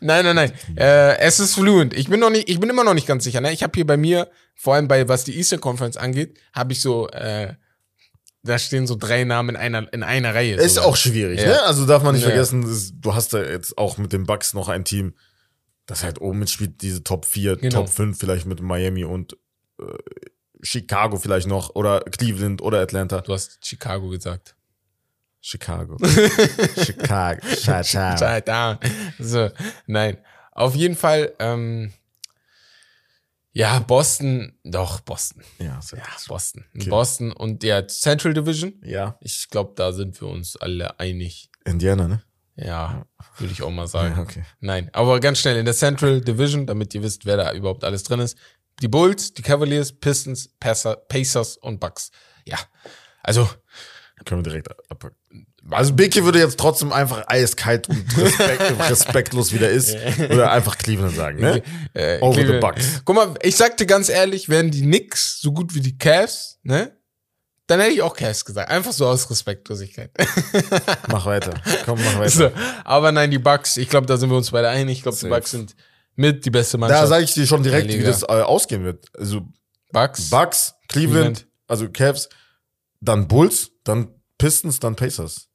Nein, 0.01 0.25
nein, 0.25 0.37
nein. 0.37 0.53
Äh, 0.77 1.19
es 1.19 1.41
ist 1.41 1.55
fluent. 1.55 1.95
Ich 1.95 2.09
bin 2.09 2.21
noch 2.21 2.31
nicht, 2.31 2.49
ich 2.49 2.61
bin 2.61 2.69
immer 2.71 2.85
noch 2.85 2.95
nicht 2.95 3.07
ganz 3.07 3.25
sicher. 3.25 3.41
Ne? 3.41 3.53
Ich 3.53 3.63
habe 3.63 3.73
hier 3.75 3.87
bei 3.87 3.97
mir, 3.97 4.29
vor 4.55 4.75
allem 4.75 4.89
bei 4.89 5.09
was 5.09 5.25
die 5.25 5.37
Eastern 5.37 5.61
Conference 5.61 5.97
angeht, 5.97 6.39
habe 6.53 6.73
ich 6.73 6.81
so, 6.81 7.09
äh, 7.11 7.55
da 8.43 8.59
stehen 8.59 8.87
so 8.87 8.95
drei 8.97 9.25
Namen 9.25 9.51
in 9.51 9.57
einer 9.57 9.93
in 9.93 10.03
einer 10.03 10.35
Reihe. 10.35 10.55
Ist 10.57 10.75
sogar. 10.75 10.91
auch 10.91 10.97
schwierig, 10.97 11.41
Ja. 11.41 11.47
ne? 11.49 11.63
Also 11.63 11.87
darf 11.87 12.03
man 12.03 12.15
nicht 12.15 12.23
Ja. 12.25 12.29
vergessen, 12.31 12.93
du 13.01 13.15
hast 13.15 13.33
da 13.33 13.43
jetzt 13.43 13.77
auch 13.79 13.99
mit 13.99 14.13
den 14.13 14.25
Bucks 14.25 14.55
noch 14.55 14.69
ein 14.69 14.85
Team, 14.85 15.15
das 15.87 16.03
halt 16.05 16.21
oben 16.21 16.41
mitspielt, 16.41 16.83
diese 16.83 17.03
Top 17.05 17.25
4, 17.25 17.57
Genau. 17.57 17.81
Top 17.83 17.89
5 17.89 18.19
vielleicht 18.19 18.47
mit 18.47 18.61
Miami 18.61 19.05
und 19.05 19.35
äh, 19.81 19.85
Chicago 20.63 21.17
vielleicht 21.17 21.47
noch 21.47 21.75
oder 21.75 22.01
Cleveland 22.01 22.61
oder 22.63 22.81
Atlanta. 22.81 23.21
Du 23.21 23.33
hast 23.33 23.65
Chicago 23.65 24.09
gesagt. 24.09 24.57
Chicago. 25.41 25.97
Chicago. 26.85 27.47
Chicago. 27.47 28.17
Shut 28.19 28.49
down. 28.49 28.79
So, 29.19 29.51
nein. 29.87 30.19
Auf 30.53 30.75
jeden 30.75 30.97
Fall, 30.97 31.35
ähm, 31.39 31.93
ja, 33.53 33.79
Boston, 33.79 34.59
doch, 34.65 35.01
Boston. 35.01 35.43
Ja, 35.59 35.81
Ja. 35.93 36.03
Boston. 36.27 36.65
Okay. 36.75 36.89
Boston 36.91 37.33
und 37.33 37.63
der 37.63 37.87
Central 37.89 38.35
Division. 38.35 38.75
ja. 38.83 39.17
Ich 39.21 39.49
glaube, 39.51 39.73
da 39.77 39.93
sind 39.93 40.21
wir 40.21 40.29
uns 40.29 40.57
alle 40.57 40.99
einig. 40.99 41.51
Indiana, 41.65 42.09
ne? 42.09 42.23
Ja, 42.57 43.07
würde 43.39 43.53
ich 43.53 43.63
auch 43.63 43.71
mal 43.71 43.87
sagen. 43.87 44.15
Ja, 44.17 44.23
okay. 44.23 44.45
Nein, 44.61 44.91
aber 44.93 45.21
ganz 45.21 45.39
schnell 45.39 45.57
in 45.57 45.65
der 45.65 45.75
Central 45.75 46.21
Division, 46.21 46.67
damit 46.67 46.95
ihr 46.95 47.03
wisst, 47.03 47.27
wer 47.27 47.37
da 47.37 47.53
überhaupt 47.53 47.85
alles 47.85 48.03
drin 48.03 48.21
ist. 48.21 48.37
Die 48.83 48.89
Bulls, 48.89 49.33
die 49.35 49.43
Cavaliers, 49.43 49.93
Pistons, 49.93 50.51
Pacer, 50.61 50.97
Pacers 50.97 51.57
und 51.57 51.81
Bucks. 51.81 52.11
Ja, 52.45 52.59
also 53.23 53.49
Können 54.25 54.41
wir 54.45 54.51
direkt 54.51 54.69
abpacken. 54.91 55.17
Also 55.71 55.95
Beke 55.95 56.25
würde 56.25 56.39
jetzt 56.39 56.61
trotzdem 56.61 56.93
einfach 56.93 57.25
eiskalt 57.27 57.89
und 57.89 58.17
respekt, 58.17 58.63
respektlos 58.91 59.53
wieder 59.53 59.69
ist, 59.69 59.95
würde 60.19 60.49
einfach 60.51 60.79
Cleveland 60.79 61.17
sagen, 61.17 61.41
ne? 61.41 61.63
äh, 61.93 62.21
Over 62.21 62.35
the 62.37 62.41
Cleveland- 62.45 62.61
Bucks. 62.61 63.03
Guck 63.05 63.17
mal, 63.17 63.35
ich 63.43 63.57
sag 63.57 63.77
dir 63.77 63.87
ganz 63.87 64.09
ehrlich, 64.09 64.49
wären 64.49 64.71
die 64.71 64.83
Knicks 64.83 65.41
so 65.41 65.53
gut 65.53 65.75
wie 65.75 65.81
die 65.81 65.99
Cavs, 65.99 66.61
ne? 66.63 66.96
Dann 67.67 67.81
hätte 67.81 67.93
ich 67.95 68.03
auch 68.03 68.15
Cavs 68.15 68.45
gesagt. 68.45 68.71
Einfach 68.71 68.93
so 68.93 69.07
aus 69.07 69.29
Respektlosigkeit. 69.29 70.11
Mach 71.09 71.27
weiter. 71.27 71.55
Komm, 71.85 71.99
mach 72.03 72.19
weiter. 72.19 72.31
so, 72.31 72.51
aber 72.85 73.11
nein, 73.11 73.31
die 73.31 73.39
Bucks, 73.39 73.77
ich 73.77 73.89
glaube, 73.89 74.07
da 74.07 74.17
sind 74.17 74.31
wir 74.31 74.37
uns 74.37 74.53
beide 74.53 74.69
einig. 74.69 74.99
Ich 74.99 75.03
glaube, 75.03 75.19
die. 75.21 75.29
Bucks 75.29 75.51
sind 75.51 75.75
mit 76.15 76.45
die 76.45 76.51
beste 76.51 76.79
Mannschaft. 76.79 77.03
Da 77.03 77.07
sage 77.09 77.25
ich 77.25 77.35
dir 77.35 77.47
schon 77.47 77.63
direkt, 77.63 77.89
wie 77.89 78.03
das 78.03 78.23
äh, 78.23 78.27
ausgehen 78.27 78.85
wird. 78.85 79.07
Also 79.19 79.43
Bucks. 79.93 80.31
Bucks, 80.31 80.75
Cleveland, 80.89 81.39
Cleveland. 81.39 81.47
also 81.67 81.89
Cavs, 81.89 82.29
dann 83.01 83.27
Bulls, 83.27 83.73
dann 83.85 84.09
Pistons, 84.39 84.79
dann 84.79 84.95
Pacers. 84.95 85.49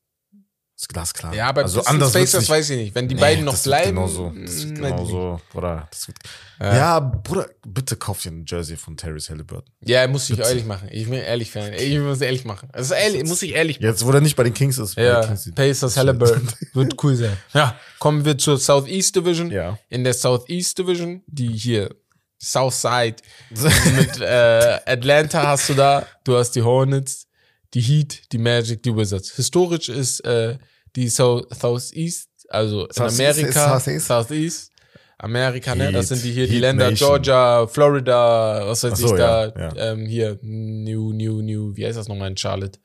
Ist 0.82 0.90
glasklar. 0.90 1.36
Ja, 1.36 1.48
aber 1.50 1.62
also 1.62 1.84
anders 1.84 2.12
Pacers 2.14 2.42
nicht. 2.42 2.50
weiß 2.50 2.70
ich 2.72 2.78
nicht. 2.78 2.96
Wenn 2.96 3.08
die 3.08 3.14
Nee, 3.14 3.22
beiden 3.22 3.46
noch 3.46 3.54
das 3.54 3.62
bleiben. 3.64 3.90
Genauso, 3.90 4.30
das 4.36 4.36
wird 4.36 4.50
weiß 4.50 4.64
ich 4.64 4.74
genauso, 4.74 5.42
Bruder. 5.52 5.88
Das 5.92 6.08
wird, 6.08 6.18
Ja. 6.60 6.76
ja. 6.76 7.00
Bruder, 7.00 7.50
bitte 7.68 7.96
kauf 7.98 8.20
dir 8.24 8.32
ein 8.32 8.46
Jersey 8.48 8.78
von 8.78 8.98
Terrence 8.98 9.30
Halliburton. 9.30 9.72
Ja, 9.86 10.08
muss 10.08 10.28
ich 10.32 10.38
Bitte. 10.38 10.50
ehrlich 10.50 10.66
machen. 10.66 10.88
Ich 10.92 11.08
will 11.08 11.20
ehrlich 11.20 11.52
sein. 11.52 11.74
Ich 11.74 12.00
muss 12.00 12.20
ehrlich 12.22 12.46
machen. 12.46 12.70
Also 12.74 12.96
ehrlich, 12.96 13.24
muss 13.26 13.44
ich 13.44 13.54
ehrlich 13.54 13.78
machen. 13.80 13.90
Jetzt, 13.92 14.04
wo 14.08 14.12
der 14.12 14.22
nicht 14.22 14.36
bei 14.36 14.42
den 14.44 14.56
Kings 14.56 14.80
ist. 14.80 14.98
Ja, 14.98 15.24
Kings 15.24 15.52
Pacers 15.54 15.98
Halliburton. 15.98 16.48
Wird 16.74 17.04
cool 17.04 17.16
sein. 17.16 17.38
Ja, 17.54 17.76
kommen 18.00 18.26
wir 18.26 18.36
zur 18.40 18.58
Southeast 18.58 19.16
Division. 19.16 19.52
Ja. 19.52 19.78
In 19.90 20.04
der 20.04 20.16
Southeast 20.16 20.80
Division, 20.80 21.22
die 21.28 21.50
hier 21.50 21.94
Southside 22.40 23.18
mit 23.52 24.20
äh, 24.20 24.80
Atlanta 24.88 25.44
hast 25.46 25.70
du 25.70 25.76
da, 25.76 26.08
du 26.24 26.36
hast 26.38 26.54
die 26.54 26.64
Hornets, 26.64 27.28
die 27.74 27.82
Heat, 27.82 28.32
die 28.32 28.38
Magic, 28.38 28.84
die 28.84 28.96
Wizards. 28.96 29.32
Historisch 29.36 29.90
ist 29.90 30.22
äh, 30.22 30.58
die 30.96 31.10
South, 31.10 31.48
Southeast, 31.54 32.30
also 32.50 32.88
in 32.88 32.94
Southeast 32.94 33.20
Amerika, 33.20 33.78
ist 33.78 33.84
Southeast? 33.84 34.08
Southeast, 34.08 34.72
Amerika, 35.18 35.76
ne? 35.76 35.92
Das 35.92 36.10
sind 36.10 36.24
die 36.24 36.32
hier, 36.32 36.48
die 36.48 36.54
Heat 36.54 36.62
Länder 36.62 36.90
Nation. 36.90 37.10
Georgia, 37.10 37.68
Florida, 37.68 38.68
was 38.68 38.84
weiß 38.84 38.98
so, 38.98 39.14
ich 39.14 39.20
da, 39.20 39.48
ja, 39.48 39.54
ja. 39.58 39.76
Ähm, 39.92 40.06
hier, 40.06 40.38
New, 40.42 41.14
New, 41.14 41.42
New, 41.42 41.76
wie 41.76 41.86
heißt 41.86 41.98
das 41.98 42.08
nochmal 42.08 42.30
in 42.30 42.38
Charlotte? 42.38 42.80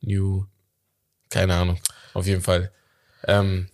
New, 0.00 0.44
keine 1.30 1.54
Ahnung, 1.54 1.78
auf 2.14 2.26
jeden 2.26 2.42
Fall. 2.42 2.70
Ähm, 3.26 3.68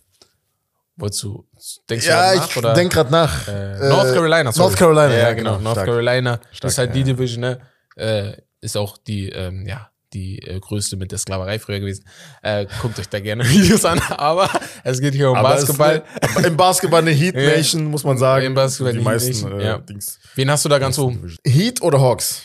du, 0.97 1.45
denkst 1.89 2.05
du 2.05 2.11
Ja, 2.11 2.33
grad 2.33 2.35
nach, 2.35 2.49
ich 2.49 2.57
oder? 2.57 2.73
denk 2.73 2.93
grad 2.93 3.11
nach. 3.11 3.47
Äh, 3.47 3.89
North 3.89 4.13
Carolina, 4.13 4.51
sorry. 4.51 4.67
North 4.67 4.77
Carolina, 4.77 5.13
ja, 5.13 5.19
ja, 5.19 5.33
genau. 5.33 5.51
genau. 5.57 5.63
North 5.63 5.75
Stark. 5.75 5.87
Carolina 5.87 6.39
Stark, 6.51 6.71
ist 6.71 6.77
halt 6.77 6.95
die 6.95 6.99
ja. 6.99 7.05
Division, 7.05 7.41
ne? 7.41 7.61
Äh, 7.95 8.33
ist 8.61 8.77
auch 8.77 8.97
die, 8.97 9.29
ähm, 9.29 9.65
ja, 9.67 9.90
die 10.13 10.39
äh, 10.39 10.59
größte 10.59 10.97
mit 10.97 11.11
der 11.11 11.19
Sklaverei 11.19 11.57
früher 11.59 11.79
gewesen. 11.79 12.05
Äh, 12.41 12.65
guckt 12.81 12.99
euch 12.99 13.07
da 13.09 13.19
gerne 13.19 13.43
Videos 13.49 13.85
an, 13.85 13.99
aber 13.99 14.49
es 14.83 14.99
geht 14.99 15.13
hier 15.13 15.31
um 15.31 15.37
Aber 15.37 15.49
Basketball. 15.49 16.03
eine- 16.35 16.47
Im 16.47 16.57
Basketball 16.57 17.01
eine 17.01 17.11
Heat 17.11 17.35
Ja. 17.35 17.55
Nation, 17.57 17.85
muss 17.85 18.03
man 18.03 18.17
sagen. 18.17 18.45
Im 18.45 18.53
Basketball 18.53 18.93
die 18.93 18.99
die 18.99 19.03
meisten 19.05 19.29
Nation, 19.31 19.59
äh, 19.59 19.65
ja. 19.65 19.77
Dings. 19.77 20.19
Wen 20.35 20.49
hast 20.51 20.65
du 20.65 20.69
da 20.69 20.79
ganz 20.79 20.97
oben? 20.97 21.35
Heat 21.45 21.81
oder 21.81 21.99
Hawks? 22.01 22.43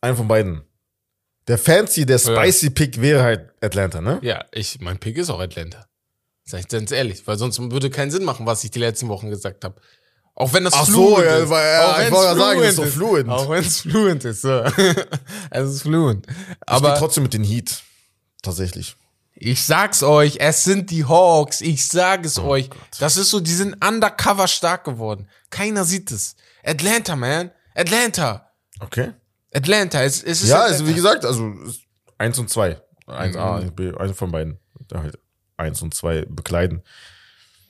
Einen 0.00 0.16
von 0.16 0.28
beiden. 0.28 0.62
Der 1.48 1.58
fancy, 1.58 2.04
der 2.04 2.18
spicy 2.18 2.70
Pick 2.70 3.00
wäre 3.00 3.22
halt 3.22 3.50
Atlanta, 3.62 4.00
ne? 4.00 4.18
Ja, 4.22 4.44
ich, 4.52 4.80
mein 4.80 4.98
Pick 4.98 5.16
ist 5.16 5.30
auch 5.30 5.40
Atlanta. 5.40 5.86
Sag 6.44 6.60
ich 6.60 6.68
ganz 6.68 6.92
ehrlich, 6.92 7.26
weil 7.26 7.36
sonst 7.38 7.58
würde 7.58 7.90
keinen 7.90 8.10
Sinn 8.10 8.24
machen, 8.24 8.46
was 8.46 8.64
ich 8.64 8.70
die 8.70 8.78
letzten 8.78 9.08
Wochen 9.08 9.28
gesagt 9.30 9.64
habe. 9.64 9.80
Auch 10.40 10.52
wenn 10.52 10.62
das 10.62 10.74
Ach 10.74 10.86
so, 10.86 11.16
fluent 11.16 11.26
ja, 11.26 11.36
ist. 11.38 11.50
weil- 11.50 11.66
ja, 11.72 11.84
Auch 11.92 11.98
ich 12.00 12.10
wollte 12.12 12.38
sagen, 12.38 12.60
das 12.60 12.68
ist 12.70 12.76
so 12.76 12.84
fluent. 12.84 13.28
Auch 13.28 13.50
wenn 13.50 13.64
es 13.64 13.80
fluent 13.80 14.24
ist. 14.24 14.42
So. 14.42 14.60
es 15.50 15.70
ist 15.70 15.82
fluent. 15.82 16.26
Aber 16.64 16.92
ich 16.92 16.98
trotzdem 17.00 17.24
mit 17.24 17.34
den 17.34 17.42
Heat. 17.42 17.82
Tatsächlich. 18.42 18.94
Ich 19.34 19.64
sag's 19.64 20.02
euch, 20.04 20.36
es 20.38 20.62
sind 20.62 20.90
die 20.92 21.04
Hawks. 21.04 21.60
Ich 21.60 21.88
sag 21.88 22.24
es 22.24 22.38
Oh 22.38 22.44
euch. 22.44 22.70
Das 23.00 23.16
ist 23.16 23.30
so, 23.30 23.40
die 23.40 23.52
sind 23.52 23.84
undercover 23.84 24.46
stark 24.46 24.84
geworden. 24.84 25.28
Keiner 25.50 25.84
sieht 25.84 26.12
es. 26.12 26.36
Atlanta, 26.64 27.16
man. 27.16 27.50
Atlanta. 27.74 28.52
Okay. 28.78 29.12
Atlanta. 29.52 30.02
Es, 30.04 30.22
es 30.22 30.42
ist 30.42 30.50
Ja, 30.50 30.56
Atlanta. 30.58 30.72
also 30.74 30.86
wie 30.88 30.94
gesagt, 30.94 31.24
also 31.24 31.52
eins 32.16 32.38
und 32.38 32.48
zwei. 32.48 32.80
Eins 33.08 33.36
A, 33.36 33.54
Mhm. 33.56 33.62
eins 33.62 33.72
B, 33.74 33.92
eins 33.96 34.16
von 34.16 34.30
beiden. 34.30 34.58
Halt 34.94 35.18
eins 35.56 35.82
und 35.82 35.94
zwei 35.94 36.24
bekleiden. 36.28 36.82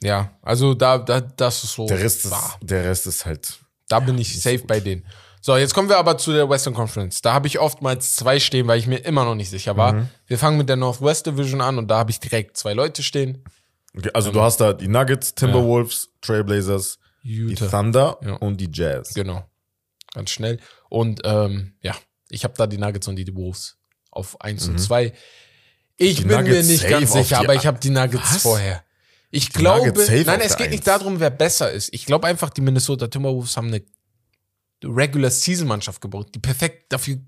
Ja, 0.02 0.30
also 0.42 0.74
da, 0.74 0.98
da, 0.98 1.20
das 1.20 1.64
ist 1.64 1.72
so. 1.74 1.86
Der 1.86 1.98
Rest 1.98 2.24
ist, 2.26 2.34
der 2.62 2.84
Rest 2.84 3.06
ist 3.06 3.26
halt. 3.26 3.58
Da 3.88 4.00
bin 4.00 4.18
ich 4.18 4.40
safe 4.40 4.60
bei 4.66 4.80
denen. 4.80 5.04
So, 5.40 5.56
jetzt 5.56 5.72
kommen 5.72 5.88
wir 5.88 5.96
aber 5.98 6.18
zu 6.18 6.32
der 6.32 6.48
Western 6.48 6.74
Conference. 6.74 7.22
Da 7.22 7.32
habe 7.32 7.46
ich 7.46 7.58
oftmals 7.58 8.16
zwei 8.16 8.38
stehen, 8.38 8.66
weil 8.66 8.78
ich 8.78 8.86
mir 8.86 8.98
immer 8.98 9.24
noch 9.24 9.34
nicht 9.34 9.50
sicher 9.50 9.76
war. 9.76 9.92
Mhm. 9.94 10.08
Wir 10.26 10.38
fangen 10.38 10.58
mit 10.58 10.68
der 10.68 10.76
Northwest 10.76 11.26
Division 11.26 11.60
an 11.60 11.78
und 11.78 11.88
da 11.88 11.98
habe 11.98 12.10
ich 12.10 12.20
direkt 12.20 12.56
zwei 12.56 12.74
Leute 12.74 13.02
stehen. 13.02 13.44
Okay, 13.96 14.10
also 14.14 14.30
du 14.30 14.40
hast 14.42 14.58
da 14.60 14.72
die 14.72 14.88
Nuggets, 14.88 15.34
Timberwolves, 15.34 16.10
Trailblazers, 16.20 16.98
die 17.24 17.34
Utah. 17.36 17.68
Thunder 17.68 18.18
Ja. 18.24 18.34
und 18.34 18.58
die 18.60 18.68
Jazz. 18.72 19.14
Genau. 19.14 19.44
Ganz 20.12 20.30
schnell. 20.30 20.58
Und 20.90 21.20
ähm, 21.24 21.74
ja, 21.82 21.94
ich 22.28 22.44
habe 22.44 22.54
da 22.56 22.66
die 22.66 22.78
Nuggets 22.78 23.08
und 23.08 23.16
die 23.16 23.34
Wolves 23.34 23.78
auf 24.10 24.40
1 24.40 24.68
und 24.68 24.78
2. 24.78 25.12
Ich 25.96 26.18
Mhm. 26.18 26.22
Die 26.22 26.28
bin 26.28 26.36
Nuggets 26.36 26.66
mir 26.66 26.72
nicht 26.72 26.88
ganz 26.88 27.12
sicher, 27.12 27.38
die- 27.40 27.44
aber 27.46 27.54
ich 27.54 27.66
habe 27.66 27.78
die 27.78 27.90
Nuggets 27.90 28.34
Was? 28.34 28.42
vorher. 28.42 28.84
Ich 29.30 29.52
glaube, 29.52 29.86
Nuggets 29.88 30.06
safe 30.06 30.24
nein, 30.24 30.40
es 30.40 30.56
geht 30.56 30.70
nicht 30.70 30.88
Eins. 30.88 30.98
darum, 31.00 31.20
wer 31.20 31.30
besser 31.30 31.70
ist. 31.70 31.92
Ich 31.92 32.06
glaube 32.06 32.26
einfach, 32.26 32.50
die 32.50 32.60
Minnesota 32.62 33.08
Timberwolves 33.08 33.56
haben 33.56 33.68
eine 33.68 33.82
Regular 34.84 35.30
Season 35.30 35.66
Mannschaft 35.68 36.00
gebaut, 36.00 36.34
die 36.34 36.38
perfekt 36.38 36.92
dafür 36.92 37.18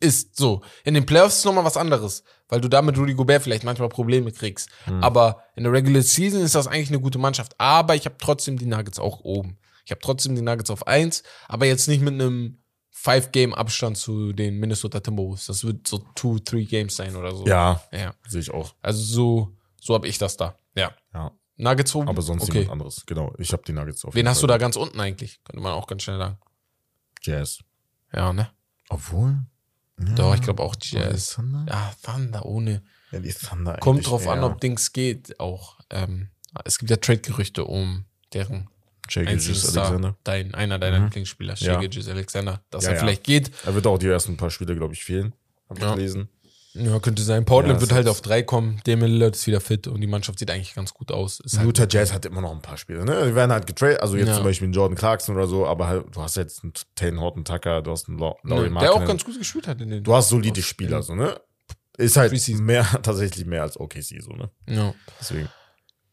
ist. 0.00 0.36
So 0.36 0.62
in 0.84 0.94
den 0.94 1.04
Playoffs 1.06 1.38
ist 1.38 1.44
nochmal 1.44 1.64
was 1.64 1.76
anderes, 1.76 2.22
weil 2.48 2.60
du 2.60 2.68
da 2.68 2.80
mit 2.82 2.96
Rudy 2.96 3.14
Gobert 3.14 3.42
vielleicht 3.42 3.64
manchmal 3.64 3.88
Probleme 3.88 4.30
kriegst. 4.30 4.68
Hm. 4.84 5.02
Aber 5.02 5.42
in 5.56 5.64
der 5.64 5.72
Regular 5.72 6.02
Season 6.02 6.40
ist 6.42 6.54
das 6.54 6.66
eigentlich 6.66 6.88
eine 6.88 7.00
gute 7.00 7.18
Mannschaft. 7.18 7.54
Aber 7.58 7.94
ich 7.94 8.04
habe 8.04 8.16
trotzdem 8.18 8.58
die 8.58 8.66
Nuggets 8.66 8.98
auch 8.98 9.20
oben. 9.20 9.58
Ich 9.84 9.90
habe 9.90 10.00
trotzdem 10.00 10.36
die 10.36 10.42
Nuggets 10.42 10.70
auf 10.70 10.86
1, 10.86 11.22
aber 11.48 11.66
jetzt 11.66 11.88
nicht 11.88 12.02
mit 12.02 12.14
einem 12.14 12.58
Five-Game-Abstand 12.90 13.96
zu 13.98 14.32
den 14.32 14.58
Minnesota 14.58 15.00
Timberwolves. 15.00 15.46
Das 15.46 15.64
wird 15.64 15.88
so 15.88 15.98
two, 16.14 16.38
three 16.38 16.64
Games 16.64 16.94
sein 16.94 17.16
oder 17.16 17.34
so. 17.34 17.44
Ja, 17.46 17.82
Ja. 17.90 18.14
sehe 18.28 18.40
ich 18.42 18.50
auch. 18.52 18.74
Also 18.80 19.02
so, 19.02 19.56
So 19.80 19.94
habe 19.94 20.06
ich 20.06 20.18
das 20.18 20.36
da. 20.36 20.56
Ja. 20.74 20.92
Ja. 21.14 21.32
Nuggets 21.56 21.94
oben? 21.94 22.08
Aber 22.08 22.22
sonst 22.22 22.44
okay. 22.44 22.60
jemand 22.60 22.72
anderes. 22.72 23.04
Genau. 23.06 23.34
Ich 23.38 23.52
habe 23.52 23.62
die 23.66 23.72
Nuggets 23.72 24.04
auf 24.04 24.14
Wen 24.14 24.28
hast 24.28 24.42
du 24.42 24.46
da 24.46 24.58
ganz 24.58 24.76
unten 24.76 24.98
eigentlich? 25.00 25.42
Könnte 25.44 25.62
man 25.62 25.72
auch 25.72 25.86
ganz 25.86 26.02
schnell 26.02 26.18
sagen. 26.18 26.38
Jazz. 27.22 27.58
Ja, 28.12 28.32
ne? 28.32 28.50
Obwohl. 28.88 29.38
Ja. 30.00 30.14
Doch, 30.14 30.34
ich 30.34 30.40
glaube 30.42 30.62
auch 30.62 30.74
Jazz. 30.80 31.34
Thunder? 31.34 31.66
Ja, 31.68 31.92
Thunder 32.02 32.44
ohne. 32.46 32.82
Ja, 33.12 33.20
die 33.20 33.32
Thunder 33.32 33.76
Kommt 33.78 34.08
drauf 34.08 34.26
an, 34.26 34.38
eher. 34.38 34.46
ob 34.46 34.60
Dings 34.60 34.92
geht 34.92 35.38
auch. 35.38 35.78
Ähm, 35.90 36.30
es 36.64 36.78
gibt 36.78 36.90
ja 36.90 36.96
Trade-Gerüchte 36.96 37.64
um 37.64 38.06
deren 38.32 38.68
Star, 39.08 39.26
Alexander. 39.26 40.16
dein, 40.24 40.54
einer 40.54 40.78
deiner 40.78 40.98
Mhm. 40.98 41.04
Lieblingsspieler, 41.06 41.54
Ja. 41.54 41.74
Shea 41.74 41.80
Gilgeous 41.80 42.08
Alexander, 42.08 42.62
dass 42.70 42.84
Ja, 42.84 42.90
er 42.90 42.94
ja. 42.96 43.00
vielleicht 43.02 43.24
geht. 43.24 43.50
Er 43.64 43.74
wird 43.74 43.86
auch 43.86 43.98
die 43.98 44.06
ersten 44.06 44.36
paar 44.36 44.50
Spiele, 44.50 44.74
glaube 44.74 44.94
ich, 44.94 45.04
fehlen. 45.04 45.34
Hab 45.68 45.76
ich 45.76 45.84
Ja. 45.84 45.94
gelesen. 45.94 46.28
Ja, 46.74 46.98
könnte 47.00 47.22
sein. 47.22 47.44
Portland 47.44 47.76
Ja, 47.76 47.80
wird 47.82 47.92
halt 47.92 48.08
auf 48.08 48.22
drei 48.22 48.42
kommen. 48.42 48.80
Damian 48.84 49.10
Lillard 49.10 49.36
ist 49.36 49.46
wieder 49.46 49.60
fit 49.60 49.86
und 49.88 50.00
die 50.00 50.06
Mannschaft 50.06 50.38
sieht 50.38 50.50
eigentlich 50.50 50.74
ganz 50.74 50.94
gut 50.94 51.12
aus. 51.12 51.38
Ist 51.40 51.58
halt, 51.58 51.66
Utah 51.66 51.86
Jazz 51.88 52.12
hat 52.14 52.24
immer 52.24 52.40
noch 52.40 52.52
ein 52.52 52.62
paar 52.62 52.78
Spiele, 52.78 53.04
ne? 53.04 53.26
Die 53.26 53.34
werden 53.34 53.52
halt 53.52 53.66
getradet, 53.66 54.00
also 54.00 54.16
jetzt 54.16 54.28
Ja. 54.28 54.34
zum 54.36 54.44
Beispiel 54.44 54.72
Jordan 54.72 54.96
Clarkson 54.96 55.34
oder 55.36 55.46
so, 55.46 55.66
aber 55.66 55.86
halt, 55.88 56.06
du 56.14 56.22
hast 56.22 56.36
jetzt 56.36 56.62
einen 56.62 56.72
Taylor 56.94 57.20
Horton 57.20 57.44
Tucker, 57.44 57.82
du 57.82 57.90
hast 57.90 58.08
einen 58.08 58.18
Lau- 58.18 58.38
Laurie 58.42 58.70
Markkinen. 58.70 58.80
der 58.80 58.92
auch 58.94 59.06
ganz 59.06 59.24
gut 59.24 59.38
gespielt 59.38 59.66
hat 59.68 59.80
in 59.82 59.90
den. 59.90 60.02
Du 60.02 60.14
hast 60.14 60.30
solide 60.30 60.62
Spieler, 60.62 61.02
so, 61.02 61.14
ne? 61.14 61.38
Ist 61.98 62.16
halt 62.16 62.32
mehr, 62.60 62.84
tatsächlich 63.02 63.44
mehr 63.44 63.62
als 63.62 63.78
OKC, 63.78 64.22
so, 64.22 64.32
ne? 64.32 64.50
Ja. 64.66 64.94
Deswegen. 65.20 65.48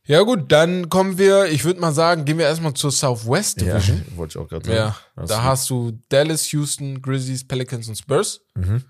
ja, 0.04 0.22
gut, 0.24 0.52
dann 0.52 0.90
kommen 0.90 1.18
wir, 1.18 1.46
ich 1.46 1.64
würde 1.64 1.80
mal 1.80 1.94
sagen, 1.94 2.26
gehen 2.26 2.38
wir 2.38 2.46
erstmal 2.48 2.74
zur 2.74 2.92
Southwest 2.92 3.62
Ja, 3.62 3.76
Division. 3.78 4.04
wollte 4.18 4.38
ich 4.38 4.44
auch 4.44 4.50
gerade 4.50 4.66
sagen. 4.66 4.78
Ja, 4.78 4.98
Hast 5.16 5.30
da 5.32 5.38
du- 5.38 5.44
hast 5.44 5.70
du 5.70 5.92
Dallas, 6.10 6.52
Houston, 6.52 7.02
Grizzlies, 7.02 7.48
Pelicans 7.48 7.88
und 7.88 7.96
Spurs. 7.98 8.42
Mhm. 8.56 8.84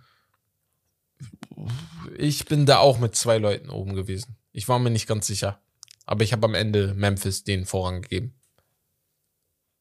Ich 2.17 2.45
bin 2.45 2.65
da 2.65 2.77
auch 2.79 2.99
mit 2.99 3.15
zwei 3.15 3.37
Leuten 3.37 3.69
oben 3.69 3.93
gewesen. 3.95 4.37
Ich 4.51 4.67
war 4.67 4.79
mir 4.79 4.89
nicht 4.89 5.07
ganz 5.07 5.27
sicher. 5.27 5.61
Aber 6.05 6.23
ich 6.23 6.33
habe 6.33 6.45
am 6.47 6.55
Ende 6.55 6.93
Memphis 6.95 7.43
den 7.43 7.65
Vorrang 7.65 8.01
gegeben. 8.01 8.33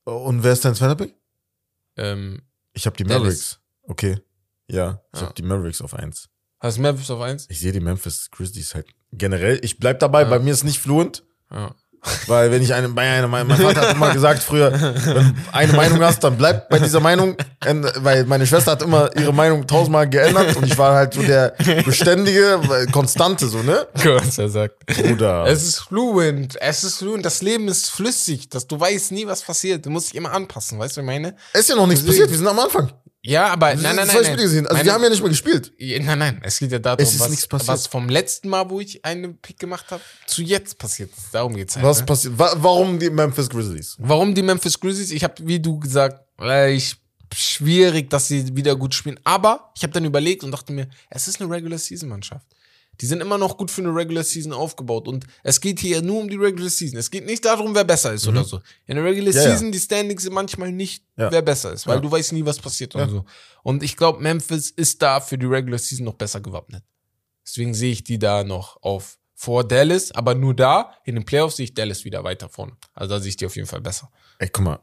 Und 0.04 0.42
wer 0.42 0.52
ist 0.52 0.64
dein 0.64 0.74
zweiter 0.74 0.96
Pick? 0.96 1.14
Ähm, 1.96 2.42
Ich 2.74 2.86
habe 2.86 2.96
die 2.96 3.04
Dallas. 3.04 3.20
Mavericks. 3.22 3.60
Okay. 3.82 4.20
Ja, 4.68 5.02
ich 5.14 5.20
Ja. 5.20 5.26
habe 5.26 5.34
die 5.34 5.42
Mavericks 5.42 5.80
auf 5.80 5.94
eins. 5.94 6.28
hast 6.60 6.76
du 6.78 6.82
Memphis 6.82 7.10
auf 7.10 7.20
eins? 7.20 7.46
Ich 7.48 7.60
sehe 7.60 7.72
die 7.72 7.80
Memphis 7.80 8.30
Grizzlies 8.30 8.74
halt 8.74 8.86
generell. 9.12 9.58
Ich 9.64 9.78
bleib 9.78 10.00
dabei, 10.00 10.22
Ja. 10.22 10.28
bei 10.28 10.38
mir 10.38 10.52
ist 10.52 10.64
nicht 10.64 10.78
fluent, 10.80 11.24
Ja. 11.50 11.74
Weil 12.26 12.50
wenn 12.50 12.62
ich 12.62 12.72
eine, 12.74 12.88
bei 12.88 13.02
einer, 13.02 13.28
mein, 13.28 13.46
mein 13.46 13.58
Vater 13.60 13.80
hat 13.82 13.94
immer 13.96 14.12
gesagt 14.12 14.42
früher, 14.42 14.72
wenn 14.72 15.14
du 15.14 15.34
eine 15.52 15.72
Meinung 15.72 16.00
hast, 16.02 16.22
dann 16.24 16.36
bleib 16.36 16.68
bei 16.68 16.78
dieser 16.78 17.00
Meinung, 17.00 17.36
weil 17.96 18.24
meine 18.24 18.46
Schwester 18.46 18.72
hat 18.72 18.82
immer 18.82 19.10
ihre 19.16 19.32
Meinung 19.34 19.66
tausendmal 19.66 20.08
geändert 20.08 20.56
und 20.56 20.64
ich 20.66 20.76
war 20.78 20.94
halt 20.94 21.14
so 21.14 21.22
der 21.22 21.54
beständige, 21.84 22.60
konstante 22.92 23.46
so, 23.48 23.62
ne? 23.62 23.86
Was 24.04 24.38
er 24.38 24.48
sagt. 24.48 24.86
Bruder. 24.86 25.44
Es 25.46 25.62
ist 25.62 25.78
fluent. 25.80 26.56
Es 26.60 26.84
ist 26.84 26.98
fluent. 26.98 27.24
Das 27.24 27.42
Leben 27.42 27.68
ist 27.68 27.90
flüssig. 27.90 28.48
Das, 28.48 28.66
du 28.66 28.78
weißt 28.78 29.12
nie, 29.12 29.26
was 29.26 29.42
passiert. 29.42 29.84
Du 29.86 29.90
musst 29.90 30.08
dich 30.08 30.14
immer 30.16 30.32
anpassen. 30.32 30.78
Weißt 30.78 30.96
du, 30.96 31.00
was 31.00 31.04
ich 31.04 31.06
meine? 31.06 31.34
Es 31.52 31.60
ist 31.62 31.68
ja 31.70 31.76
noch 31.76 31.86
nichts 31.86 32.02
Deswegen- 32.04 32.22
passiert, 32.24 32.30
wir 32.30 32.38
sind 32.38 32.46
am 32.48 32.58
Anfang. 32.58 32.90
Ja, 33.28 33.48
aber 33.48 33.74
nein, 33.74 33.78
sind 33.78 33.96
nein, 33.96 34.08
zwei 34.08 34.14
nein. 34.14 34.24
Spiele 34.24 34.36
nein. 34.36 34.36
gesehen. 34.36 34.66
Also 34.66 34.76
Meine- 34.76 34.86
wir 34.86 34.92
haben 34.94 35.02
ja 35.02 35.10
nicht 35.10 35.22
mal 35.22 35.28
gespielt. 35.28 35.72
Nein, 35.78 36.18
nein, 36.18 36.40
es 36.42 36.58
geht 36.58 36.72
ja 36.72 36.78
darum, 36.78 37.04
was, 37.04 37.68
was 37.68 37.86
vom 37.86 38.08
letzten 38.08 38.48
Mal, 38.48 38.70
wo 38.70 38.80
ich 38.80 39.04
einen 39.04 39.36
Pick 39.38 39.58
gemacht 39.58 39.86
habe, 39.90 40.02
zu 40.26 40.42
jetzt 40.42 40.78
passiert. 40.78 41.10
Darum 41.32 41.54
geht's 41.54 41.76
halt. 41.76 41.84
Was 41.84 42.00
ne? 42.00 42.06
passiert? 42.06 42.38
Wa 42.38 42.54
warum 42.56 42.98
die 42.98 43.10
Memphis 43.10 43.50
Grizzlies? 43.50 43.96
Warum 43.98 44.34
die 44.34 44.42
Memphis 44.42 44.80
Grizzlies? 44.80 45.10
Ich 45.10 45.22
habe, 45.24 45.34
wie 45.46 45.60
du 45.60 45.78
gesagt, 45.78 46.24
äh, 46.40 46.72
ich 46.72 46.96
schwierig, 47.34 48.08
dass 48.08 48.28
sie 48.28 48.56
wieder 48.56 48.74
gut 48.76 48.94
spielen. 48.94 49.20
Aber 49.24 49.72
ich 49.76 49.82
habe 49.82 49.92
dann 49.92 50.04
überlegt 50.06 50.42
und 50.44 50.50
dachte 50.50 50.72
mir, 50.72 50.88
es 51.10 51.28
ist 51.28 51.40
eine 51.40 51.50
Regular 51.50 51.78
Season 51.78 52.08
Mannschaft. 52.08 52.46
Die 53.00 53.06
sind 53.06 53.20
immer 53.20 53.38
noch 53.38 53.56
gut 53.56 53.70
für 53.70 53.80
eine 53.80 53.94
Regular 53.94 54.24
Season 54.24 54.52
aufgebaut 54.52 55.06
und 55.06 55.24
es 55.44 55.60
geht 55.60 55.78
hier 55.78 56.02
nur 56.02 56.20
um 56.20 56.28
die 56.28 56.36
Regular 56.36 56.68
Season. 56.68 56.98
Es 56.98 57.10
geht 57.10 57.26
nicht 57.26 57.44
darum, 57.44 57.74
wer 57.74 57.84
besser 57.84 58.12
ist 58.12 58.26
oder 58.26 58.42
so. 58.44 58.60
In 58.86 58.96
der 58.96 59.04
Regular 59.04 59.30
Mhm. 59.32 59.36
Ja, 59.36 59.44
ja. 59.44 59.50
Season 59.52 59.70
die 59.72 59.78
Standings 59.78 60.22
sind 60.24 60.32
manchmal 60.32 60.72
nicht, 60.72 61.04
Ja. 61.16 61.30
wer 61.30 61.42
besser 61.42 61.72
ist, 61.72 61.86
weil 61.86 61.96
Ja. 61.96 62.00
du 62.00 62.10
weißt 62.10 62.32
nie, 62.32 62.44
was 62.44 62.58
passiert 62.58 62.94
und 62.96 63.00
Ja. 63.02 63.08
so. 63.08 63.24
Und 63.62 63.82
ich 63.82 63.96
glaube, 63.96 64.20
Memphis 64.20 64.70
ist 64.70 65.00
da 65.02 65.20
für 65.20 65.38
die 65.38 65.46
Regular 65.46 65.78
Season 65.78 66.04
noch 66.04 66.14
besser 66.14 66.40
gewappnet. 66.40 66.82
Deswegen 67.46 67.72
sehe 67.74 67.92
ich 67.92 68.02
die 68.04 68.18
da 68.18 68.42
noch 68.44 68.82
auf 68.82 69.16
vor 69.34 69.62
Dallas, 69.66 70.10
aber 70.10 70.34
nur 70.34 70.52
da 70.54 70.92
in 71.04 71.14
den 71.14 71.24
Playoffs 71.24 71.56
sehe 71.56 71.64
ich 71.64 71.74
Dallas 71.74 72.04
wieder 72.04 72.24
weiter 72.24 72.48
vorne. 72.48 72.72
Also 72.94 73.14
da 73.14 73.20
sehe 73.20 73.28
ich 73.28 73.36
die 73.36 73.46
auf 73.46 73.54
jeden 73.54 73.68
Fall 73.68 73.80
besser. 73.80 74.10
Ey, 74.40 74.48
guck 74.48 74.64
mal. 74.64 74.80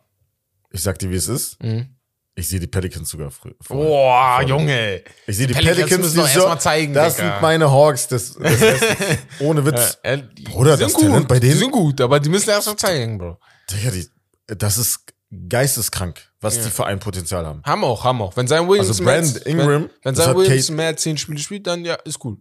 Ich 0.71 0.81
sag 0.81 0.97
dir, 0.99 1.09
wie 1.11 1.15
es 1.15 1.27
ist. 1.27 1.61
Mhm. 1.61 1.94
Ich 2.37 2.49
sehe 2.49 2.59
die 2.59 2.67
Pelicans 2.67 3.09
sogar 3.09 3.31
früh. 3.31 3.53
Boah. 3.69 4.41
Junge. 4.45 5.01
Ich 5.25 5.37
sehe 5.37 5.47
die 5.47 5.53
Pelicans 5.53 5.77
Pelicans, 5.89 6.15
müssen 6.15 6.39
doch 6.39 6.59
zeigen, 6.59 6.93
Das 6.93 7.15
Digga. 7.15 7.31
sind 7.33 7.41
meine 7.41 7.71
Hawks 7.71 8.07
des 8.09 8.37
Westens. 8.37 8.81
Ohne 9.39 9.65
Witz. 9.65 9.97
Äh, 10.03 10.21
die 10.37 10.43
Bruder, 10.43 10.75
das 10.75 10.93
Talent 10.93 11.27
bei 11.29 11.39
denen- 11.39 11.53
Die 11.53 11.57
sind 11.59 11.71
gut, 11.71 12.01
aber 12.01 12.19
die 12.19 12.27
müssen 12.29 12.49
erst 12.49 12.67
mal 12.67 12.75
zeigen, 12.75 13.17
Bro. 13.17 13.39
Digga, 13.71 13.91
die, 13.91 14.05
das 14.47 14.77
ist 14.77 14.99
geisteskrank, 15.49 16.29
was 16.41 16.57
Ja. 16.57 16.63
die 16.63 16.71
für 16.71 16.85
ein 16.85 16.99
Potenzial 16.99 17.45
haben. 17.45 17.61
Haben 17.63 17.83
auch, 17.85 18.03
haben 18.03 18.21
auch. 18.21 18.35
Wenn 18.35 18.47
sein 18.47 18.67
Williams 18.67 18.89
Also 18.89 19.03
mehr, 19.03 19.21
Brand 19.21 19.37
Ingram, 19.45 19.67
wenn, 19.69 19.89
wenn 20.03 20.15
das 20.15 20.25
sein 20.25 20.35
Williams 20.35 20.65
Kate- 20.67 20.73
mehr 20.75 20.87
als 20.87 21.01
10 21.03 21.17
Spiele 21.17 21.39
spielt, 21.39 21.65
dann 21.67 21.85
ja, 21.85 21.95
ist 22.03 22.19
gut. 22.19 22.39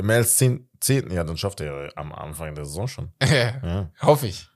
Mehr 0.00 0.16
als 0.16 0.36
10, 0.36 0.68
10, 0.80 1.10
ja, 1.10 1.24
dann 1.24 1.36
schafft 1.36 1.60
er 1.60 1.66
ja 1.86 1.92
am 1.96 2.12
Anfang 2.12 2.54
der 2.54 2.64
Saison 2.64 2.86
schon. 2.86 3.12
Ja, 3.24 3.90
Hoffe 4.00 4.28
ich. 4.28 4.48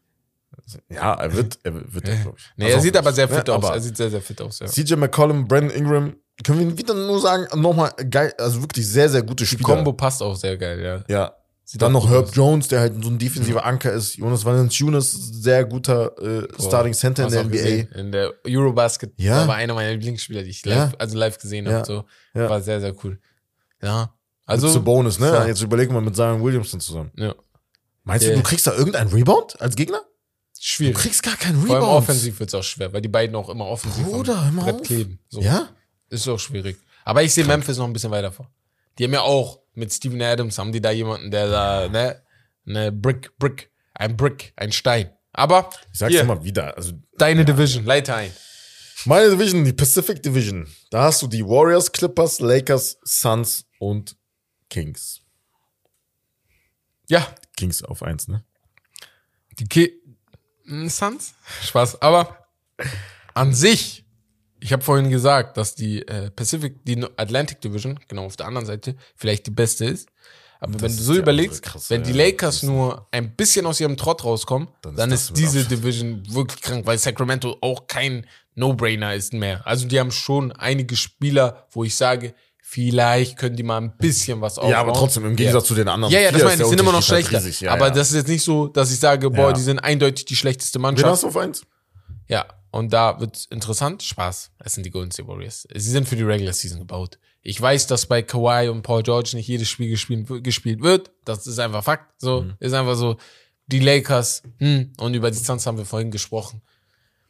Ja 0.90 1.14
er 1.14 1.32
wird, 1.34 1.58
er 1.62 1.74
wird, 1.74 2.04
glaube 2.04 2.34
ich. 2.36 2.44
Nee, 2.56 2.64
Also 2.66 2.76
er 2.78 2.82
sieht 2.82 2.96
aber 2.96 3.12
sehr 3.12 3.28
ne, 3.28 3.34
fit 3.36 3.50
aus. 3.50 3.64
aber 3.64 3.74
Er 3.74 3.80
sieht 3.80 3.96
sehr, 3.96 4.10
sehr 4.10 4.20
fit 4.22 4.40
aus, 4.42 4.58
ja. 4.60 4.66
CJ 4.66 4.94
McCollum, 4.96 5.46
Brandon 5.48 5.70
Ingram, 5.70 6.16
können 6.44 6.60
wir 6.60 6.78
wieder 6.78 6.94
nur 6.94 7.20
sagen, 7.20 7.46
nochmal 7.60 7.90
geil, 8.10 8.32
also 8.38 8.60
wirklich 8.62 8.86
sehr, 8.86 9.08
sehr 9.08 9.22
gute 9.22 9.44
Die 9.44 9.46
Spieler. 9.46 9.64
Combo 9.74 9.92
passt 9.92 10.22
auch 10.22 10.36
sehr 10.36 10.56
geil, 10.56 10.80
ja. 10.80 11.04
Ja. 11.14 11.34
Sieht 11.64 11.82
Dann 11.82 11.92
noch 11.92 12.08
Herb 12.08 12.24
aus. 12.28 12.34
Jones, 12.34 12.68
der 12.68 12.80
halt 12.80 12.94
so 13.04 13.10
ein 13.10 13.18
defensiver 13.18 13.62
Anker 13.62 13.92
ist. 13.92 14.16
Jonas 14.16 14.42
Valanciunas, 14.42 15.12
sehr 15.12 15.66
guter 15.66 16.12
äh, 16.18 16.46
Boah, 16.56 16.62
Starting 16.66 16.94
Center 16.94 17.24
in 17.26 17.30
der 17.30 17.44
NBA. 17.44 17.50
gesehen. 17.52 17.92
In 17.92 18.10
der 18.12 18.32
Eurobasket 18.46 19.12
Ja. 19.18 19.46
war 19.46 19.56
einer 19.56 19.74
meiner 19.74 19.90
Lieblingsspieler, 19.92 20.44
die 20.44 20.48
ich 20.50 20.64
Ja. 20.64 20.84
live, 20.84 20.94
also 20.98 21.18
live 21.18 21.38
gesehen 21.38 21.66
Ja. 21.66 21.72
habe. 21.72 21.84
So. 21.86 22.04
Ja. 22.32 22.48
War 22.48 22.62
sehr, 22.62 22.80
sehr 22.80 22.94
cool. 23.04 23.18
Ja. 23.82 24.14
Also 24.46 24.70
zu 24.70 24.82
Bonus, 24.82 25.18
ne? 25.18 25.26
Ja. 25.26 25.46
Jetzt 25.46 25.60
überlegen 25.60 25.92
wir 25.92 26.00
mit 26.00 26.16
Zion 26.16 26.42
Williamson 26.42 26.80
zusammen. 26.80 27.10
ja. 27.16 27.34
Meinst 28.04 28.24
du, 28.24 28.30
Ja. 28.30 28.36
du 28.36 28.42
kriegst 28.42 28.66
da 28.66 28.72
irgendeinen 28.74 29.10
Rebound 29.10 29.60
als 29.60 29.76
Gegner? 29.76 30.00
Du 30.60 30.64
Schwierig. 30.64 30.96
kriegst 30.96 31.22
gar 31.22 31.36
keinen 31.36 31.60
Vor 31.66 31.76
allem 31.76 31.84
Rebound. 31.84 32.02
offensiv 32.02 32.40
wird 32.40 32.50
es 32.50 32.54
auch 32.54 32.62
schwer, 32.64 32.92
weil 32.92 33.00
die 33.00 33.08
beiden 33.08 33.36
auch 33.36 33.48
immer 33.48 33.66
offensiv 33.66 34.04
Bruder, 34.04 34.36
am 34.38 34.56
Brett 34.56 34.74
auf. 34.76 34.82
kleben. 34.82 35.20
So. 35.28 35.40
Ja? 35.40 35.68
Ist 36.10 36.26
auch 36.28 36.38
schwierig. 36.38 36.76
Aber 37.04 37.22
ich 37.22 37.32
sehe 37.32 37.44
Memphis 37.44 37.76
noch 37.78 37.84
ein 37.86 37.92
bisschen 37.92 38.10
weiter 38.10 38.32
vor. 38.32 38.50
Die 38.98 39.04
haben 39.04 39.12
ja 39.12 39.20
auch 39.20 39.60
mit 39.74 39.92
Steven 39.92 40.20
Adams 40.20 40.58
haben 40.58 40.72
die 40.72 40.80
da 40.80 40.90
jemanden, 40.90 41.30
der 41.30 41.48
da, 41.48 41.88
ne, 41.88 42.22
ne 42.64 42.90
Brick, 42.90 43.38
Brick, 43.38 43.70
ein 43.94 44.16
Brick, 44.16 44.52
ein 44.56 44.72
Stein. 44.72 45.10
Aber 45.32 45.70
Ich 45.92 45.98
sag's 46.00 46.12
hier, 46.12 46.22
immer 46.22 46.42
wieder. 46.42 46.76
Also 46.76 46.92
deine 47.16 47.44
Division, 47.44 47.84
leite 47.84 48.14
ein. 48.16 48.32
meine 49.04 49.30
Division, 49.30 49.64
die 49.64 49.72
Pacific 49.72 50.20
Division. 50.22 50.66
Da 50.90 51.04
hast 51.04 51.22
du 51.22 51.28
die 51.28 51.44
Warriors, 51.44 51.92
Clippers, 51.92 52.40
Lakers, 52.40 52.98
Suns 53.04 53.64
und 53.78 54.16
Kings. 54.68 55.20
Ja, 57.08 57.26
Kings 57.56 57.82
auf 57.84 58.02
eins, 58.02 58.26
ne? 58.26 58.44
die 59.58 59.66
Ki 59.66 59.97
Suns? 60.88 61.34
Spaß. 61.64 62.02
Aber 62.02 62.46
an 63.34 63.54
sich, 63.54 64.04
ich 64.60 64.72
habe 64.72 64.82
vorhin 64.82 65.10
gesagt, 65.10 65.56
dass 65.56 65.74
die 65.74 66.06
äh, 66.06 66.30
Pacific, 66.30 66.84
die 66.84 67.02
Atlantic 67.16 67.60
Division, 67.60 67.98
genau 68.08 68.26
auf 68.26 68.36
der 68.36 68.46
anderen 68.46 68.66
Seite, 68.66 68.96
vielleicht 69.16 69.46
die 69.46 69.50
beste 69.50 69.84
ist. 69.86 70.08
Aber 70.60 70.72
wenn 70.74 70.80
du 70.80 70.86
ist 70.86 70.98
so 70.98 71.14
überlegst, 71.14 71.64
andere 71.64 71.72
krasse, 71.72 71.90
wenn 71.90 72.02
die 72.02 72.10
ja. 72.10 72.26
Lakers 72.26 72.64
nur 72.64 73.06
ein 73.12 73.34
bisschen 73.36 73.64
aus 73.64 73.80
ihrem 73.80 73.96
Trott 73.96 74.24
rauskommen, 74.24 74.68
Dann 74.82 74.96
dann 74.96 75.12
ist 75.12 75.20
ist, 75.20 75.30
das 75.30 75.38
mit 75.38 75.48
diese. 75.54 75.64
Division 75.64 76.34
wirklich 76.34 76.60
krank, 76.60 76.84
weil 76.84 76.98
Sacramento 76.98 77.56
auch 77.60 77.86
kein 77.86 78.26
No-Brainer 78.56 79.14
ist 79.14 79.32
mehr. 79.32 79.64
Also 79.66 79.86
die 79.86 80.00
haben 80.00 80.10
schon 80.10 80.50
einige 80.50 80.96
Spieler, 80.96 81.66
wo 81.70 81.84
ich 81.84 81.94
sage, 81.94 82.34
vielleicht 82.70 83.38
können 83.38 83.56
die 83.56 83.62
mal 83.62 83.78
ein 83.80 83.96
bisschen 83.96 84.40
was 84.42 84.58
aufbauen. 84.58 84.72
Ja, 84.72 84.80
aber 84.80 84.92
trotzdem, 84.92 85.24
im 85.24 85.36
Gegensatz 85.36 85.64
zu 85.66 85.74
den 85.74 85.88
anderen. 85.88 86.12
Ja, 86.12 86.20
ja, 86.20 86.30
das 86.30 86.42
meine 86.42 86.54
ich, 86.54 86.58
die 86.62 86.68
sind 86.68 86.80
immer 86.80 86.92
noch 86.92 86.98
Unterschied 86.98 87.26
schlechter. 87.26 87.36
halt 87.38 87.46
riesig. 87.46 87.60
Ja, 87.62 87.72
aber 87.72 87.86
ja. 87.86 87.90
das 87.94 88.10
ist 88.10 88.16
jetzt 88.16 88.28
nicht 88.28 88.42
so, 88.44 88.68
dass 88.68 88.92
ich 88.92 88.98
sage, 89.00 89.30
boah, 89.30 89.48
Ja. 89.48 89.52
die 89.52 89.62
sind 89.62 89.78
eindeutig 89.78 90.26
die 90.26 90.36
schlechteste 90.36 90.78
Wen 90.78 90.82
Mannschaft. 90.82 91.10
hast 91.10 91.22
du 91.22 91.28
auf 91.28 91.36
eins? 91.38 91.62
Ja, 92.28 92.44
und 92.70 92.92
da 92.92 93.18
wird 93.20 93.46
interessant. 93.50 94.02
Spaß. 94.02 94.50
Es 94.62 94.74
sind 94.74 94.84
die 94.84 94.90
Golden 94.90 95.10
State 95.10 95.26
Warriors. 95.28 95.66
Sie 95.74 95.90
sind 95.90 96.06
für 96.06 96.16
die 96.16 96.22
Regular 96.24 96.52
Season 96.52 96.78
gebaut. 96.78 97.18
Ich 97.40 97.58
weiß, 97.58 97.86
dass 97.86 98.04
bei 98.04 98.20
Kawhi 98.20 98.68
und 98.68 98.82
Paul 98.82 99.02
George 99.02 99.30
nicht 99.34 99.48
jedes 99.48 99.70
Spiel 99.70 99.88
gespielt, 99.88 100.26
gespielt 100.44 100.82
wird. 100.82 101.10
Das 101.24 101.46
ist 101.46 101.58
einfach 101.58 101.82
Fakt. 101.82 102.20
So, 102.20 102.42
Mhm. 102.42 102.54
ist 102.60 102.74
einfach 102.74 102.96
so. 102.96 103.16
Die 103.68 103.80
Lakers, 103.80 104.42
hm, 104.58 104.92
und 104.98 105.14
über 105.14 105.30
die 105.30 105.38
Suns 105.38 105.66
haben 105.66 105.78
wir 105.78 105.84
vorhin 105.86 106.10
gesprochen. 106.10 106.60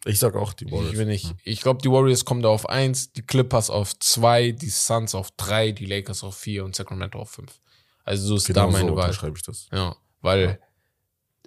Ich 0.05 0.19
sag 0.19 0.37
auch 0.37 0.53
die 0.53 0.71
Warriors. 0.71 0.93
Ich 0.93 0.99
bin 0.99 1.09
nicht. 1.09 1.35
Ich 1.45 1.61
glaube, 1.61 1.81
die 1.83 1.91
Warriors 1.91 2.25
kommen 2.25 2.43
da 2.43 2.49
auf 2.49 2.69
eins, 2.69 3.13
die 3.13 3.23
Clippers 3.23 3.69
auf 3.69 3.99
zwei, 3.99 4.53
die 4.53 4.71
Suns 4.71 5.15
auf 5.15 5.31
drei, 5.33 5.73
die 5.73 5.87
Lakers 5.87 6.23
auf 6.23 6.37
vier 6.37 6.65
und 6.65 6.77
Sacramento 6.77 7.19
auf 7.19 7.31
fünf. 7.31 7.61
Also 8.05 8.27
so 8.29 8.37
ist 8.37 8.47
Genau 8.47 8.67
da 8.67 8.73
meine 8.73 8.89
so 8.91 8.97
Wahl. 8.97 9.05
unterschreibe 9.07 9.37
ich 9.37 9.43
das. 9.43 9.69
Ja, 9.73 9.97
weil 10.23 10.59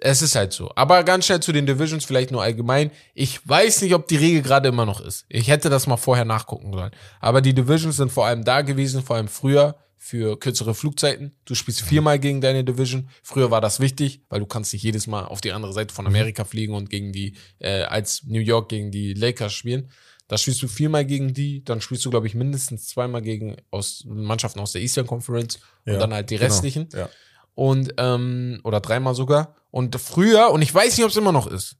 es 0.04 0.22
ist 0.22 0.36
halt 0.36 0.52
so. 0.52 0.72
Aber 0.76 1.04
ganz 1.04 1.26
schnell 1.26 1.39
zu 1.39 1.52
den 1.52 1.66
Divisions, 1.66 2.06
vielleicht 2.06 2.32
nur 2.32 2.41
allgemein. 2.41 2.91
Ich 3.14 3.47
weiß 3.47 3.82
nicht, 3.84 3.93
ob 3.93 4.08
die 4.08 4.18
Regel 4.18 4.41
gerade 4.41 4.70
immer 4.70 4.86
noch 4.86 4.99
ist. 4.99 5.26
Ich 5.30 5.47
hätte 5.47 5.70
das 5.70 5.88
mal 5.88 5.97
vorher 5.97 6.26
nachgucken 6.26 6.74
sollen. 6.74 6.91
Aber 7.20 7.41
die 7.41 7.54
Divisions 7.54 7.97
sind 7.97 8.12
vor 8.12 8.26
allem 8.26 8.43
da 8.43 8.62
gewesen, 8.62 9.02
vor 9.04 9.16
allem 9.16 9.28
früher, 9.28 9.76
für 10.04 10.39
kürzere 10.39 10.74
Flugzeiten. 10.74 11.36
Du 11.45 11.54
spielst 11.54 11.82
viermal 11.82 12.18
gegen 12.18 12.41
deine 12.41 12.64
Division. 12.64 13.08
Früher 13.22 13.52
war 13.52 13.62
das 13.62 13.80
wichtig, 13.80 14.24
weil 14.30 14.39
du 14.39 14.47
kannst 14.47 14.74
nicht 14.74 14.82
jedes 14.82 15.06
Mal 15.06 15.26
auf 15.26 15.41
die 15.41 15.52
andere 15.52 15.74
Seite 15.74 15.93
von 15.93 16.08
Amerika 16.08 16.43
fliegen 16.43 16.74
und 16.74 16.89
gegen 16.89 17.12
die, 17.14 17.36
äh, 17.60 17.84
als 17.84 18.24
New 18.26 18.39
York 18.39 18.70
gegen 18.70 18.89
die 18.89 19.14
Lakers 19.14 19.54
spielen. 19.54 19.91
Da 20.28 20.39
spielst 20.39 20.60
du 20.64 20.68
viermal 20.68 21.06
gegen 21.06 21.36
die, 21.36 21.64
dann 21.64 21.82
spielst 21.82 22.04
du, 22.04 22.10
glaube 22.10 22.26
ich, 22.26 22.34
mindestens 22.34 22.88
zweimal 22.88 23.22
gegen 23.22 23.58
aus 23.70 24.04
Mannschaften 24.08 24.60
aus 24.60 24.72
der 24.72 24.82
Eastern 24.82 25.06
Conference 25.06 25.60
und 25.86 25.93
Ja, 25.93 25.99
dann 25.99 26.14
halt 26.16 26.32
die 26.32 26.38
genau, 26.38 26.47
restlichen. 26.47 26.89
ja. 26.93 27.08
Und 27.54 27.93
ähm, 27.97 28.60
oder 28.64 28.80
dreimal 28.80 29.14
sogar. 29.14 29.56
Und 29.70 29.95
früher, 30.02 30.49
und 30.49 30.64
ich 30.64 30.74
weiß 30.74 30.97
nicht, 30.97 31.06
ob 31.06 31.12
es 31.12 31.18
immer 31.18 31.32
noch 31.32 31.45
ist. 31.45 31.76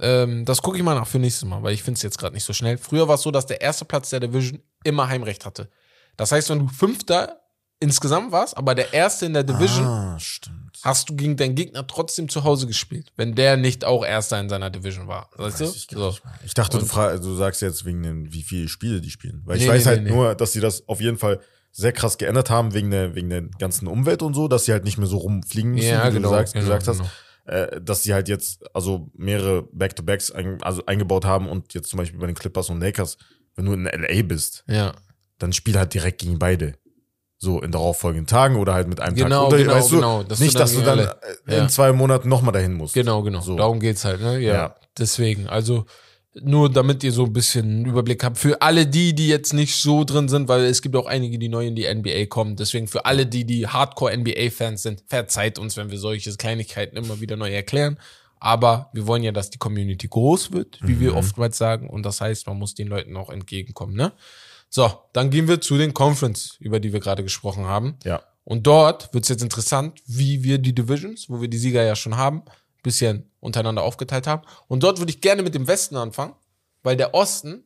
Ähm, 0.00 0.44
das 0.44 0.60
gucke 0.60 0.76
ich 0.76 0.82
mal 0.82 0.96
nach 0.96 1.06
für 1.06 1.20
nächstes 1.20 1.48
Mal, 1.48 1.62
weil 1.62 1.74
ich 1.74 1.84
finde 1.84 1.98
es 1.98 2.02
jetzt 2.02 2.18
gerade 2.18 2.34
nicht 2.34 2.44
so 2.44 2.52
schnell. 2.52 2.78
Früher 2.78 3.06
war 3.06 3.14
es 3.14 3.22
so, 3.22 3.30
dass 3.30 3.46
der 3.46 3.60
erste 3.60 3.84
Platz 3.84 4.10
der 4.10 4.18
Division 4.18 4.60
immer 4.82 5.06
Heimrecht 5.08 5.46
hatte. 5.46 5.70
Das 6.16 6.32
heißt, 6.32 6.50
wenn 6.50 6.58
du 6.58 6.68
Fünfter 6.68 7.39
insgesamt 7.80 8.30
warst, 8.32 8.56
aber 8.56 8.74
der 8.74 8.92
Erste 8.92 9.26
in 9.26 9.32
der 9.34 9.42
Division, 9.44 9.86
Ah, 9.86 10.18
hast 10.82 11.08
du 11.08 11.16
gegen 11.16 11.36
deinen 11.36 11.54
Gegner 11.54 11.86
trotzdem 11.86 12.28
zu 12.28 12.44
Hause 12.44 12.66
gespielt, 12.66 13.12
wenn 13.16 13.34
der 13.34 13.56
nicht 13.56 13.84
auch 13.84 14.04
Erster 14.04 14.38
in 14.40 14.48
seiner 14.48 14.70
Division 14.70 15.08
war. 15.08 15.28
Weißt 15.36 15.60
Weiß 15.60 15.74
ich 15.76 15.86
du? 15.88 15.96
gar 15.96 16.12
So. 16.12 16.18
Ich 16.44 16.54
dachte, 16.54 16.76
du, 16.78 16.82
Und- 16.84 16.88
fra- 16.88 17.16
du 17.16 17.34
sagst 17.34 17.62
jetzt 17.62 17.84
wegen 17.84 18.02
den, 18.02 18.32
wie 18.32 18.42
viele 18.42 18.68
Spiele 18.68 19.00
die 19.00 19.10
spielen. 19.10 19.42
Weil 19.44 19.56
ich 19.56 19.62
Nee, 19.64 19.68
weiß 19.70 19.84
nee, 19.84 19.88
halt 19.90 20.02
nee, 20.04 20.10
nur, 20.10 20.34
dass 20.34 20.52
sie 20.52 20.60
das 20.60 20.86
auf 20.88 21.00
jeden 21.00 21.18
Fall 21.18 21.40
sehr 21.72 21.92
krass 21.92 22.18
geändert 22.18 22.50
haben 22.50 22.74
wegen 22.74 22.90
der, 22.90 23.14
wegen 23.14 23.30
der 23.30 23.42
ganzen 23.42 23.86
Umwelt 23.88 24.22
und 24.22 24.34
so, 24.34 24.48
dass 24.48 24.64
sie 24.64 24.72
halt 24.72 24.84
nicht 24.84 24.98
mehr 24.98 25.06
so 25.06 25.18
rumfliegen 25.18 25.72
müssen, 25.72 25.88
Ja, 25.88 26.08
wie 26.08 26.14
genau, 26.14 26.30
du 26.30 26.34
sagst, 26.36 26.52
genau, 26.54 26.64
gesagt 26.66 26.88
hast. 26.88 26.98
genau. 26.98 27.10
Äh, 27.46 27.80
dass 27.80 28.02
sie 28.02 28.12
halt 28.12 28.28
jetzt 28.28 28.62
also 28.74 29.10
mehrere 29.14 29.62
Back-to-Backs 29.72 30.30
ein, 30.30 30.62
also 30.62 30.84
eingebaut 30.86 31.24
haben 31.24 31.48
und 31.48 31.72
jetzt 31.74 31.88
zum 31.88 31.96
Beispiel 31.98 32.18
bei 32.20 32.26
den 32.26 32.34
Clippers 32.34 32.68
und 32.70 32.80
Lakers, 32.80 33.16
wenn 33.56 33.64
du 33.64 33.72
in 33.72 33.84
LA 33.86 34.22
bist, 34.22 34.64
Ja. 34.68 34.92
dann 35.38 35.52
spiel 35.52 35.76
halt 35.78 35.94
direkt 35.94 36.20
gegen 36.20 36.38
beide. 36.38 36.74
So 37.42 37.62
in 37.62 37.72
darauffolgenden 37.72 38.26
Tagen 38.26 38.56
oder 38.56 38.74
halt 38.74 38.86
mit 38.86 39.00
einem 39.00 39.16
Genau, 39.16 39.44
Tag. 39.44 39.48
Oder, 39.54 39.58
genau, 39.58 39.74
weißt 39.76 39.90
du, 39.92 39.94
genau, 39.96 40.22
dass 40.22 40.38
du 40.38 40.44
nicht, 40.44 40.54
dann 40.54 40.60
dass 40.60 40.72
du 40.74 40.80
dann 40.82 40.98
alle- 40.98 41.20
äh, 41.46 41.56
Ja. 41.56 41.62
in 41.62 41.68
zwei 41.70 41.90
Monaten 41.92 42.28
nochmal 42.28 42.52
dahin 42.52 42.74
musst. 42.74 42.92
Genau, 42.92 43.22
genau. 43.22 43.40
So. 43.40 43.56
Darum 43.56 43.80
geht's 43.80 44.04
halt, 44.04 44.20
ne? 44.20 44.38
Ja. 44.40 44.52
Ja. 44.54 44.74
Deswegen, 44.98 45.46
also 45.48 45.86
nur 46.42 46.70
damit 46.70 47.02
ihr 47.02 47.12
so 47.12 47.24
ein 47.24 47.32
bisschen 47.32 47.64
einen 47.64 47.84
Überblick 47.86 48.22
habt. 48.22 48.36
Für 48.38 48.60
alle 48.60 48.86
die, 48.86 49.14
die 49.14 49.26
jetzt 49.28 49.54
nicht 49.54 49.74
so 49.74 50.04
drin 50.04 50.28
sind, 50.28 50.48
weil 50.48 50.64
es 50.66 50.82
gibt 50.82 50.94
auch 50.96 51.06
einige, 51.06 51.38
die 51.38 51.48
neu 51.48 51.66
in 51.66 51.74
die 51.74 51.86
NBA 51.86 52.26
kommen. 52.26 52.56
Deswegen 52.56 52.86
für 52.88 53.06
alle 53.06 53.24
die, 53.26 53.44
die 53.46 53.66
Hardcore-NBA-Fans 53.66 54.82
sind, 54.82 55.02
verzeiht 55.08 55.58
uns, 55.58 55.76
wenn 55.78 55.90
wir 55.90 55.98
solche 55.98 56.32
Kleinigkeiten 56.36 56.96
immer 56.96 57.20
wieder 57.20 57.36
neu 57.36 57.50
erklären. 57.50 57.98
Aber 58.38 58.90
wir 58.92 59.06
wollen 59.06 59.22
ja, 59.22 59.32
dass 59.32 59.50
die 59.50 59.58
Community 59.58 60.08
groß 60.08 60.52
wird, 60.52 60.78
wie 60.82 60.92
Mhm. 60.92 61.00
wir 61.00 61.16
oftmals 61.16 61.58
sagen. 61.58 61.88
Und 61.90 62.04
das 62.04 62.20
heißt, 62.20 62.46
man 62.46 62.58
muss 62.58 62.74
den 62.74 62.88
Leuten 62.88 63.16
auch 63.16 63.30
entgegenkommen, 63.30 63.94
ne? 63.96 64.12
So, 64.72 64.90
dann 65.12 65.30
gehen 65.30 65.48
wir 65.48 65.60
zu 65.60 65.76
den 65.76 65.92
Conference, 65.92 66.56
über 66.60 66.78
die 66.78 66.92
wir 66.92 67.00
gerade 67.00 67.24
gesprochen 67.24 67.66
haben. 67.66 67.98
Ja. 68.04 68.22
Und 68.44 68.66
dort 68.66 69.12
wird 69.12 69.24
es 69.24 69.28
jetzt 69.28 69.42
interessant, 69.42 70.00
wie 70.06 70.42
wir 70.44 70.58
die 70.58 70.74
Divisions, 70.74 71.28
wo 71.28 71.40
wir 71.40 71.48
die 71.48 71.58
Sieger 71.58 71.82
ja 71.84 71.96
schon 71.96 72.16
haben, 72.16 72.42
bisschen 72.82 73.30
untereinander 73.40 73.82
aufgeteilt 73.82 74.26
haben. 74.26 74.42
Und 74.68 74.82
dort 74.82 74.98
würde 74.98 75.10
ich 75.10 75.20
gerne 75.20 75.42
mit 75.42 75.54
dem 75.54 75.66
Westen 75.66 75.96
anfangen, 75.96 76.34
weil 76.82 76.96
der 76.96 77.14
Osten, 77.14 77.64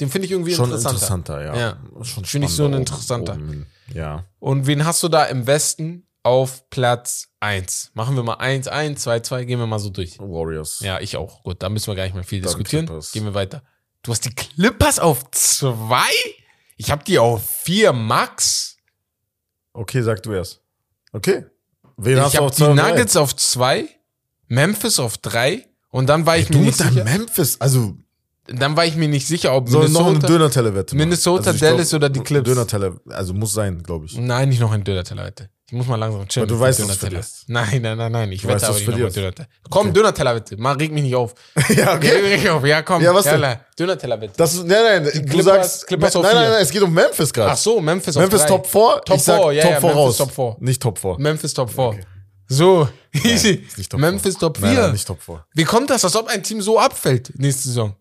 den 0.00 0.08
finde 0.10 0.26
ich 0.26 0.32
irgendwie 0.32 0.54
Schon 0.54 0.66
interessanter. 0.66 1.38
interessanter, 1.38 1.44
ja. 1.44 1.56
Ja. 1.56 2.04
Schon 2.04 2.24
Finde 2.24 2.46
ich 2.46 2.54
so 2.54 2.64
ein 2.66 2.72
interessanter. 2.72 3.34
oben. 3.34 3.66
Ja. 3.92 4.24
Und 4.38 4.66
wen 4.66 4.84
hast 4.86 5.02
du 5.02 5.08
da 5.08 5.24
im 5.24 5.46
Westen 5.46 6.06
auf 6.22 6.68
Platz 6.70 7.28
1? 7.40 7.90
Machen 7.94 8.16
wir 8.16 8.22
mal 8.22 8.34
1, 8.34 8.68
1, 8.68 9.02
2, 9.02 9.20
2, 9.20 9.44
gehen 9.44 9.58
wir 9.58 9.66
mal 9.66 9.78
so 9.80 9.90
durch. 9.90 10.18
Warriors. 10.18 10.80
Ja, 10.80 11.00
ich 11.00 11.16
auch. 11.16 11.42
Gut, 11.42 11.62
da 11.62 11.68
müssen 11.68 11.88
wir 11.88 11.94
gar 11.94 12.04
nicht 12.04 12.14
mehr 12.14 12.24
viel 12.24 12.40
Dann 12.40 12.48
diskutieren. 12.48 12.86
Gehen 13.12 13.24
wir 13.24 13.34
weiter. 13.34 13.62
Du 14.02 14.10
hast 14.10 14.24
die 14.24 14.34
Clippers 14.34 14.98
auf 14.98 15.30
2? 15.30 16.06
Ich 16.76 16.90
habe 16.90 17.04
die 17.04 17.18
auf 17.18 17.48
4 17.62 17.92
Max. 17.92 18.76
Okay, 19.72 20.02
sag 20.02 20.22
du 20.22 20.32
erst. 20.32 20.60
Okay. 21.12 21.44
Wen 21.96 22.18
hast 22.18 22.28
Ich 22.28 22.32
du 22.32 22.38
habe 22.38 22.46
auf 22.46 22.54
die 22.54 22.62
zwei 22.62 22.74
drei? 22.74 22.90
Nuggets 22.90 23.16
auf 23.16 23.36
2, 23.36 23.88
Memphis 24.48 24.98
auf 24.98 25.18
3 25.18 25.66
und 25.90 26.08
dann 26.08 26.26
war 26.26 26.36
ich 26.38 26.48
Du 26.48 26.58
mir 26.58 26.64
nicht 26.66 26.78
sicher. 26.78 27.04
Memphis, 27.04 27.60
also 27.60 27.96
Dann 28.46 28.76
war 28.76 28.84
ich 28.86 28.96
mir 28.96 29.08
nicht 29.08 29.26
sicher, 29.26 29.54
ob 29.54 29.68
soll 29.68 29.88
noch 29.90 30.00
eine 30.00 30.08
Minnesota. 30.14 30.26
Döner-Teller-Wette 30.26 30.94
machen. 30.96 30.98
Minnesota, 30.98 31.50
also 31.50 31.64
Dallas 31.64 31.94
oder 31.94 32.08
die 32.08 32.20
Clips? 32.20 32.44
Döner-Teller, 32.48 32.96
also 33.10 33.34
muss 33.34 33.52
sein, 33.52 33.82
glaube 33.82 34.06
ich. 34.06 34.16
Nein, 34.16 34.48
nicht 34.48 34.60
noch 34.60 34.72
ein 34.72 34.82
Döner-Teller, 34.82 35.26
Wette. 35.26 35.48
Ich 35.72 35.78
muss 35.78 35.86
mal 35.86 35.96
langsam 35.96 36.28
chillen. 36.28 36.46
Weil 36.50 36.54
du 36.54 36.60
weißt, 36.60 36.80
dass 36.80 36.86
du 36.86 36.92
Döner-Teller. 36.92 37.22
verlierst. 37.22 37.44
Nein, 37.48 37.80
nein, 37.80 37.96
nein, 37.96 38.12
nein. 38.12 38.32
Ich 38.32 38.42
Du 38.42 38.48
wette 38.48 38.56
weißt, 38.56 38.64
aber 38.66 38.74
nicht 38.74 38.86
du 38.86 38.90
noch 38.90 38.98
mal 38.98 39.10
verlierst. 39.10 39.16
Döner-Teller. 39.38 39.48
Komm, 39.70 39.92
Döner-Teller, 39.94 40.34
Wette. 40.34 40.56
Mal 40.58 40.76
reg 40.76 40.92
mich 40.92 41.02
nicht 41.02 41.14
auf. 41.14 41.34
ja, 41.70 41.94
Reg 41.94 42.22
mich 42.22 42.32
nicht 42.42 42.48
auf. 42.50 42.62
Ja, 42.66 42.82
komm. 42.82 43.02
Ja, 43.02 43.14
was 43.14 43.24
denn? 43.24 43.56
Döner-Teller, 43.78 44.20
Wette. 44.20 44.34
Das 44.36 44.52
ist, 44.52 44.66
nein, 44.66 44.78
nein, 44.84 45.04
du 45.04 45.10
Clippers- 45.22 45.44
sagst, 45.44 45.86
Clippers 45.86 46.12
nein, 46.12 46.22
nein, 46.24 46.32
vier. 46.36 46.50
nein, 46.50 46.62
es 46.62 46.70
geht 46.70 46.82
um 46.82 46.92
Memphis 46.92 47.32
gerade. 47.32 47.52
Ach 47.52 47.56
so, 47.56 47.80
Memphis, 47.80 48.14
Memphis 48.16 48.40
drei. 48.42 48.48
Top 48.48 48.66
4? 48.66 49.00
Top 49.06 49.16
ich 49.16 49.22
sag 49.22 49.40
4, 49.40 49.52
ja, 49.52 49.62
Top 49.62 49.70
ja, 49.72 49.80
4 49.80 49.88
Memphis 49.88 49.96
raus. 49.96 50.16
Top 50.18 50.30
4. 50.30 50.56
Nicht 50.60 50.82
Top 50.82 50.98
4. 50.98 51.16
Memphis 51.18 51.54
Top 51.54 51.70
4. 51.70 52.00
So, 52.48 52.88
easy. 53.24 53.66
Memphis 53.96 54.34
4. 54.34 54.40
Top 54.40 54.58
4. 54.58 54.66
Nein, 54.66 54.76
nein, 54.76 54.92
nicht 54.92 55.06
Top 55.06 55.22
4. 55.22 55.42
Wie 55.54 55.64
kommt 55.64 55.88
das, 55.88 56.04
als 56.04 56.14
ob 56.16 56.28
ein 56.28 56.42
Team 56.42 56.60
so 56.60 56.78
abfällt 56.78 57.32
nächste 57.38 57.68
Saison? 57.68 57.96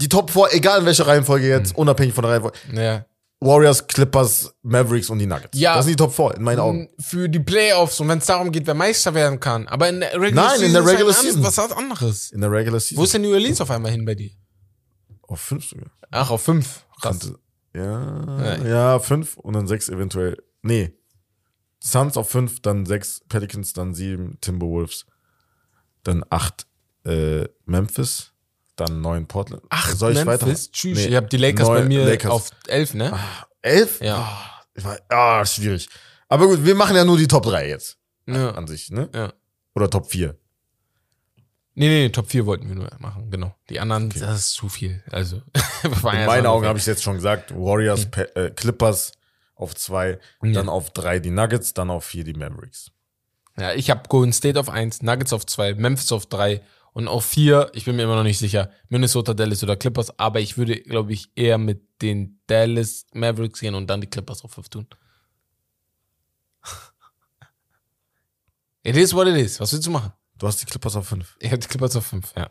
Die 0.00 0.08
Top 0.08 0.30
4, 0.30 0.54
egal 0.54 0.80
in 0.80 0.86
welcher 0.86 1.06
Reihenfolge 1.06 1.46
jetzt, 1.48 1.72
Hm. 1.72 1.76
unabhängig 1.80 2.14
von 2.14 2.22
der 2.22 2.32
Reihenfolge. 2.32 2.56
Ja. 2.72 3.04
Warriors, 3.44 3.86
Clippers, 3.86 4.54
Mavericks 4.62 5.10
und 5.10 5.18
die 5.18 5.26
Nuggets. 5.26 5.58
Ja. 5.58 5.74
Das 5.74 5.84
sind 5.86 5.92
die 5.98 6.02
Top 6.04 6.14
4 6.14 6.36
in 6.36 6.42
meinen 6.42 6.60
Augen. 6.60 6.88
Für 7.00 7.28
die 7.28 7.40
Playoffs 7.40 7.98
und 8.00 8.08
wenn 8.08 8.18
es 8.18 8.26
darum 8.26 8.52
geht, 8.52 8.66
wer 8.66 8.74
Meister 8.74 9.14
werden 9.14 9.40
kann. 9.40 9.66
Aber 9.68 9.88
in 9.88 10.00
der 10.00 10.12
Regular 10.20 10.46
Nein, 10.50 10.58
Season 10.60 10.66
in 10.66 10.72
der 10.72 10.82
ist 10.82 10.88
ein 10.88 10.96
Regular 10.96 11.16
an- 11.18 11.22
Season. 11.24 11.42
was 11.42 11.58
was 11.58 11.72
anderes. 11.72 12.30
In 12.30 12.40
der 12.40 12.50
Regular 12.52 12.74
Wo 12.74 12.78
Season. 12.78 13.04
ist 13.04 13.14
denn 13.14 13.22
New 13.22 13.32
Orleans 13.32 13.60
auf 13.60 13.70
einmal 13.70 13.90
hin 13.90 14.04
bei 14.04 14.14
dir? 14.14 14.30
Auf 15.22 15.40
5 15.40 15.64
sogar. 15.64 15.90
Ach, 16.10 16.30
auf 16.30 16.42
5. 16.42 16.86
Krass. 17.00 17.32
Ja, 17.74 18.56
Ja. 18.56 18.64
ja, 18.66 18.98
5 18.98 19.36
und 19.38 19.54
dann 19.54 19.66
6 19.66 19.88
eventuell. 19.88 20.42
Nee. 20.62 20.92
Suns 21.82 22.16
auf 22.16 22.28
5, 22.30 22.60
dann 22.62 22.86
6 22.86 23.22
Pelicans, 23.28 23.72
dann 23.72 23.94
7 23.94 24.38
Timberwolves, 24.40 25.06
dann 26.04 26.22
8 26.30 26.66
äh, 27.04 27.48
Memphis, 27.64 28.31
dann 28.84 29.00
9 29.00 29.26
Portland. 29.26 29.62
Ach, 29.68 29.90
Soll 29.92 30.12
ich 30.12 30.26
weiter? 30.26 30.46
Memphis? 30.46 30.70
Tschüss. 30.70 30.98
Nee, 30.98 31.06
Ich 31.08 31.14
habe 31.16 31.26
die 31.28 31.36
Lakers 31.36 31.68
neun 31.68 31.82
bei 31.82 31.84
mir 31.88 32.04
Lakers. 32.04 32.30
auf 32.30 32.50
11, 32.66 32.94
ne? 32.94 33.18
11? 33.62 34.00
Ja. 34.00 34.38
Ah, 34.82 34.96
ah, 35.08 35.44
schwierig. 35.44 35.88
Aber 36.28 36.46
gut, 36.46 36.64
wir 36.64 36.74
machen 36.74 36.96
ja 36.96 37.04
nur 37.04 37.18
die 37.18 37.28
Top 37.28 37.44
3 37.44 37.68
jetzt. 37.68 37.98
Ja. 38.26 38.50
An 38.52 38.66
sich, 38.66 38.90
ne? 38.90 39.08
ja. 39.14 39.32
Oder 39.74 39.90
Top 39.90 40.10
4. 40.10 40.36
Nee, 41.74 41.88
nee, 41.88 42.08
Top 42.10 42.30
4 42.30 42.44
wollten 42.44 42.68
wir 42.68 42.74
nur 42.74 42.90
machen, 42.98 43.30
genau. 43.30 43.54
Die 43.70 43.80
anderen, 43.80 44.10
das 44.10 44.38
ist 44.38 44.52
zu 44.52 44.68
viel. 44.68 45.02
Also, 45.10 45.40
In 45.84 46.02
meinen 46.26 46.46
Augen 46.46 46.66
habe 46.66 46.78
ich 46.78 46.86
jetzt 46.86 47.02
schon 47.02 47.14
gesagt, 47.16 47.54
Warriors, 47.54 48.10
Pe 48.10 48.34
äh, 48.36 48.50
Clippers 48.50 49.12
auf 49.54 49.74
2, 49.74 50.18
dann 50.42 50.68
auf 50.68 50.90
3 50.90 51.20
die 51.20 51.30
Nuggets, 51.30 51.72
dann 51.72 51.88
auf 51.90 52.04
4 52.04 52.24
die 52.24 52.34
Mavericks. 52.34 52.90
Ja, 53.58 53.72
ich 53.72 53.90
habe 53.90 54.02
Golden 54.08 54.32
State 54.32 54.58
auf 54.60 54.68
1, 54.68 55.02
Nuggets 55.02 55.32
auf 55.32 55.46
2, 55.46 55.74
Memphis 55.74 56.12
auf 56.12 56.26
3 56.26 56.62
und 56.92 57.08
auf 57.08 57.24
4, 57.24 57.70
ich 57.74 57.84
bin 57.84 57.96
mir 57.96 58.02
immer 58.02 58.16
noch 58.16 58.22
nicht 58.22 58.38
sicher, 58.38 58.70
Minnesota, 58.88 59.34
Dallas 59.34 59.62
oder 59.62 59.76
Clippers, 59.76 60.18
aber 60.18 60.40
ich 60.40 60.58
würde, 60.58 60.80
glaube 60.80 61.12
ich, 61.12 61.30
eher 61.34 61.58
mit 61.58 61.82
den 62.02 62.40
Dallas 62.46 63.06
Mavericks 63.12 63.60
gehen 63.60 63.74
und 63.74 63.88
dann 63.88 64.00
die 64.00 64.08
Clippers 64.08 64.44
auf 64.44 64.52
5 64.52 64.68
tun. 64.68 64.86
It 68.82 68.96
is 68.96 69.14
what 69.14 69.28
it 69.28 69.36
is. 69.36 69.60
Was 69.60 69.72
willst 69.72 69.86
du 69.86 69.90
machen? 69.90 70.12
Du 70.38 70.46
hast 70.46 70.60
die 70.60 70.66
Clippers 70.66 70.96
auf 70.96 71.08
5. 71.08 71.36
Ich 71.38 71.50
habe 71.50 71.58
die 71.58 71.68
Clippers 71.68 71.96
auf 71.96 72.06
5, 72.06 72.32
ja. 72.36 72.50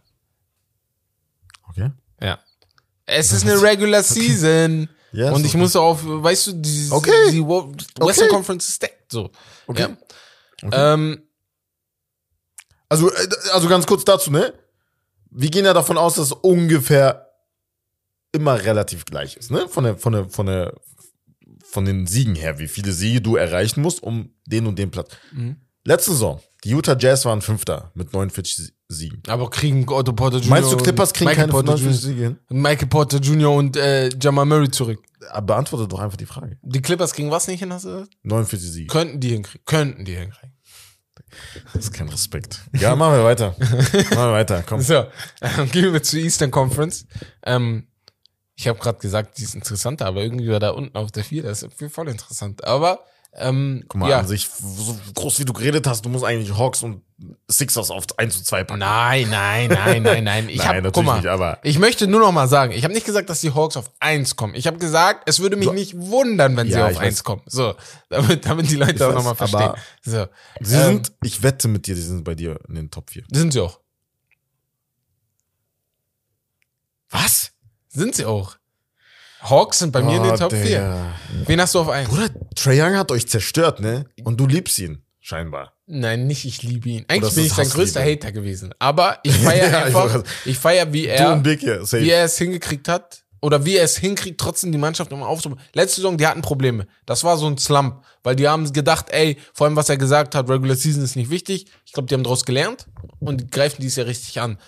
Okay. 1.69 1.91
Ja. 2.21 2.39
Es 3.05 3.31
ist 3.31 3.45
eine 3.45 3.61
Regular 3.61 4.03
Season. 4.03 4.89
Ja, 5.13 5.33
und 5.33 5.41
ich 5.41 5.51
okay. 5.51 5.57
muss 5.57 5.75
auf, 5.75 6.05
weißt 6.05 6.47
du, 6.47 6.51
die, 6.53 6.87
Okay. 6.89 7.31
die 7.31 7.45
Western 7.45 7.75
Okay. 7.99 8.27
Conference 8.29 8.69
ist 8.69 8.75
stacked, 8.75 9.11
so. 9.11 9.29
Okay. 9.67 9.97
Ja. 10.61 10.93
Ähm, 10.93 11.27
Also, 12.91 13.09
äh, 13.09 13.27
also 13.53 13.69
ganz 13.69 13.87
kurz 13.87 14.03
dazu, 14.03 14.31
ne? 14.31 14.53
Wir 15.29 15.49
gehen 15.49 15.63
ja 15.63 15.73
davon 15.73 15.97
aus, 15.97 16.15
dass 16.15 16.25
es 16.25 16.31
ungefähr 16.33 17.29
immer 18.33 18.61
relativ 18.61 19.05
gleich 19.05 19.37
ist, 19.37 19.49
ne? 19.49 19.69
Von 19.69 19.85
der, 19.85 19.97
von 19.97 20.11
der, 20.11 20.29
von 20.29 20.45
der, 20.45 20.73
von 21.63 21.85
den 21.85 22.05
Siegen 22.05 22.35
her, 22.35 22.59
wie 22.59 22.67
viele 22.67 22.91
Siege 22.91 23.21
du 23.21 23.37
erreichen 23.37 23.81
musst, 23.81 24.03
um 24.03 24.33
den 24.45 24.67
und 24.67 24.77
den 24.77 24.91
Platz. 24.91 25.11
Mhm. 25.31 25.55
Letzte 25.85 26.11
Saison, 26.11 26.41
die 26.65 26.71
Utah 26.71 26.97
Jazz 26.99 27.23
waren 27.23 27.41
Fünfter 27.41 27.91
mit 27.95 28.11
49 28.11 28.73
Siegen. 28.89 29.23
aber 29.25 29.49
kriegen 29.49 29.87
Otto 29.87 30.11
Porter 30.11 30.39
Jr. 30.39 30.49
Meinst 30.49 30.73
du, 30.73 30.77
Clippers 30.77 31.13
kriegen 31.13 31.29
Michael 31.29 31.49
keine 31.49 31.51
Porter 31.53 31.77
49 31.77 32.03
Jr. 32.03 32.11
Siege 32.11 32.23
hin? 32.23 32.39
Michael 32.49 32.87
Porter 32.89 33.17
Jr. 33.19 33.51
und 33.53 33.77
äh, 33.77 34.09
Jamal 34.21 34.45
Murray 34.45 34.69
zurück. 34.69 35.01
Aber 35.29 35.53
Beantworte 35.53 35.87
doch 35.87 35.99
einfach 35.99 36.17
die 36.17 36.25
Frage. 36.25 36.57
Die 36.61 36.81
Clippers 36.81 37.13
kriegen 37.13 37.31
was 37.31 37.47
nicht 37.47 37.59
hin, 37.59 37.71
hast 37.71 37.85
du 37.85 37.89
gesagt? 37.89 38.17
49 38.23 38.69
Siege. 38.69 38.87
Könnten 38.87 39.21
die 39.21 39.29
hinkriegen. 39.29 39.65
Könnten 39.65 40.03
die 40.03 40.15
hinkriegen. 40.15 40.50
Das 41.73 41.85
ist 41.85 41.93
kein 41.93 42.09
Respekt. 42.09 42.59
Ja, 42.73 42.95
machen 42.95 43.15
wir 43.17 43.23
weiter. 43.23 43.55
machen 43.59 44.09
wir 44.09 44.31
weiter, 44.31 44.63
komm. 44.67 44.81
So, 44.81 45.05
ähm, 45.41 45.71
gehen 45.71 45.93
wir 45.93 46.03
zur 46.03 46.19
Eastern 46.19 46.51
Conference. 46.51 47.05
Ähm, 47.43 47.87
ich 48.55 48.67
habe 48.67 48.79
gerade 48.79 48.99
gesagt, 48.99 49.37
die 49.37 49.43
ist 49.43 49.55
interessanter, 49.55 50.05
aber 50.05 50.21
irgendwie 50.21 50.49
war 50.49 50.59
da 50.59 50.69
unten 50.69 50.95
auf 50.95 51.11
der 51.11 51.23
4, 51.23 51.43
das 51.43 51.63
ist 51.63 51.73
voll 51.91 52.09
interessant. 52.09 52.63
Aber 52.63 53.05
Ähm, 53.33 53.85
Guck 53.87 54.01
mal, 54.01 54.09
ja. 54.09 54.19
an 54.19 54.27
sich, 54.27 54.49
so 54.49 54.99
groß 55.15 55.39
wie 55.39 55.45
du 55.45 55.53
geredet 55.53 55.87
hast, 55.87 56.03
du 56.03 56.09
musst 56.09 56.25
eigentlich 56.25 56.57
Hawks 56.57 56.83
und 56.83 57.01
Sixers 57.49 57.89
auf 57.89 58.03
1 58.17 58.37
zu 58.39 58.43
2 58.43 58.65
packen. 58.65 58.79
Nein, 58.79 59.29
nein, 59.29 59.69
nein, 59.69 60.03
nein, 60.03 60.23
nein. 60.25 60.49
Ich 60.49 60.57
Nein, 60.57 60.67
hab, 60.67 60.73
natürlich 60.75 60.93
guck 60.93 61.05
mal, 61.05 61.15
nicht, 61.17 61.27
aber- 61.27 61.57
ich 61.63 61.79
möchte 61.79 62.07
nur 62.07 62.19
noch 62.19 62.33
mal 62.33 62.49
sagen, 62.49 62.73
ich 62.73 62.83
habe 62.83 62.93
nicht 62.93 63.05
gesagt, 63.05 63.29
dass 63.29 63.39
die 63.39 63.53
Hawks 63.53 63.77
auf 63.77 63.89
1 64.01 64.35
kommen. 64.35 64.53
Ich 64.53 64.67
habe 64.67 64.79
gesagt, 64.79 65.29
es 65.29 65.39
würde 65.39 65.55
mich 65.55 65.67
So. 65.67 65.73
nicht 65.73 65.95
wundern, 65.97 66.57
wenn 66.57 66.67
sie 66.67 66.73
Ja, 66.73 66.87
auf 66.87 66.91
ich 66.91 66.99
1 66.99 67.19
weiß. 67.19 67.23
kommen. 67.23 67.41
So, 67.45 67.73
damit, 68.09 68.45
damit 68.45 68.69
die 68.69 68.75
Leute 68.75 68.95
Ich 68.95 69.01
auch 69.01 69.07
weiß, 69.09 69.15
noch 69.15 69.23
mal 69.23 69.35
verstehen. 69.35 69.61
aber 69.61 69.77
So, 70.03 70.25
Sie 70.59 70.75
ähm, 70.75 70.81
sind, 70.81 71.13
ich 71.23 71.41
wette 71.41 71.69
mit 71.69 71.87
dir, 71.87 71.95
die 71.95 72.01
sind 72.01 72.25
bei 72.25 72.35
dir 72.35 72.59
in 72.67 72.75
den 72.75 72.91
Top 72.91 73.09
4. 73.11 73.23
sind 73.31 73.53
sie 73.53 73.61
auch. 73.61 73.79
Was? 77.09 77.51
Sind 77.87 78.15
sie 78.15 78.25
auch. 78.25 78.55
Hawks 79.41 79.79
sind 79.79 79.91
bei 79.91 80.01
mir 80.03 80.17
in 80.17 80.23
den 80.23 80.35
Top 80.35 80.53
4. 80.53 81.13
Wen 81.45 81.61
hast 81.61 81.75
du 81.75 81.79
auf 81.79 81.89
1? 81.89 82.09
Bruder, 82.09 82.29
Trae 82.55 82.79
Young 82.81 82.95
hat 82.95 83.11
euch 83.11 83.27
zerstört, 83.27 83.79
ne? 83.79 84.05
Und 84.23 84.39
du 84.39 84.45
liebst 84.47 84.77
ihn, 84.79 85.03
scheinbar. 85.19 85.73
Nein, 85.87 86.27
nicht 86.27 86.45
ich 86.45 86.63
liebe 86.63 86.89
ihn. 86.89 87.05
Eigentlich 87.07 87.35
bin 87.35 87.45
ich 87.45 87.53
sein 87.53 87.69
größter 87.69 88.01
Hater 88.03 88.31
gewesen. 88.31 88.73
Aber 88.79 89.19
ich 89.23 89.35
feiere 89.37 89.69
Ja, 89.71 89.79
ich 89.79 89.85
einfach, 89.87 90.13
wollte 90.13 90.29
ich 90.45 90.57
feiere, 90.57 90.93
wie 90.93 91.07
er, 91.07 91.35
Big 91.37 91.61
safe. 91.61 92.01
wie 92.01 92.09
er 92.09 92.25
es 92.25 92.37
hingekriegt 92.37 92.87
hat. 92.87 93.23
Oder 93.43 93.65
wie 93.65 93.75
er 93.75 93.83
es 93.83 93.97
hinkriegt, 93.97 94.39
trotzdem 94.39 94.71
die 94.71 94.77
Mannschaft 94.77 95.11
immer 95.11 95.27
aufzubauen. 95.27 95.59
Letzte 95.73 95.95
Saison, 95.95 96.15
die 96.15 96.27
hatten 96.27 96.43
Probleme. 96.43 96.85
Das 97.07 97.23
war 97.23 97.37
so 97.37 97.47
ein 97.47 97.57
Slump. 97.57 98.03
Weil 98.21 98.35
die 98.35 98.47
haben 98.47 98.71
gedacht, 98.71 99.07
ey, 99.09 99.35
vor 99.53 99.65
allem 99.65 99.75
was 99.75 99.89
er 99.89 99.97
gesagt 99.97 100.35
hat, 100.35 100.47
Regular 100.47 100.75
Season 100.75 101.03
ist 101.03 101.15
nicht 101.15 101.31
wichtig. 101.31 101.65
Ich 101.87 101.91
glaube, 101.91 102.07
die 102.07 102.13
haben 102.13 102.23
daraus 102.23 102.45
gelernt 102.45 102.85
und 103.19 103.41
die 103.41 103.47
greifen 103.47 103.81
dies 103.81 103.95
ja 103.95 104.03
richtig 104.03 104.39
an. 104.39 104.59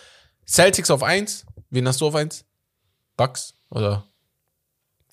Celtics 0.48 0.90
auf 0.90 1.04
1. 1.04 1.46
Wen 1.70 1.88
hast 1.88 2.02
du 2.02 2.08
auf 2.08 2.16
1? 2.16 2.46
Bucks? 3.16 3.54
Oder? 3.70 4.06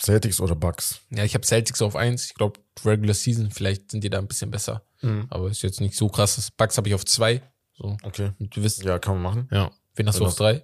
Celtics 0.00 0.40
oder 0.40 0.54
Bucks? 0.54 1.00
Ja, 1.10 1.24
ich 1.24 1.34
habe 1.34 1.44
Celtics 1.46 1.82
auf 1.82 1.94
1. 1.96 2.26
Ich 2.26 2.34
glaube, 2.34 2.60
Regular 2.84 3.14
Season, 3.14 3.50
vielleicht 3.50 3.90
sind 3.90 4.02
die 4.02 4.10
da 4.10 4.18
ein 4.18 4.26
bisschen 4.28 4.50
besser. 4.50 4.82
Aber 5.30 5.48
ist 5.50 5.62
jetzt 5.62 5.80
nicht 5.80 5.96
so 5.96 6.08
krasses. 6.08 6.50
Bucks 6.50 6.76
habe 6.76 6.88
ich 6.88 6.94
auf 6.94 7.04
2. 7.04 7.42
So. 7.74 7.96
Okay. 8.02 8.32
Und 8.38 8.54
du 8.54 8.62
wisst, 8.62 8.82
Ja, 8.82 8.98
kann 8.98 9.14
man 9.14 9.22
machen. 9.22 9.48
ja. 9.50 9.70
Wen 9.94 10.06
hast 10.08 10.18
du 10.20 10.26
auf 10.26 10.36
3? 10.36 10.62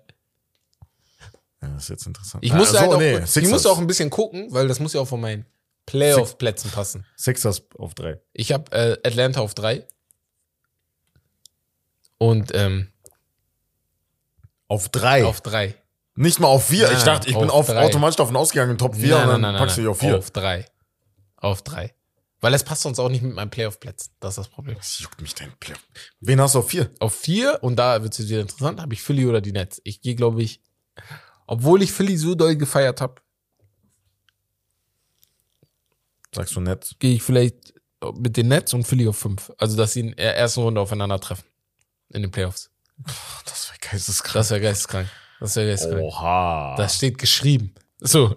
Ja, 1.63 1.69
das 1.69 1.85
ist 1.85 1.89
jetzt 1.89 2.07
interessant. 2.07 2.45
Ich 2.45 2.53
Ah, 2.53 2.57
musste 2.57 2.75
so, 2.75 2.81
halt 2.81 2.91
auch, 2.93 2.99
nee, 2.99 3.19
ich 3.19 3.49
musste 3.49 3.71
auch 3.71 3.79
ein 3.79 3.87
bisschen 3.87 4.09
gucken, 4.11 4.53
weil 4.53 4.69
das 4.69 4.79
muss 4.79 4.93
ja 4.93 5.01
auch 5.01 5.09
von 5.09 5.21
meinen 5.21 5.47
Playoff-Plätzen 5.87 6.71
passen. 6.71 7.05
Sixers 7.17 7.63
auf 7.79 7.95
3. 7.95 8.21
Ich 8.35 8.53
habe 8.53 8.71
äh, 8.73 8.99
Atlanta 9.07 9.41
auf 9.41 9.55
3. 9.55 9.87
Und 12.19 12.53
ähm, 12.55 12.89
Auf 14.69 14.89
3. 14.89 15.25
auf 15.25 15.41
3. 15.41 15.75
Nicht 16.17 16.41
mal 16.41 16.49
auf 16.49 16.67
4. 16.67 16.87
Nein, 16.89 16.97
Ich 16.97 17.03
dachte, 17.05 17.29
ich 17.29 17.39
bin 17.39 17.51
auf 17.51 17.67
drei. 17.67 17.85
automatisch 17.85 18.17
davon 18.17 18.37
ausgegangen, 18.37 18.79
Top 18.79 18.95
4 18.97 19.17
und 19.19 19.43
dann 19.43 19.57
packst 19.57 19.77
du 19.77 19.83
dich 19.83 19.89
auf 19.91 19.99
4. 20.01 20.19
Auf 20.19 20.31
3. 20.31 20.67
Auf 21.37 21.63
3. 21.63 21.95
Weil 22.41 22.55
es 22.55 22.65
passt 22.65 22.83
sonst 22.83 22.99
auch 22.99 23.09
nicht 23.09 23.23
mit 23.23 23.35
meinen 23.35 23.51
Playoff-Plätzen. 23.51 24.13
Das 24.21 24.33
ist 24.33 24.39
das 24.39 24.49
Problem. 24.49 24.77
Das 24.77 24.99
juckt 24.99 25.21
mich 25.21 25.35
dein 25.35 25.53
Player. 25.59 25.77
Wen 26.21 26.41
hast 26.41 26.55
du 26.55 26.61
auf 26.61 26.69
4? 26.69 26.91
Auf 27.01 27.15
4, 27.15 27.63
und 27.63 27.77
da 27.77 28.03
wird 28.03 28.19
es 28.19 28.29
wieder 28.29 28.41
interessant, 28.41 28.81
habe 28.81 28.93
ich 28.95 29.03
Philly 29.03 29.27
oder 29.27 29.41
die 29.41 29.53
Nets. 29.53 29.81
Ich 29.85 30.01
gehe, 30.01 30.15
glaube 30.15 30.43
ich, 30.43 30.61
obwohl 31.47 31.83
ich 31.83 31.93
Philly 31.93 32.17
so 32.17 32.35
doll 32.35 32.57
gefeiert 32.57 33.01
habe, 33.01 33.21
Sagst 36.35 36.55
du 36.57 36.61
nett? 36.61 36.97
gehe 36.99 37.15
ich 37.15 37.23
vielleicht 37.23 37.75
mit 38.15 38.37
den 38.37 38.49
Nets 38.49 38.75
und 38.75 38.87
Philly 38.87 39.09
auf 39.09 39.17
5. 39.19 39.53
Also, 39.59 39.77
dass 39.77 39.95
sie 39.95 40.01
in 40.01 40.17
der 40.17 40.37
ersten 40.37 40.61
Runde 40.61 40.81
aufeinandertreffen. 40.81 41.45
In 42.11 42.23
den 42.23 42.31
Playoffs. 42.31 42.71
Das 43.47 43.69
wäre 43.71 43.79
geisteskrank. 43.81 44.35
Das 44.35 44.51
wäre 44.51 44.61
geisteskrank. 44.61 45.09
Das 45.41 45.57
wäre 45.57 45.69
geisteskrank. 45.69 46.03
Oha. 46.03 46.75
Das 46.77 46.97
steht 46.97 47.19
geschrieben. 47.19 47.75
So. 47.99 48.35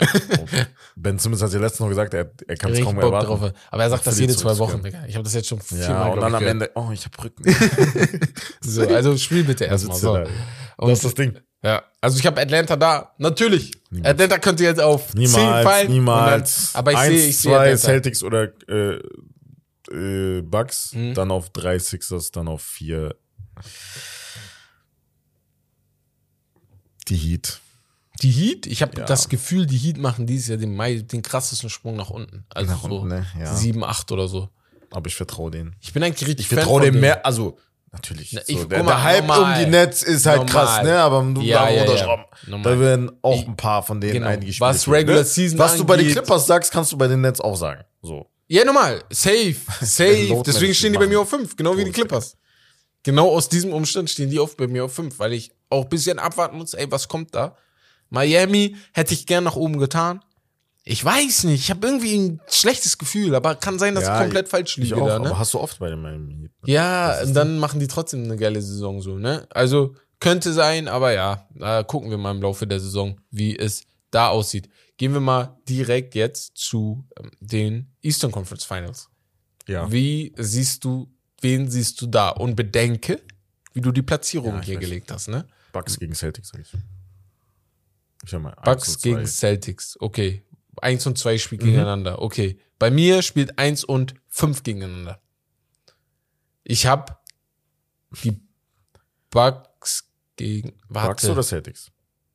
ben 0.95 1.20
Simmons 1.20 1.41
hat 1.41 1.52
ja 1.52 1.60
letztens 1.60 1.82
noch 1.82 1.89
gesagt, 1.89 2.14
er, 2.14 2.32
er 2.47 2.56
kann 2.56 2.72
es 2.72 2.82
kaum 2.82 2.95
Bock 2.95 3.04
erwarten. 3.06 3.28
drauf. 3.28 3.52
Aber 3.72 3.84
er 3.84 3.89
sagt 3.89 4.08
das 4.08 4.18
jede 4.20 4.36
zwei 4.36 4.58
Wochen. 4.58 4.82
Digga. 4.82 5.06
Ich 5.06 5.16
habe 5.16 5.24
das 5.24 5.34
jetzt 5.34 5.47
schon 5.50 5.60
Ja, 5.72 5.86
viermal, 5.86 6.12
und 6.12 6.22
dann 6.22 6.36
am. 6.36 6.45
Ende, 6.45 6.72
oh, 6.76 6.89
ich 6.93 7.06
hab 7.06 7.22
Rücken. 7.24 7.43
So, 8.62 8.88
also 8.88 9.18
spiel 9.18 9.43
bitte 9.43 9.66
erstmal. 9.66 9.97
So. 9.97 10.16
da. 10.18 10.24
Und, 10.78 10.89
Das 10.89 11.00
ist 11.00 11.06
das 11.06 11.14
Ding. 11.16 11.38
ja, 11.62 11.84
also 12.00 12.18
ich 12.20 12.26
habe 12.26 12.39
Atlanta 12.41 12.76
da. 12.78 13.14
Natürlich. 13.18 13.72
Niemals. 13.89 14.12
Atlanta 14.14 14.38
könnte 14.39 14.64
jetzt 14.64 14.80
auf 14.82 15.08
10 15.12 15.20
Niemals, 15.20 15.66
fallen. 15.68 15.91
niemals. 15.91 16.72
Dann, 16.74 16.80
aber 16.80 16.91
ich 16.93 17.00
sehe, 17.00 17.28
ich 17.28 17.38
sehe 17.39 17.52
zwei 17.52 17.58
Atlanta. 17.60 17.78
Celtics 17.78 18.24
oder 18.24 18.47
äh, 18.70 19.00
äh, 19.91 20.41
Bucks, 20.41 20.93
Mhm. 20.93 21.14
dann 21.16 21.32
auf 21.32 21.50
drei 21.50 21.80
Sixers, 21.80 22.32
dann 22.32 22.47
auf 22.47 22.62
vier 22.62 23.16
die 27.10 27.16
Heat. 27.18 27.60
Die 28.22 28.32
Heat, 28.32 28.66
ich 28.68 28.82
habe 28.82 28.97
Ja. 28.97 29.05
das 29.05 29.30
Gefühl, 29.30 29.66
die 29.66 29.78
Heat 29.78 29.97
machen 29.97 30.28
dieses 30.28 30.47
Jahr 30.49 30.57
den, 30.57 30.76
mei- 30.76 31.01
den 31.01 31.22
krassesten 31.22 31.70
Sprung 31.70 31.95
nach 31.95 32.10
unten. 32.10 32.45
Also 32.49 32.72
Nach 32.72 32.82
so 32.82 32.88
unten, 32.99 33.07
ne? 33.07 33.26
Ja. 33.39 33.55
7, 33.55 33.84
8 33.84 34.12
oder 34.12 34.28
so. 34.28 34.49
Aber 34.91 35.07
ich 35.07 35.16
vertraue 35.16 35.51
denen. 35.51 35.76
Ich 35.80 35.93
bin 35.93 36.03
eigentlich 36.03 36.28
richtig 36.28 36.45
Ich 36.45 36.53
vertraue 36.53 36.82
denen. 36.82 36.99
mehr, 36.99 37.26
also 37.26 37.57
natürlich. 37.91 38.34
Na, 38.34 38.41
so, 38.41 38.45
ich- 38.47 38.68
der, 38.68 38.80
guck 38.80 38.86
mal, 38.88 38.91
der 38.93 39.03
Hype 39.03 39.28
normal. 39.28 39.53
um 39.53 39.60
die 39.66 39.70
Nets 39.72 40.03
ist 40.03 40.26
halt 40.26 40.45
Normal. 40.47 40.66
krass, 40.66 40.84
ne? 40.84 40.99
Aber 40.99 41.22
du 41.34 41.41
Ja, 41.41 41.66
da 41.66 41.70
ja, 41.70 41.86
ja. 41.86 42.26
Da 42.64 42.80
werden 42.80 43.12
auch 43.22 43.47
ein 43.47 43.55
paar 43.55 43.84
von 43.84 44.01
denen 44.01 44.14
genau. 44.14 44.28
eingespielt. 44.28 44.60
Was 44.62 44.88
Regular 44.88 45.24
Season 45.24 45.57
Was 45.60 45.78
du 45.78 45.86
bei 45.86 45.95
den 45.97 46.07
angeht- 46.07 46.14
Clippers 46.18 46.45
sagst, 46.47 46.72
kannst 46.72 46.91
du 46.91 46.97
bei 46.97 47.07
den 47.07 47.22
Nets 47.22 47.39
auch 47.39 47.55
sagen. 47.55 47.84
So. 48.01 48.28
Ja, 48.47 48.66
normal. 48.66 49.03
Safe. 49.12 49.55
Safe. 49.82 50.41
Deswegen 50.45 50.74
stehen 50.74 50.91
die 50.91 50.99
bei 50.99 51.07
mir 51.07 51.22
auf 51.22 51.30
5. 51.30 51.55
Genau 51.55 51.78
wie 51.78 51.86
die 51.86 51.91
Clippers. 51.91 52.36
Genau 53.04 53.30
aus 53.30 53.50
diesem 53.50 53.74
Umstand 53.74 54.10
stehen 54.10 54.30
die 54.30 54.39
oft 54.39 54.58
bei 54.58 54.68
mir 54.68 54.86
auf 54.86 54.93
5, 54.93 55.20
weil 55.20 55.34
ich 55.34 55.52
auch 55.70 55.84
ein 55.84 55.89
bisschen 55.89 56.20
abwarten 56.20 56.58
muss, 56.58 56.74
ey, 56.74 56.91
was 56.91 57.08
kommt 57.08 57.34
da? 57.36 57.56
Miami 58.10 58.76
hätte 58.93 59.14
ich 59.14 59.26
gern 59.26 59.43
nach 59.43 59.56
oben 59.56 59.78
getan. 59.80 60.22
Ich 60.84 61.04
weiß 61.06 61.43
nicht, 61.43 61.62
ich 61.62 61.70
habe 61.70 61.86
irgendwie 61.86 62.18
ein 62.18 62.41
schlechtes 62.50 62.97
Gefühl, 62.97 63.36
aber 63.36 63.56
kann 63.56 63.78
sein, 63.78 63.93
dass 63.95 64.06
Ja, 64.06 64.16
ich 64.18 64.22
komplett 64.24 64.50
falsch 64.50 64.78
Ich 64.78 64.86
liege 64.86 65.02
auch, 65.02 65.08
da, 65.08 65.20
ne? 65.20 65.38
hast 65.38 65.54
du 65.54 65.60
oft 65.60 65.78
bei 65.80 65.89
den 65.89 66.02
Miami 66.02 66.34
Heat. 66.34 66.52
Ja, 66.66 67.22
und 67.22 67.34
dann 67.34 67.60
machen 67.60 67.80
die 67.80 67.88
trotzdem 67.88 68.24
eine 68.24 68.38
geile 68.38 68.62
Saison 68.62 69.02
so, 69.02 69.18
ne? 69.18 69.45
Also 69.52 69.95
könnte 70.20 70.52
sein, 70.52 70.88
aber 70.88 71.14
ja, 71.14 71.47
da 71.56 71.84
gucken 71.84 72.10
wir 72.10 72.18
mal 72.18 72.32
im 72.32 72.41
Laufe 72.41 72.66
der 72.66 72.80
Saison, 72.80 73.20
wie 73.30 73.58
es 73.58 73.84
da 74.10 74.30
aussieht. 74.30 74.70
Gehen 74.97 75.14
wir 75.14 75.22
mal 75.22 75.58
direkt 75.70 76.16
jetzt 76.16 76.58
zu 76.58 77.06
ähm, 77.20 77.32
den 77.39 77.93
Eastern 78.02 78.32
Conference 78.32 78.66
Finals. 78.66 79.10
Ja. 79.68 79.91
Wie 79.91 80.34
siehst 80.38 80.84
du, 80.84 81.08
wen 81.42 81.70
siehst 81.70 82.02
du 82.02 82.08
da? 82.08 82.30
Und 82.30 82.56
bedenke, 82.56 83.22
wie 83.74 83.82
du 83.82 83.92
die 83.92 84.02
Platzierung 84.02 84.56
Ja, 84.56 84.62
hier 84.62 84.76
weiß. 84.76 84.82
gelegt 84.82 85.12
hast, 85.12 85.28
ne? 85.28 85.46
Bucks 85.72 85.98
gegen 86.00 86.14
Celtics, 86.16 86.50
sag 86.50 86.62
ich. 86.62 86.74
Ich 88.26 88.34
hab 88.34 88.42
mal 88.42 88.56
Bucks 88.64 89.00
gegen 89.02 89.26
Celtics, 89.26 89.98
okay. 90.00 90.44
Eins 90.82 91.06
und 91.06 91.18
zwei 91.18 91.38
spielt 91.38 91.62
Mhm. 91.62 91.66
gegeneinander, 91.68 92.22
okay. 92.22 92.60
Bei 92.80 92.90
mir 92.92 93.22
spielt 93.22 93.58
eins 93.60 93.84
und 93.84 94.16
fünf 94.28 94.64
gegeneinander. 94.64 95.22
Ich 96.64 96.86
habe 96.86 97.18
die 98.24 98.40
Bucks 99.30 100.10
gegen. 100.36 100.74
Warte. 100.88 101.08
Bucks 101.10 101.26
oder 101.30 101.44
Celtics? 101.44 101.92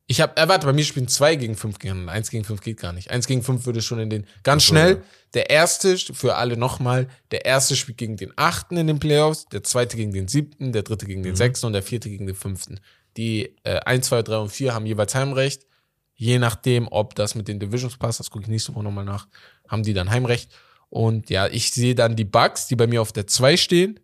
Ich 0.07 0.21
habe, 0.21 0.37
äh, 0.37 0.47
warte, 0.47 0.67
bei 0.67 0.73
mir 0.73 0.83
spielen 0.85 1.07
zwei 1.07 1.35
gegen 1.35 1.55
fünf 1.55 1.79
gegeneinander. 1.79 2.11
Eins 2.13 2.29
gegen 2.29 2.43
fünf 2.43 2.61
geht 2.61 2.79
gar 2.79 2.93
nicht. 2.93 3.09
Eins 3.09 3.25
gegen 3.25 3.41
fünf 3.41 3.65
würde 3.65 3.81
schon 3.81 3.99
in 3.99 4.09
den. 4.11 4.27
Ganz 4.43 4.63
so, 4.63 4.69
schnell. 4.69 4.97
ja. 4.97 5.01
Der 5.33 5.49
erste, 5.49 5.97
für 5.97 6.35
alle 6.35 6.57
nochmal, 6.57 7.07
der 7.31 7.45
erste 7.45 7.75
spielt 7.75 7.97
gegen 7.97 8.15
den 8.15 8.31
achten 8.35 8.77
in 8.77 8.87
den 8.87 8.99
Playoffs, 8.99 9.45
der 9.45 9.63
zweite 9.63 9.97
gegen 9.97 10.11
den 10.13 10.27
siebten, 10.27 10.71
der 10.73 10.83
dritte 10.83 11.05
gegen 11.07 11.23
den 11.23 11.31
Mhm. 11.33 11.37
sechsten 11.37 11.65
und 11.65 11.73
der 11.73 11.83
vierte 11.83 12.09
gegen 12.09 12.27
den 12.27 12.35
fünften. 12.35 12.79
Die 13.17 13.55
äh, 13.63 13.79
1, 13.79 14.07
2, 14.07 14.21
3 14.21 14.37
und 14.37 14.49
4 14.51 14.73
haben 14.73 14.85
jeweils 14.85 15.15
Heimrecht. 15.15 15.65
Je 16.13 16.39
nachdem, 16.39 16.87
ob 16.89 17.15
das 17.15 17.35
mit 17.35 17.47
den 17.47 17.59
Divisions 17.59 17.97
passt, 17.97 18.19
das 18.19 18.29
gucke 18.29 18.43
ich 18.43 18.49
nächste 18.49 18.73
Woche 18.75 18.83
nochmal 18.83 19.03
nach, 19.05 19.27
haben 19.67 19.83
die 19.83 19.93
dann 19.93 20.11
Heimrecht. 20.11 20.49
Und 20.89 21.29
ja, 21.29 21.47
ich 21.47 21.71
sehe 21.71 21.95
dann 21.95 22.15
die 22.15 22.23
Bucks, 22.25 22.67
die 22.67 22.75
bei 22.77 22.87
mir 22.87 23.01
auf 23.01 23.11
der 23.11 23.27
2 23.27 23.57
stehen, 23.57 23.99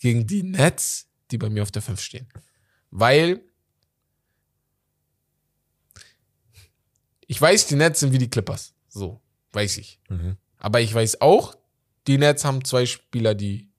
gegen 0.00 0.26
die 0.26 0.42
Nets, 0.42 1.06
die 1.30 1.38
bei 1.38 1.48
mir 1.48 1.62
auf 1.62 1.70
der 1.70 1.80
5 1.80 2.00
stehen. 2.00 2.28
Weil 2.90 3.40
ich 7.26 7.40
weiß, 7.40 7.66
die 7.66 7.76
Nets 7.76 8.00
sind 8.00 8.12
wie 8.12 8.18
die 8.18 8.30
Clippers. 8.30 8.74
So, 8.88 9.20
weiß 9.52 9.78
ich. 9.78 10.00
Mhm. 10.08 10.36
Aber 10.58 10.80
ich 10.80 10.92
weiß 10.94 11.20
auch, 11.20 11.56
die 12.06 12.18
Nets 12.18 12.44
haben 12.44 12.64
zwei 12.64 12.86
Spieler, 12.86 13.34
die 13.34 13.70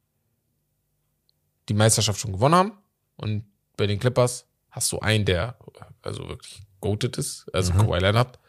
die 1.69 1.73
Meisterschaft 1.73 2.19
schon 2.19 2.33
gewonnen 2.33 2.55
haben. 2.55 2.71
Und 3.17 3.45
bei 3.77 3.87
den 3.87 3.99
Clippers 3.99 4.45
hast 4.69 4.91
du 4.91 4.99
einen, 4.99 5.25
der 5.25 5.57
also 6.01 6.27
wirklich 6.27 6.61
goated 6.81 7.17
ist, 7.17 7.45
also 7.53 7.73
Mhm. 7.73 7.77
Kawhi 7.79 7.99
Leonard. 7.99 8.39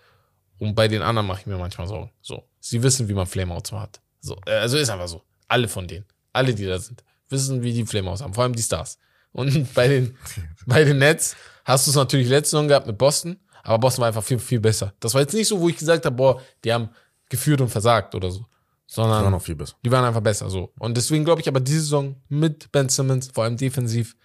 Und 0.58 0.74
bei 0.74 0.88
den 0.88 1.02
anderen 1.02 1.26
mache 1.26 1.40
ich 1.40 1.46
mir 1.46 1.58
manchmal 1.58 1.86
Sorgen. 1.86 2.10
So, 2.22 2.48
sie 2.60 2.82
wissen, 2.82 3.08
wie 3.08 3.14
man 3.14 3.26
Flameouts 3.26 3.72
hat. 3.72 4.00
So, 4.20 4.36
äh, 4.46 4.52
also 4.52 4.78
ist 4.78 4.88
einfach 4.88 5.08
so. 5.08 5.22
Alle 5.48 5.68
von 5.68 5.86
denen, 5.86 6.06
alle, 6.32 6.54
die 6.54 6.64
da 6.64 6.78
sind, 6.78 7.04
wissen, 7.28 7.62
wie 7.62 7.72
die 7.72 7.84
Flameouts 7.86 8.22
haben. 8.22 8.34
Vor 8.34 8.44
allem 8.44 8.54
die 8.54 8.62
Stars. 8.62 8.98
Und 9.32 9.72
bei 9.74 9.88
den, 9.88 10.16
bei 10.66 10.84
den 10.84 10.98
Nets 10.98 11.36
hast 11.64 11.86
du 11.86 11.90
es 11.90 11.96
natürlich 11.96 12.28
letzte 12.28 12.52
Saison 12.52 12.68
gehabt 12.68 12.86
mit 12.86 12.96
Boston, 12.98 13.38
aber 13.66 13.78
Boston 13.78 14.02
war 14.02 14.08
einfach 14.08 14.22
viel, 14.22 14.38
viel 14.38 14.60
besser. 14.60 14.94
Das 15.00 15.12
war 15.14 15.20
jetzt 15.20 15.34
nicht 15.34 15.48
so, 15.48 15.60
wo 15.60 15.68
ich 15.68 15.76
gesagt 15.76 16.04
habe, 16.06 16.14
boah, 16.14 16.40
die 16.64 16.72
haben 16.72 16.88
geführt 17.28 17.60
und 17.60 17.68
versagt 17.68 18.14
oder 18.14 18.30
so. 18.30 18.40
Die 18.88 18.94
Sondern 18.94 19.24
waren 19.24 19.32
noch 19.32 19.42
viel 19.42 19.56
besser. 19.56 19.74
die 19.84 19.90
waren 19.90 20.04
einfach 20.04 20.20
besser 20.20 20.48
so. 20.48 20.72
Und 20.78 20.96
deswegen 20.96 21.24
glaube 21.24 21.40
ich 21.40 21.48
aber, 21.48 21.58
diese 21.58 21.80
Saison 21.80 22.14
mit 22.28 22.70
Ben 22.70 22.88
Simmons, 22.88 23.30
vor 23.34 23.42
allem 23.42 23.56
defensiv, 23.56 24.16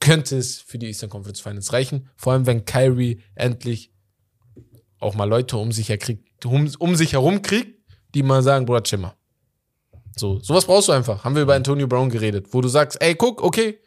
könnte 0.00 0.36
es 0.36 0.60
für 0.60 0.78
die 0.78 0.88
Eastern 0.88 1.10
Conference 1.10 1.40
Finals 1.40 1.72
reichen. 1.72 2.10
Vor 2.16 2.32
allem, 2.32 2.46
wenn 2.46 2.64
Kyrie 2.64 3.22
endlich 3.36 3.92
auch 4.98 5.14
mal 5.14 5.28
Leute 5.28 5.56
um 5.56 5.70
sich, 5.70 5.88
her 5.88 5.98
kriegt, 5.98 6.44
um, 6.44 6.68
um 6.80 6.96
sich 6.96 7.12
herum 7.12 7.40
kriegt, 7.40 7.78
die 8.14 8.24
mal 8.24 8.42
sagen, 8.42 8.66
Bruder, 8.66 8.82
chill 8.82 8.98
mal. 8.98 9.14
So, 10.16 10.40
sowas 10.40 10.64
brauchst 10.64 10.88
du 10.88 10.92
einfach. 10.92 11.22
Haben 11.22 11.36
wir 11.36 11.42
über 11.42 11.54
Antonio 11.54 11.86
Brown 11.86 12.10
geredet, 12.10 12.48
wo 12.50 12.60
du 12.60 12.68
sagst, 12.68 13.00
ey, 13.00 13.14
guck, 13.14 13.42
okay, 13.42 13.78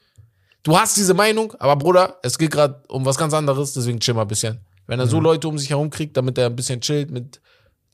du 0.68 0.78
hast 0.78 0.98
diese 0.98 1.14
Meinung, 1.14 1.54
aber 1.60 1.78
Bruder, 1.78 2.20
es 2.24 2.38
geht 2.38 2.52
gerade 2.52 2.84
um 2.90 3.06
was 3.06 3.18
ganz 3.18 3.34
anderes, 3.34 3.74
deswegen 3.74 4.00
chill 4.00 4.14
mal 4.14 4.24
ein 4.24 4.28
bisschen. 4.28 4.60
Wenn 4.86 5.00
er 5.00 5.06
mhm. 5.06 5.12
so 5.12 5.20
Leute 5.20 5.48
um 5.48 5.58
sich 5.58 5.70
herum 5.70 5.90
kriegt, 5.90 6.18
damit 6.18 6.38
er 6.38 6.48
ein 6.48 6.56
bisschen 6.56 6.82
chillt 6.82 7.10
mit 7.10 7.42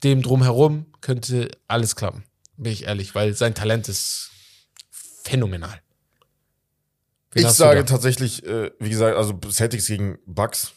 dem 0.04 0.22
drumherum, 0.22 0.88
könnte 1.00 1.52
alles 1.68 1.96
klappen. 1.96 2.24
Bin 2.58 2.72
ich 2.72 2.86
ehrlich, 2.86 3.16
weil 3.16 3.36
sein 3.36 3.54
Talent 3.54 3.88
ist 3.90 4.32
phänomenal. 4.92 5.82
Wen 7.32 7.46
ich 7.46 7.52
sage 7.52 7.86
tatsächlich, 7.86 8.46
äh, 8.46 8.72
wie 8.80 8.90
gesagt, 8.90 9.18
also 9.18 9.40
Celtics 9.50 9.88
gegen 9.88 10.20
Bucks. 10.26 10.74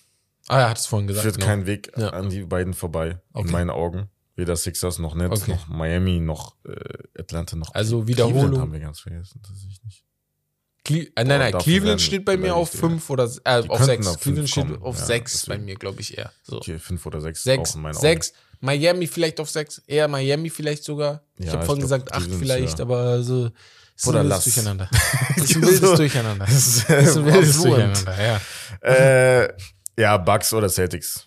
Ah, 0.49 0.61
er 0.61 0.71
hat 0.71 0.79
es 0.79 0.87
vorhin 0.87 1.07
gesagt. 1.07 1.25
Führt 1.25 1.37
genau. 1.37 1.47
kein 1.47 1.67
Weg 1.67 1.93
ja. 1.97 2.11
an 2.11 2.31
die 2.31 2.43
beiden 2.43 2.73
vorbei, 2.73 3.21
okay. 3.33 3.47
in 3.47 3.53
meinen 3.53 3.71
Augen. 3.71 4.09
Weder 4.37 4.55
Sixers 4.55 4.99
noch 4.99 5.15
Nets, 5.15 5.43
okay. 5.43 5.53
noch 5.53 5.67
Miami, 5.67 6.21
noch 6.21 6.57
äh, 6.67 7.19
Atlanta, 7.19 7.57
noch 7.57 7.75
Also 7.75 8.07
Wiederholung. 8.07 8.41
Cleveland 8.41 8.63
haben 8.63 8.73
wir 8.73 8.81
ganz 8.81 9.01
vergessen, 9.01 9.41
tatsächlich. 9.43 10.06
Cle 10.87 11.11
äh, 11.17 11.25
nein, 11.25 11.41
nein, 11.41 11.59
Cleveland 11.59 12.01
steht 12.01 12.25
bei 12.25 12.37
mir 12.37 12.55
auf 12.55 12.71
5 12.71 13.11
oder 13.11 13.29
äh, 13.45 13.63
auf 13.67 13.83
6. 13.83 14.21
Cleveland 14.21 14.49
steht 14.49 14.83
auf 14.83 14.97
6 14.97 15.47
ja, 15.47 15.55
bei 15.55 15.59
mir, 15.59 15.75
glaube 15.75 16.01
ich 16.01 16.17
eher. 16.17 16.33
So. 16.45 16.59
Okay, 16.59 16.79
5 16.79 17.05
oder 17.07 17.21
6. 17.21 17.43
6, 17.43 17.79
6. 17.93 18.33
Miami 18.61 19.09
vielleicht 19.09 19.41
auf 19.41 19.51
6, 19.51 19.83
eher 19.89 20.07
Miami 20.07 20.49
vielleicht 20.49 20.85
sogar. 20.85 21.25
Ja, 21.39 21.47
ich 21.47 21.53
habe 21.53 21.67
vorhin 21.67 21.83
gesagt 21.83 22.13
8 22.13 22.31
vielleicht, 22.39 22.79
ja. 22.79 22.85
aber 22.85 23.23
so 23.25 23.51
ist 23.97 24.07
oder 24.07 24.21
ein 24.21 24.29
wildes 24.29 24.45
Durcheinander. 24.45 24.91
ist 25.37 25.57
ein 25.57 25.63
wildes 25.63 25.81
Durcheinander. 25.81 26.49
ist 26.49 26.91
ein 26.91 27.27
wildes 27.27 27.63
Durcheinander, 27.63 28.41
ja. 28.83 28.89
Äh, 28.89 29.53
ja, 29.99 30.17
Bucks 30.19 30.53
oder 30.55 30.69
Celtics. 30.69 31.27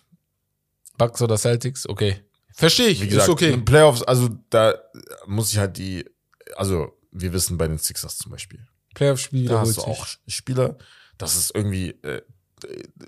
Bucks 0.96 1.20
oder 1.20 1.36
Celtics, 1.36 1.86
okay. 1.86 2.24
Verstehe 2.54 2.88
ich, 2.88 3.02
Wie 3.02 3.08
gesagt, 3.08 3.28
ist 3.28 3.32
okay. 3.32 3.56
Playoffs, 3.58 4.02
also 4.02 4.30
da 4.48 4.74
muss 5.26 5.52
ich 5.52 5.58
halt 5.58 5.76
die, 5.76 6.04
also 6.56 6.96
wir 7.12 7.32
wissen 7.34 7.58
bei 7.58 7.68
den 7.68 7.78
Sixers 7.78 8.16
zum 8.16 8.32
Beispiel. 8.32 8.66
Playoff-Spiele. 8.94 9.48
Da 9.50 9.60
hast 9.60 9.76
du 9.76 9.82
auch 9.82 10.06
Spieler, 10.26 10.76
das 11.18 11.36
ist 11.36 11.54
irgendwie 11.54 11.90
äh, 12.02 12.22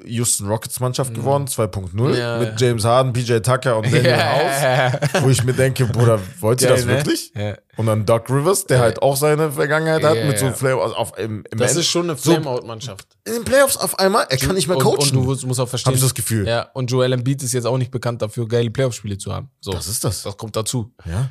Houston 0.05 0.49
Rockets 0.49 0.81
Mannschaft 0.81 1.15
geworden, 1.15 1.47
2.0, 1.47 2.17
ja, 2.17 2.39
mit 2.39 2.61
James 2.61 2.85
Harden, 2.85 3.13
PJ 3.13 3.39
Tucker 3.39 3.77
und 3.77 3.87
Daniel 3.87 4.07
ja. 4.07 4.93
House, 4.93 5.11
wo 5.23 5.29
ich 5.31 5.45
mir 5.45 5.53
denke, 5.53 5.87
Bruder, 5.87 6.21
wollt 6.41 6.63
ihr 6.63 6.69
das 6.69 6.85
ne? 6.85 6.97
wirklich? 6.97 7.33
Ja. 7.35 7.57
Und 7.77 7.87
dann 7.87 8.05
Doug 8.05 8.23
Rivers, 8.29 8.67
der 8.67 8.81
halt 8.81 9.03
auch 9.03 9.17
seine 9.17 9.53
Vergangenheit 9.53 10.03
hat 10.05 10.25
mit 10.25 10.39
so 10.39 10.51
Flame, 10.53 10.81
also 10.81 10.95
auf, 10.95 11.19
im, 11.19 11.45
im 11.51 11.59
Das 11.59 11.73
End. 11.73 11.81
ist 11.81 11.87
schon 11.87 12.05
eine 12.05 12.17
Flameout-Mannschaft. 12.17 13.07
In 13.25 13.35
den 13.35 13.45
Playoffs 13.45 13.77
auf 13.77 13.99
einmal, 13.99 14.27
er 14.29 14.37
kann 14.37 14.55
nicht 14.55 14.69
mehr 14.69 14.79
coachen. 14.79 15.17
Und, 15.17 15.27
und 15.27 15.43
du 15.43 15.47
musst 15.47 15.61
auch 15.61 15.69
verstehen. 15.69 15.91
Hab 15.91 15.97
ich 15.97 16.03
das 16.03 16.15
Gefühl. 16.15 16.47
Ja, 16.47 16.71
und 16.75 16.91
Joel 16.91 17.13
Embiid 17.13 17.43
ist 17.43 17.53
jetzt 17.53 17.67
auch 17.67 17.79
nicht 17.79 17.91
bekannt 17.91 18.23
dafür, 18.23 18.47
geile 18.49 18.71
Playoff-Spiele 18.71 19.19
zu 19.19 19.33
haben. 19.33 19.51
So. 19.61 19.73
Das 19.73 19.87
ist 19.87 20.05
das. 20.05 20.23
Das 20.23 20.37
kommt 20.37 20.57
dazu. 20.57 20.93
Ja. 21.05 21.31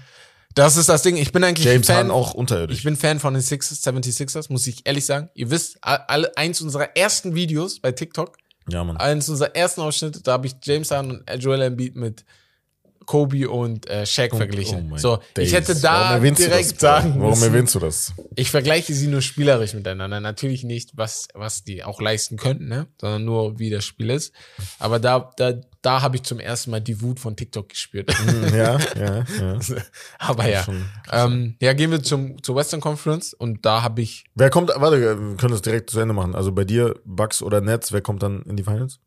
Das 0.55 0.77
ist 0.77 0.89
das 0.89 1.01
Ding. 1.03 1.17
Ich 1.17 1.31
bin 1.31 1.43
eigentlich 1.43 1.65
James 1.65 1.87
Fan, 1.87 1.95
Harden 1.97 2.11
auch 2.11 2.33
unterirdisch. 2.33 2.77
Ich 2.79 2.83
bin 2.83 2.95
Fan 2.95 3.19
von 3.19 3.33
den 3.33 3.43
Sixers, 3.43 3.83
76ers, 3.83 4.51
muss 4.51 4.67
ich 4.67 4.85
ehrlich 4.85 5.05
sagen. 5.05 5.29
Ihr 5.33 5.49
wisst, 5.49 5.77
alle, 5.81 6.35
eins 6.37 6.61
unserer 6.61 6.95
ersten 6.95 7.35
Videos 7.35 7.79
bei 7.79 7.91
TikTok, 7.91 8.37
ja, 8.69 8.83
Mann. 8.83 8.97
eins 8.97 9.29
unserer 9.29 9.55
ersten 9.55 9.81
Ausschnitte, 9.81 10.21
da 10.21 10.33
habe 10.33 10.47
ich 10.47 10.55
James 10.63 10.91
Harden 10.91 11.21
und 11.21 11.43
Joel 11.43 11.61
Embiid 11.61 11.95
mit 11.95 12.25
Kobe 13.11 13.49
und 13.49 13.89
äh, 13.89 14.05
Shaq 14.05 14.31
oh, 14.31 14.37
verglichen. 14.37 14.89
Oh 14.93 14.97
so, 14.97 15.19
Days. 15.35 15.49
ich 15.49 15.53
hätte 15.53 15.75
da 15.75 16.17
direkt 16.17 16.79
sagen 16.79 17.15
Warum 17.17 17.31
müssen, 17.31 17.43
erwähnst 17.43 17.75
du 17.75 17.79
das? 17.79 18.13
Ich 18.37 18.49
vergleiche 18.49 18.93
sie 18.93 19.07
nur 19.07 19.21
spielerisch 19.21 19.73
miteinander. 19.73 20.21
Natürlich 20.21 20.63
nicht, 20.63 20.91
was, 20.95 21.27
was 21.33 21.65
die 21.65 21.83
auch 21.83 21.99
leisten 21.99 22.37
könnten, 22.37 22.69
ne? 22.69 22.87
sondern 23.01 23.25
nur, 23.25 23.59
wie 23.59 23.69
das 23.69 23.83
Spiel 23.83 24.11
ist. 24.11 24.33
Aber 24.79 24.97
da, 24.97 25.29
da, 25.35 25.55
da 25.81 26.01
habe 26.01 26.15
ich 26.15 26.23
zum 26.23 26.39
ersten 26.39 26.71
Mal 26.71 26.79
die 26.79 27.01
Wut 27.01 27.19
von 27.19 27.35
TikTok 27.35 27.67
gespürt. 27.67 28.13
Mhm, 28.25 28.55
ja, 28.55 28.79
ja, 28.97 29.25
ja. 29.41 29.59
Aber 30.17 30.47
ja. 30.47 30.65
Ähm, 31.11 31.57
ja, 31.61 31.73
gehen 31.73 31.91
wir 31.91 32.01
zum, 32.01 32.41
zur 32.41 32.55
Western 32.55 32.79
Conference 32.79 33.33
und 33.33 33.65
da 33.65 33.81
habe 33.81 34.01
ich. 34.01 34.23
Wer 34.35 34.49
kommt, 34.49 34.71
warte, 34.73 35.01
wir 35.01 35.35
können 35.35 35.51
das 35.51 35.61
direkt 35.61 35.89
zu 35.89 35.99
Ende 35.99 36.13
machen. 36.13 36.33
Also 36.33 36.53
bei 36.53 36.63
dir, 36.63 36.95
Bucks 37.03 37.41
oder 37.41 37.59
Nets, 37.59 37.91
wer 37.91 37.99
kommt 37.99 38.23
dann 38.23 38.43
in 38.43 38.55
die 38.55 38.63
Finals? 38.63 39.01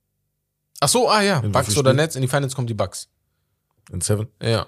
Ach 0.81 0.89
so, 0.89 1.09
ah 1.09 1.23
ja, 1.23 1.41
in 1.41 1.53
Bucks 1.53 1.75
oder 1.79 1.95
Nets, 1.95 2.17
in 2.17 2.21
die 2.21 2.29
Finals 2.29 2.55
kommt 2.55 2.69
die 2.69 2.75
Bucks. 2.75 3.09
In 3.91 4.01
Seven? 4.01 4.29
Ja. 4.43 4.67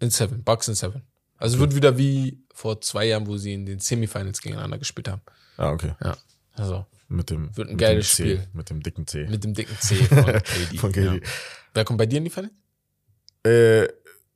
In 0.00 0.10
Seven. 0.10 0.42
Bucks 0.42 0.68
in 0.68 0.74
Seven. 0.74 1.02
Also 1.36 1.56
okay. 1.56 1.60
wird 1.60 1.74
wieder 1.76 1.98
wie 1.98 2.42
vor 2.52 2.80
zwei 2.80 3.06
Jahren, 3.06 3.26
wo 3.26 3.36
sie 3.36 3.54
in 3.54 3.66
den 3.66 3.78
Semifinals 3.78 4.40
gegeneinander 4.40 4.78
gespielt 4.78 5.08
haben. 5.08 5.22
Ah, 5.56 5.70
okay. 5.70 5.94
Ja. 6.02 6.16
Also. 6.54 6.86
Mit 7.10 7.30
dem, 7.30 7.56
wird 7.56 7.70
ein 7.70 7.78
geiles 7.78 8.10
Spiel. 8.10 8.46
Mit 8.52 8.68
dem 8.68 8.82
dicken 8.82 9.06
C. 9.06 9.26
Mit 9.28 9.42
dem 9.42 9.54
dicken 9.54 9.76
C 9.80 9.94
von 10.04 10.24
KD. 10.24 10.78
von 10.78 10.92
KD. 10.92 11.04
Ja. 11.04 11.20
Wer 11.72 11.84
kommt 11.84 11.98
bei 11.98 12.06
dir 12.06 12.18
in 12.18 12.24
die 12.24 12.30
Finals? 12.30 12.52
Äh, 13.44 13.88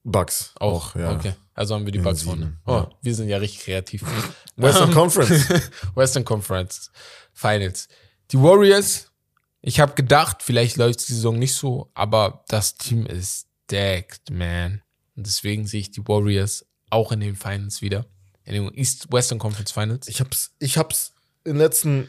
Bucks. 0.04 0.52
Auch, 0.58 0.94
auch, 0.94 0.96
ja. 0.96 1.12
Okay. 1.12 1.34
Also 1.54 1.74
haben 1.74 1.84
wir 1.84 1.92
die 1.92 1.98
ja, 1.98 2.04
Bucks 2.04 2.22
vorne. 2.22 2.58
Oh, 2.64 2.72
ja. 2.72 2.90
wir 3.02 3.14
sind 3.14 3.28
ja 3.28 3.36
richtig 3.36 3.64
kreativ. 3.64 4.04
Western 4.56 4.90
Conference. 4.92 5.48
Western 5.94 6.24
Conference 6.24 6.90
Finals. 7.32 7.88
Die 8.30 8.38
Warriors, 8.38 9.12
ich 9.60 9.78
habe 9.78 9.92
gedacht, 9.94 10.42
vielleicht 10.42 10.76
läuft 10.76 11.06
die 11.06 11.12
Saison 11.12 11.38
nicht 11.38 11.54
so, 11.54 11.90
aber 11.94 12.44
das 12.48 12.76
Team 12.76 13.06
ist 13.06 13.48
stacked, 13.64 14.30
man. 14.30 14.82
Und 15.16 15.26
deswegen 15.26 15.66
sehe 15.66 15.80
ich 15.80 15.90
die 15.90 16.06
Warriors 16.06 16.66
auch 16.90 17.12
in 17.12 17.20
den 17.20 17.36
Finals 17.36 17.82
wieder. 17.82 18.06
In 18.44 18.54
den 18.54 18.74
East 18.74 19.12
Western 19.12 19.38
Conference 19.38 19.70
Finals. 19.72 20.08
Ich 20.08 20.20
hab's, 20.20 20.54
ich 20.58 20.76
hab's 20.78 21.12
in 21.44 21.52
den 21.52 21.58
letzten 21.58 22.08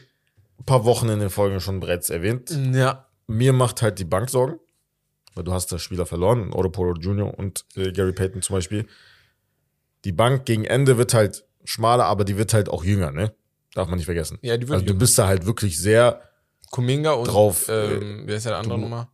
paar 0.66 0.84
Wochen 0.84 1.08
in 1.08 1.20
den 1.20 1.30
Folgen 1.30 1.60
schon 1.60 1.80
bereits 1.80 2.10
erwähnt. 2.10 2.50
Ja. 2.72 3.06
Mir 3.26 3.52
macht 3.52 3.82
halt 3.82 3.98
die 3.98 4.04
Bank 4.04 4.30
Sorgen, 4.30 4.58
weil 5.34 5.44
du 5.44 5.52
hast 5.52 5.72
da 5.72 5.78
Spieler 5.78 6.06
verloren, 6.06 6.52
Otto 6.52 6.70
Polo 6.70 6.94
Jr. 6.94 7.36
und 7.38 7.64
äh, 7.76 7.92
Gary 7.92 8.12
Payton 8.12 8.42
zum 8.42 8.56
Beispiel. 8.56 8.86
Die 10.04 10.12
Bank 10.12 10.44
gegen 10.44 10.64
Ende 10.64 10.98
wird 10.98 11.14
halt 11.14 11.44
schmaler, 11.64 12.04
aber 12.04 12.24
die 12.24 12.36
wird 12.36 12.52
halt 12.52 12.68
auch 12.68 12.84
jünger, 12.84 13.10
ne? 13.10 13.34
Darf 13.74 13.88
man 13.88 13.96
nicht 13.96 14.04
vergessen. 14.04 14.38
Ja, 14.42 14.56
die 14.56 14.68
wird 14.68 14.74
Also 14.74 14.86
du 14.86 14.94
bist 14.94 15.18
da 15.18 15.26
halt 15.26 15.46
wirklich 15.46 15.78
sehr 15.78 16.22
Kuminga 16.70 17.12
und 17.12 17.26
drauf. 17.26 17.66
Ähm, 17.68 18.24
wer 18.26 18.36
ist 18.36 18.44
ja 18.44 18.50
der 18.50 18.58
andere 18.60 18.78
Nummer? 18.78 19.10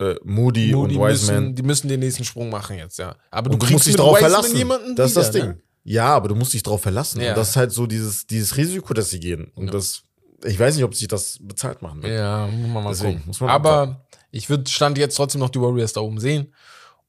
Äh, 0.00 0.14
Moody, 0.24 0.72
Moody 0.72 0.96
und 0.96 1.08
Wiseman. 1.08 1.42
Müssen, 1.42 1.54
die 1.54 1.62
müssen 1.62 1.88
den 1.88 2.00
nächsten 2.00 2.24
Sprung 2.24 2.50
machen 2.50 2.76
jetzt, 2.76 2.98
ja. 2.98 3.16
Aber 3.30 3.50
du, 3.50 3.58
du 3.58 3.72
musst 3.72 3.86
dich 3.86 3.96
darauf 3.96 4.18
verlassen. 4.18 4.56
Jemanden 4.56 4.94
das 4.94 5.10
wieder, 5.10 5.20
ist 5.20 5.26
das 5.26 5.30
Ding. 5.30 5.50
Ne? 5.50 5.62
Ja, 5.84 6.14
aber 6.14 6.28
du 6.28 6.34
musst 6.34 6.52
dich 6.52 6.62
darauf 6.62 6.82
verlassen. 6.82 7.20
Ja. 7.20 7.30
Und 7.30 7.38
das 7.38 7.50
ist 7.50 7.56
halt 7.56 7.72
so 7.72 7.86
dieses, 7.86 8.26
dieses 8.26 8.56
Risiko, 8.56 8.94
dass 8.94 9.10
sie 9.10 9.20
gehen. 9.20 9.50
Und 9.54 9.66
ja. 9.66 9.72
das, 9.72 10.02
ich 10.44 10.58
weiß 10.58 10.76
nicht, 10.76 10.84
ob 10.84 10.94
sich 10.94 11.08
das 11.08 11.38
bezahlt 11.40 11.82
machen 11.82 12.02
wird. 12.02 12.12
Ja, 12.12 12.46
muss 12.46 12.70
man 12.70 12.84
mal 12.84 12.90
Deswegen, 12.90 13.12
gucken. 13.14 13.26
Muss 13.26 13.40
man 13.40 13.50
aber 13.50 13.70
abwarten. 13.70 13.96
ich 14.30 14.50
würde 14.50 14.70
Stand 14.70 14.98
jetzt 14.98 15.16
trotzdem 15.16 15.40
noch 15.40 15.50
die 15.50 15.60
Warriors 15.60 15.94
da 15.94 16.00
oben 16.00 16.20
sehen. 16.20 16.52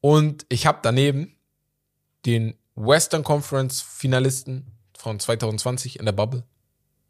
Und 0.02 0.46
ich 0.50 0.66
habe 0.66 0.80
daneben 0.82 1.36
den 2.26 2.56
Western 2.76 3.24
Conference 3.24 3.82
Finalisten 3.82 4.72
von 4.98 5.20
2020 5.20 6.00
in 6.00 6.06
der 6.06 6.14
Bubble, 6.14 6.44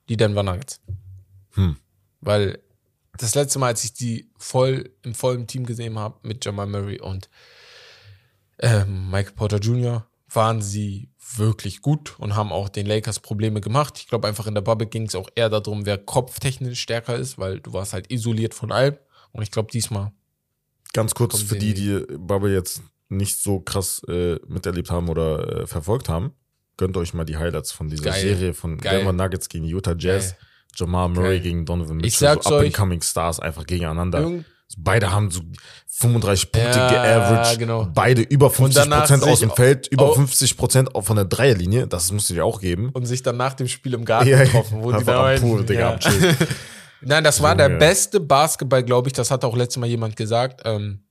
die 0.09 0.17
Denver 0.17 0.43
Nuggets. 0.43 0.81
Hm. 1.51 1.77
Weil 2.21 2.59
das 3.19 3.35
letzte 3.35 3.59
Mal, 3.59 3.67
als 3.67 3.83
ich 3.83 3.93
die 3.93 4.31
voll 4.37 4.91
im 5.03 5.13
vollen 5.13 5.45
Team 5.45 5.65
gesehen 5.65 5.99
habe 5.99 6.19
mit 6.27 6.43
Jamal 6.43 6.67
Murray 6.67 6.99
und 6.99 7.29
äh, 8.57 8.85
Michael 8.85 9.35
Porter 9.35 9.57
Jr., 9.57 10.05
waren 10.31 10.61
sie 10.61 11.09
wirklich 11.35 11.81
gut 11.81 12.17
und 12.19 12.35
haben 12.35 12.51
auch 12.51 12.69
den 12.69 12.85
Lakers 12.85 13.19
Probleme 13.19 13.61
gemacht. 13.61 13.97
Ich 13.97 14.07
glaube 14.07 14.27
einfach 14.27 14.47
in 14.47 14.53
der 14.53 14.61
Bubble 14.61 14.87
ging 14.87 15.07
es 15.07 15.15
auch 15.15 15.29
eher 15.35 15.49
darum, 15.49 15.85
wer 15.85 15.97
kopftechnisch 15.97 16.79
stärker 16.79 17.15
ist, 17.15 17.37
weil 17.37 17.59
du 17.59 17.73
warst 17.73 17.93
halt 17.93 18.11
isoliert 18.11 18.53
von 18.53 18.71
allem. 18.71 18.97
Und 19.31 19.43
ich 19.43 19.51
glaube 19.51 19.71
diesmal. 19.71 20.11
Ganz 20.93 21.13
kurz 21.13 21.41
für 21.41 21.57
die, 21.57 21.73
die 21.73 22.05
Bubble 22.17 22.53
jetzt 22.53 22.81
nicht 23.09 23.37
so 23.37 23.59
krass 23.59 24.01
äh, 24.07 24.37
miterlebt 24.47 24.91
haben 24.91 25.09
oder 25.09 25.61
äh, 25.61 25.67
verfolgt 25.67 26.09
haben, 26.09 26.31
gönnt 26.77 26.95
euch 26.95 27.13
mal 27.13 27.25
die 27.25 27.37
Highlights 27.37 27.71
von 27.71 27.89
dieser 27.89 28.05
Geil. 28.05 28.21
Serie 28.21 28.53
von 28.53 28.77
Geil. 28.77 28.97
Denver 28.97 29.13
Nuggets 29.13 29.49
gegen 29.49 29.65
Utah 29.65 29.95
Jazz. 29.97 30.31
Geil. 30.31 30.48
Jamal 30.79 31.09
Murray 31.09 31.37
okay. 31.37 31.39
gegen 31.41 31.65
Donovan 31.65 31.97
Mitchell, 31.97 32.07
ich 32.07 32.17
sag's 32.17 32.45
so 32.45 32.55
up-and-coming 32.55 33.01
Stars 33.01 33.39
einfach 33.39 33.65
gegeneinander. 33.65 34.43
Beide 34.77 35.11
haben 35.11 35.31
so 35.31 35.41
35 35.87 36.51
Punkte 36.51 36.77
ja, 36.77 36.89
geaveraged. 36.89 37.59
Genau. 37.59 37.87
Beide 37.93 38.21
über 38.21 38.51
50 38.51 38.89
Prozent 38.89 39.23
aus 39.23 39.39
dem 39.39 39.49
Feld, 39.49 39.87
über 39.87 40.13
50 40.13 40.57
Prozent 40.57 40.89
von 40.95 41.15
der 41.15 41.25
Dreierlinie. 41.25 41.87
Das 41.87 42.11
musst 42.11 42.29
du 42.29 42.35
dir 42.35 42.45
auch 42.45 42.61
geben. 42.61 42.89
Und 42.93 43.05
sich 43.05 43.23
dann 43.23 43.37
nach 43.37 43.55
dem 43.55 43.67
Spiel 43.67 43.95
im 43.95 44.05
Garten 44.05 44.29
ja, 44.29 44.43
getroffen, 44.43 44.83
wo 44.83 44.91
die 44.91 45.03
da 45.03 45.35
Pool, 45.37 45.65
Digga, 45.65 45.97
ja. 45.99 45.99
Nein, 47.01 47.23
das 47.23 47.41
war 47.41 47.55
der 47.55 47.69
beste 47.69 48.19
Basketball, 48.19 48.83
glaube 48.83 49.09
ich. 49.09 49.13
Das 49.13 49.31
hat 49.31 49.43
auch 49.43 49.55
letztes 49.55 49.77
Mal 49.77 49.87
jemand 49.87 50.15
gesagt, 50.15 50.61
ähm, 50.65 51.03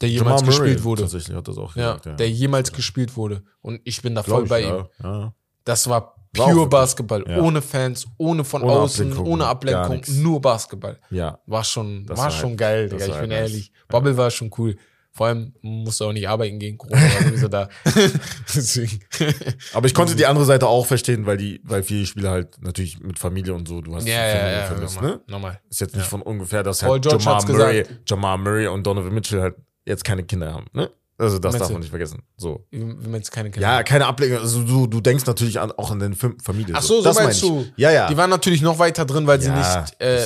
der 0.00 0.08
jemals 0.08 0.40
Jamal 0.40 0.46
gespielt 0.46 0.78
Murray, 0.78 0.84
wurde. 0.84 1.02
Tatsächlich 1.02 1.36
hat 1.36 1.48
das 1.48 1.58
auch 1.58 1.74
gesagt, 1.74 2.06
ja, 2.06 2.12
Der 2.14 2.30
jemals 2.30 2.72
gespielt 2.72 3.16
wurde. 3.16 3.42
Und 3.60 3.80
ich 3.84 4.02
bin 4.02 4.14
da 4.14 4.22
voll 4.22 4.46
bei 4.46 4.62
ihm. 4.62 5.32
Das 5.64 5.88
war 5.88 6.17
Pure 6.32 6.68
Basketball, 6.68 7.24
ja. 7.28 7.38
ohne 7.38 7.62
Fans, 7.62 8.06
ohne 8.16 8.44
von 8.44 8.62
ohne 8.62 8.72
außen, 8.72 9.06
Ablenkung, 9.06 9.32
ohne 9.32 9.46
Ablenkung, 9.46 10.02
nur 10.22 10.40
Basketball. 10.40 10.98
Ja. 11.10 11.38
War 11.46 11.64
schon, 11.64 12.08
war, 12.08 12.16
war 12.16 12.30
schon 12.30 12.50
halt, 12.50 12.58
geil, 12.58 12.88
Digga, 12.88 13.06
ich 13.06 13.20
bin 13.20 13.30
nice. 13.30 13.50
ehrlich. 13.50 13.72
Bubble 13.88 14.16
war 14.16 14.30
schon 14.30 14.50
cool. 14.58 14.76
Vor 15.18 15.26
allem 15.26 15.52
musst 15.62 16.00
du 16.00 16.04
auch 16.04 16.12
nicht 16.12 16.28
arbeiten 16.28 16.60
gegen 16.60 16.78
Corona, 16.78 17.00
war 17.02 17.22
sowieso 17.24 17.48
da. 17.48 17.68
Aber 19.74 19.86
ich 19.86 19.94
konnte 19.94 20.14
die 20.14 20.26
andere 20.26 20.44
Seite 20.44 20.68
auch 20.68 20.86
verstehen, 20.86 21.26
weil 21.26 21.36
die, 21.36 21.60
weil 21.64 21.82
viele 21.82 22.06
Spieler 22.06 22.30
halt 22.30 22.62
natürlich 22.62 23.00
mit 23.00 23.18
Familie 23.18 23.52
und 23.54 23.66
so, 23.66 23.80
du 23.80 23.96
hast 23.96 24.06
ja, 24.06 24.14
ja, 24.14 24.50
ja, 24.50 24.66
vermisst, 24.66 24.94
normal, 24.94 25.10
ne? 25.10 25.20
Normal. 25.26 25.60
Ist 25.68 25.80
jetzt 25.80 25.96
nicht 25.96 26.06
von 26.06 26.22
ungefähr, 26.22 26.62
dass 26.62 26.84
halt 26.84 27.04
Jamal 27.04 27.42
Murray, 27.46 27.84
Jamal 28.06 28.38
Murray 28.38 28.68
und 28.68 28.86
Donovan 28.86 29.12
Mitchell 29.12 29.40
halt 29.40 29.56
jetzt 29.84 30.04
keine 30.04 30.22
Kinder 30.22 30.54
haben, 30.54 30.66
ne? 30.72 30.88
Also 31.20 31.40
das 31.40 31.56
darf 31.58 31.70
man 31.70 31.80
nicht 31.80 31.90
vergessen. 31.90 32.22
So. 32.36 32.64
Meinst 32.70 33.30
du 33.30 33.34
keine 33.34 33.50
Kinder? 33.50 33.66
Ja, 33.66 33.82
keine 33.82 34.06
Ablenkung. 34.06 34.38
Also 34.38 34.62
du, 34.62 34.86
du 34.86 35.00
denkst 35.00 35.26
natürlich 35.26 35.58
an, 35.58 35.72
auch 35.72 35.90
an 35.90 35.98
deine 35.98 36.14
Familie. 36.14 36.74
Ach 36.74 36.82
so, 36.82 37.02
so, 37.02 37.12
so 37.12 37.20
meinst 37.20 37.42
du. 37.42 37.66
Ja, 37.76 37.90
ja. 37.90 38.06
Die 38.06 38.16
waren 38.16 38.30
natürlich 38.30 38.62
noch 38.62 38.78
weiter 38.78 39.04
drin, 39.04 39.26
weil 39.26 39.40
sie 39.40 39.48
ja, 39.48 39.80
nicht, 39.80 40.00
äh, 40.00 40.24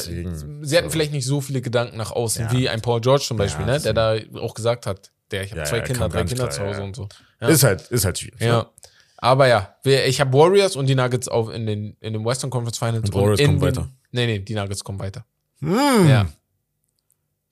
sie 0.60 0.76
hatten 0.76 0.90
vielleicht 0.90 1.12
nicht 1.12 1.24
so 1.24 1.40
viele 1.40 1.62
Gedanken 1.62 1.96
nach 1.96 2.12
außen, 2.12 2.44
ja. 2.44 2.52
wie 2.52 2.68
ein 2.68 2.82
Paul 2.82 3.00
George 3.00 3.24
zum 3.26 3.38
Beispiel, 3.38 3.64
ne? 3.64 3.80
Der 3.80 3.94
da 3.94 4.16
auch 4.38 4.52
gesagt 4.52 4.84
hat, 4.84 5.10
der, 5.30 5.44
ich 5.44 5.52
habe 5.52 5.64
zwei 5.64 5.80
Kinder, 5.80 6.10
drei 6.10 6.24
Kinder 6.24 6.50
zu 6.50 6.60
Hause 6.62 6.82
und 6.82 6.94
so. 6.94 7.08
Ist 7.40 7.64
halt, 7.64 7.80
ist 7.90 8.04
halt 8.04 8.18
schwierig. 8.18 8.40
Ja. 8.40 8.70
Aber 9.16 9.46
ja, 9.46 9.76
ich 9.84 10.20
habe 10.20 10.32
Warriors 10.36 10.76
und 10.76 10.86
die 10.86 10.94
Nuggets 10.94 11.28
auf 11.28 11.50
in 11.50 11.64
den, 11.64 11.96
in 12.00 12.12
den 12.12 12.24
Western 12.24 12.50
Conference 12.50 12.78
Finals. 12.78 13.08
Und 13.08 13.14
Warriors 13.14 13.40
kommen 13.40 13.60
weiter. 13.60 13.88
Nee, 14.10 14.26
nee, 14.26 14.38
die 14.40 14.54
Nuggets 14.54 14.84
kommen 14.84 14.98
weiter. 14.98 15.24
Mm. 15.60 16.08
Ja. 16.08 16.26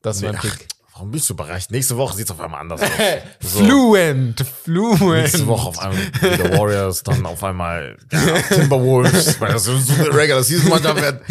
Das 0.03 0.17
ist 0.17 0.23
nee, 0.23 0.33
mein 0.33 0.41
Pick. 0.41 0.69
Warum 1.01 1.13
bist 1.13 1.31
du 1.31 1.33
überrascht? 1.33 1.71
Nächste 1.71 1.97
Woche 1.97 2.15
sieht 2.15 2.27
es 2.27 2.31
auf 2.31 2.41
einmal 2.41 2.61
anders 2.61 2.83
aus. 2.83 2.91
So. 3.41 3.61
fluent, 3.61 4.45
fluent. 4.65 5.23
Nächste 5.23 5.47
Woche 5.47 5.69
auf 5.69 5.79
einmal 5.79 5.99
wieder 5.99 6.59
Warriors, 6.59 7.03
dann 7.03 7.25
auf 7.25 7.43
einmal 7.43 7.97
ja, 8.13 8.43
Timberwolves, 8.55 9.41
weil 9.41 9.55
das 9.55 9.65
so 9.65 9.73
eine 9.73 10.15
Regular 10.15 10.43
Season 10.43 10.69
Mannschaft 10.69 11.01
wird. 11.01 11.23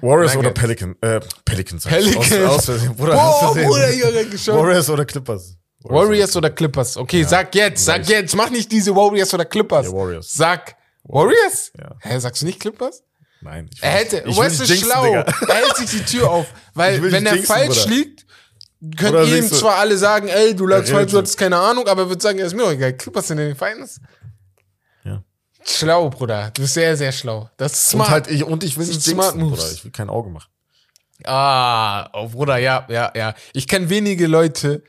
Warriors 0.00 0.34
Nuggets. 0.34 0.36
oder 0.36 0.50
Pelican, 0.52 0.94
äh, 1.00 1.20
Pelicans. 1.44 1.84
Pelicans. 1.86 2.32
Aus, 2.32 2.70
aus 2.70 2.86
Bruder, 2.96 3.14
Boah, 3.14 3.52
Bruder, 3.52 3.88
Warriors 4.62 4.90
oder 4.90 5.04
Clippers. 5.04 5.56
Warriors, 5.80 6.08
Warriors 6.08 6.36
oder 6.36 6.50
Clippers. 6.50 6.96
Okay, 6.96 7.22
ja. 7.22 7.28
sag 7.28 7.52
jetzt, 7.52 7.84
sag 7.84 8.08
jetzt. 8.08 8.36
Mach 8.36 8.50
nicht 8.50 8.70
diese 8.70 8.94
Warriors 8.94 9.34
oder 9.34 9.44
Clippers. 9.44 9.86
Ja, 9.86 9.92
Warriors. 9.92 10.32
Sag 10.32 10.76
Warriors? 11.02 11.72
Ja. 11.76 11.96
Hä, 12.00 12.20
sagst 12.20 12.42
du 12.42 12.46
nicht 12.46 12.60
Clippers? 12.60 13.02
Nein. 13.40 13.70
Er 13.80 13.90
hätte, 13.90 14.24
Wes 14.26 14.60
ist 14.60 14.80
schlau. 14.80 15.04
Digga. 15.04 15.24
Er 15.48 15.54
hält 15.54 15.76
sich 15.76 15.90
die 15.90 16.04
Tür 16.04 16.30
auf. 16.30 16.46
Weil, 16.74 17.00
wenn 17.12 17.26
er 17.26 17.34
jinxen, 17.34 17.54
falsch 17.54 17.84
Bruder. 17.84 17.96
liegt, 17.96 18.25
ihr 18.80 19.36
ihm 19.38 19.48
zwar 19.48 19.76
alle 19.76 19.96
sagen, 19.96 20.28
ey, 20.28 20.54
du 20.54 20.66
lagst 20.66 20.92
falsch, 20.92 21.10
du 21.10 21.18
hattest 21.18 21.38
keine 21.38 21.56
Ahnung, 21.56 21.86
aber 21.88 22.02
er 22.02 22.10
wird 22.10 22.22
sagen, 22.22 22.38
ja, 22.38 22.46
ist 22.46 22.54
mir 22.54 22.64
auch 22.64 22.70
egal. 22.70 22.96
Clippers 22.96 23.28
sind 23.28 23.38
in 23.38 23.48
den 23.48 23.56
Finals. 23.56 24.00
Ja. 25.04 25.22
Schlau, 25.64 26.10
Bruder. 26.10 26.50
Du 26.54 26.62
bist 26.62 26.74
sehr, 26.74 26.96
sehr 26.96 27.12
schlau. 27.12 27.50
Das 27.56 27.72
ist 27.72 27.90
smart. 27.90 28.08
Und, 28.08 28.12
halt, 28.12 28.30
ich, 28.30 28.44
und 28.44 28.64
ich 28.64 28.76
will 28.76 28.86
nicht 28.86 29.02
smart 29.02 29.34
jinxen, 29.34 29.50
Bruder. 29.50 29.72
Ich 29.72 29.84
will 29.84 29.92
kein 29.92 30.10
Auge 30.10 30.30
machen. 30.30 30.50
Ah, 31.24 32.10
oh, 32.12 32.28
Bruder, 32.28 32.58
ja, 32.58 32.86
ja, 32.90 33.10
ja. 33.16 33.34
Ich 33.54 33.66
kenne 33.66 33.88
wenige 33.88 34.26
Leute, 34.26 34.82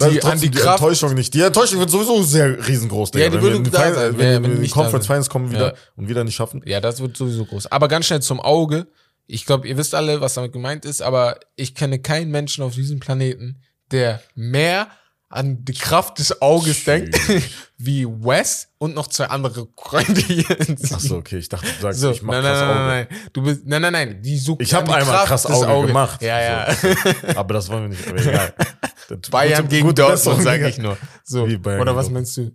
die 0.00 0.22
an 0.22 0.40
die, 0.40 0.50
die 0.50 0.58
Kraft 0.58 0.80
Enttäuschung 0.80 1.14
nicht. 1.14 1.32
Die 1.34 1.42
Enttäuschung 1.42 1.78
wird 1.78 1.90
sowieso 1.90 2.22
sehr 2.22 2.66
riesengroß. 2.66 3.12
Digga. 3.12 3.24
Ja, 3.24 3.30
die 3.30 3.36
wenn 3.36 3.42
würde 3.42 3.70
da 3.70 3.94
sein, 3.94 4.18
wenn, 4.18 4.42
wenn, 4.42 4.52
wenn 4.54 4.62
die 4.62 4.68
Conference 4.68 5.06
Finals 5.06 5.30
kommen 5.30 5.50
wieder 5.50 5.68
ja. 5.68 5.78
und 5.96 6.08
wieder 6.08 6.24
nicht 6.24 6.34
schaffen. 6.34 6.62
Ja, 6.66 6.80
das 6.80 7.00
wird 7.00 7.16
sowieso 7.16 7.44
groß. 7.44 7.70
Aber 7.70 7.88
ganz 7.88 8.06
schnell 8.06 8.20
zum 8.20 8.40
Auge. 8.40 8.88
Ich 9.26 9.46
glaube, 9.46 9.68
ihr 9.68 9.76
wisst 9.76 9.94
alle, 9.94 10.20
was 10.20 10.34
damit 10.34 10.52
gemeint 10.52 10.84
ist, 10.84 11.00
aber 11.02 11.38
ich 11.56 11.74
kenne 11.74 12.00
keinen 12.00 12.30
Menschen 12.30 12.64
auf 12.64 12.74
diesem 12.74 13.00
Planeten, 13.00 13.62
der 13.90 14.22
mehr 14.34 14.88
an 15.32 15.64
die 15.64 15.72
Kraft 15.72 16.18
des 16.18 16.42
Auges 16.42 16.76
Schön. 16.76 17.10
denkt, 17.10 17.18
wie 17.78 18.06
Wes 18.06 18.68
und 18.76 18.94
noch 18.94 19.06
zwei 19.06 19.26
andere 19.26 19.66
Freunde 19.76 20.20
hier. 20.20 20.44
Ach 20.92 21.00
so, 21.00 21.16
okay, 21.16 21.38
ich 21.38 21.48
dachte, 21.48 21.66
du 21.66 21.82
sagst, 21.82 22.00
so, 22.00 22.10
ich 22.10 22.22
mach 22.22 22.34
nein, 22.34 22.42
krass 22.42 22.60
nein, 22.60 22.68
Auge. 22.68 22.78
Nein, 22.78 23.06
nein, 23.10 23.30
du 23.32 23.42
bist, 23.42 23.60
nein, 23.64 23.82
nein, 23.82 23.92
nein, 23.92 24.22
die 24.22 24.36
sucht 24.36 24.60
Ich 24.60 24.74
habe 24.74 24.94
einmal 24.94 25.24
krass 25.24 25.46
Auge, 25.46 25.68
Auge, 25.68 25.86
gemacht. 25.88 26.20
Ja, 26.22 26.40
ja. 26.40 26.74
So. 26.74 26.88
Aber 27.34 27.54
das 27.54 27.68
wollen 27.70 27.82
wir 27.84 27.88
nicht, 27.88 28.06
aber 28.06 28.20
egal. 28.20 28.54
Bayern 29.30 29.68
gegen 29.68 29.94
Dortmund, 29.94 30.42
sage 30.42 30.68
ich 30.68 30.78
nur. 30.78 30.98
So. 31.24 31.44
Oder 31.44 31.96
was 31.96 32.10
meinst 32.10 32.36
du? 32.36 32.52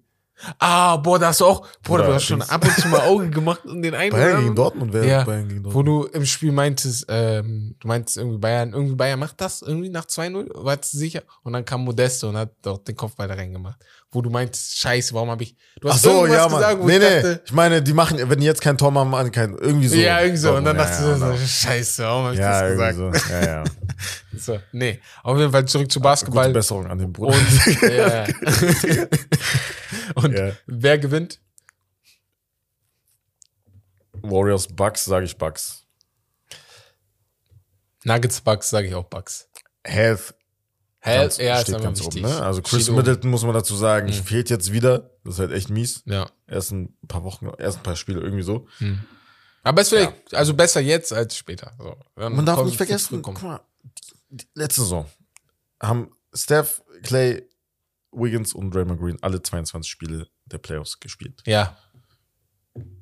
Ah, 0.59 0.97
boah, 0.97 1.17
da 1.17 1.27
hast 1.27 1.41
du 1.41 1.45
auch, 1.45 1.67
boah, 1.83 1.97
du 1.97 2.13
hast 2.13 2.25
schon 2.25 2.41
ab 2.43 2.63
und 2.63 2.73
zu 2.79 2.87
mal 2.89 3.01
Auge 3.01 3.29
gemacht 3.31 3.65
und 3.65 3.81
den 3.81 3.95
einen 3.95 4.11
Bayern 4.11 4.43
gegen 4.43 4.55
Dortmund 4.55 4.93
wäre 4.93 5.07
ja, 5.07 5.23
Bayern 5.23 5.47
gegen 5.47 5.63
Dortmund. 5.63 5.87
Wo 5.87 6.03
du 6.03 6.07
im 6.07 6.25
Spiel 6.25 6.51
meintest, 6.51 7.05
ähm, 7.09 7.75
du 7.79 7.87
meintest 7.87 8.17
irgendwie 8.17 8.37
Bayern, 8.37 8.71
irgendwie 8.71 8.95
Bayern 8.95 9.19
macht 9.19 9.41
das 9.41 9.63
irgendwie 9.63 9.89
nach 9.89 10.05
2-0, 10.05 10.49
warst 10.53 10.93
du 10.93 10.97
sicher? 10.97 11.23
Und 11.43 11.53
dann 11.53 11.65
kam 11.65 11.83
Modeste 11.83 12.27
und 12.27 12.37
hat 12.37 12.51
doch 12.61 12.77
den 12.77 12.95
Kopfball 12.95 13.27
da 13.27 13.33
reingemacht. 13.33 13.79
Wo 14.11 14.21
du 14.21 14.29
meintest, 14.29 14.77
scheiße, 14.77 15.13
warum 15.13 15.31
habe 15.31 15.43
ich, 15.43 15.55
du 15.81 15.89
hast 15.89 16.05
Ach 16.05 16.11
so, 16.11 16.27
ja, 16.27 16.45
gesagt, 16.45 16.79
wo 16.79 16.85
nee, 16.85 16.93
ich 16.93 16.99
nee, 16.99 17.15
dachte, 17.15 17.41
ich 17.43 17.51
meine, 17.51 17.81
die 17.81 17.93
machen, 17.93 18.17
wenn 18.29 18.39
die 18.39 18.45
jetzt 18.45 18.61
kein 18.61 18.77
Tor 18.77 18.91
machen, 18.91 19.31
kein, 19.31 19.57
irgendwie 19.57 19.87
so. 19.87 19.95
Ja, 19.95 20.21
irgendwie 20.21 20.37
so. 20.37 20.55
Und 20.55 20.65
dann 20.65 20.77
dachte 20.77 21.03
ja, 21.03 21.13
du 21.13 21.17
so, 21.17 21.45
scheiße, 21.45 22.03
warum 22.03 22.25
habe 22.25 22.33
ich 22.35 22.39
ja, 22.39 22.61
das 22.61 22.71
gesagt? 22.71 22.95
So. 22.95 23.33
Ja, 23.33 23.45
ja. 23.45 23.63
so, 24.37 24.59
nee, 24.71 24.99
auf 25.23 25.37
jeden 25.37 25.51
Fall 25.51 25.65
zurück 25.65 25.91
zu 25.91 25.99
Basketball. 25.99 26.45
Gute 26.45 26.53
Besserung 26.53 26.87
an 26.87 26.99
den 26.99 27.11
Bruder. 27.11 27.35
Und, 27.35 27.81
ja. 27.97 28.25
Und 30.17 30.33
yeah. 30.33 30.53
wer 30.65 30.97
gewinnt? 30.97 31.39
Warriors 34.23 34.67
Bucks, 34.67 35.05
sage 35.05 35.25
ich 35.25 35.37
Bucks. 35.37 35.85
Nuggets 38.03 38.41
Bucks, 38.41 38.69
sage 38.69 38.87
ich 38.87 38.95
auch 38.95 39.05
Bucks. 39.05 39.47
Health. 39.83 40.33
Health, 40.99 41.37
ja, 41.37 41.61
steht 41.61 41.81
ganz 41.81 42.01
oben. 42.01 42.21
Ne? 42.21 42.41
Also 42.41 42.61
Chris 42.61 42.83
Steht 42.83 42.95
Middleton, 42.95 43.29
muss 43.29 43.43
man 43.43 43.53
dazu 43.53 43.75
sagen, 43.75 44.07
mhm. 44.07 44.13
fehlt 44.13 44.49
jetzt 44.49 44.71
wieder. 44.71 45.11
Das 45.23 45.35
ist 45.35 45.39
halt 45.39 45.51
echt 45.51 45.69
mies. 45.69 46.01
Ja. 46.05 46.27
Erst 46.47 46.71
ein 46.71 46.97
paar 47.07 47.23
Wochen, 47.23 47.49
erst 47.59 47.77
ein 47.77 47.83
paar 47.83 47.95
Spiele 47.95 48.19
irgendwie 48.19 48.43
so. 48.43 48.67
Mhm. 48.79 48.99
Aber 49.63 49.81
es 49.81 49.91
ist 49.91 49.97
vielleicht, 49.97 50.31
ja. 50.31 50.39
also 50.39 50.53
besser 50.55 50.81
jetzt 50.81 51.13
als 51.13 51.37
später. 51.37 51.73
So, 51.77 51.95
man 52.15 52.45
darf 52.45 52.63
nicht 52.65 52.77
vergessen, 52.77 53.21
guck 53.21 53.41
mal, 53.43 53.61
letzte 54.55 54.81
Saison 54.81 55.05
haben 55.81 56.11
Steph, 56.33 56.81
Clay, 57.03 57.46
Wiggins 58.17 58.53
und 58.53 58.73
Draymond 58.73 58.99
Green 58.99 59.17
alle 59.21 59.41
22 59.41 59.89
Spiele 59.89 60.27
der 60.45 60.57
Playoffs 60.57 60.99
gespielt. 60.99 61.41
Ja. 61.45 61.77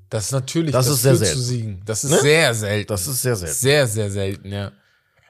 Das 0.10 0.26
ist 0.26 0.32
natürlich 0.32 0.72
das, 0.72 0.86
das 0.86 0.96
ist 0.96 1.02
sehr 1.02 1.16
selten. 1.16 1.36
zu 1.36 1.42
siegen. 1.42 1.82
Das 1.86 2.04
ist 2.04 2.12
ne? 2.12 2.20
sehr 2.20 2.54
selten. 2.54 2.88
Das 2.88 3.08
ist 3.08 3.22
sehr 3.22 3.36
selten. 3.36 3.56
Sehr, 3.56 3.88
sehr 3.88 4.12
selten, 4.12 4.52
ja. 4.52 4.72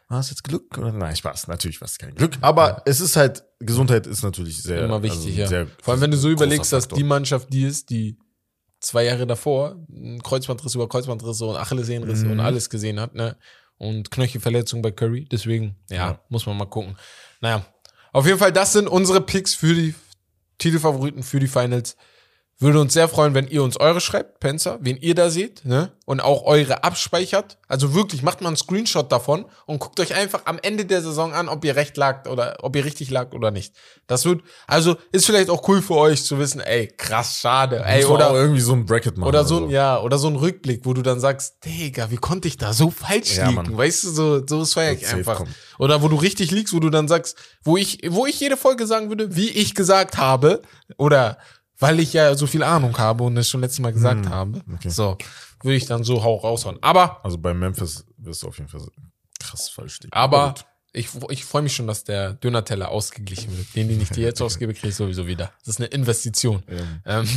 War 0.07 0.19
es 0.19 0.29
jetzt 0.29 0.43
Glück? 0.43 0.77
Oder? 0.77 0.91
Nein, 0.91 1.15
Spaß. 1.15 1.47
Natürlich 1.47 1.81
war 1.81 1.87
es 1.87 1.97
kein 1.97 2.13
Glück. 2.13 2.37
Aber 2.41 2.67
ja. 2.67 2.81
es 2.85 3.01
ist 3.01 3.15
halt, 3.15 3.43
Gesundheit 3.59 4.05
ist 4.05 4.21
natürlich 4.21 4.61
sehr. 4.61 4.83
Immer 4.83 5.01
wichtig, 5.01 5.41
also 5.41 5.55
ja. 5.55 5.65
Vor 5.81 5.93
allem, 5.93 6.01
wenn 6.01 6.11
du 6.11 6.17
so 6.17 6.29
überlegst, 6.29 6.71
dass 6.71 6.87
die 6.87 7.03
Mannschaft 7.03 7.51
die 7.51 7.63
ist, 7.63 7.89
die 7.89 8.17
zwei 8.79 9.05
Jahre 9.05 9.25
davor 9.25 9.83
einen 9.89 10.21
Kreuzbandriss 10.21 10.75
über 10.75 10.87
Kreuzbandrisse 10.87 11.45
und 11.45 11.55
Achillessehnrisse 11.55 12.25
mhm. 12.25 12.31
und 12.31 12.39
alles 12.39 12.69
gesehen 12.69 12.99
hat, 12.99 13.15
ne? 13.15 13.37
Und 13.77 14.11
Knöchelverletzung 14.11 14.81
bei 14.81 14.91
Curry. 14.91 15.27
Deswegen, 15.29 15.75
ja, 15.89 15.95
ja, 15.95 16.19
muss 16.29 16.45
man 16.45 16.55
mal 16.55 16.65
gucken. 16.65 16.95
Naja, 17.41 17.65
auf 18.15 18.25
jeden 18.25 18.39
Fall, 18.39 18.53
das 18.53 18.71
sind 18.71 18.87
unsere 18.87 19.19
Picks 19.19 19.53
für 19.53 19.73
die 19.73 19.93
Titelfavoriten 20.57 21.21
für 21.21 21.41
die 21.41 21.49
Finals. 21.49 21.97
Würde 22.57 22.79
uns 22.79 22.93
sehr 22.93 23.09
freuen, 23.09 23.33
wenn 23.33 23.49
ihr 23.49 23.61
uns 23.63 23.77
eure 23.77 23.99
schreibt, 23.99 24.39
Penzer, 24.39 24.77
wen 24.79 24.95
ihr 24.95 25.13
da 25.13 25.29
seht, 25.29 25.65
ne? 25.65 25.91
Und 26.05 26.21
auch 26.21 26.45
eure 26.45 26.85
abspeichert. 26.85 27.57
Also 27.67 27.93
wirklich, 27.93 28.23
macht 28.23 28.39
mal 28.39 28.47
einen 28.47 28.55
Screenshot 28.55 29.11
davon 29.11 29.43
und 29.65 29.79
guckt 29.79 29.99
euch 29.99 30.15
einfach 30.15 30.43
am 30.45 30.57
Ende 30.61 30.85
der 30.85 31.01
Saison 31.01 31.33
an, 31.33 31.49
ob 31.49 31.65
ihr 31.65 31.75
recht 31.75 31.97
lagt 31.97 32.27
oder 32.29 32.57
ob 32.61 32.75
ihr 32.77 32.85
richtig 32.85 33.09
lagt 33.09 33.33
oder 33.33 33.51
nicht. 33.51 33.75
Das 34.07 34.23
wird, 34.23 34.41
also 34.67 34.95
ist 35.11 35.25
vielleicht 35.25 35.49
auch 35.49 35.67
cool 35.67 35.81
für 35.81 35.95
euch 35.95 36.23
zu 36.23 36.39
wissen, 36.39 36.61
ey, 36.61 36.87
krass, 36.87 37.39
schade, 37.39 37.83
ey, 37.83 38.05
oder 38.05 38.33
irgendwie 38.33 38.61
so 38.61 38.71
ein 38.71 38.85
Bracket 38.85 39.17
machen. 39.17 39.27
Oder 39.27 39.43
so, 39.43 39.65
ein, 39.65 39.69
ja, 39.69 39.99
oder 39.99 40.17
so 40.17 40.29
ein 40.29 40.37
Rückblick, 40.37 40.85
wo 40.85 40.93
du 40.93 41.01
dann 41.01 41.19
sagst, 41.19 41.65
Digga, 41.65 42.09
wie 42.09 42.17
konnte 42.17 42.47
ich 42.47 42.55
da 42.55 42.71
so 42.71 42.89
falsch 42.89 43.35
ja, 43.35 43.49
liegen? 43.49 43.55
Mann. 43.55 43.77
Weißt 43.77 44.05
du, 44.05 44.09
so, 44.11 44.47
so 44.47 44.63
feier 44.63 44.93
ich 44.93 45.05
einfach. 45.07 45.37
Kommt. 45.39 45.49
Oder 45.77 46.01
wo 46.01 46.07
du 46.07 46.15
richtig 46.15 46.51
liegst, 46.51 46.73
wo 46.73 46.79
du 46.79 46.89
dann 46.89 47.09
sagst, 47.09 47.37
wo 47.63 47.75
ich, 47.75 47.99
wo 48.07 48.25
ich 48.25 48.39
jede 48.39 48.55
Folge 48.55 48.87
sagen 48.87 49.09
würde, 49.09 49.35
wie 49.35 49.49
ich 49.49 49.75
gesagt 49.75 50.17
habe, 50.17 50.61
oder 50.97 51.37
weil 51.79 51.99
ich 51.99 52.13
ja 52.13 52.35
so 52.35 52.47
viel 52.47 52.63
Ahnung 52.63 52.97
habe 52.97 53.23
und 53.23 53.37
es 53.37 53.49
schon 53.49 53.61
letztes 53.61 53.79
Mal 53.79 53.93
gesagt 53.93 54.25
hm, 54.25 54.31
habe. 54.31 54.61
Okay. 54.73 54.89
So, 54.89 55.17
würde 55.61 55.75
ich 55.75 55.85
dann 55.85 56.03
so 56.03 56.23
hauch 56.23 56.43
raushauen. 56.43 56.77
Aber. 56.81 57.23
Also 57.23 57.37
bei 57.37 57.53
Memphis 57.53 58.05
wirst 58.17 58.43
du 58.43 58.47
auf 58.47 58.57
jeden 58.57 58.69
Fall 58.69 58.81
krass 59.39 59.69
falsch 59.69 59.99
liegen. 60.01 60.13
Aber 60.13 60.55
ich, 60.93 61.09
ich 61.29 61.43
freue 61.43 61.61
mich 61.61 61.75
schon, 61.75 61.87
dass 61.87 62.03
der 62.03 62.33
Döner-Teller 62.33 62.89
ausgeglichen 62.89 63.55
wird. 63.57 63.75
Den, 63.75 63.89
den 63.89 64.01
ich 64.01 64.09
dir 64.09 64.23
jetzt 64.23 64.41
ausgebe, 64.41 64.73
kriege 64.73 64.89
ich 64.89 64.95
sowieso 64.95 65.27
wieder. 65.27 65.51
Das 65.59 65.75
ist 65.75 65.79
eine 65.79 65.87
Investition. 65.87 66.63
Ja. 67.05 67.21
Ähm, 67.21 67.29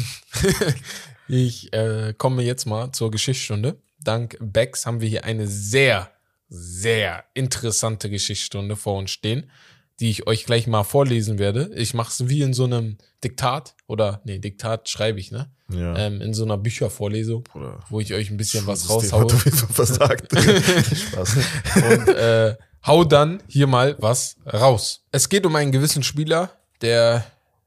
ich 1.29 1.73
äh, 1.73 2.15
komme 2.17 2.43
jetzt 2.43 2.67
mal 2.67 2.93
zur 2.93 3.11
Geschichtsstunde. 3.11 3.81
Dank 4.01 4.37
Becks 4.41 4.87
haben 4.87 5.01
wir 5.01 5.09
hier 5.09 5.25
eine 5.25 5.49
sehr, 5.49 6.11
sehr 6.49 7.25
interessante 7.35 8.09
Geschichtsstunde 8.09 8.77
vor 8.77 8.97
uns 8.97 9.11
stehen 9.11 9.51
die 10.01 10.11
ich 10.11 10.27
euch 10.27 10.47
gleich 10.47 10.67
mal 10.67 10.85
vorlesen 10.85 11.39
werde. 11.39 11.71
Ich 11.75 11.95
mache 11.95 12.11
es 12.11 12.29
wie 12.29 12.43
in 12.43 12.55
so 12.55 12.65
einem 12.65 12.99
Diktat 13.25 13.75
oder 13.87 14.21
nee, 14.25 14.39
Diktat 14.39 14.89
schreibe 14.89 15.19
ich, 15.19 15.31
ne? 15.33 15.51
Ja. 15.71 15.97
Ähm, 15.97 16.21
in 16.23 16.33
so 16.33 16.45
einer 16.45 16.57
Büchervorlesung, 16.57 17.45
Oder 17.55 17.81
wo 17.91 18.01
ich 18.01 18.15
euch 18.15 18.31
ein 18.31 18.39
bisschen 18.39 18.67
was 18.67 18.89
raushaue. 18.89 19.29
versagt. 19.29 20.33
Spaß. 20.33 21.37
Und 21.77 22.09
äh, 22.09 22.57
hau 22.87 23.05
dann 23.05 23.43
hier 23.49 23.67
mal 23.67 23.97
was 23.99 24.37
raus. 24.51 25.05
Es 25.13 25.29
geht 25.29 25.45
um 25.45 25.55
einen 25.57 25.73
gewissen 25.73 26.03
Spieler, 26.03 26.53
der 26.81 27.27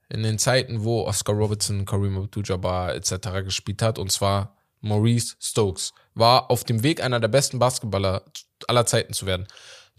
in 0.09 0.23
den 0.23 0.39
Zeiten, 0.39 0.83
wo 0.83 1.03
Oscar 1.05 1.33
Robertson, 1.33 1.85
Kareem 1.85 2.17
Abdul-Jabbar 2.17 2.95
etc. 2.95 3.43
gespielt 3.45 3.81
hat, 3.81 3.99
und 3.99 4.11
zwar 4.11 4.57
Maurice 4.81 5.35
Stokes, 5.39 5.93
war 6.15 6.49
auf 6.49 6.63
dem 6.63 6.83
Weg, 6.83 7.03
einer 7.03 7.19
der 7.19 7.27
besten 7.27 7.59
Basketballer 7.59 8.23
aller 8.67 8.85
Zeiten 8.85 9.13
zu 9.13 9.25
werden. 9.25 9.47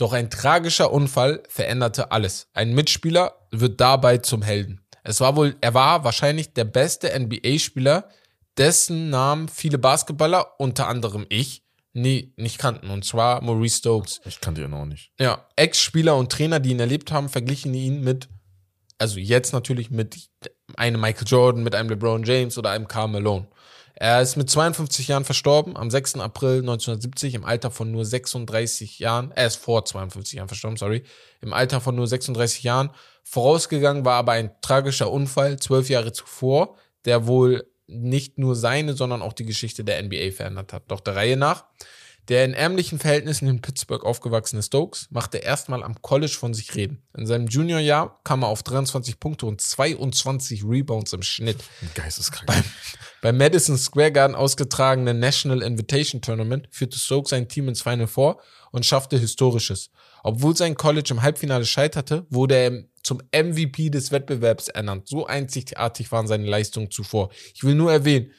Doch 0.03 0.13
ein 0.13 0.31
tragischer 0.31 0.93
Unfall 0.93 1.45
veränderte 1.49 2.11
alles. 2.11 2.49
Ein 2.55 2.75
Mitspieler 2.75 3.47
wird 3.53 3.81
dabei 3.81 4.19
zum 4.19 4.43
Helden. 4.43 4.81
Es 5.05 5.21
war 5.21 5.37
wohl, 5.37 5.55
er 5.61 5.75
war 5.75 6.03
wahrscheinlich 6.03 6.55
der 6.55 6.65
beste 6.65 7.17
NBA-Spieler, 7.17 8.09
dessen 8.57 9.11
Namen 9.11 9.47
viele 9.47 9.79
Basketballer, 9.79 10.59
unter 10.59 10.89
anderem 10.89 11.25
ich, 11.29 11.63
nie, 11.93 12.35
nicht 12.37 12.59
kannten. 12.59 12.91
Und 12.91 13.05
zwar 13.05 13.45
Maurice 13.45 13.79
Stokes. 13.79 14.21
Ich 14.25 14.41
kannte 14.41 14.65
ihn 14.65 14.75
auch 14.75 14.87
nicht. 14.87 15.13
Ja, 15.21 15.47
Ex-Spieler 15.55 16.17
und 16.17 16.33
Trainer, 16.33 16.59
die 16.59 16.71
ihn 16.71 16.81
erlebt 16.81 17.13
haben, 17.13 17.29
verglichen 17.29 17.73
ihn 17.73 18.01
mit 18.01 18.29
also 18.99 19.21
jetzt 19.21 19.53
natürlich 19.53 19.93
mit 19.93 20.31
einem 20.77 21.01
Michael 21.01 21.29
Jordan, 21.29 21.63
mit 21.63 21.77
einem 21.77 21.91
LeBron 21.91 22.25
James 22.25 22.59
oder 22.59 22.71
einem 22.71 22.89
Carl 22.89 23.07
Malone. 23.07 23.47
Er 24.03 24.21
ist 24.21 24.35
mit 24.35 24.51
52 24.51 25.07
Jahren 25.07 25.25
verstorben, 25.25 25.77
am 25.77 25.89
6. 25.89 26.17
April 26.17 26.59
1970, 26.59 27.35
im 27.35 27.45
Alter 27.45 27.71
von 27.71 27.93
nur 27.93 28.05
36 28.05 28.99
Jahren. 28.99 29.31
Er 29.37 29.47
ist 29.47 29.55
vor 29.55 29.85
52 29.85 30.39
Jahren 30.39 30.49
verstorben, 30.49 30.77
sorry. 30.77 31.05
Im 31.41 31.53
Alter 31.53 31.81
von 31.81 31.95
nur 31.95 32.09
36 32.09 32.65
Jahren. 32.65 32.91
Vorausgegangen 33.23 34.05
war 34.05 34.15
aber 34.15 34.33
ein 34.33 34.51
tragischer 34.61 35.09
Unfall, 35.09 35.61
zwölf 35.61 35.89
Jahre 35.89 36.11
zuvor, 36.11 36.75
der 37.05 37.29
wohl 37.29 37.71
nicht 37.87 38.39
nur 38.39 38.57
seine, 38.57 38.95
sondern 38.95 39.23
auch 39.23 39.35
die 39.35 39.47
Geschichte 39.47 39.85
der 39.85 40.03
NBA 40.03 40.33
verändert 40.33 40.73
hat. 40.73 40.83
Doch 40.89 40.99
der 40.99 41.15
Reihe 41.15 41.37
nach. 41.37 41.67
Der 42.29 42.45
in 42.45 42.55
ärmlichen 42.55 43.01
Verhältnissen 43.01 43.49
in 43.49 43.61
Pittsburgh 43.61 44.05
aufgewachsene 44.05 44.63
Stokes 44.63 45.09
machte 45.11 45.39
erstmal 45.39 45.83
am 45.83 46.01
College 46.03 46.37
von 46.39 46.55
sich 46.55 46.77
reden. 46.77 47.03
In 47.17 47.27
seinem 47.27 47.49
Juniorjahr 47.49 48.21
kam 48.23 48.43
er 48.43 48.49
auf 48.49 48.63
23 48.63 49.19
Punkte 49.19 49.47
und 49.47 49.61
22 49.61 50.63
Rebounds 50.65 51.13
im 51.13 51.23
Schnitt. 51.23 51.59
Geisteskrank. 51.95 52.47
Beim, 52.47 52.65
beim 53.23 53.39
Madison 53.39 53.77
Square 53.77 54.13
Garden 54.13 54.37
ausgetragenen 54.37 55.19
National 55.19 55.63
Invitation 55.63 56.23
Tournament 56.23 56.69
führte 56.71 56.97
Stokes 56.97 57.31
sein 57.31 57.49
Team 57.49 57.69
ins 57.69 57.83
Final 57.83 58.07
Four 58.07 58.41
und 58.71 58.87
schaffte 58.87 59.19
Historisches. 59.19 59.91
Obwohl 60.23 60.57
sein 60.57 60.77
College 60.77 61.09
im 61.11 61.23
Halbfinale 61.23 61.65
scheiterte, 61.65 62.25
wurde 62.31 62.55
er 62.55 62.85
zum 63.03 63.21
MVP 63.35 63.91
des 63.91 64.13
Wettbewerbs 64.13 64.69
ernannt. 64.69 65.09
So 65.09 65.27
einzigartig 65.27 66.13
waren 66.13 66.29
seine 66.29 66.47
Leistungen 66.47 66.91
zuvor. 66.91 67.31
Ich 67.55 67.65
will 67.65 67.75
nur 67.75 67.91
erwähnen, 67.93 68.33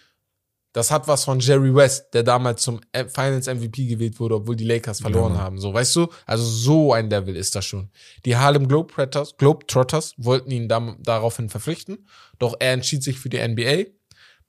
das 0.74 0.90
hat 0.90 1.08
was 1.08 1.24
von 1.24 1.40
Jerry 1.40 1.74
West, 1.74 2.14
der 2.14 2.24
damals 2.24 2.64
zum 2.64 2.82
Finals 2.92 3.48
MVP 3.48 3.86
gewählt 3.86 4.20
wurde, 4.20 4.36
obwohl 4.36 4.56
die 4.56 4.66
Lakers 4.66 5.02
verloren 5.02 5.36
ja, 5.36 5.40
haben. 5.40 5.60
So, 5.60 5.72
weißt 5.74 5.96
du? 5.96 6.08
Also 6.26 6.44
so 6.44 6.94
ein 6.94 7.10
Level 7.10 7.36
ist 7.36 7.56
das 7.56 7.66
schon. 7.66 7.90
Die 8.26 8.36
Harlem 8.36 8.68
Globetrotters, 8.68 9.38
Globetrotters 9.38 10.16
wollten 10.18 10.50
ihn 10.50 10.68
da, 10.68 10.96
daraufhin 11.00 11.50
verpflichten, 11.50 12.08
doch 12.40 12.56
er 12.60 12.74
entschied 12.74 13.04
sich 13.04 13.20
für 13.20 13.30
die 13.30 13.48
NBA. 13.48 13.92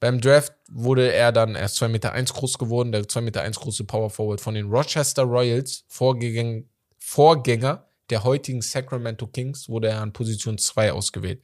Beim 0.01 0.21
Draft 0.21 0.55
wurde 0.71 1.13
er 1.13 1.31
dann 1.31 1.55
erst 1.55 1.81
2,1 1.81 1.89
Meter 1.89 2.13
eins 2.13 2.33
groß 2.33 2.59
geworden, 2.59 2.91
der 2.91 3.03
2,1 3.03 3.21
Meter 3.21 3.43
eins 3.43 3.61
große 3.61 3.85
Power 3.85 4.09
Forward 4.09 4.41
von 4.41 4.55
den 4.55 4.71
Rochester 4.71 5.23
Royals, 5.23 5.85
Vorgänger, 5.89 6.63
Vorgänger 6.99 7.87
der 8.11 8.25
heutigen 8.25 8.63
Sacramento 8.63 9.27
Kings, 9.27 9.69
wurde 9.69 9.89
er 9.89 10.01
an 10.01 10.13
Position 10.13 10.57
2 10.57 10.93
ausgewählt. 10.93 11.43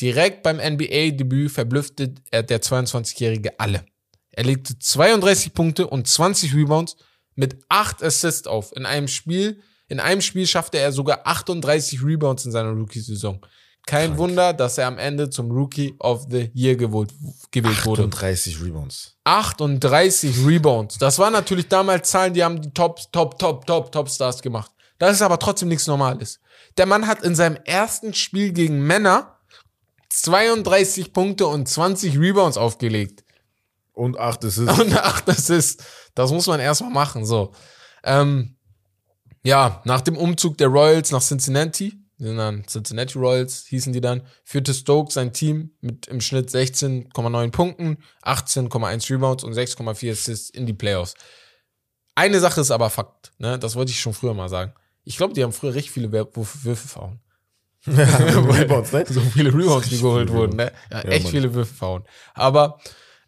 Direkt 0.00 0.42
beim 0.42 0.56
NBA-Debüt 0.56 1.50
verblüffte 1.50 2.14
er 2.30 2.42
der 2.42 2.60
22-Jährige 2.60 3.58
alle. 3.58 3.84
Er 4.38 4.44
legte 4.44 4.78
32 4.78 5.52
Punkte 5.52 5.88
und 5.88 6.06
20 6.06 6.54
Rebounds 6.54 6.94
mit 7.34 7.56
8 7.68 8.04
Assists 8.04 8.46
auf. 8.46 8.70
In 8.76 8.86
einem 8.86 9.08
Spiel, 9.08 9.60
in 9.88 9.98
einem 9.98 10.20
Spiel 10.20 10.46
schaffte 10.46 10.78
er 10.78 10.92
sogar 10.92 11.22
38 11.24 12.04
Rebounds 12.04 12.44
in 12.46 12.52
seiner 12.52 12.70
Rookie-Saison. 12.70 13.44
Kein 13.84 14.10
Krank. 14.10 14.18
Wunder, 14.18 14.52
dass 14.52 14.78
er 14.78 14.86
am 14.86 14.96
Ende 14.96 15.28
zum 15.28 15.50
Rookie 15.50 15.96
of 15.98 16.28
the 16.30 16.52
Year 16.54 16.76
gewählt, 16.76 17.12
gewählt 17.50 17.78
38 17.78 17.86
wurde. 17.86 18.02
38 18.04 18.62
Rebounds. 18.62 19.16
38 19.24 20.46
Rebounds. 20.46 20.98
Das 20.98 21.18
waren 21.18 21.32
natürlich 21.32 21.66
damals 21.66 22.08
Zahlen, 22.08 22.32
die 22.32 22.44
haben 22.44 22.62
die 22.62 22.70
Top, 22.70 23.00
Top, 23.10 23.40
Top, 23.40 23.66
Top, 23.66 23.90
Top 23.90 24.08
Stars 24.08 24.40
gemacht. 24.40 24.70
Das 25.00 25.16
ist 25.16 25.22
aber 25.22 25.40
trotzdem 25.40 25.68
nichts 25.68 25.88
Normales. 25.88 26.38
Der 26.76 26.86
Mann 26.86 27.08
hat 27.08 27.24
in 27.24 27.34
seinem 27.34 27.56
ersten 27.64 28.14
Spiel 28.14 28.52
gegen 28.52 28.86
Männer 28.86 29.36
32 30.10 31.12
Punkte 31.12 31.48
und 31.48 31.68
20 31.68 32.16
Rebounds 32.20 32.56
aufgelegt. 32.56 33.24
Und 33.98 34.16
acht 34.16 34.44
Assists. 34.44 34.78
Und 34.78 34.94
acht 34.94 35.28
Assists. 35.28 35.84
Das 36.14 36.30
muss 36.30 36.46
man 36.46 36.60
erstmal 36.60 36.92
machen, 36.92 37.26
so. 37.26 37.52
Ähm, 38.04 38.56
ja, 39.42 39.82
nach 39.84 40.00
dem 40.02 40.16
Umzug 40.16 40.56
der 40.56 40.68
Royals 40.68 41.10
nach 41.10 41.20
Cincinnati, 41.20 41.98
dann 42.18 42.64
Cincinnati 42.64 43.18
Royals, 43.18 43.66
hießen 43.66 43.92
die 43.92 44.00
dann, 44.00 44.22
führte 44.44 44.72
Stokes 44.72 45.14
sein 45.14 45.32
Team 45.32 45.72
mit 45.80 46.06
im 46.06 46.20
Schnitt 46.20 46.48
16,9 46.48 47.50
Punkten, 47.50 47.98
18,1 48.22 49.10
Rebounds 49.12 49.42
und 49.42 49.52
6,4 49.52 50.12
Assists 50.12 50.50
in 50.50 50.64
die 50.64 50.74
Playoffs. 50.74 51.14
Eine 52.14 52.38
Sache 52.38 52.60
ist 52.60 52.70
aber 52.70 52.90
Fakt, 52.90 53.32
ne? 53.38 53.58
Das 53.58 53.74
wollte 53.74 53.90
ich 53.90 54.00
schon 54.00 54.14
früher 54.14 54.34
mal 54.34 54.48
sagen. 54.48 54.74
Ich 55.02 55.16
glaube, 55.16 55.34
die 55.34 55.42
haben 55.42 55.52
früher 55.52 55.74
recht 55.74 55.90
viele 55.90 56.12
Würfe 56.12 56.76
verhauen. 56.76 57.18
Rebounds, 57.86 58.92
ne? 58.92 59.04
So 59.08 59.20
viele 59.22 59.52
Rebounds, 59.52 59.88
die 59.88 59.98
geholt 59.98 60.30
wurden, 60.30 60.54
ne? 60.54 60.70
Ja, 60.88 60.98
ja 60.98 61.10
echt 61.10 61.24
Mann. 61.24 61.32
viele 61.32 61.52
Würfe 61.52 61.74
verhauen. 61.74 62.04
Aber 62.34 62.78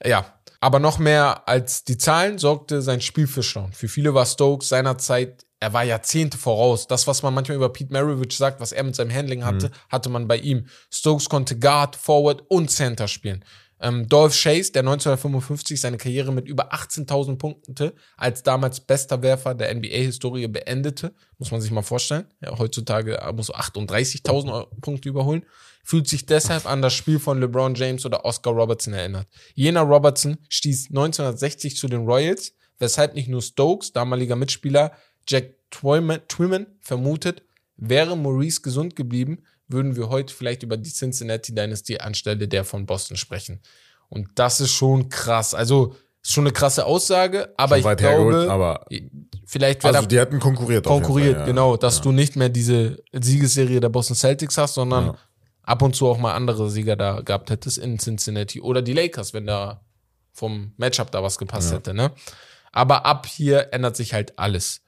ja, 0.05 0.40
aber 0.61 0.79
noch 0.79 0.99
mehr 0.99 1.49
als 1.49 1.85
die 1.85 1.97
Zahlen 1.97 2.39
sorgte 2.39 2.83
sein 2.83 3.01
Spiel 3.01 3.27
für 3.27 3.43
Staunen. 3.43 3.73
Für 3.73 3.89
viele 3.89 4.15
war 4.15 4.27
Stokes 4.27 4.69
seinerzeit, 4.69 5.47
er 5.59 5.73
war 5.73 5.85
Jahrzehnte 5.85 6.39
voraus. 6.39 6.87
Das, 6.87 7.07
was 7.07 7.23
man 7.23 7.35
manchmal 7.35 7.57
über 7.57 7.71
Pete 7.71 7.93
Maravich 7.93 8.37
sagt, 8.37 8.61
was 8.61 8.73
er 8.73 8.83
mit 8.83 8.95
seinem 8.95 9.13
Handling 9.13 9.45
hatte, 9.45 9.69
mhm. 9.69 9.73
hatte 9.91 10.09
man 10.11 10.29
bei 10.29 10.37
ihm. 10.37 10.67
Stokes 10.91 11.29
konnte 11.29 11.59
Guard, 11.59 11.97
Forward 11.97 12.45
und 12.49 12.71
Center 12.71 13.09
spielen. 13.09 13.45
Ähm, 13.83 14.09
Dolph 14.09 14.35
Chase, 14.35 14.73
der 14.73 14.81
1955 14.81 15.81
seine 15.81 15.97
Karriere 15.97 16.33
mit 16.33 16.47
über 16.47 16.75
18.000 16.75 17.37
Punkten 17.37 17.93
als 18.19 18.43
damals 18.43 18.81
bester 18.81 19.23
Werfer 19.23 19.55
der 19.55 19.75
NBA-Historie 19.75 20.49
beendete, 20.49 21.15
muss 21.39 21.51
man 21.51 21.63
sich 21.63 21.71
mal 21.71 21.81
vorstellen. 21.81 22.27
Ja, 22.43 22.59
heutzutage 22.59 23.19
muss 23.35 23.49
er 23.49 23.61
38.000 23.61 24.67
Punkte 24.83 25.09
überholen 25.09 25.47
fühlt 25.91 26.07
sich 26.07 26.25
deshalb 26.25 26.67
an 26.67 26.83
das 26.83 26.95
Spiel 26.95 27.19
von 27.19 27.41
LeBron 27.41 27.75
James 27.75 28.07
oder 28.07 28.25
Oscar 28.25 28.53
Robertson 28.53 28.95
erinnert. 28.95 29.27
Jener 29.57 29.81
Robertson 29.81 30.39
stieß 30.49 30.91
1960 30.91 31.77
zu 31.77 31.89
den 31.89 32.07
Royals, 32.07 32.53
weshalb 32.79 33.17
nicht 33.17 33.27
nur 33.27 33.43
Stokes, 33.43 33.93
damaliger 33.93 34.37
Mitspieler, 34.37 34.93
Jack 35.27 35.55
Twyman 35.73 36.67
vermutet, 36.79 37.43
wäre 37.77 38.17
Maurice 38.17 38.61
gesund 38.63 38.95
geblieben, 38.95 39.43
würden 39.67 39.97
wir 39.97 40.11
heute 40.11 40.33
vielleicht 40.33 40.63
über 40.63 40.77
die 40.77 40.93
Cincinnati 40.93 41.57
Dynasty 41.57 41.99
anstelle 41.99 42.47
der 42.47 42.65
von 42.65 42.87
Boston 42.87 43.17
sprechen. 43.17 43.59
Und 44.09 44.29
das 44.37 44.61
ist 44.61 44.71
schon 44.71 45.09
krass. 45.09 45.55
Also, 45.55 45.97
schon 46.23 46.45
eine 46.45 46.53
krasse 46.53 46.87
Aussage, 46.87 47.53
aber 47.57 47.79
ich 47.79 47.83
glaube, 47.83 48.01
hergeholt, 48.01 48.49
aber 48.49 48.85
vielleicht 49.45 49.83
wäre 49.83 49.97
also 49.97 50.07
die 50.07 50.21
hatten 50.21 50.39
konkurriert. 50.39 50.85
Konkurriert, 50.85 51.33
Fall, 51.33 51.41
ja. 51.41 51.47
genau, 51.47 51.77
dass 51.79 51.97
ja. 51.97 52.03
du 52.03 52.13
nicht 52.13 52.37
mehr 52.37 52.51
diese 52.51 53.03
Siegesserie 53.13 53.81
der 53.81 53.89
Boston 53.89 54.15
Celtics 54.15 54.59
hast, 54.59 54.75
sondern 54.75 55.07
ja 55.07 55.19
ab 55.63 55.83
und 55.83 55.95
zu 55.95 56.09
auch 56.09 56.19
mal 56.19 56.35
andere 56.35 56.71
Sieger 56.71 56.97
da 56.97 57.21
gehabt 57.21 57.51
hättest 57.51 57.79
in 57.79 57.99
Cincinnati 57.99 58.61
oder 58.61 58.83
die 58.83 58.93
Lakers, 58.93 59.35
wenn 59.35 59.47
da 59.47 59.85
vom 60.33 60.73
Matchup 60.77 61.11
da 61.11 61.23
was 61.23 61.39
gepasst 61.39 61.71
ja. 61.71 61.77
hätte, 61.77 61.95
ne? 61.95 62.13
Aber 62.73 63.05
ab 63.05 63.27
hier 63.27 63.73
ändert 63.73 63.97
sich 63.97 64.15
halt 64.15 64.39
alles. 64.39 64.83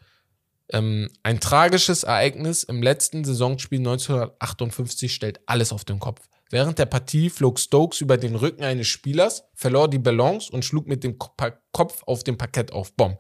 Ähm, 0.69 1.11
ein 1.23 1.41
tragisches 1.41 2.05
Ereignis 2.05 2.63
im 2.63 2.83
letzten 2.83 3.25
Saisonspiel 3.25 3.81
1958 3.81 5.13
stellt 5.13 5.41
alles 5.47 5.73
auf 5.73 5.85
den 5.85 5.99
Kopf. 5.99 6.29
Während 6.51 6.79
der 6.79 6.87
Partie 6.87 7.31
flog 7.31 7.59
Stokes 7.59 8.01
über 8.01 8.17
den 8.19 8.37
Rücken 8.37 8.63
eines 8.63 8.87
Spielers, 8.87 9.45
verlor 9.55 9.89
die 9.89 9.99
Balance 9.99 10.53
und 10.53 10.65
schlug 10.65 10.87
mit 10.87 11.03
dem 11.03 11.19
Kopf 11.19 12.03
auf 12.05 12.25
dem 12.25 12.39
Parkett 12.39 12.73
auf. 12.73 12.95
Bomb. 12.95 13.19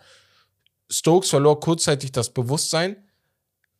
Stokes 0.90 1.30
verlor 1.30 1.58
kurzzeitig 1.58 2.12
das 2.12 2.32
Bewusstsein. 2.32 3.08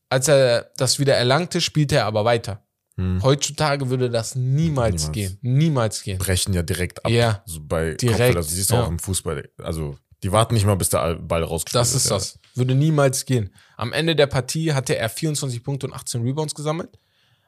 Als 0.08 0.28
er 0.28 0.70
das 0.76 0.98
wieder 0.98 1.16
erlangte, 1.16 1.60
spielte 1.60 1.96
er 1.96 2.06
aber 2.06 2.24
weiter. 2.24 2.64
Hm. 2.96 3.22
Heutzutage 3.22 3.88
würde 3.88 4.10
das 4.10 4.34
niemals, 4.34 5.08
niemals, 5.08 5.12
gehen. 5.12 5.38
Niemals 5.40 6.02
gehen. 6.02 6.18
Brechen 6.18 6.52
ja 6.52 6.62
direkt 6.62 7.04
ab. 7.04 7.10
Ja. 7.10 7.42
So 7.46 7.60
bei 7.62 7.94
direkt. 7.94 8.18
Kopfball, 8.18 8.34
das 8.34 8.50
siehst 8.50 8.70
du 8.70 8.74
ja. 8.74 8.82
auch 8.82 8.88
im 8.88 8.98
Fußball. 8.98 9.48
Also, 9.58 9.96
die 10.22 10.30
warten 10.30 10.54
nicht 10.54 10.66
mal, 10.66 10.76
bis 10.76 10.90
der 10.90 11.16
Ball 11.16 11.42
rausgespielt 11.42 11.80
Das 11.80 11.90
ist, 11.90 12.04
ist 12.04 12.10
das. 12.10 12.34
Ja. 12.34 12.40
Würde 12.54 12.74
niemals 12.74 13.24
gehen. 13.24 13.54
Am 13.76 13.92
Ende 13.92 14.14
der 14.14 14.26
Partie 14.26 14.72
hatte 14.72 14.96
er 14.96 15.08
24 15.08 15.64
Punkte 15.64 15.86
und 15.86 15.94
18 15.94 16.22
Rebounds 16.22 16.54
gesammelt. 16.54 16.98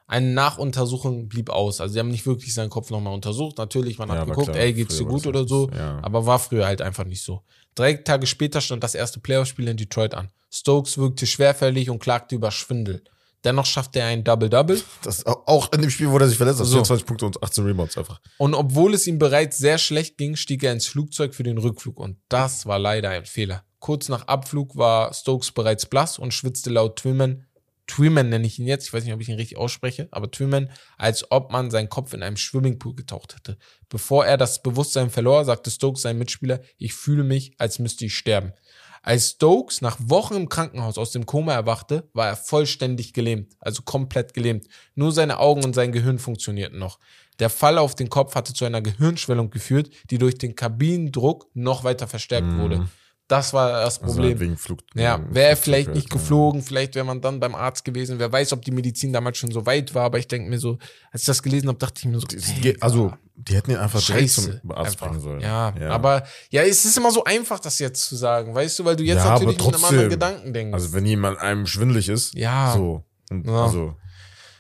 Eine 0.07 0.29
Nachuntersuchung 0.29 1.29
blieb 1.29 1.51
aus. 1.51 1.81
Also, 1.81 1.93
sie 1.93 1.99
haben 2.01 2.11
nicht 2.11 2.27
wirklich 2.27 2.55
seinen 2.55 2.71
Kopf 2.71 2.91
nochmal 2.91 3.13
untersucht. 3.13 3.59
Natürlich, 3.59 3.99
man 3.99 4.11
hat 4.11 4.19
ja, 4.19 4.25
geguckt, 4.25 4.49
klar, 4.49 4.59
ey, 4.59 4.73
geht's 4.73 4.97
dir 4.97 5.05
gut 5.05 5.27
oder 5.27 5.47
so. 5.47 5.71
Ja. 5.71 5.99
Aber 6.03 6.25
war 6.25 6.39
früher 6.39 6.67
halt 6.67 6.81
einfach 6.81 7.05
nicht 7.05 7.23
so. 7.23 7.43
Drei 7.75 7.95
Tage 7.95 8.27
später 8.27 8.61
stand 8.63 8.83
das 8.83 8.95
erste 8.95 9.21
Playoff-Spiel 9.21 9.69
in 9.69 9.77
Detroit 9.77 10.15
an. 10.15 10.31
Stokes 10.51 10.97
wirkte 10.97 11.27
schwerfällig 11.27 11.91
und 11.91 11.99
klagte 11.99 12.35
über 12.35 12.51
Schwindel. 12.51 13.03
Dennoch 13.45 13.67
schafft 13.67 13.95
er 13.97 14.07
ein 14.07 14.25
Double-Double. 14.25 14.83
Das 15.03 15.25
auch 15.27 15.71
in 15.73 15.83
dem 15.83 15.91
Spiel, 15.91 16.11
wo 16.11 16.19
er 16.19 16.29
sich 16.29 16.39
verletzt 16.39 16.61
hat, 16.61 16.67
so. 16.67 16.73
24 16.73 17.07
Punkte 17.07 17.27
und 17.27 17.43
18 17.43 17.65
Rebounds 17.65 17.99
einfach. 17.99 18.21
Und 18.39 18.55
obwohl 18.55 18.95
es 18.95 19.07
ihm 19.07 19.19
bereits 19.19 19.59
sehr 19.59 19.79
schlecht 19.79 20.17
ging, 20.17 20.37
stieg 20.37 20.63
er 20.63 20.73
ins 20.73 20.87
Flugzeug 20.87 21.35
für 21.35 21.43
den 21.43 21.59
Rückflug. 21.59 21.99
Und 21.99 22.19
das 22.29 22.67
war 22.67 22.79
leider 22.79 23.11
ein 23.11 23.27
Fehler. 23.27 23.65
Kurz 23.79 24.09
nach 24.09 24.27
Abflug 24.27 24.77
war 24.77 25.13
Stokes 25.13 25.53
bereits 25.53 25.87
blass 25.87 26.19
und 26.19 26.33
schwitzte 26.33 26.71
laut 26.71 26.97
Twiman, 26.97 27.45
Twiman 27.87 28.31
nenne 28.31 28.47
ich 28.47 28.59
ihn 28.59 28.67
jetzt, 28.67 28.87
ich 28.87 28.93
weiß 28.93 29.05
nicht, 29.05 29.13
ob 29.13 29.21
ich 29.21 29.29
ihn 29.29 29.37
richtig 29.37 29.59
ausspreche, 29.59 30.09
aber 30.11 30.31
Twiman, 30.31 30.71
als 30.97 31.31
ob 31.31 31.53
man 31.53 31.71
seinen 31.71 31.91
Kopf 31.91 32.15
in 32.15 32.23
einem 32.23 32.37
Swimmingpool 32.37 32.95
getaucht 32.95 33.35
hätte. 33.35 33.59
Bevor 33.91 34.25
er 34.25 34.39
das 34.39 34.63
Bewusstsein 34.63 35.11
verlor, 35.11 35.45
sagte 35.45 35.71
Stokes 35.71 36.03
seinem 36.03 36.19
Mitspieler, 36.19 36.61
ich 36.79 36.95
fühle 36.95 37.25
mich, 37.25 37.55
als 37.59 37.79
müsste 37.79 38.07
ich 38.07 38.17
sterben. 38.17 38.53
Als 39.07 39.33
Stokes 39.33 39.83
nach 39.83 39.99
Wochen 40.01 40.35
im 40.35 40.49
Krankenhaus 40.49 40.97
aus 40.97 41.11
dem 41.11 41.27
Koma 41.27 41.53
erwachte, 41.53 42.09
war 42.15 42.27
er 42.27 42.37
vollständig 42.37 43.13
gelähmt, 43.13 43.55
also 43.61 43.83
komplett 43.83 44.33
gelähmt. 44.33 44.67
Nur 44.95 45.13
seine 45.13 45.41
Augen 45.41 45.63
und 45.63 45.75
sein 45.75 45.93
Gehirn 45.93 46.19
funktionierten 46.19 46.79
noch. 46.79 46.99
Der 47.39 47.51
Fall 47.51 47.77
auf 47.77 47.95
den 47.95 48.09
Kopf 48.09 48.35
hatte 48.35 48.55
zu 48.55 48.65
einer 48.65 48.81
Gehirnschwellung 48.81 49.51
geführt, 49.51 49.91
die 50.11 50.17
durch 50.17 50.39
den 50.39 50.55
Kabinendruck 50.55 51.49
noch 51.53 51.85
weiter 51.85 52.09
verstärkt 52.09 52.47
mhm. 52.47 52.59
wurde. 52.59 52.89
Das 53.27 53.55
war 53.55 53.71
das 53.85 54.03
Also 54.03 54.17
Problem. 54.17 54.39
wegen 54.39 54.57
Flug. 54.59 54.81
ja, 54.95 55.19
wäre 55.31 55.49
er 55.51 55.57
vielleicht 55.57 55.95
nicht 55.95 56.11
ja. 56.11 56.19
geflogen, 56.19 56.61
vielleicht 56.63 56.95
wäre 56.95 57.07
man 57.07 57.23
dann 57.23 57.41
beim 57.41 57.55
Arzt 57.55 57.83
gewesen. 57.85 58.19
Wer 58.19 58.31
weiß, 58.31 58.53
ob 58.53 58.63
die 58.63 58.71
Medizin 58.71 59.15
damals 59.15 59.39
schon 59.39 59.51
so 59.51 59.65
weit 59.65 59.95
war, 59.95 60.05
aber 60.05 60.19
ich 60.19 60.29
denke 60.29 60.51
mir 60.51 60.59
so, 60.59 60.77
als 61.11 61.23
ich 61.23 61.27
das 61.27 61.43
gelesen 61.43 61.69
habe, 61.69 61.79
dachte 61.79 62.01
ich 62.01 62.05
mir 62.05 62.21
so, 62.21 62.27
Die- 62.27 62.37
ey, 62.37 62.61
die- 62.61 62.83
Also, 62.83 63.15
die 63.35 63.55
hätten 63.55 63.71
ihn 63.71 63.79
einfach 63.79 64.01
direkt 64.05 64.25
Scheiße. 64.31 64.61
zum 64.61 64.71
Arzt 64.73 64.99
bringen 64.99 65.21
sollen. 65.21 65.41
Ja, 65.41 65.73
aber 65.89 66.25
ja, 66.51 66.63
es 66.65 66.85
ist 66.85 66.99
immer 66.99 67.11
so 67.11 67.25
einfach, 67.25 67.61
das 67.61 67.79
jetzt 67.79 68.05
zu 68.07 68.15
sagen, 68.17 68.55
weißt 68.55 68.79
du, 68.79 68.85
weil 68.85 68.97
du 68.97 69.05
jetzt 69.05 69.19
Ja, 69.25 69.31
natürlich 69.31 69.57
mit 69.57 69.61
einem 69.75 69.75
anderen 69.77 69.91
trotzdem. 69.95 70.11
Gedanken 70.11 70.53
denkst. 70.53 70.75
Also, 70.75 70.93
wenn 70.93 71.07
jemand 71.07 71.39
einem 71.39 71.67
schwindelig 71.67 72.11
ist, 72.11 72.35
Ja. 72.35 72.75
so. 72.77 73.05
Und 73.31 73.47
Ja. 73.47 73.65
Also, 73.65 73.97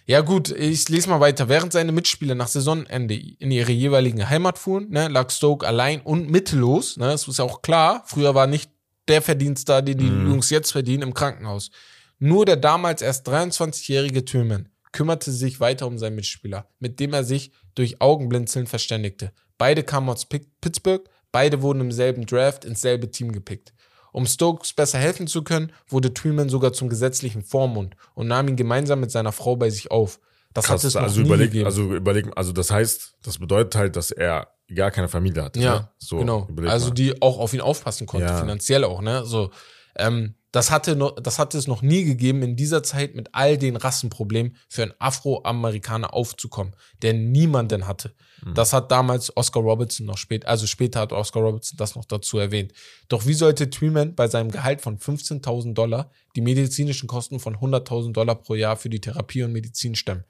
Ja, 0.06 0.20
gut, 0.20 0.50
ich 0.50 0.88
lese 0.90 1.08
mal 1.08 1.20
weiter. 1.20 1.48
Während 1.48 1.72
seine 1.72 1.90
Mitspieler 1.92 2.34
nach 2.34 2.48
Saisonende 2.48 3.14
in 3.14 3.50
ihre 3.50 3.72
jeweiligen 3.72 4.28
Heimat 4.28 4.58
fuhren, 4.58 4.90
ne, 4.90 5.08
lag 5.08 5.30
Stoke 5.30 5.66
allein 5.66 6.00
und 6.02 6.30
mittellos. 6.30 6.96
Ne, 6.98 7.06
das 7.06 7.26
ist 7.26 7.38
ja 7.38 7.44
auch 7.44 7.62
klar. 7.62 8.02
Früher 8.06 8.34
war 8.34 8.46
nicht 8.46 8.70
der 9.08 9.22
Verdienst 9.22 9.68
da, 9.68 9.80
den 9.80 9.96
die 9.98 10.04
Mhm. 10.04 10.30
Jungs 10.30 10.50
jetzt 10.50 10.72
verdienen, 10.72 11.02
im 11.04 11.14
Krankenhaus. 11.14 11.70
Nur 12.18 12.44
der 12.44 12.56
damals 12.56 13.00
erst 13.02 13.26
23-jährige 13.28 14.24
Tillman 14.24 14.68
kümmerte 14.92 15.32
sich 15.32 15.58
weiter 15.60 15.86
um 15.86 15.98
seinen 15.98 16.16
Mitspieler, 16.16 16.68
mit 16.78 17.00
dem 17.00 17.12
er 17.14 17.24
sich 17.24 17.50
durch 17.74 18.00
Augenblinzeln 18.00 18.66
verständigte. 18.66 19.32
Beide 19.58 19.82
kamen 19.82 20.08
aus 20.08 20.26
Pi- 20.26 20.46
Pittsburgh, 20.60 21.02
beide 21.32 21.62
wurden 21.62 21.80
im 21.80 21.92
selben 21.92 22.26
Draft 22.26 22.64
ins 22.64 22.80
selbe 22.82 23.10
Team 23.10 23.32
gepickt. 23.32 23.72
Um 24.14 24.26
Stokes 24.26 24.72
besser 24.72 24.98
helfen 24.98 25.26
zu 25.26 25.42
können, 25.42 25.72
wurde 25.88 26.14
Tillman 26.14 26.48
sogar 26.48 26.72
zum 26.72 26.88
gesetzlichen 26.88 27.42
Vormund 27.42 27.96
und 28.14 28.28
nahm 28.28 28.46
ihn 28.46 28.54
gemeinsam 28.54 29.00
mit 29.00 29.10
seiner 29.10 29.32
Frau 29.32 29.56
bei 29.56 29.70
sich 29.70 29.90
auf. 29.90 30.20
Das 30.52 30.66
hat 30.66 30.74
krass. 30.76 30.84
es 30.84 30.94
noch 30.94 31.02
Also, 31.02 31.20
nie 31.20 31.26
überleg, 31.26 31.48
gegeben. 31.50 31.66
also, 31.66 31.92
überleg, 31.92 32.26
also, 32.36 32.52
das 32.52 32.70
heißt, 32.70 33.16
das 33.22 33.38
bedeutet 33.38 33.74
halt, 33.74 33.96
dass 33.96 34.12
er 34.12 34.52
gar 34.72 34.92
keine 34.92 35.08
Familie 35.08 35.42
hatte. 35.42 35.58
ja, 35.58 35.74
ne? 35.74 35.88
so, 35.98 36.18
genau. 36.18 36.46
Also 36.66 36.90
die 36.90 37.20
auch 37.22 37.38
auf 37.38 37.54
ihn 37.54 37.60
aufpassen 37.60 38.06
konnte, 38.06 38.26
Ja. 38.28 38.38
finanziell 38.38 38.84
auch, 38.84 39.02
ne? 39.02 39.24
So, 39.26 39.50
ähm, 39.96 40.36
das 40.54 40.70
hatte 40.70 40.94
noch, 40.94 41.16
das 41.16 41.40
hatte 41.40 41.58
es 41.58 41.66
noch 41.66 41.82
nie 41.82 42.04
gegeben, 42.04 42.40
in 42.42 42.54
dieser 42.54 42.84
Zeit 42.84 43.16
mit 43.16 43.30
all 43.32 43.58
den 43.58 43.74
Rassenproblemen 43.74 44.54
für 44.68 44.84
einen 44.84 44.94
Afroamerikaner 45.00 46.14
aufzukommen, 46.14 46.76
der 47.02 47.12
niemanden 47.12 47.88
hatte. 47.88 48.14
Mhm. 48.40 48.54
Das 48.54 48.72
hat 48.72 48.92
damals 48.92 49.36
Oscar 49.36 49.62
Robertson 49.62 50.06
noch 50.06 50.16
spät, 50.16 50.46
also 50.46 50.68
später 50.68 51.00
hat 51.00 51.12
Oscar 51.12 51.42
Robertson 51.42 51.76
das 51.76 51.96
noch 51.96 52.04
dazu 52.04 52.38
erwähnt. 52.38 52.72
Doch 53.08 53.26
wie 53.26 53.34
sollte 53.34 53.68
Tweeman 53.68 54.14
bei 54.14 54.28
seinem 54.28 54.52
Gehalt 54.52 54.80
von 54.80 54.96
15.000 54.96 55.74
Dollar 55.74 56.12
die 56.36 56.40
medizinischen 56.40 57.08
Kosten 57.08 57.40
von 57.40 57.56
100.000 57.56 58.12
Dollar 58.12 58.36
pro 58.36 58.54
Jahr 58.54 58.76
für 58.76 58.88
die 58.88 59.00
Therapie 59.00 59.42
und 59.42 59.50
Medizin 59.50 59.96
stemmen? 59.96 60.22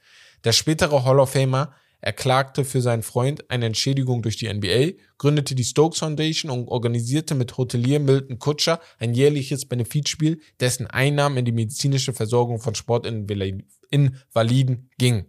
Der 0.44 0.52
spätere 0.52 1.04
Hall 1.04 1.20
of 1.20 1.32
Famer 1.32 1.74
erklagte 2.04 2.66
für 2.66 2.82
seinen 2.82 3.02
Freund 3.02 3.50
eine 3.50 3.64
Entschädigung 3.64 4.20
durch 4.20 4.36
die 4.36 4.52
NBA, 4.52 5.00
gründete 5.16 5.54
die 5.54 5.64
Stokes 5.64 6.00
Foundation 6.00 6.50
und 6.50 6.68
organisierte 6.68 7.34
mit 7.34 7.56
Hotelier 7.56 7.98
Milton 7.98 8.38
Kutscher 8.38 8.78
ein 8.98 9.14
jährliches 9.14 9.66
Benefizspiel, 9.66 10.38
dessen 10.60 10.86
Einnahmen 10.86 11.38
in 11.38 11.46
die 11.46 11.52
medizinische 11.52 12.12
Versorgung 12.12 12.60
von 12.60 12.74
Sportinvaliden 12.74 14.90
ging. 14.98 15.24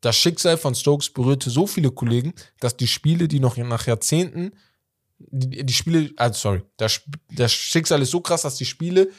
Das 0.00 0.16
Schicksal 0.16 0.56
von 0.56 0.74
Stokes 0.74 1.10
berührte 1.10 1.48
so 1.48 1.68
viele 1.68 1.92
Kollegen, 1.92 2.34
dass 2.58 2.76
die 2.76 2.88
Spiele, 2.88 3.28
die 3.28 3.38
noch 3.38 3.56
nach 3.56 3.86
Jahrzehnten, 3.86 4.50
die, 5.18 5.64
die 5.64 5.72
Spiele, 5.72 6.10
also 6.16 6.38
sorry, 6.38 6.62
das, 6.76 7.02
das 7.30 7.52
Schicksal 7.52 8.02
ist 8.02 8.10
so 8.10 8.20
krass, 8.20 8.42
dass 8.42 8.56
die 8.56 8.66
Spiele, 8.66 9.10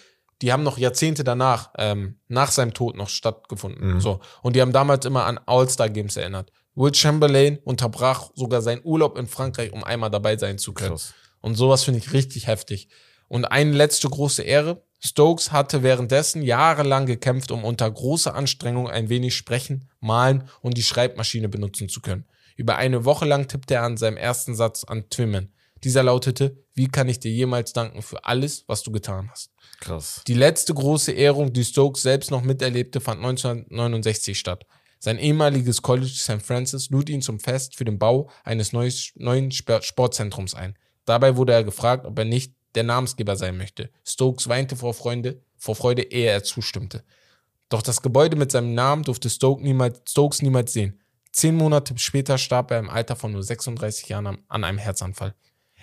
die 0.42 0.52
haben 0.52 0.64
noch 0.64 0.78
Jahrzehnte 0.78 1.24
danach, 1.24 1.72
ähm, 1.78 2.20
nach 2.28 2.52
seinem 2.52 2.74
Tod 2.74 2.98
noch 2.98 3.08
stattgefunden. 3.08 3.96
Mhm. 3.96 4.02
So. 4.02 4.20
Und 4.42 4.58
die 4.58 4.62
haben 4.62 4.74
damals 4.74 5.06
immer 5.06 5.26
an 5.26 5.40
All-Star-Games 5.46 6.18
erinnert. 6.18 6.52
Will 6.78 6.94
Chamberlain 6.94 7.58
unterbrach 7.64 8.30
sogar 8.36 8.62
seinen 8.62 8.82
Urlaub 8.84 9.18
in 9.18 9.28
Frankreich, 9.28 9.74
um 9.74 9.84
einmal 9.84 10.12
dabei 10.12 10.38
sein 10.38 10.60
zu 10.60 10.74
können. 10.74 10.92
Krass. 10.92 11.16
Und 11.42 11.56
sowas 11.56 11.84
finde 11.84 12.00
ich 12.00 12.14
richtig 12.14 12.46
heftig. 12.46 12.88
Und 13.28 13.46
eine 13.46 13.72
letzte 13.72 14.08
große 14.08 14.44
Ehre. 14.44 14.84
Stokes 15.00 15.52
hatte 15.52 15.84
währenddessen 15.84 16.42
jahrelang 16.42 17.06
gekämpft, 17.06 17.52
um 17.52 17.64
unter 17.64 17.90
großer 17.90 18.34
Anstrengung 18.34 18.90
ein 18.90 19.10
wenig 19.10 19.36
sprechen, 19.36 19.90
malen 20.00 20.50
und 20.62 20.78
die 20.78 20.84
Schreibmaschine 20.84 21.50
benutzen 21.50 21.90
zu 21.90 22.00
können. 22.02 22.26
Über 22.56 22.78
eine 22.78 23.06
Woche 23.06 23.26
lang 23.26 23.48
tippte 23.48 23.76
er 23.76 23.84
an 23.84 23.98
seinem 23.98 24.18
ersten 24.18 24.56
Satz 24.56 24.84
an 24.84 25.10
Twimmen. 25.10 25.54
Dieser 25.84 26.04
lautete, 26.04 26.64
wie 26.74 26.88
kann 26.88 27.10
ich 27.10 27.20
dir 27.20 27.32
jemals 27.32 27.74
danken 27.74 28.02
für 28.02 28.26
alles, 28.26 28.64
was 28.68 28.84
du 28.84 28.92
getan 28.92 29.30
hast? 29.32 29.52
Krass. 29.80 30.24
Die 30.28 30.34
letzte 30.34 30.74
große 30.74 31.12
Ehrung, 31.12 31.54
die 31.54 31.66
Stokes 31.66 32.02
selbst 32.02 32.32
noch 32.32 32.42
miterlebte, 32.42 33.00
fand 33.00 33.24
1969 33.24 34.38
statt. 34.38 34.66
Sein 35.00 35.20
ehemaliges 35.20 35.82
College 35.82 36.08
St. 36.08 36.42
Francis 36.42 36.90
lud 36.90 37.10
ihn 37.10 37.22
zum 37.22 37.40
Fest 37.40 37.76
für 37.76 37.86
den 37.86 38.00
Bau 38.00 38.30
eines 38.44 38.74
neuen 38.74 39.50
Sp- 39.54 39.82
Sportzentrums 39.82 40.56
ein. 40.56 40.76
Dabei 41.06 41.36
wurde 41.38 41.54
er 41.54 41.64
gefragt, 41.64 42.06
ob 42.06 42.18
er 42.20 42.26
nicht 42.26 42.54
der 42.76 42.84
Namensgeber 42.84 43.36
sein 43.36 43.58
möchte. 43.58 43.90
Stokes 44.06 44.48
weinte 44.50 44.76
vor, 44.76 44.94
Freunde, 44.94 45.42
vor 45.58 45.76
Freude, 45.76 46.02
ehe 46.04 46.30
er 46.30 46.44
zustimmte. 46.44 47.04
Doch 47.70 47.82
das 47.82 48.02
Gebäude 48.02 48.36
mit 48.36 48.52
seinem 48.52 48.74
Namen 48.74 49.04
durfte 49.04 49.30
Stoke 49.30 49.62
niemals, 49.64 50.02
Stokes 50.10 50.42
niemals 50.42 50.74
sehen. 50.74 51.00
Zehn 51.32 51.56
Monate 51.56 51.94
später 51.98 52.38
starb 52.38 52.72
er 52.72 52.80
im 52.80 52.90
Alter 52.90 53.16
von 53.16 53.32
nur 53.32 53.44
36 53.44 54.10
Jahren 54.10 54.28
am- 54.28 54.44
an 54.48 54.64
einem 54.64 54.78
Herzanfall. 54.80 55.36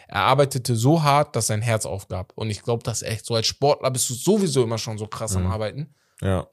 Er 0.08 0.20
arbeitete 0.22 0.76
so 0.76 1.02
hart, 1.02 1.34
dass 1.36 1.46
sein 1.46 1.62
Herz 1.62 1.86
aufgab. 1.86 2.32
Und 2.34 2.50
ich 2.50 2.62
glaube, 2.62 2.82
das 2.82 3.02
echt 3.02 3.24
so. 3.24 3.34
Als 3.34 3.46
Sportler 3.46 3.90
bist 3.90 4.10
du 4.10 4.14
sowieso 4.14 4.62
immer 4.64 4.78
schon 4.78 4.98
so 4.98 5.06
krass 5.06 5.34
am 5.36 5.44
Mhm. 5.44 5.50
Arbeiten. 5.52 5.94
Ja. 6.20 6.46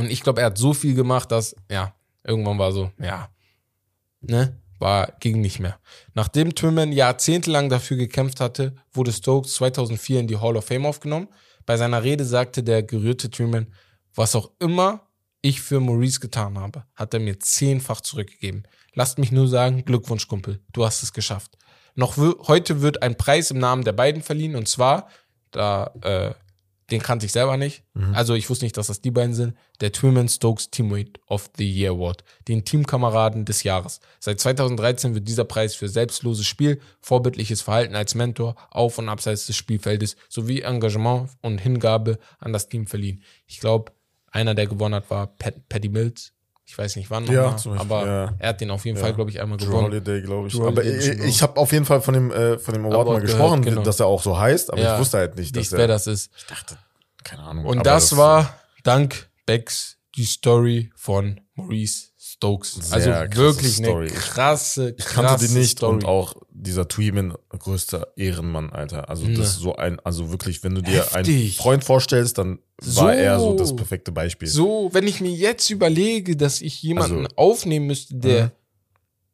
Und 0.00 0.10
ich 0.10 0.22
glaube, 0.22 0.40
er 0.40 0.46
hat 0.46 0.56
so 0.56 0.72
viel 0.72 0.94
gemacht, 0.94 1.30
dass, 1.30 1.54
ja, 1.70 1.94
irgendwann 2.24 2.58
war 2.58 2.72
so, 2.72 2.90
ja, 2.98 3.28
ne, 4.22 4.58
war, 4.78 5.12
ging 5.20 5.42
nicht 5.42 5.60
mehr. 5.60 5.78
Nachdem 6.14 6.54
Twimman 6.54 6.90
jahrzehntelang 6.90 7.68
dafür 7.68 7.98
gekämpft 7.98 8.40
hatte, 8.40 8.74
wurde 8.94 9.12
Stokes 9.12 9.52
2004 9.56 10.20
in 10.20 10.26
die 10.26 10.38
Hall 10.38 10.56
of 10.56 10.64
Fame 10.64 10.86
aufgenommen. 10.86 11.28
Bei 11.66 11.76
seiner 11.76 12.02
Rede 12.02 12.24
sagte 12.24 12.62
der 12.62 12.82
gerührte 12.82 13.30
Twimman, 13.30 13.66
was 14.14 14.34
auch 14.34 14.50
immer 14.58 15.06
ich 15.42 15.60
für 15.60 15.80
Maurice 15.80 16.20
getan 16.20 16.58
habe, 16.58 16.84
hat 16.94 17.12
er 17.12 17.20
mir 17.20 17.38
zehnfach 17.38 18.00
zurückgegeben. 18.00 18.62
Lasst 18.94 19.18
mich 19.18 19.32
nur 19.32 19.48
sagen, 19.48 19.84
Glückwunsch, 19.84 20.28
Kumpel, 20.28 20.60
du 20.72 20.86
hast 20.86 21.02
es 21.02 21.12
geschafft. 21.12 21.58
Noch 21.94 22.16
heute 22.16 22.80
wird 22.80 23.02
ein 23.02 23.18
Preis 23.18 23.50
im 23.50 23.58
Namen 23.58 23.84
der 23.84 23.92
beiden 23.92 24.22
verliehen 24.22 24.56
und 24.56 24.66
zwar, 24.66 25.08
da, 25.50 25.92
äh, 26.00 26.32
den 26.90 27.02
kannte 27.02 27.26
ich 27.26 27.32
selber 27.32 27.56
nicht. 27.56 27.84
Also 28.14 28.34
ich 28.34 28.48
wusste 28.50 28.64
nicht, 28.64 28.76
dass 28.76 28.88
das 28.88 29.00
die 29.00 29.10
beiden 29.10 29.34
sind. 29.34 29.56
Der 29.80 29.92
Twillman 29.92 30.28
Stokes 30.28 30.70
Teammate 30.70 31.20
of 31.26 31.50
the 31.56 31.70
Year 31.70 31.92
Award. 31.92 32.24
Den 32.48 32.64
Teamkameraden 32.64 33.44
des 33.44 33.62
Jahres. 33.62 34.00
Seit 34.18 34.40
2013 34.40 35.14
wird 35.14 35.28
dieser 35.28 35.44
Preis 35.44 35.74
für 35.74 35.88
selbstloses 35.88 36.46
Spiel, 36.46 36.80
vorbildliches 37.00 37.62
Verhalten 37.62 37.94
als 37.94 38.14
Mentor 38.14 38.56
auf 38.70 38.98
und 38.98 39.08
abseits 39.08 39.46
des 39.46 39.56
Spielfeldes 39.56 40.16
sowie 40.28 40.60
Engagement 40.60 41.30
und 41.42 41.58
Hingabe 41.58 42.18
an 42.38 42.52
das 42.52 42.68
Team 42.68 42.86
verliehen. 42.86 43.22
Ich 43.46 43.60
glaube, 43.60 43.92
einer, 44.30 44.54
der 44.54 44.66
gewonnen 44.66 44.94
hat, 44.94 45.10
war 45.10 45.26
Pat, 45.26 45.68
Paddy 45.68 45.88
Mills. 45.88 46.32
Ich 46.70 46.78
weiß 46.78 46.94
nicht 46.94 47.10
wann, 47.10 47.24
noch 47.24 47.32
Ja, 47.32 47.56
mal, 47.64 47.78
aber 47.78 48.06
ja. 48.06 48.34
er 48.38 48.48
hat 48.50 48.60
den 48.60 48.70
auf 48.70 48.84
jeden 48.84 48.96
Ja. 48.96 49.02
Fall, 49.02 49.12
glaube 49.12 49.28
ich, 49.32 49.40
einmal 49.40 49.58
Drew 49.58 49.66
gewonnen. 49.66 49.86
Holiday, 49.88 50.22
glaube 50.22 50.46
ich. 50.46 50.54
Drew 50.54 50.68
aber 50.68 50.84
ich, 50.84 50.94
bestimmt 50.98 51.24
ich 51.24 51.42
habe 51.42 51.58
auf 51.58 51.72
jeden 51.72 51.84
Fall 51.84 52.00
von 52.00 52.14
dem, 52.14 52.30
äh, 52.30 52.58
von 52.60 52.74
dem 52.74 52.84
Award, 52.86 52.94
Award 52.94 53.08
mal 53.08 53.20
gesprochen, 53.22 53.62
gehört, 53.62 53.74
genau. 53.78 53.82
dass 53.84 53.98
er 53.98 54.06
auch 54.06 54.22
so 54.22 54.38
heißt, 54.38 54.72
aber 54.72 54.80
Ja. 54.80 54.94
ich 54.94 55.00
wusste 55.00 55.18
halt 55.18 55.34
nicht, 55.36 55.56
dass 55.56 55.62
Nicht, 55.62 55.72
er. 55.72 55.78
wer 55.78 55.88
das 55.88 56.06
ist. 56.06 56.30
Ich 56.38 56.46
dachte, 56.46 56.78
keine 57.24 57.42
Ahnung. 57.42 57.64
Und 57.64 57.78
aber 57.78 57.82
das, 57.90 58.16
war 58.16 58.54
dank 58.84 59.28
Becks 59.46 59.96
die 60.14 60.24
Story 60.26 60.92
von 60.94 61.40
Maurice 61.56 62.10
Stokes. 62.16 62.74
Sehr 62.74 62.94
Also 62.94 63.10
krasse 63.10 63.36
wirklich 63.36 63.74
Story. 63.74 64.06
eine 64.06 64.14
krasse, 64.16 64.94
Ich 64.96 65.04
kannte 65.06 65.30
krasse 65.32 65.48
die 65.48 65.54
nicht 65.54 65.70
Story. 65.78 65.94
und 65.94 66.04
auch 66.04 66.34
dieser 66.62 66.86
Tweeman, 66.88 67.34
größter 67.50 68.08
Ehrenmann, 68.16 68.70
Alter. 68.70 69.08
Also 69.08 69.26
Ne. 69.26 69.34
das 69.34 69.48
ist 69.50 69.60
so 69.60 69.74
ein, 69.76 69.98
also 70.00 70.30
wirklich, 70.30 70.62
wenn 70.62 70.74
du 70.74 70.82
dir 70.82 71.14
einen 71.14 71.24
Heftig. 71.26 71.56
Freund 71.56 71.84
vorstellst, 71.84 72.38
dann 72.38 72.58
So. 72.80 73.02
war 73.02 73.14
er 73.14 73.38
so 73.38 73.54
das 73.56 73.74
perfekte 73.74 74.12
Beispiel. 74.12 74.48
So, 74.48 74.90
wenn 74.92 75.06
ich 75.06 75.20
mir 75.20 75.30
jetzt 75.32 75.68
überlege, 75.70 76.36
dass 76.36 76.60
ich 76.60 76.82
jemanden 76.82 77.24
Also- 77.26 77.36
aufnehmen 77.36 77.86
müsste, 77.86 78.14
der 78.16 78.44
Mhm. 78.46 78.50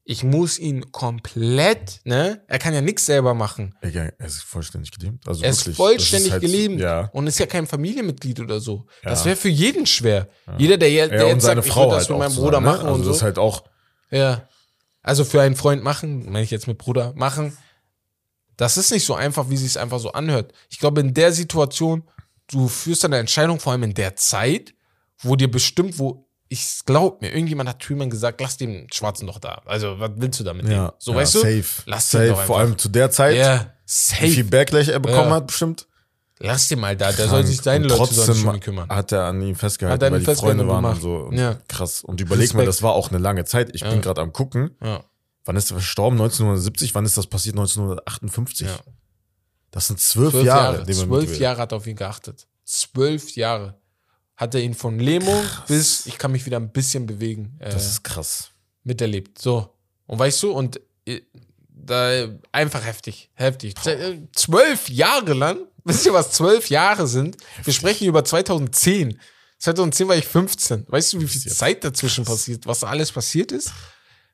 ich 0.04 0.22
muss 0.24 0.58
ihn 0.58 0.92
komplett, 0.92 2.00
ne? 2.04 2.40
Er 2.46 2.58
kann 2.58 2.72
ja 2.74 2.80
nichts 2.80 3.06
selber 3.06 3.34
machen. 3.34 3.74
Egal, 3.80 4.12
er 4.18 4.26
ist 4.26 4.42
vollständig 4.42 4.92
geliebt. 4.92 5.26
Also 5.26 5.42
Er 5.42 5.50
ist 5.50 5.60
wirklich, 5.60 5.76
vollständig 5.76 6.10
das 6.10 6.22
ist 6.26 6.32
halt- 6.32 6.42
geliebt 6.42 6.80
Ja. 6.80 7.10
und 7.12 7.26
ist 7.26 7.38
ja 7.40 7.46
kein 7.46 7.66
Familienmitglied 7.66 8.38
oder 8.40 8.60
so. 8.60 8.86
Ja. 9.02 9.10
Das 9.10 9.24
wäre 9.24 9.36
für 9.36 9.48
jeden 9.48 9.84
schwer. 9.86 10.28
Jeder, 10.58 10.76
der, 10.76 11.08
der 11.08 11.18
Er 11.18 11.24
und 11.26 11.32
jetzt 11.32 11.42
seine 11.44 11.56
sagt, 11.56 11.66
ich 11.66 11.72
Frau 11.72 11.80
würde 11.90 11.90
das 11.96 11.98
halt 12.02 12.08
mit 12.10 12.14
auch 12.14 12.18
meinem 12.20 12.28
zusammen, 12.30 12.44
Bruder 12.46 12.60
ne? 12.60 12.66
machen 12.66 12.86
Also 12.86 12.94
und 12.94 13.00
das 13.00 13.06
so. 13.06 13.12
ist 13.14 13.22
halt 13.22 13.38
auch, 13.38 13.64
Ja. 14.10 14.48
Also 15.06 15.24
für 15.24 15.40
einen 15.40 15.54
Freund 15.54 15.84
machen, 15.84 16.24
meine 16.32 16.42
ich 16.42 16.50
jetzt 16.50 16.66
mit 16.66 16.78
Bruder, 16.78 17.12
machen, 17.14 17.56
das 18.56 18.76
ist 18.76 18.90
nicht 18.90 19.04
so 19.06 19.14
einfach, 19.14 19.48
wie 19.50 19.56
sie 19.56 19.66
es 19.66 19.76
einfach 19.76 20.00
so 20.00 20.10
anhört. 20.12 20.52
Ich 20.68 20.80
glaube, 20.80 21.00
in 21.00 21.14
der 21.14 21.30
Situation, 21.32 22.02
du 22.48 22.66
führst 22.68 23.04
eine 23.04 23.18
Entscheidung, 23.18 23.60
vor 23.60 23.72
allem 23.72 23.84
in 23.84 23.94
der 23.94 24.16
Zeit, 24.16 24.74
wo 25.20 25.36
dir 25.36 25.48
bestimmt, 25.50 25.98
wo, 26.00 26.28
ich 26.48 26.80
glaub 26.84 27.22
mir, 27.22 27.28
irgendjemand 27.32 27.68
hat 27.68 27.78
Thürmann 27.78 28.10
gesagt, 28.10 28.40
lass 28.40 28.56
den 28.56 28.88
Schwarzen 28.92 29.28
doch 29.28 29.38
da. 29.38 29.62
Also, 29.64 29.98
was 30.00 30.10
willst 30.16 30.40
du 30.40 30.44
damit? 30.44 30.68
ja, 30.68 30.92
so, 30.98 31.12
ja, 31.12 31.18
weißt 31.18 31.34
du? 31.36 31.38
safe. 31.38 31.64
Lass 31.86 32.10
den 32.10 32.20
safe. 32.20 32.30
doch 32.32 32.42
Vor 32.42 32.58
allem 32.58 32.76
zu 32.76 32.88
der 32.88 33.10
Zeit, 33.12 33.36
Ja, 33.36 33.72
wie 33.86 34.28
viel 34.30 34.42
safe. 34.42 34.44
Backlash 34.44 34.88
er 34.88 34.98
bekommen 34.98 35.28
Ja. 35.30 35.36
hat, 35.36 35.46
bestimmt. 35.46 35.86
Lass 36.38 36.68
den 36.68 36.80
mal 36.80 36.94
da, 36.96 37.12
der 37.12 37.28
soll 37.28 37.46
sich 37.46 37.60
seine 37.62 37.84
Und 37.84 37.98
Leute 37.98 38.32
um 38.32 38.54
ihn 38.54 38.60
kümmern. 38.60 38.88
hat 38.90 39.10
er 39.12 39.24
an 39.24 39.40
ihm 39.40 39.54
festgehalten, 39.54 39.94
Hat 39.94 40.02
er 40.02 40.12
weil 40.12 40.20
die 40.20 40.34
Freunde 40.34 40.68
waren 40.68 40.84
und 40.84 40.90
und 40.92 41.00
so. 41.00 41.14
Und 41.28 41.38
Ja. 41.38 41.58
Krass. 41.66 42.04
Und 42.04 42.20
überleg 42.20 42.52
mal, 42.52 42.60
Respekt. 42.60 42.68
das 42.68 42.82
war 42.82 42.92
auch 42.92 43.08
eine 43.10 43.18
lange 43.18 43.44
Zeit. 43.46 43.74
Ich 43.74 43.80
Ja. 43.80 43.90
bin 43.90 44.02
gerade 44.02 44.20
am 44.20 44.32
gucken. 44.32 44.76
Ja, 44.82 45.02
Wann 45.46 45.56
ist 45.56 45.70
er 45.70 45.76
verstorben? 45.76 46.18
1970. 46.18 46.94
Wann 46.94 47.04
ist 47.06 47.16
das 47.16 47.26
passiert? 47.28 47.54
1958. 47.56 48.66
ja. 48.66 48.76
Das 49.70 49.86
sind 49.86 50.00
zwölf, 50.00 50.32
Zwölf 50.32 50.44
Jahre. 50.44 50.76
Jahre. 50.78 50.86
Zwölf. 50.92 51.38
Jahre 51.38 51.60
hat 51.62 51.72
er 51.72 51.76
auf 51.76 51.86
ihn 51.86 51.96
geachtet. 51.96 52.46
Zwölf 52.64 53.34
Jahre. 53.36 53.78
Hat 54.36 54.54
er 54.54 54.60
ihn 54.60 54.74
von 54.74 54.98
Lähmung 54.98 55.40
bis 55.66 56.04
ich 56.06 56.18
kann 56.18 56.32
mich 56.32 56.44
wieder 56.44 56.58
ein 56.58 56.70
bisschen 56.70 57.06
bewegen 57.06 57.56
äh, 57.60 57.70
Das 57.70 57.86
ist 57.86 58.02
krass. 58.04 58.50
miterlebt. 58.84 59.40
So. 59.40 59.70
Und 60.06 60.18
weißt 60.18 60.42
du, 60.42 60.50
und 60.52 60.80
äh, 61.06 61.20
da 61.68 62.26
einfach 62.52 62.84
heftig. 62.84 63.30
Heftig. 63.34 63.74
Äh, 63.86 64.18
Zwölf 64.34 64.88
Jahre 64.90 65.32
lang. 65.32 65.58
Wisst 65.86 66.04
ihr, 66.04 66.12
was 66.12 66.32
zwölf 66.32 66.68
Jahre 66.68 67.06
sind? 67.06 67.36
Wir 67.62 67.72
sprechen 67.72 68.06
über 68.08 68.24
2010. 68.24 69.20
2010 69.58 70.08
war 70.08 70.16
ich 70.16 70.26
15. 70.26 70.84
Weißt 70.88 71.12
du, 71.12 71.20
wie 71.20 71.26
viel 71.28 71.40
Zeit 71.40 71.84
dazwischen 71.84 72.24
passiert, 72.24 72.66
was 72.66 72.80
da 72.80 72.88
alles 72.88 73.12
passiert 73.12 73.52
ist? 73.52 73.72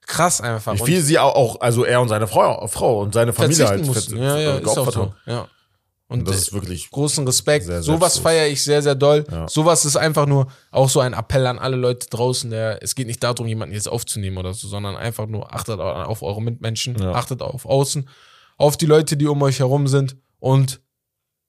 Krass 0.07 0.41
einfach. 0.41 0.75
Wie 0.75 0.81
Und 0.81 0.87
viel 0.87 1.03
sie 1.03 1.19
auch, 1.19 1.61
also 1.61 1.85
er 1.85 2.01
und 2.01 2.09
seine 2.09 2.27
Frau, 2.27 2.67
Frau 2.69 3.03
und 3.03 3.13
seine 3.15 3.33
Familie 3.33 3.69
halt 3.69 3.85
mussten. 3.85 4.17
Ja, 4.17 4.39
ja, 4.39 4.57
ist 4.57 4.67
auch 4.79 4.91
so. 4.91 5.15
Ja. 5.27 5.49
Und 6.09 6.21
Und 6.21 6.29
das 6.29 6.37
ist 6.37 6.53
wirklich 6.53 6.91
großen 6.91 7.25
Respekt. 7.27 7.67
Sehr 7.67 7.83
Sowas 7.83 8.19
feiere 8.19 8.49
ich 8.49 8.63
sehr, 8.65 8.83
sehr 8.83 8.95
doll. 8.95 9.25
Ja. 9.31 9.47
Sowas 9.49 9.85
ist 9.85 9.97
einfach 9.97 10.27
nur 10.27 10.49
auch 10.71 10.89
so 10.91 11.01
ein 11.01 11.13
Appell 11.13 11.47
an 11.47 11.59
alle 11.59 11.77
Leute 11.77 12.09
draußen. 12.09 12.51
Der, 12.51 12.83
es 12.83 12.95
geht 12.95 13.07
nicht 13.07 13.23
darum, 13.23 13.47
jemanden 13.47 13.75
jetzt 13.75 13.89
aufzunehmen 13.89 14.39
oder 14.39 14.53
so, 14.55 14.69
sondern 14.69 14.97
einfach 14.97 15.27
nur 15.27 15.55
achtet 15.55 15.81
auf 15.81 16.23
eure 16.23 16.43
Mitmenschen, 16.43 16.99
Ja. 16.99 17.13
achtet 17.13 17.41
auf 17.43 17.65
außen, 17.65 18.09
auf 18.59 18.77
die 18.77 18.87
Leute, 18.87 19.17
die 19.17 19.27
um 19.27 19.41
euch 19.43 19.61
herum 19.61 19.87
sind 19.87 20.17
und 20.39 20.81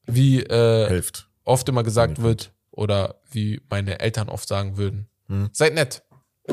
wie 0.06 0.42
äh, 0.44 0.88
hilft. 0.88 1.28
oft 1.44 1.68
immer 1.70 1.84
gesagt 1.84 2.22
wird 2.22 2.52
oder 2.72 3.16
wie 3.32 3.62
meine 3.70 4.00
Eltern 4.00 4.30
oft 4.30 4.48
sagen 4.48 4.78
würden, 4.78 5.08
Hm. 5.28 5.50
seid 5.54 5.74
nett. 5.74 6.04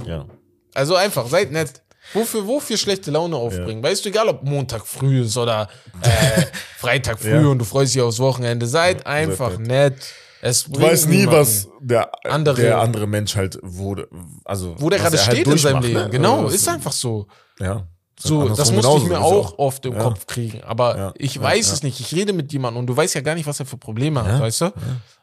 Ja. 0.06 0.26
Also 0.74 0.94
einfach, 0.94 1.26
seid 1.28 1.50
nett. 1.52 1.82
Wofür, 2.14 2.46
wofür 2.46 2.76
schlechte 2.76 3.10
Laune 3.10 3.36
aufbringen? 3.36 3.82
Weißt 3.82 4.04
du, 4.04 4.08
egal 4.08 4.28
ob 4.28 4.42
Montag 4.42 4.86
früh 4.86 5.22
ist 5.22 5.36
oder 5.36 5.68
äh, 6.02 6.42
Freitag 6.78 7.18
früh 7.20 7.30
Ja. 7.30 7.46
und 7.46 7.58
du 7.58 7.64
freust 7.64 7.94
dich 7.94 8.02
aufs 8.02 8.18
Wochenende, 8.20 8.66
seid 8.66 9.06
einfach 9.06 9.58
nett. 9.58 9.68
nett. 9.96 10.14
Es 10.42 10.64
Du 10.64 10.80
weißt 10.80 11.08
nie, 11.08 11.26
was 11.26 11.68
der 11.80 12.10
Andere- 12.24 12.62
der 12.62 12.78
andere 12.80 13.06
Mensch 13.06 13.36
halt 13.36 13.58
wurde, 13.62 14.08
also 14.46 14.74
wo 14.80 14.88
der 14.88 14.98
gerade 14.98 15.16
er 15.18 15.26
halt 15.26 15.36
steht 15.36 15.46
in 15.46 15.58
seinem 15.58 15.82
Leben. 15.82 15.94
ne? 16.04 16.08
Genau, 16.10 16.44
Also, 16.44 16.54
ist 16.54 16.66
einfach 16.68 16.92
so. 16.92 17.26
Ja. 17.58 17.86
So, 18.22 18.48
das 18.48 18.70
musste 18.70 18.96
ich 18.98 19.04
mir 19.04 19.14
ist 19.14 19.20
auch 19.20 19.58
oft 19.58 19.86
im 19.86 19.94
Ja. 19.94 20.00
Kopf 20.02 20.26
kriegen. 20.26 20.62
Aber 20.62 20.96
Ja. 20.96 21.12
ich 21.16 21.40
weiß 21.40 21.68
ja. 21.68 21.72
es 21.74 21.82
nicht. 21.82 22.00
Ich 22.00 22.14
rede 22.14 22.32
mit 22.32 22.52
jemandem 22.52 22.80
und 22.80 22.86
du 22.86 22.96
weißt 22.96 23.14
ja 23.14 23.22
gar 23.22 23.34
nicht, 23.34 23.46
was 23.46 23.58
er 23.60 23.66
für 23.66 23.78
Probleme 23.78 24.22
hat, 24.22 24.40
weißt 24.40 24.60
du? 24.62 24.72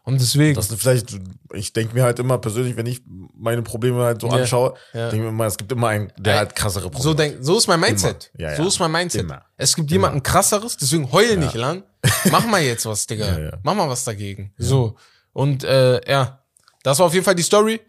Und 0.04 0.20
deswegen. 0.22 0.56
Das 0.56 0.72
ist 0.72 0.80
vielleicht, 0.80 1.16
ich 1.54 1.74
denke 1.74 1.94
mir 1.94 2.04
halt 2.04 2.18
immer 2.20 2.38
persönlich, 2.38 2.76
wenn 2.78 2.86
ich 2.86 3.02
meine 3.36 3.62
Probleme 3.62 4.04
halt 4.04 4.22
so 4.22 4.30
anschaue, 4.30 4.74
denke 4.94 5.18
mir 5.18 5.28
immer, 5.30 5.46
es 5.46 5.58
gibt 5.58 5.72
immer 5.72 5.90
einen, 5.90 6.12
der 6.18 6.38
halt 6.38 6.56
krassere 6.56 6.90
Probleme 6.90 7.04
so, 7.04 7.14
denk, 7.14 7.38
so 7.42 7.58
ist 7.58 7.68
mein 7.68 7.80
Mindset. 7.80 8.32
Immer. 8.38 8.50
Ja, 8.50 8.56
So 8.56 8.68
ist 8.68 8.80
mein 8.80 8.92
Mindset. 8.92 9.22
Immer. 9.22 9.44
Es 9.58 9.76
gibt 9.76 9.92
jemanden 9.92 10.24
krasseres, 10.24 10.78
deswegen 10.78 11.12
heul 11.12 11.38
nicht 11.38 11.54
lang. 11.56 11.84
Mach 12.32 12.46
mal 12.48 12.62
jetzt 12.62 12.86
was, 12.86 13.06
Digga. 13.06 13.60
Mach 13.64 13.76
mal 13.76 13.90
was 13.90 14.04
dagegen. 14.06 14.54
So. 14.58 14.96
Und 15.34 15.64
äh, 15.66 16.00
ja, 16.10 16.40
das 16.84 16.98
war 17.00 17.06
auf 17.08 17.14
jeden 17.14 17.26
Fall 17.26 17.36
die 17.36 17.44
Story. 17.44 17.80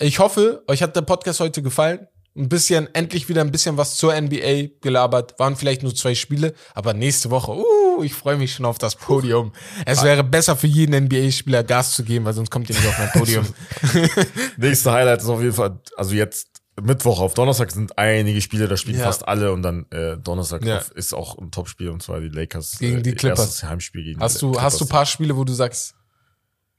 Ich 0.00 0.18
hoffe, 0.18 0.62
euch 0.68 0.82
hat 0.82 0.96
der 0.96 1.02
Podcast 1.02 1.38
heute 1.40 1.60
gefallen. 1.62 2.06
Ein 2.36 2.48
bisschen, 2.48 2.92
endlich 2.94 3.28
wieder 3.28 3.40
ein 3.40 3.50
bisschen 3.50 3.76
was 3.76 3.96
zur 3.96 4.18
NBA 4.18 4.68
gelabert. 4.80 5.38
Waren 5.38 5.56
vielleicht 5.56 5.82
nur 5.82 5.94
zwei 5.94 6.14
Spiele, 6.14 6.54
aber 6.74 6.94
nächste 6.94 7.30
Woche, 7.30 7.52
uh, 7.52 8.02
ich 8.04 8.14
freue 8.14 8.36
mich 8.36 8.52
schon 8.54 8.64
auf 8.64 8.78
das 8.78 8.94
Podium. 8.94 9.52
Es 9.86 10.04
wäre 10.04 10.22
besser 10.22 10.56
für 10.56 10.68
jeden 10.68 11.04
NBA-Spieler 11.06 11.64
Gas 11.64 11.94
zu 11.94 12.04
geben, 12.04 12.24
weil 12.24 12.34
sonst 12.34 12.50
kommt 12.50 12.68
ihr 12.70 12.76
nicht 12.76 12.86
auf 12.86 12.96
mein 12.98 13.10
Podium. 13.10 13.44
Nächste 14.56 14.92
Highlight 14.92 15.20
ist 15.20 15.28
auf 15.28 15.40
jeden 15.40 15.54
Fall, 15.54 15.80
also 15.96 16.14
jetzt 16.14 16.48
Mittwoch 16.80 17.18
auf 17.18 17.34
Donnerstag 17.34 17.72
sind 17.72 17.98
einige 17.98 18.40
Spiele, 18.40 18.68
da 18.68 18.76
spielen 18.76 18.98
Ja. 18.98 19.06
fast 19.06 19.26
alle 19.26 19.52
und 19.52 19.62
dann 19.62 19.86
äh, 19.90 20.16
Donnerstag 20.16 20.64
Ja. 20.64 20.78
ist 20.94 21.12
auch 21.12 21.36
ein 21.38 21.50
Topspiel 21.50 21.88
und 21.88 22.02
zwar 22.04 22.20
die 22.20 22.28
Lakers 22.28 22.78
Gegen 22.78 22.98
äh, 22.98 23.02
die 23.02 23.12
Clippers. 23.14 23.40
erstes 23.40 23.64
Heimspiel 23.64 24.04
gegen 24.04 24.20
Hast 24.20 24.36
die 24.36 24.40
du, 24.46 24.60
hast 24.60 24.80
du 24.80 24.84
ein 24.84 24.88
paar 24.88 25.06
Spiele, 25.06 25.36
wo 25.36 25.42
du 25.42 25.52
sagst, 25.52 25.94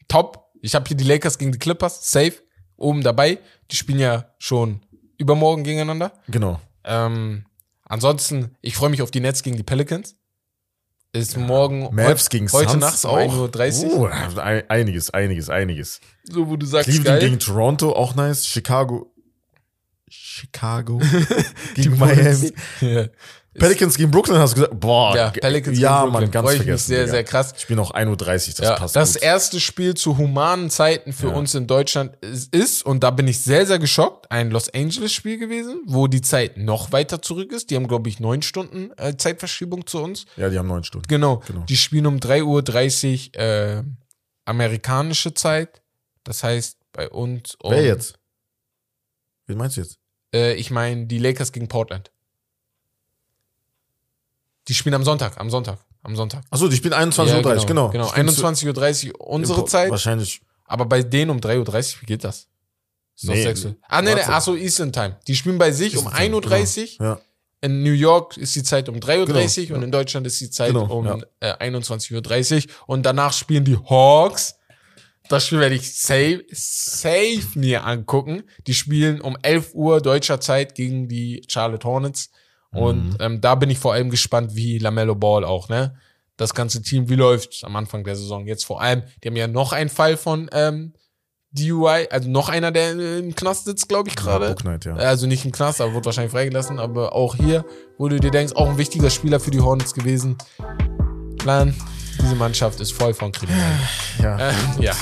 top, 0.08 0.46
ich 0.62 0.74
habe 0.76 0.88
hier 0.88 0.96
die 0.96 1.04
Lakers 1.04 1.38
gegen 1.38 1.52
die 1.52 1.60
Clippers, 1.60 2.10
safe, 2.12 2.34
oben 2.78 3.04
dabei. 3.04 3.40
Die 3.72 3.76
spielen 3.76 4.00
ja 4.00 4.26
schon 4.38 4.82
übermorgen 5.20 5.64
gegeneinander. 5.64 6.12
Genau. 6.28 6.60
Ähm, 6.84 7.46
ansonsten, 7.84 8.56
ich 8.62 8.76
freue 8.76 8.90
mich 8.90 9.04
auf 9.04 9.12
die 9.12 9.20
Nets 9.20 9.44
gegen 9.44 9.58
die 9.58 9.64
Pelicans. 9.64 10.16
Ist 11.12 11.38
morgen 11.38 11.94
Mavs 11.96 12.30
gegen 12.30 12.52
heute 12.52 12.70
Suns 12.70 13.04
um 13.06 13.12
auch. 13.12 13.50
1.30 13.50 13.86
Uhr. 13.86 14.12
Oh, 14.12 14.40
ein- 14.40 14.70
einiges, 14.70 15.10
einiges, 15.10 15.50
einiges. 15.50 16.02
So, 16.24 16.48
wo 16.50 16.56
du 16.56 16.66
sagst, 16.68 16.86
Cleveland 16.88 17.20
geil. 17.20 17.30
gegen 17.30 17.40
Toronto, 17.40 17.94
auch 17.94 18.14
nice. 18.16 18.46
Chicago. 18.46 19.12
Chicago 20.08 21.00
gegen 21.76 21.98
Miami. 21.98 22.54
ja. 22.82 23.08
Pelicans 23.58 23.98
gegen 23.98 24.12
Brooklyn 24.12 24.38
hast 24.38 24.52
du 24.52 24.62
gesagt. 24.62 24.80
Boah, 24.80 25.16
ja, 25.16 25.30
Pelicans 25.32 25.78
ja, 25.80 26.02
gegen 26.02 26.12
Brooklyn. 26.12 26.22
Mann, 26.28 26.32
ganz 26.32 26.46
Freu 26.46 26.52
ich 26.54 26.60
mich 26.60 26.66
vergessen. 26.68 26.88
sehr, 26.88 27.00
Digga. 27.00 27.12
sehr 27.12 27.24
krass. 27.24 27.54
Spielen 27.58 27.80
auch 27.80 27.92
1.30 27.94 28.10
Uhr, 28.10 28.18
das 28.18 28.58
Ja, 28.60 28.76
passt 28.76 28.96
das 28.96 29.14
gut. 29.14 29.24
erste 29.24 29.60
Spiel 29.60 29.96
zu 29.96 30.18
humanen 30.18 30.70
Zeiten 30.70 31.14
für 31.14 31.30
Ja. 31.30 31.34
uns 31.34 31.56
in 31.56 31.66
Deutschland 31.66 32.16
ist, 32.24 32.54
ist, 32.54 32.86
und 32.86 33.04
da 33.04 33.10
bin 33.12 33.28
ich 33.28 33.40
sehr, 33.40 33.66
sehr 33.66 33.80
geschockt, 33.80 34.30
ein 34.32 34.52
Los 34.52 34.70
Angeles-Spiel 34.74 35.38
gewesen, 35.40 35.82
wo 35.88 36.08
die 36.08 36.22
Zeit 36.22 36.58
noch 36.58 36.92
weiter 36.92 37.22
zurück 37.22 37.52
ist. 37.52 37.70
Die 37.72 37.76
haben, 37.76 37.88
glaube 37.88 38.08
ich, 38.10 38.20
neun 38.20 38.42
Stunden 38.44 38.92
äh, 38.98 39.18
Zeitverschiebung 39.18 39.88
zu 39.88 40.02
uns. 40.02 40.26
Ja, 40.38 40.50
die 40.50 40.58
haben 40.60 40.68
neun 40.68 40.84
Stunden. 40.84 41.08
Genau. 41.08 41.38
Genau. 41.48 41.62
Die 41.68 41.78
spielen 41.78 42.06
um 42.06 42.18
3.30 42.18 43.36
Uhr 43.36 43.42
äh, 43.42 43.84
amerikanische 44.46 45.34
Zeit. 45.34 45.82
Das 46.24 46.44
heißt, 46.44 46.78
bei 46.92 47.10
uns 47.10 47.56
um, 47.62 47.72
Wer 47.72 47.84
jetzt? 47.86 48.16
Wen 49.48 49.58
meinst 49.58 49.78
du 49.78 49.82
jetzt? 49.82 49.98
Äh, 50.36 50.54
ich 50.54 50.70
meine 50.70 51.08
die 51.08 51.18
Lakers 51.18 51.52
gegen 51.52 51.68
Portland. 51.68 52.12
Die 54.70 54.76
spielen 54.76 54.94
am 54.94 55.04
Sonntag, 55.04 55.40
am 55.40 55.50
Sonntag, 55.50 55.80
am 56.04 56.16
Sonntag. 56.16 56.44
Achso, 56.52 56.68
die 56.68 56.76
spielen 56.76 56.94
21.30 56.94 57.44
Uhr, 57.44 57.56
Ja, 57.56 57.64
genau. 57.64 57.90
Genau, 57.90 58.08
Stimmt, 58.08 58.30
21.30 58.30 59.08
Uhr 59.14 59.28
unsere 59.28 59.66
Zeit. 59.66 59.90
Wahrscheinlich. 59.90 60.42
Aber 60.66 60.86
bei 60.86 61.02
denen 61.02 61.32
um 61.32 61.40
3.30 61.40 61.58
Uhr, 61.58 62.02
wie 62.02 62.06
geht 62.06 62.24
das? 62.24 62.48
Ist 63.16 63.24
Nee, 63.28 63.48
Uhr. 63.48 63.76
Ah, 63.88 64.02
nee, 64.04 64.14
nee, 64.14 64.22
achso, 64.22 64.56
Eastern 64.56 64.94
Time. 64.94 65.18
Die 65.28 65.36
spielen 65.36 65.58
bei 65.58 65.72
sich 65.72 65.98
um 65.98 66.06
Eastern 66.06 66.22
Time, 66.22 66.38
1.30 66.38 67.00
Uhr. 67.00 67.06
Ja. 67.06 67.22
In 67.62 67.84
New 67.84 67.92
York 67.92 68.38
ist 68.38 68.56
die 68.56 68.64
Zeit 68.64 68.88
um 68.88 68.98
3.30 68.98 69.18
Uhr 69.62 69.66
Genau, 69.66 69.78
und 69.78 69.84
in 69.84 69.92
Deutschland 69.92 70.28
ist 70.28 70.40
die 70.40 70.52
Zeit 70.52 70.68
Genau, 70.68 70.86
um 70.86 71.06
ja. 71.06 71.18
äh, 71.40 71.70
21.30 71.70 72.68
Uhr. 72.68 72.74
Und 72.86 73.04
danach 73.08 73.34
spielen 73.34 73.66
die 73.66 73.78
Hawks. 73.78 74.56
Das 75.30 75.46
Spiel 75.48 75.60
werde 75.60 75.76
ich 75.76 75.96
safe, 75.96 76.46
safe 76.52 77.48
mir 77.56 77.84
angucken. 77.86 78.44
Die 78.68 78.74
spielen 78.76 79.20
um 79.20 79.38
11 79.42 79.74
Uhr 79.74 80.00
deutscher 80.00 80.40
Zeit 80.40 80.76
gegen 80.76 81.10
die 81.10 81.44
Charlotte 81.48 81.88
Hornets. 81.88 82.30
Und 82.72 83.10
Mhm. 83.10 83.18
ähm, 83.20 83.42
da 83.42 83.56
bin 83.56 83.70
ich 83.70 83.80
vor 83.80 83.94
allem 83.94 84.10
gespannt, 84.10 84.56
wie 84.56 84.78
Lamello 84.78 85.16
Ball 85.16 85.44
auch, 85.44 85.70
ne? 85.70 85.96
Das 86.38 86.54
ganze 86.54 86.82
Team, 86.82 87.10
wie 87.10 87.16
läuft 87.16 87.64
am 87.66 87.76
Anfang 87.76 88.04
der 88.04 88.16
Saison? 88.16 88.46
Jetzt 88.48 88.66
vor 88.66 88.82
allem, 88.82 89.04
die 89.24 89.28
haben 89.28 89.36
ja 89.36 89.48
noch 89.48 89.74
einen 89.74 89.90
Fall 89.90 90.16
von 90.18 90.50
ähm, 90.54 90.94
DUI, 91.52 92.08
also 92.12 92.30
noch 92.30 92.48
einer, 92.50 92.72
der 92.72 92.92
im 93.18 93.34
Knast 93.36 93.66
sitzt, 93.66 93.90
glaube 93.90 94.08
ich, 94.10 94.16
gerade. 94.16 94.56
Night, 94.64 94.86
ja. 94.86 94.94
Also 94.96 95.26
nicht 95.26 95.44
im 95.46 95.52
Knast, 95.52 95.82
aber 95.82 95.94
wurde 95.96 96.06
wahrscheinlich 96.06 96.32
freigelassen. 96.32 96.78
Aber 96.80 97.14
auch 97.14 97.36
hier, 97.36 97.66
wo 97.98 98.08
du 98.08 98.20
dir 98.20 98.30
denkst, 98.32 98.54
auch 98.56 98.70
ein 98.70 98.78
wichtiger 98.78 99.10
Spieler 99.10 99.40
für 99.40 99.50
die 99.52 99.60
Hornets 99.60 99.94
gewesen. 99.94 100.38
Plan, 101.40 101.74
diese 102.22 102.36
Mannschaft 102.36 102.80
ist 102.80 102.94
voll 102.94 103.14
von 103.14 103.32
Kriminellen. 103.32 103.80
ja. 104.22 104.50
Äh, 104.50 104.54
ja. 104.80 104.94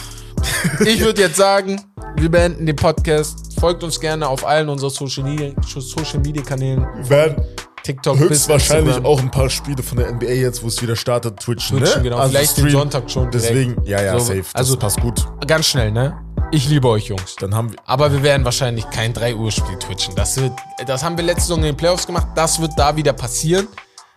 Ich 0.85 1.02
würde 1.02 1.22
jetzt 1.22 1.35
sagen, 1.35 1.81
wir 2.15 2.30
beenden 2.31 2.65
den 2.65 2.76
Podcast. 2.76 3.47
Folgt 3.60 3.84
uns 3.84 4.00
gerne 4.00 4.28
auf 4.28 4.46
allen 4.46 4.70
unseren 4.70 4.90
Social 4.90 5.24
Media, 5.24 5.52
Social 5.66 6.20
Media 6.20 6.44
Kanälen. 6.44 6.86
Werden 7.10 7.44
TikTok 7.84 8.20
höchstwahrscheinlich 8.20 8.88
Instagram. 8.98 9.06
auch 9.06 9.20
ein 9.20 9.32
paar 9.32 9.50
Spiele 9.50 9.82
von 9.82 9.98
der 9.98 10.12
NBA 10.12 10.26
jetzt, 10.28 10.62
wo 10.62 10.68
es 10.68 10.82
wieder 10.82 10.96
startet, 10.96 11.40
twitchen. 11.40 11.78
Twitchen, 11.78 11.98
ne? 11.98 12.04
genau. 12.04 12.18
Also 12.18 12.30
Vielleicht 12.32 12.58
den 12.58 12.66
Stream. 12.66 12.80
Sonntag 12.80 13.10
schon. 13.10 13.32
direkt. 13.32 13.50
Deswegen, 13.50 13.76
ja, 13.86 14.02
ja, 14.02 14.14
So, 14.20 14.26
safe. 14.26 14.40
Das 14.42 14.56
also- 14.56 14.78
passt 14.78 15.00
gut. 15.02 15.26
Ganz 15.48 15.66
schnell, 15.68 15.92
ne? 15.92 16.18
Ich 16.52 16.70
liebe 16.70 16.88
euch, 16.88 17.08
Jungs. 17.08 17.36
Dann 17.38 17.54
haben 17.56 17.72
wir. 17.72 17.78
Aber 17.86 18.12
wir 18.12 18.24
werden 18.24 18.46
wahrscheinlich 18.46 18.90
kein 18.90 19.14
3-Uhr-Spiel 19.14 19.78
twitchen. 19.80 20.16
Das, 20.16 20.38
wird, 20.38 20.54
das 20.86 21.04
haben 21.04 21.18
wir 21.18 21.24
letzte 21.26 21.42
Saison 21.42 21.60
in 21.60 21.66
den 21.66 21.78
Playoffs 21.78 22.06
gemacht. 22.08 22.28
Das 22.36 22.62
wird 22.62 22.72
da 22.78 22.96
wieder 22.96 23.12
passieren. 23.14 23.68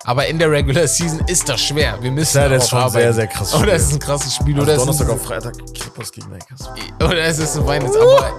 Aber 0.04 0.26
in 0.26 0.38
der 0.38 0.50
Regular 0.50 0.86
Season 0.86 1.20
ist 1.26 1.48
das 1.48 1.60
schwer. 1.60 1.98
Wir 2.00 2.10
müssen 2.10 2.38
Ja, 2.38 2.48
das 2.48 2.64
ist 2.64 2.70
schon 2.70 2.78
arbeiten. 2.78 2.92
sehr, 2.92 3.12
sehr 3.12 3.26
krasses 3.26 3.54
Oder 3.54 3.74
es 3.74 3.82
ist 3.82 3.92
ein 3.92 3.98
krasses 3.98 4.34
Spiel. 4.34 4.54
Also 4.58 4.62
oder, 4.62 4.72
es 4.72 4.78
Donnerstag 4.78 5.06
ist, 5.08 5.12
auf 5.12 5.22
Freitag 5.22 5.74
Clippers 5.74 6.12
gegen 6.12 6.30
Lakers. 6.30 6.70
oder 6.98 7.18
es 7.18 7.38
ist 7.38 7.56
ein 7.56 7.66
Weihnachts... 7.66 7.96
Aber 7.96 8.34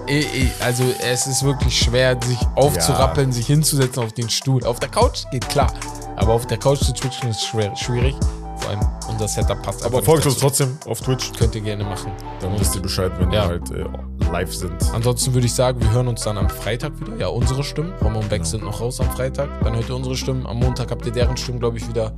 also 0.60 0.84
es 1.04 1.28
ist 1.28 1.44
wirklich 1.44 1.78
schwer, 1.78 2.18
sich 2.24 2.40
aufzurappeln, 2.56 3.32
sich 3.32 3.46
hinzusetzen 3.46 4.04
auf 4.04 4.14
den 4.14 4.30
Stuhl. 4.30 4.64
Auf 4.66 4.80
der 4.80 4.90
Couch 4.90 5.24
geht 5.32 5.48
klar. 5.50 5.72
Aber 6.16 6.34
auf 6.34 6.48
der 6.48 6.58
Couch 6.58 6.80
zu 6.80 6.94
twitchen 6.94 7.30
ist 7.30 7.44
schwer, 7.46 7.76
schwierig. 7.76 8.16
Vor 8.62 8.70
allem 8.70 8.80
unser 9.10 9.28
Setup 9.28 9.62
passt 9.62 9.84
Aber 9.86 10.02
folgt 10.02 10.26
uns 10.26 10.38
trotzdem 10.38 10.78
auf 10.88 11.02
Twitch. 11.02 11.32
Könnt 11.38 11.56
ihr 11.56 11.62
gerne 11.62 11.84
machen. 11.84 12.12
Dann 12.40 12.60
wisst 12.60 12.76
ihr 12.76 12.82
Bescheid, 12.82 13.12
wenn 13.20 13.32
Ja. 13.32 13.44
wir 13.44 13.48
halt 13.50 13.72
äh, 13.72 13.86
live 14.32 14.54
sind. 14.56 14.74
Ansonsten 14.94 15.34
würde 15.34 15.46
ich 15.48 15.54
sagen, 15.54 15.82
wir 15.82 15.92
hören 15.92 16.08
uns 16.08 16.22
dann 16.24 16.38
am 16.38 16.50
Freitag 16.50 17.00
wieder. 17.02 17.16
Ja, 17.18 17.28
unsere 17.28 17.64
Stimmen. 17.64 17.94
Roman 18.02 18.24
und 18.24 18.30
Beck 18.30 18.46
sind 18.46 18.64
noch 18.64 18.80
raus 18.80 19.00
am 19.00 19.10
Freitag. 19.12 19.50
Dann 19.64 19.76
hört 19.76 19.90
ihr 19.90 19.96
unsere 19.96 20.16
Stimmen. 20.16 20.46
Am 20.46 20.58
Montag 20.58 20.92
habt 20.92 21.06
ihr 21.06 21.12
deren 21.12 21.36
Stimmen, 21.38 21.60
glaube 21.60 21.78
ich, 21.78 21.88
wieder. 21.88 22.14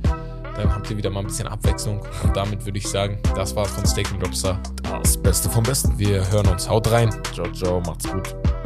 Dann 0.56 0.72
habt 0.72 0.88
ihr 0.90 0.96
wieder 0.96 1.10
mal 1.10 1.20
ein 1.20 1.26
bisschen 1.26 1.48
Abwechslung. 1.48 2.00
Und 2.22 2.36
damit 2.36 2.64
würde 2.64 2.78
ich 2.78 2.88
sagen, 2.88 3.18
das 3.34 3.56
war's 3.56 3.70
von 3.72 3.84
Steak 3.86 4.12
and 4.12 4.22
Lobster. 4.22 4.58
Das 5.02 5.16
Beste 5.16 5.50
vom 5.50 5.64
Besten. 5.64 5.98
Wir 5.98 6.30
hören 6.30 6.46
uns. 6.46 6.68
Haut 6.68 6.88
rein. 6.92 7.10
Ciao, 7.32 7.50
ciao, 7.52 7.80
macht's 7.80 8.08
gut. 8.10 8.54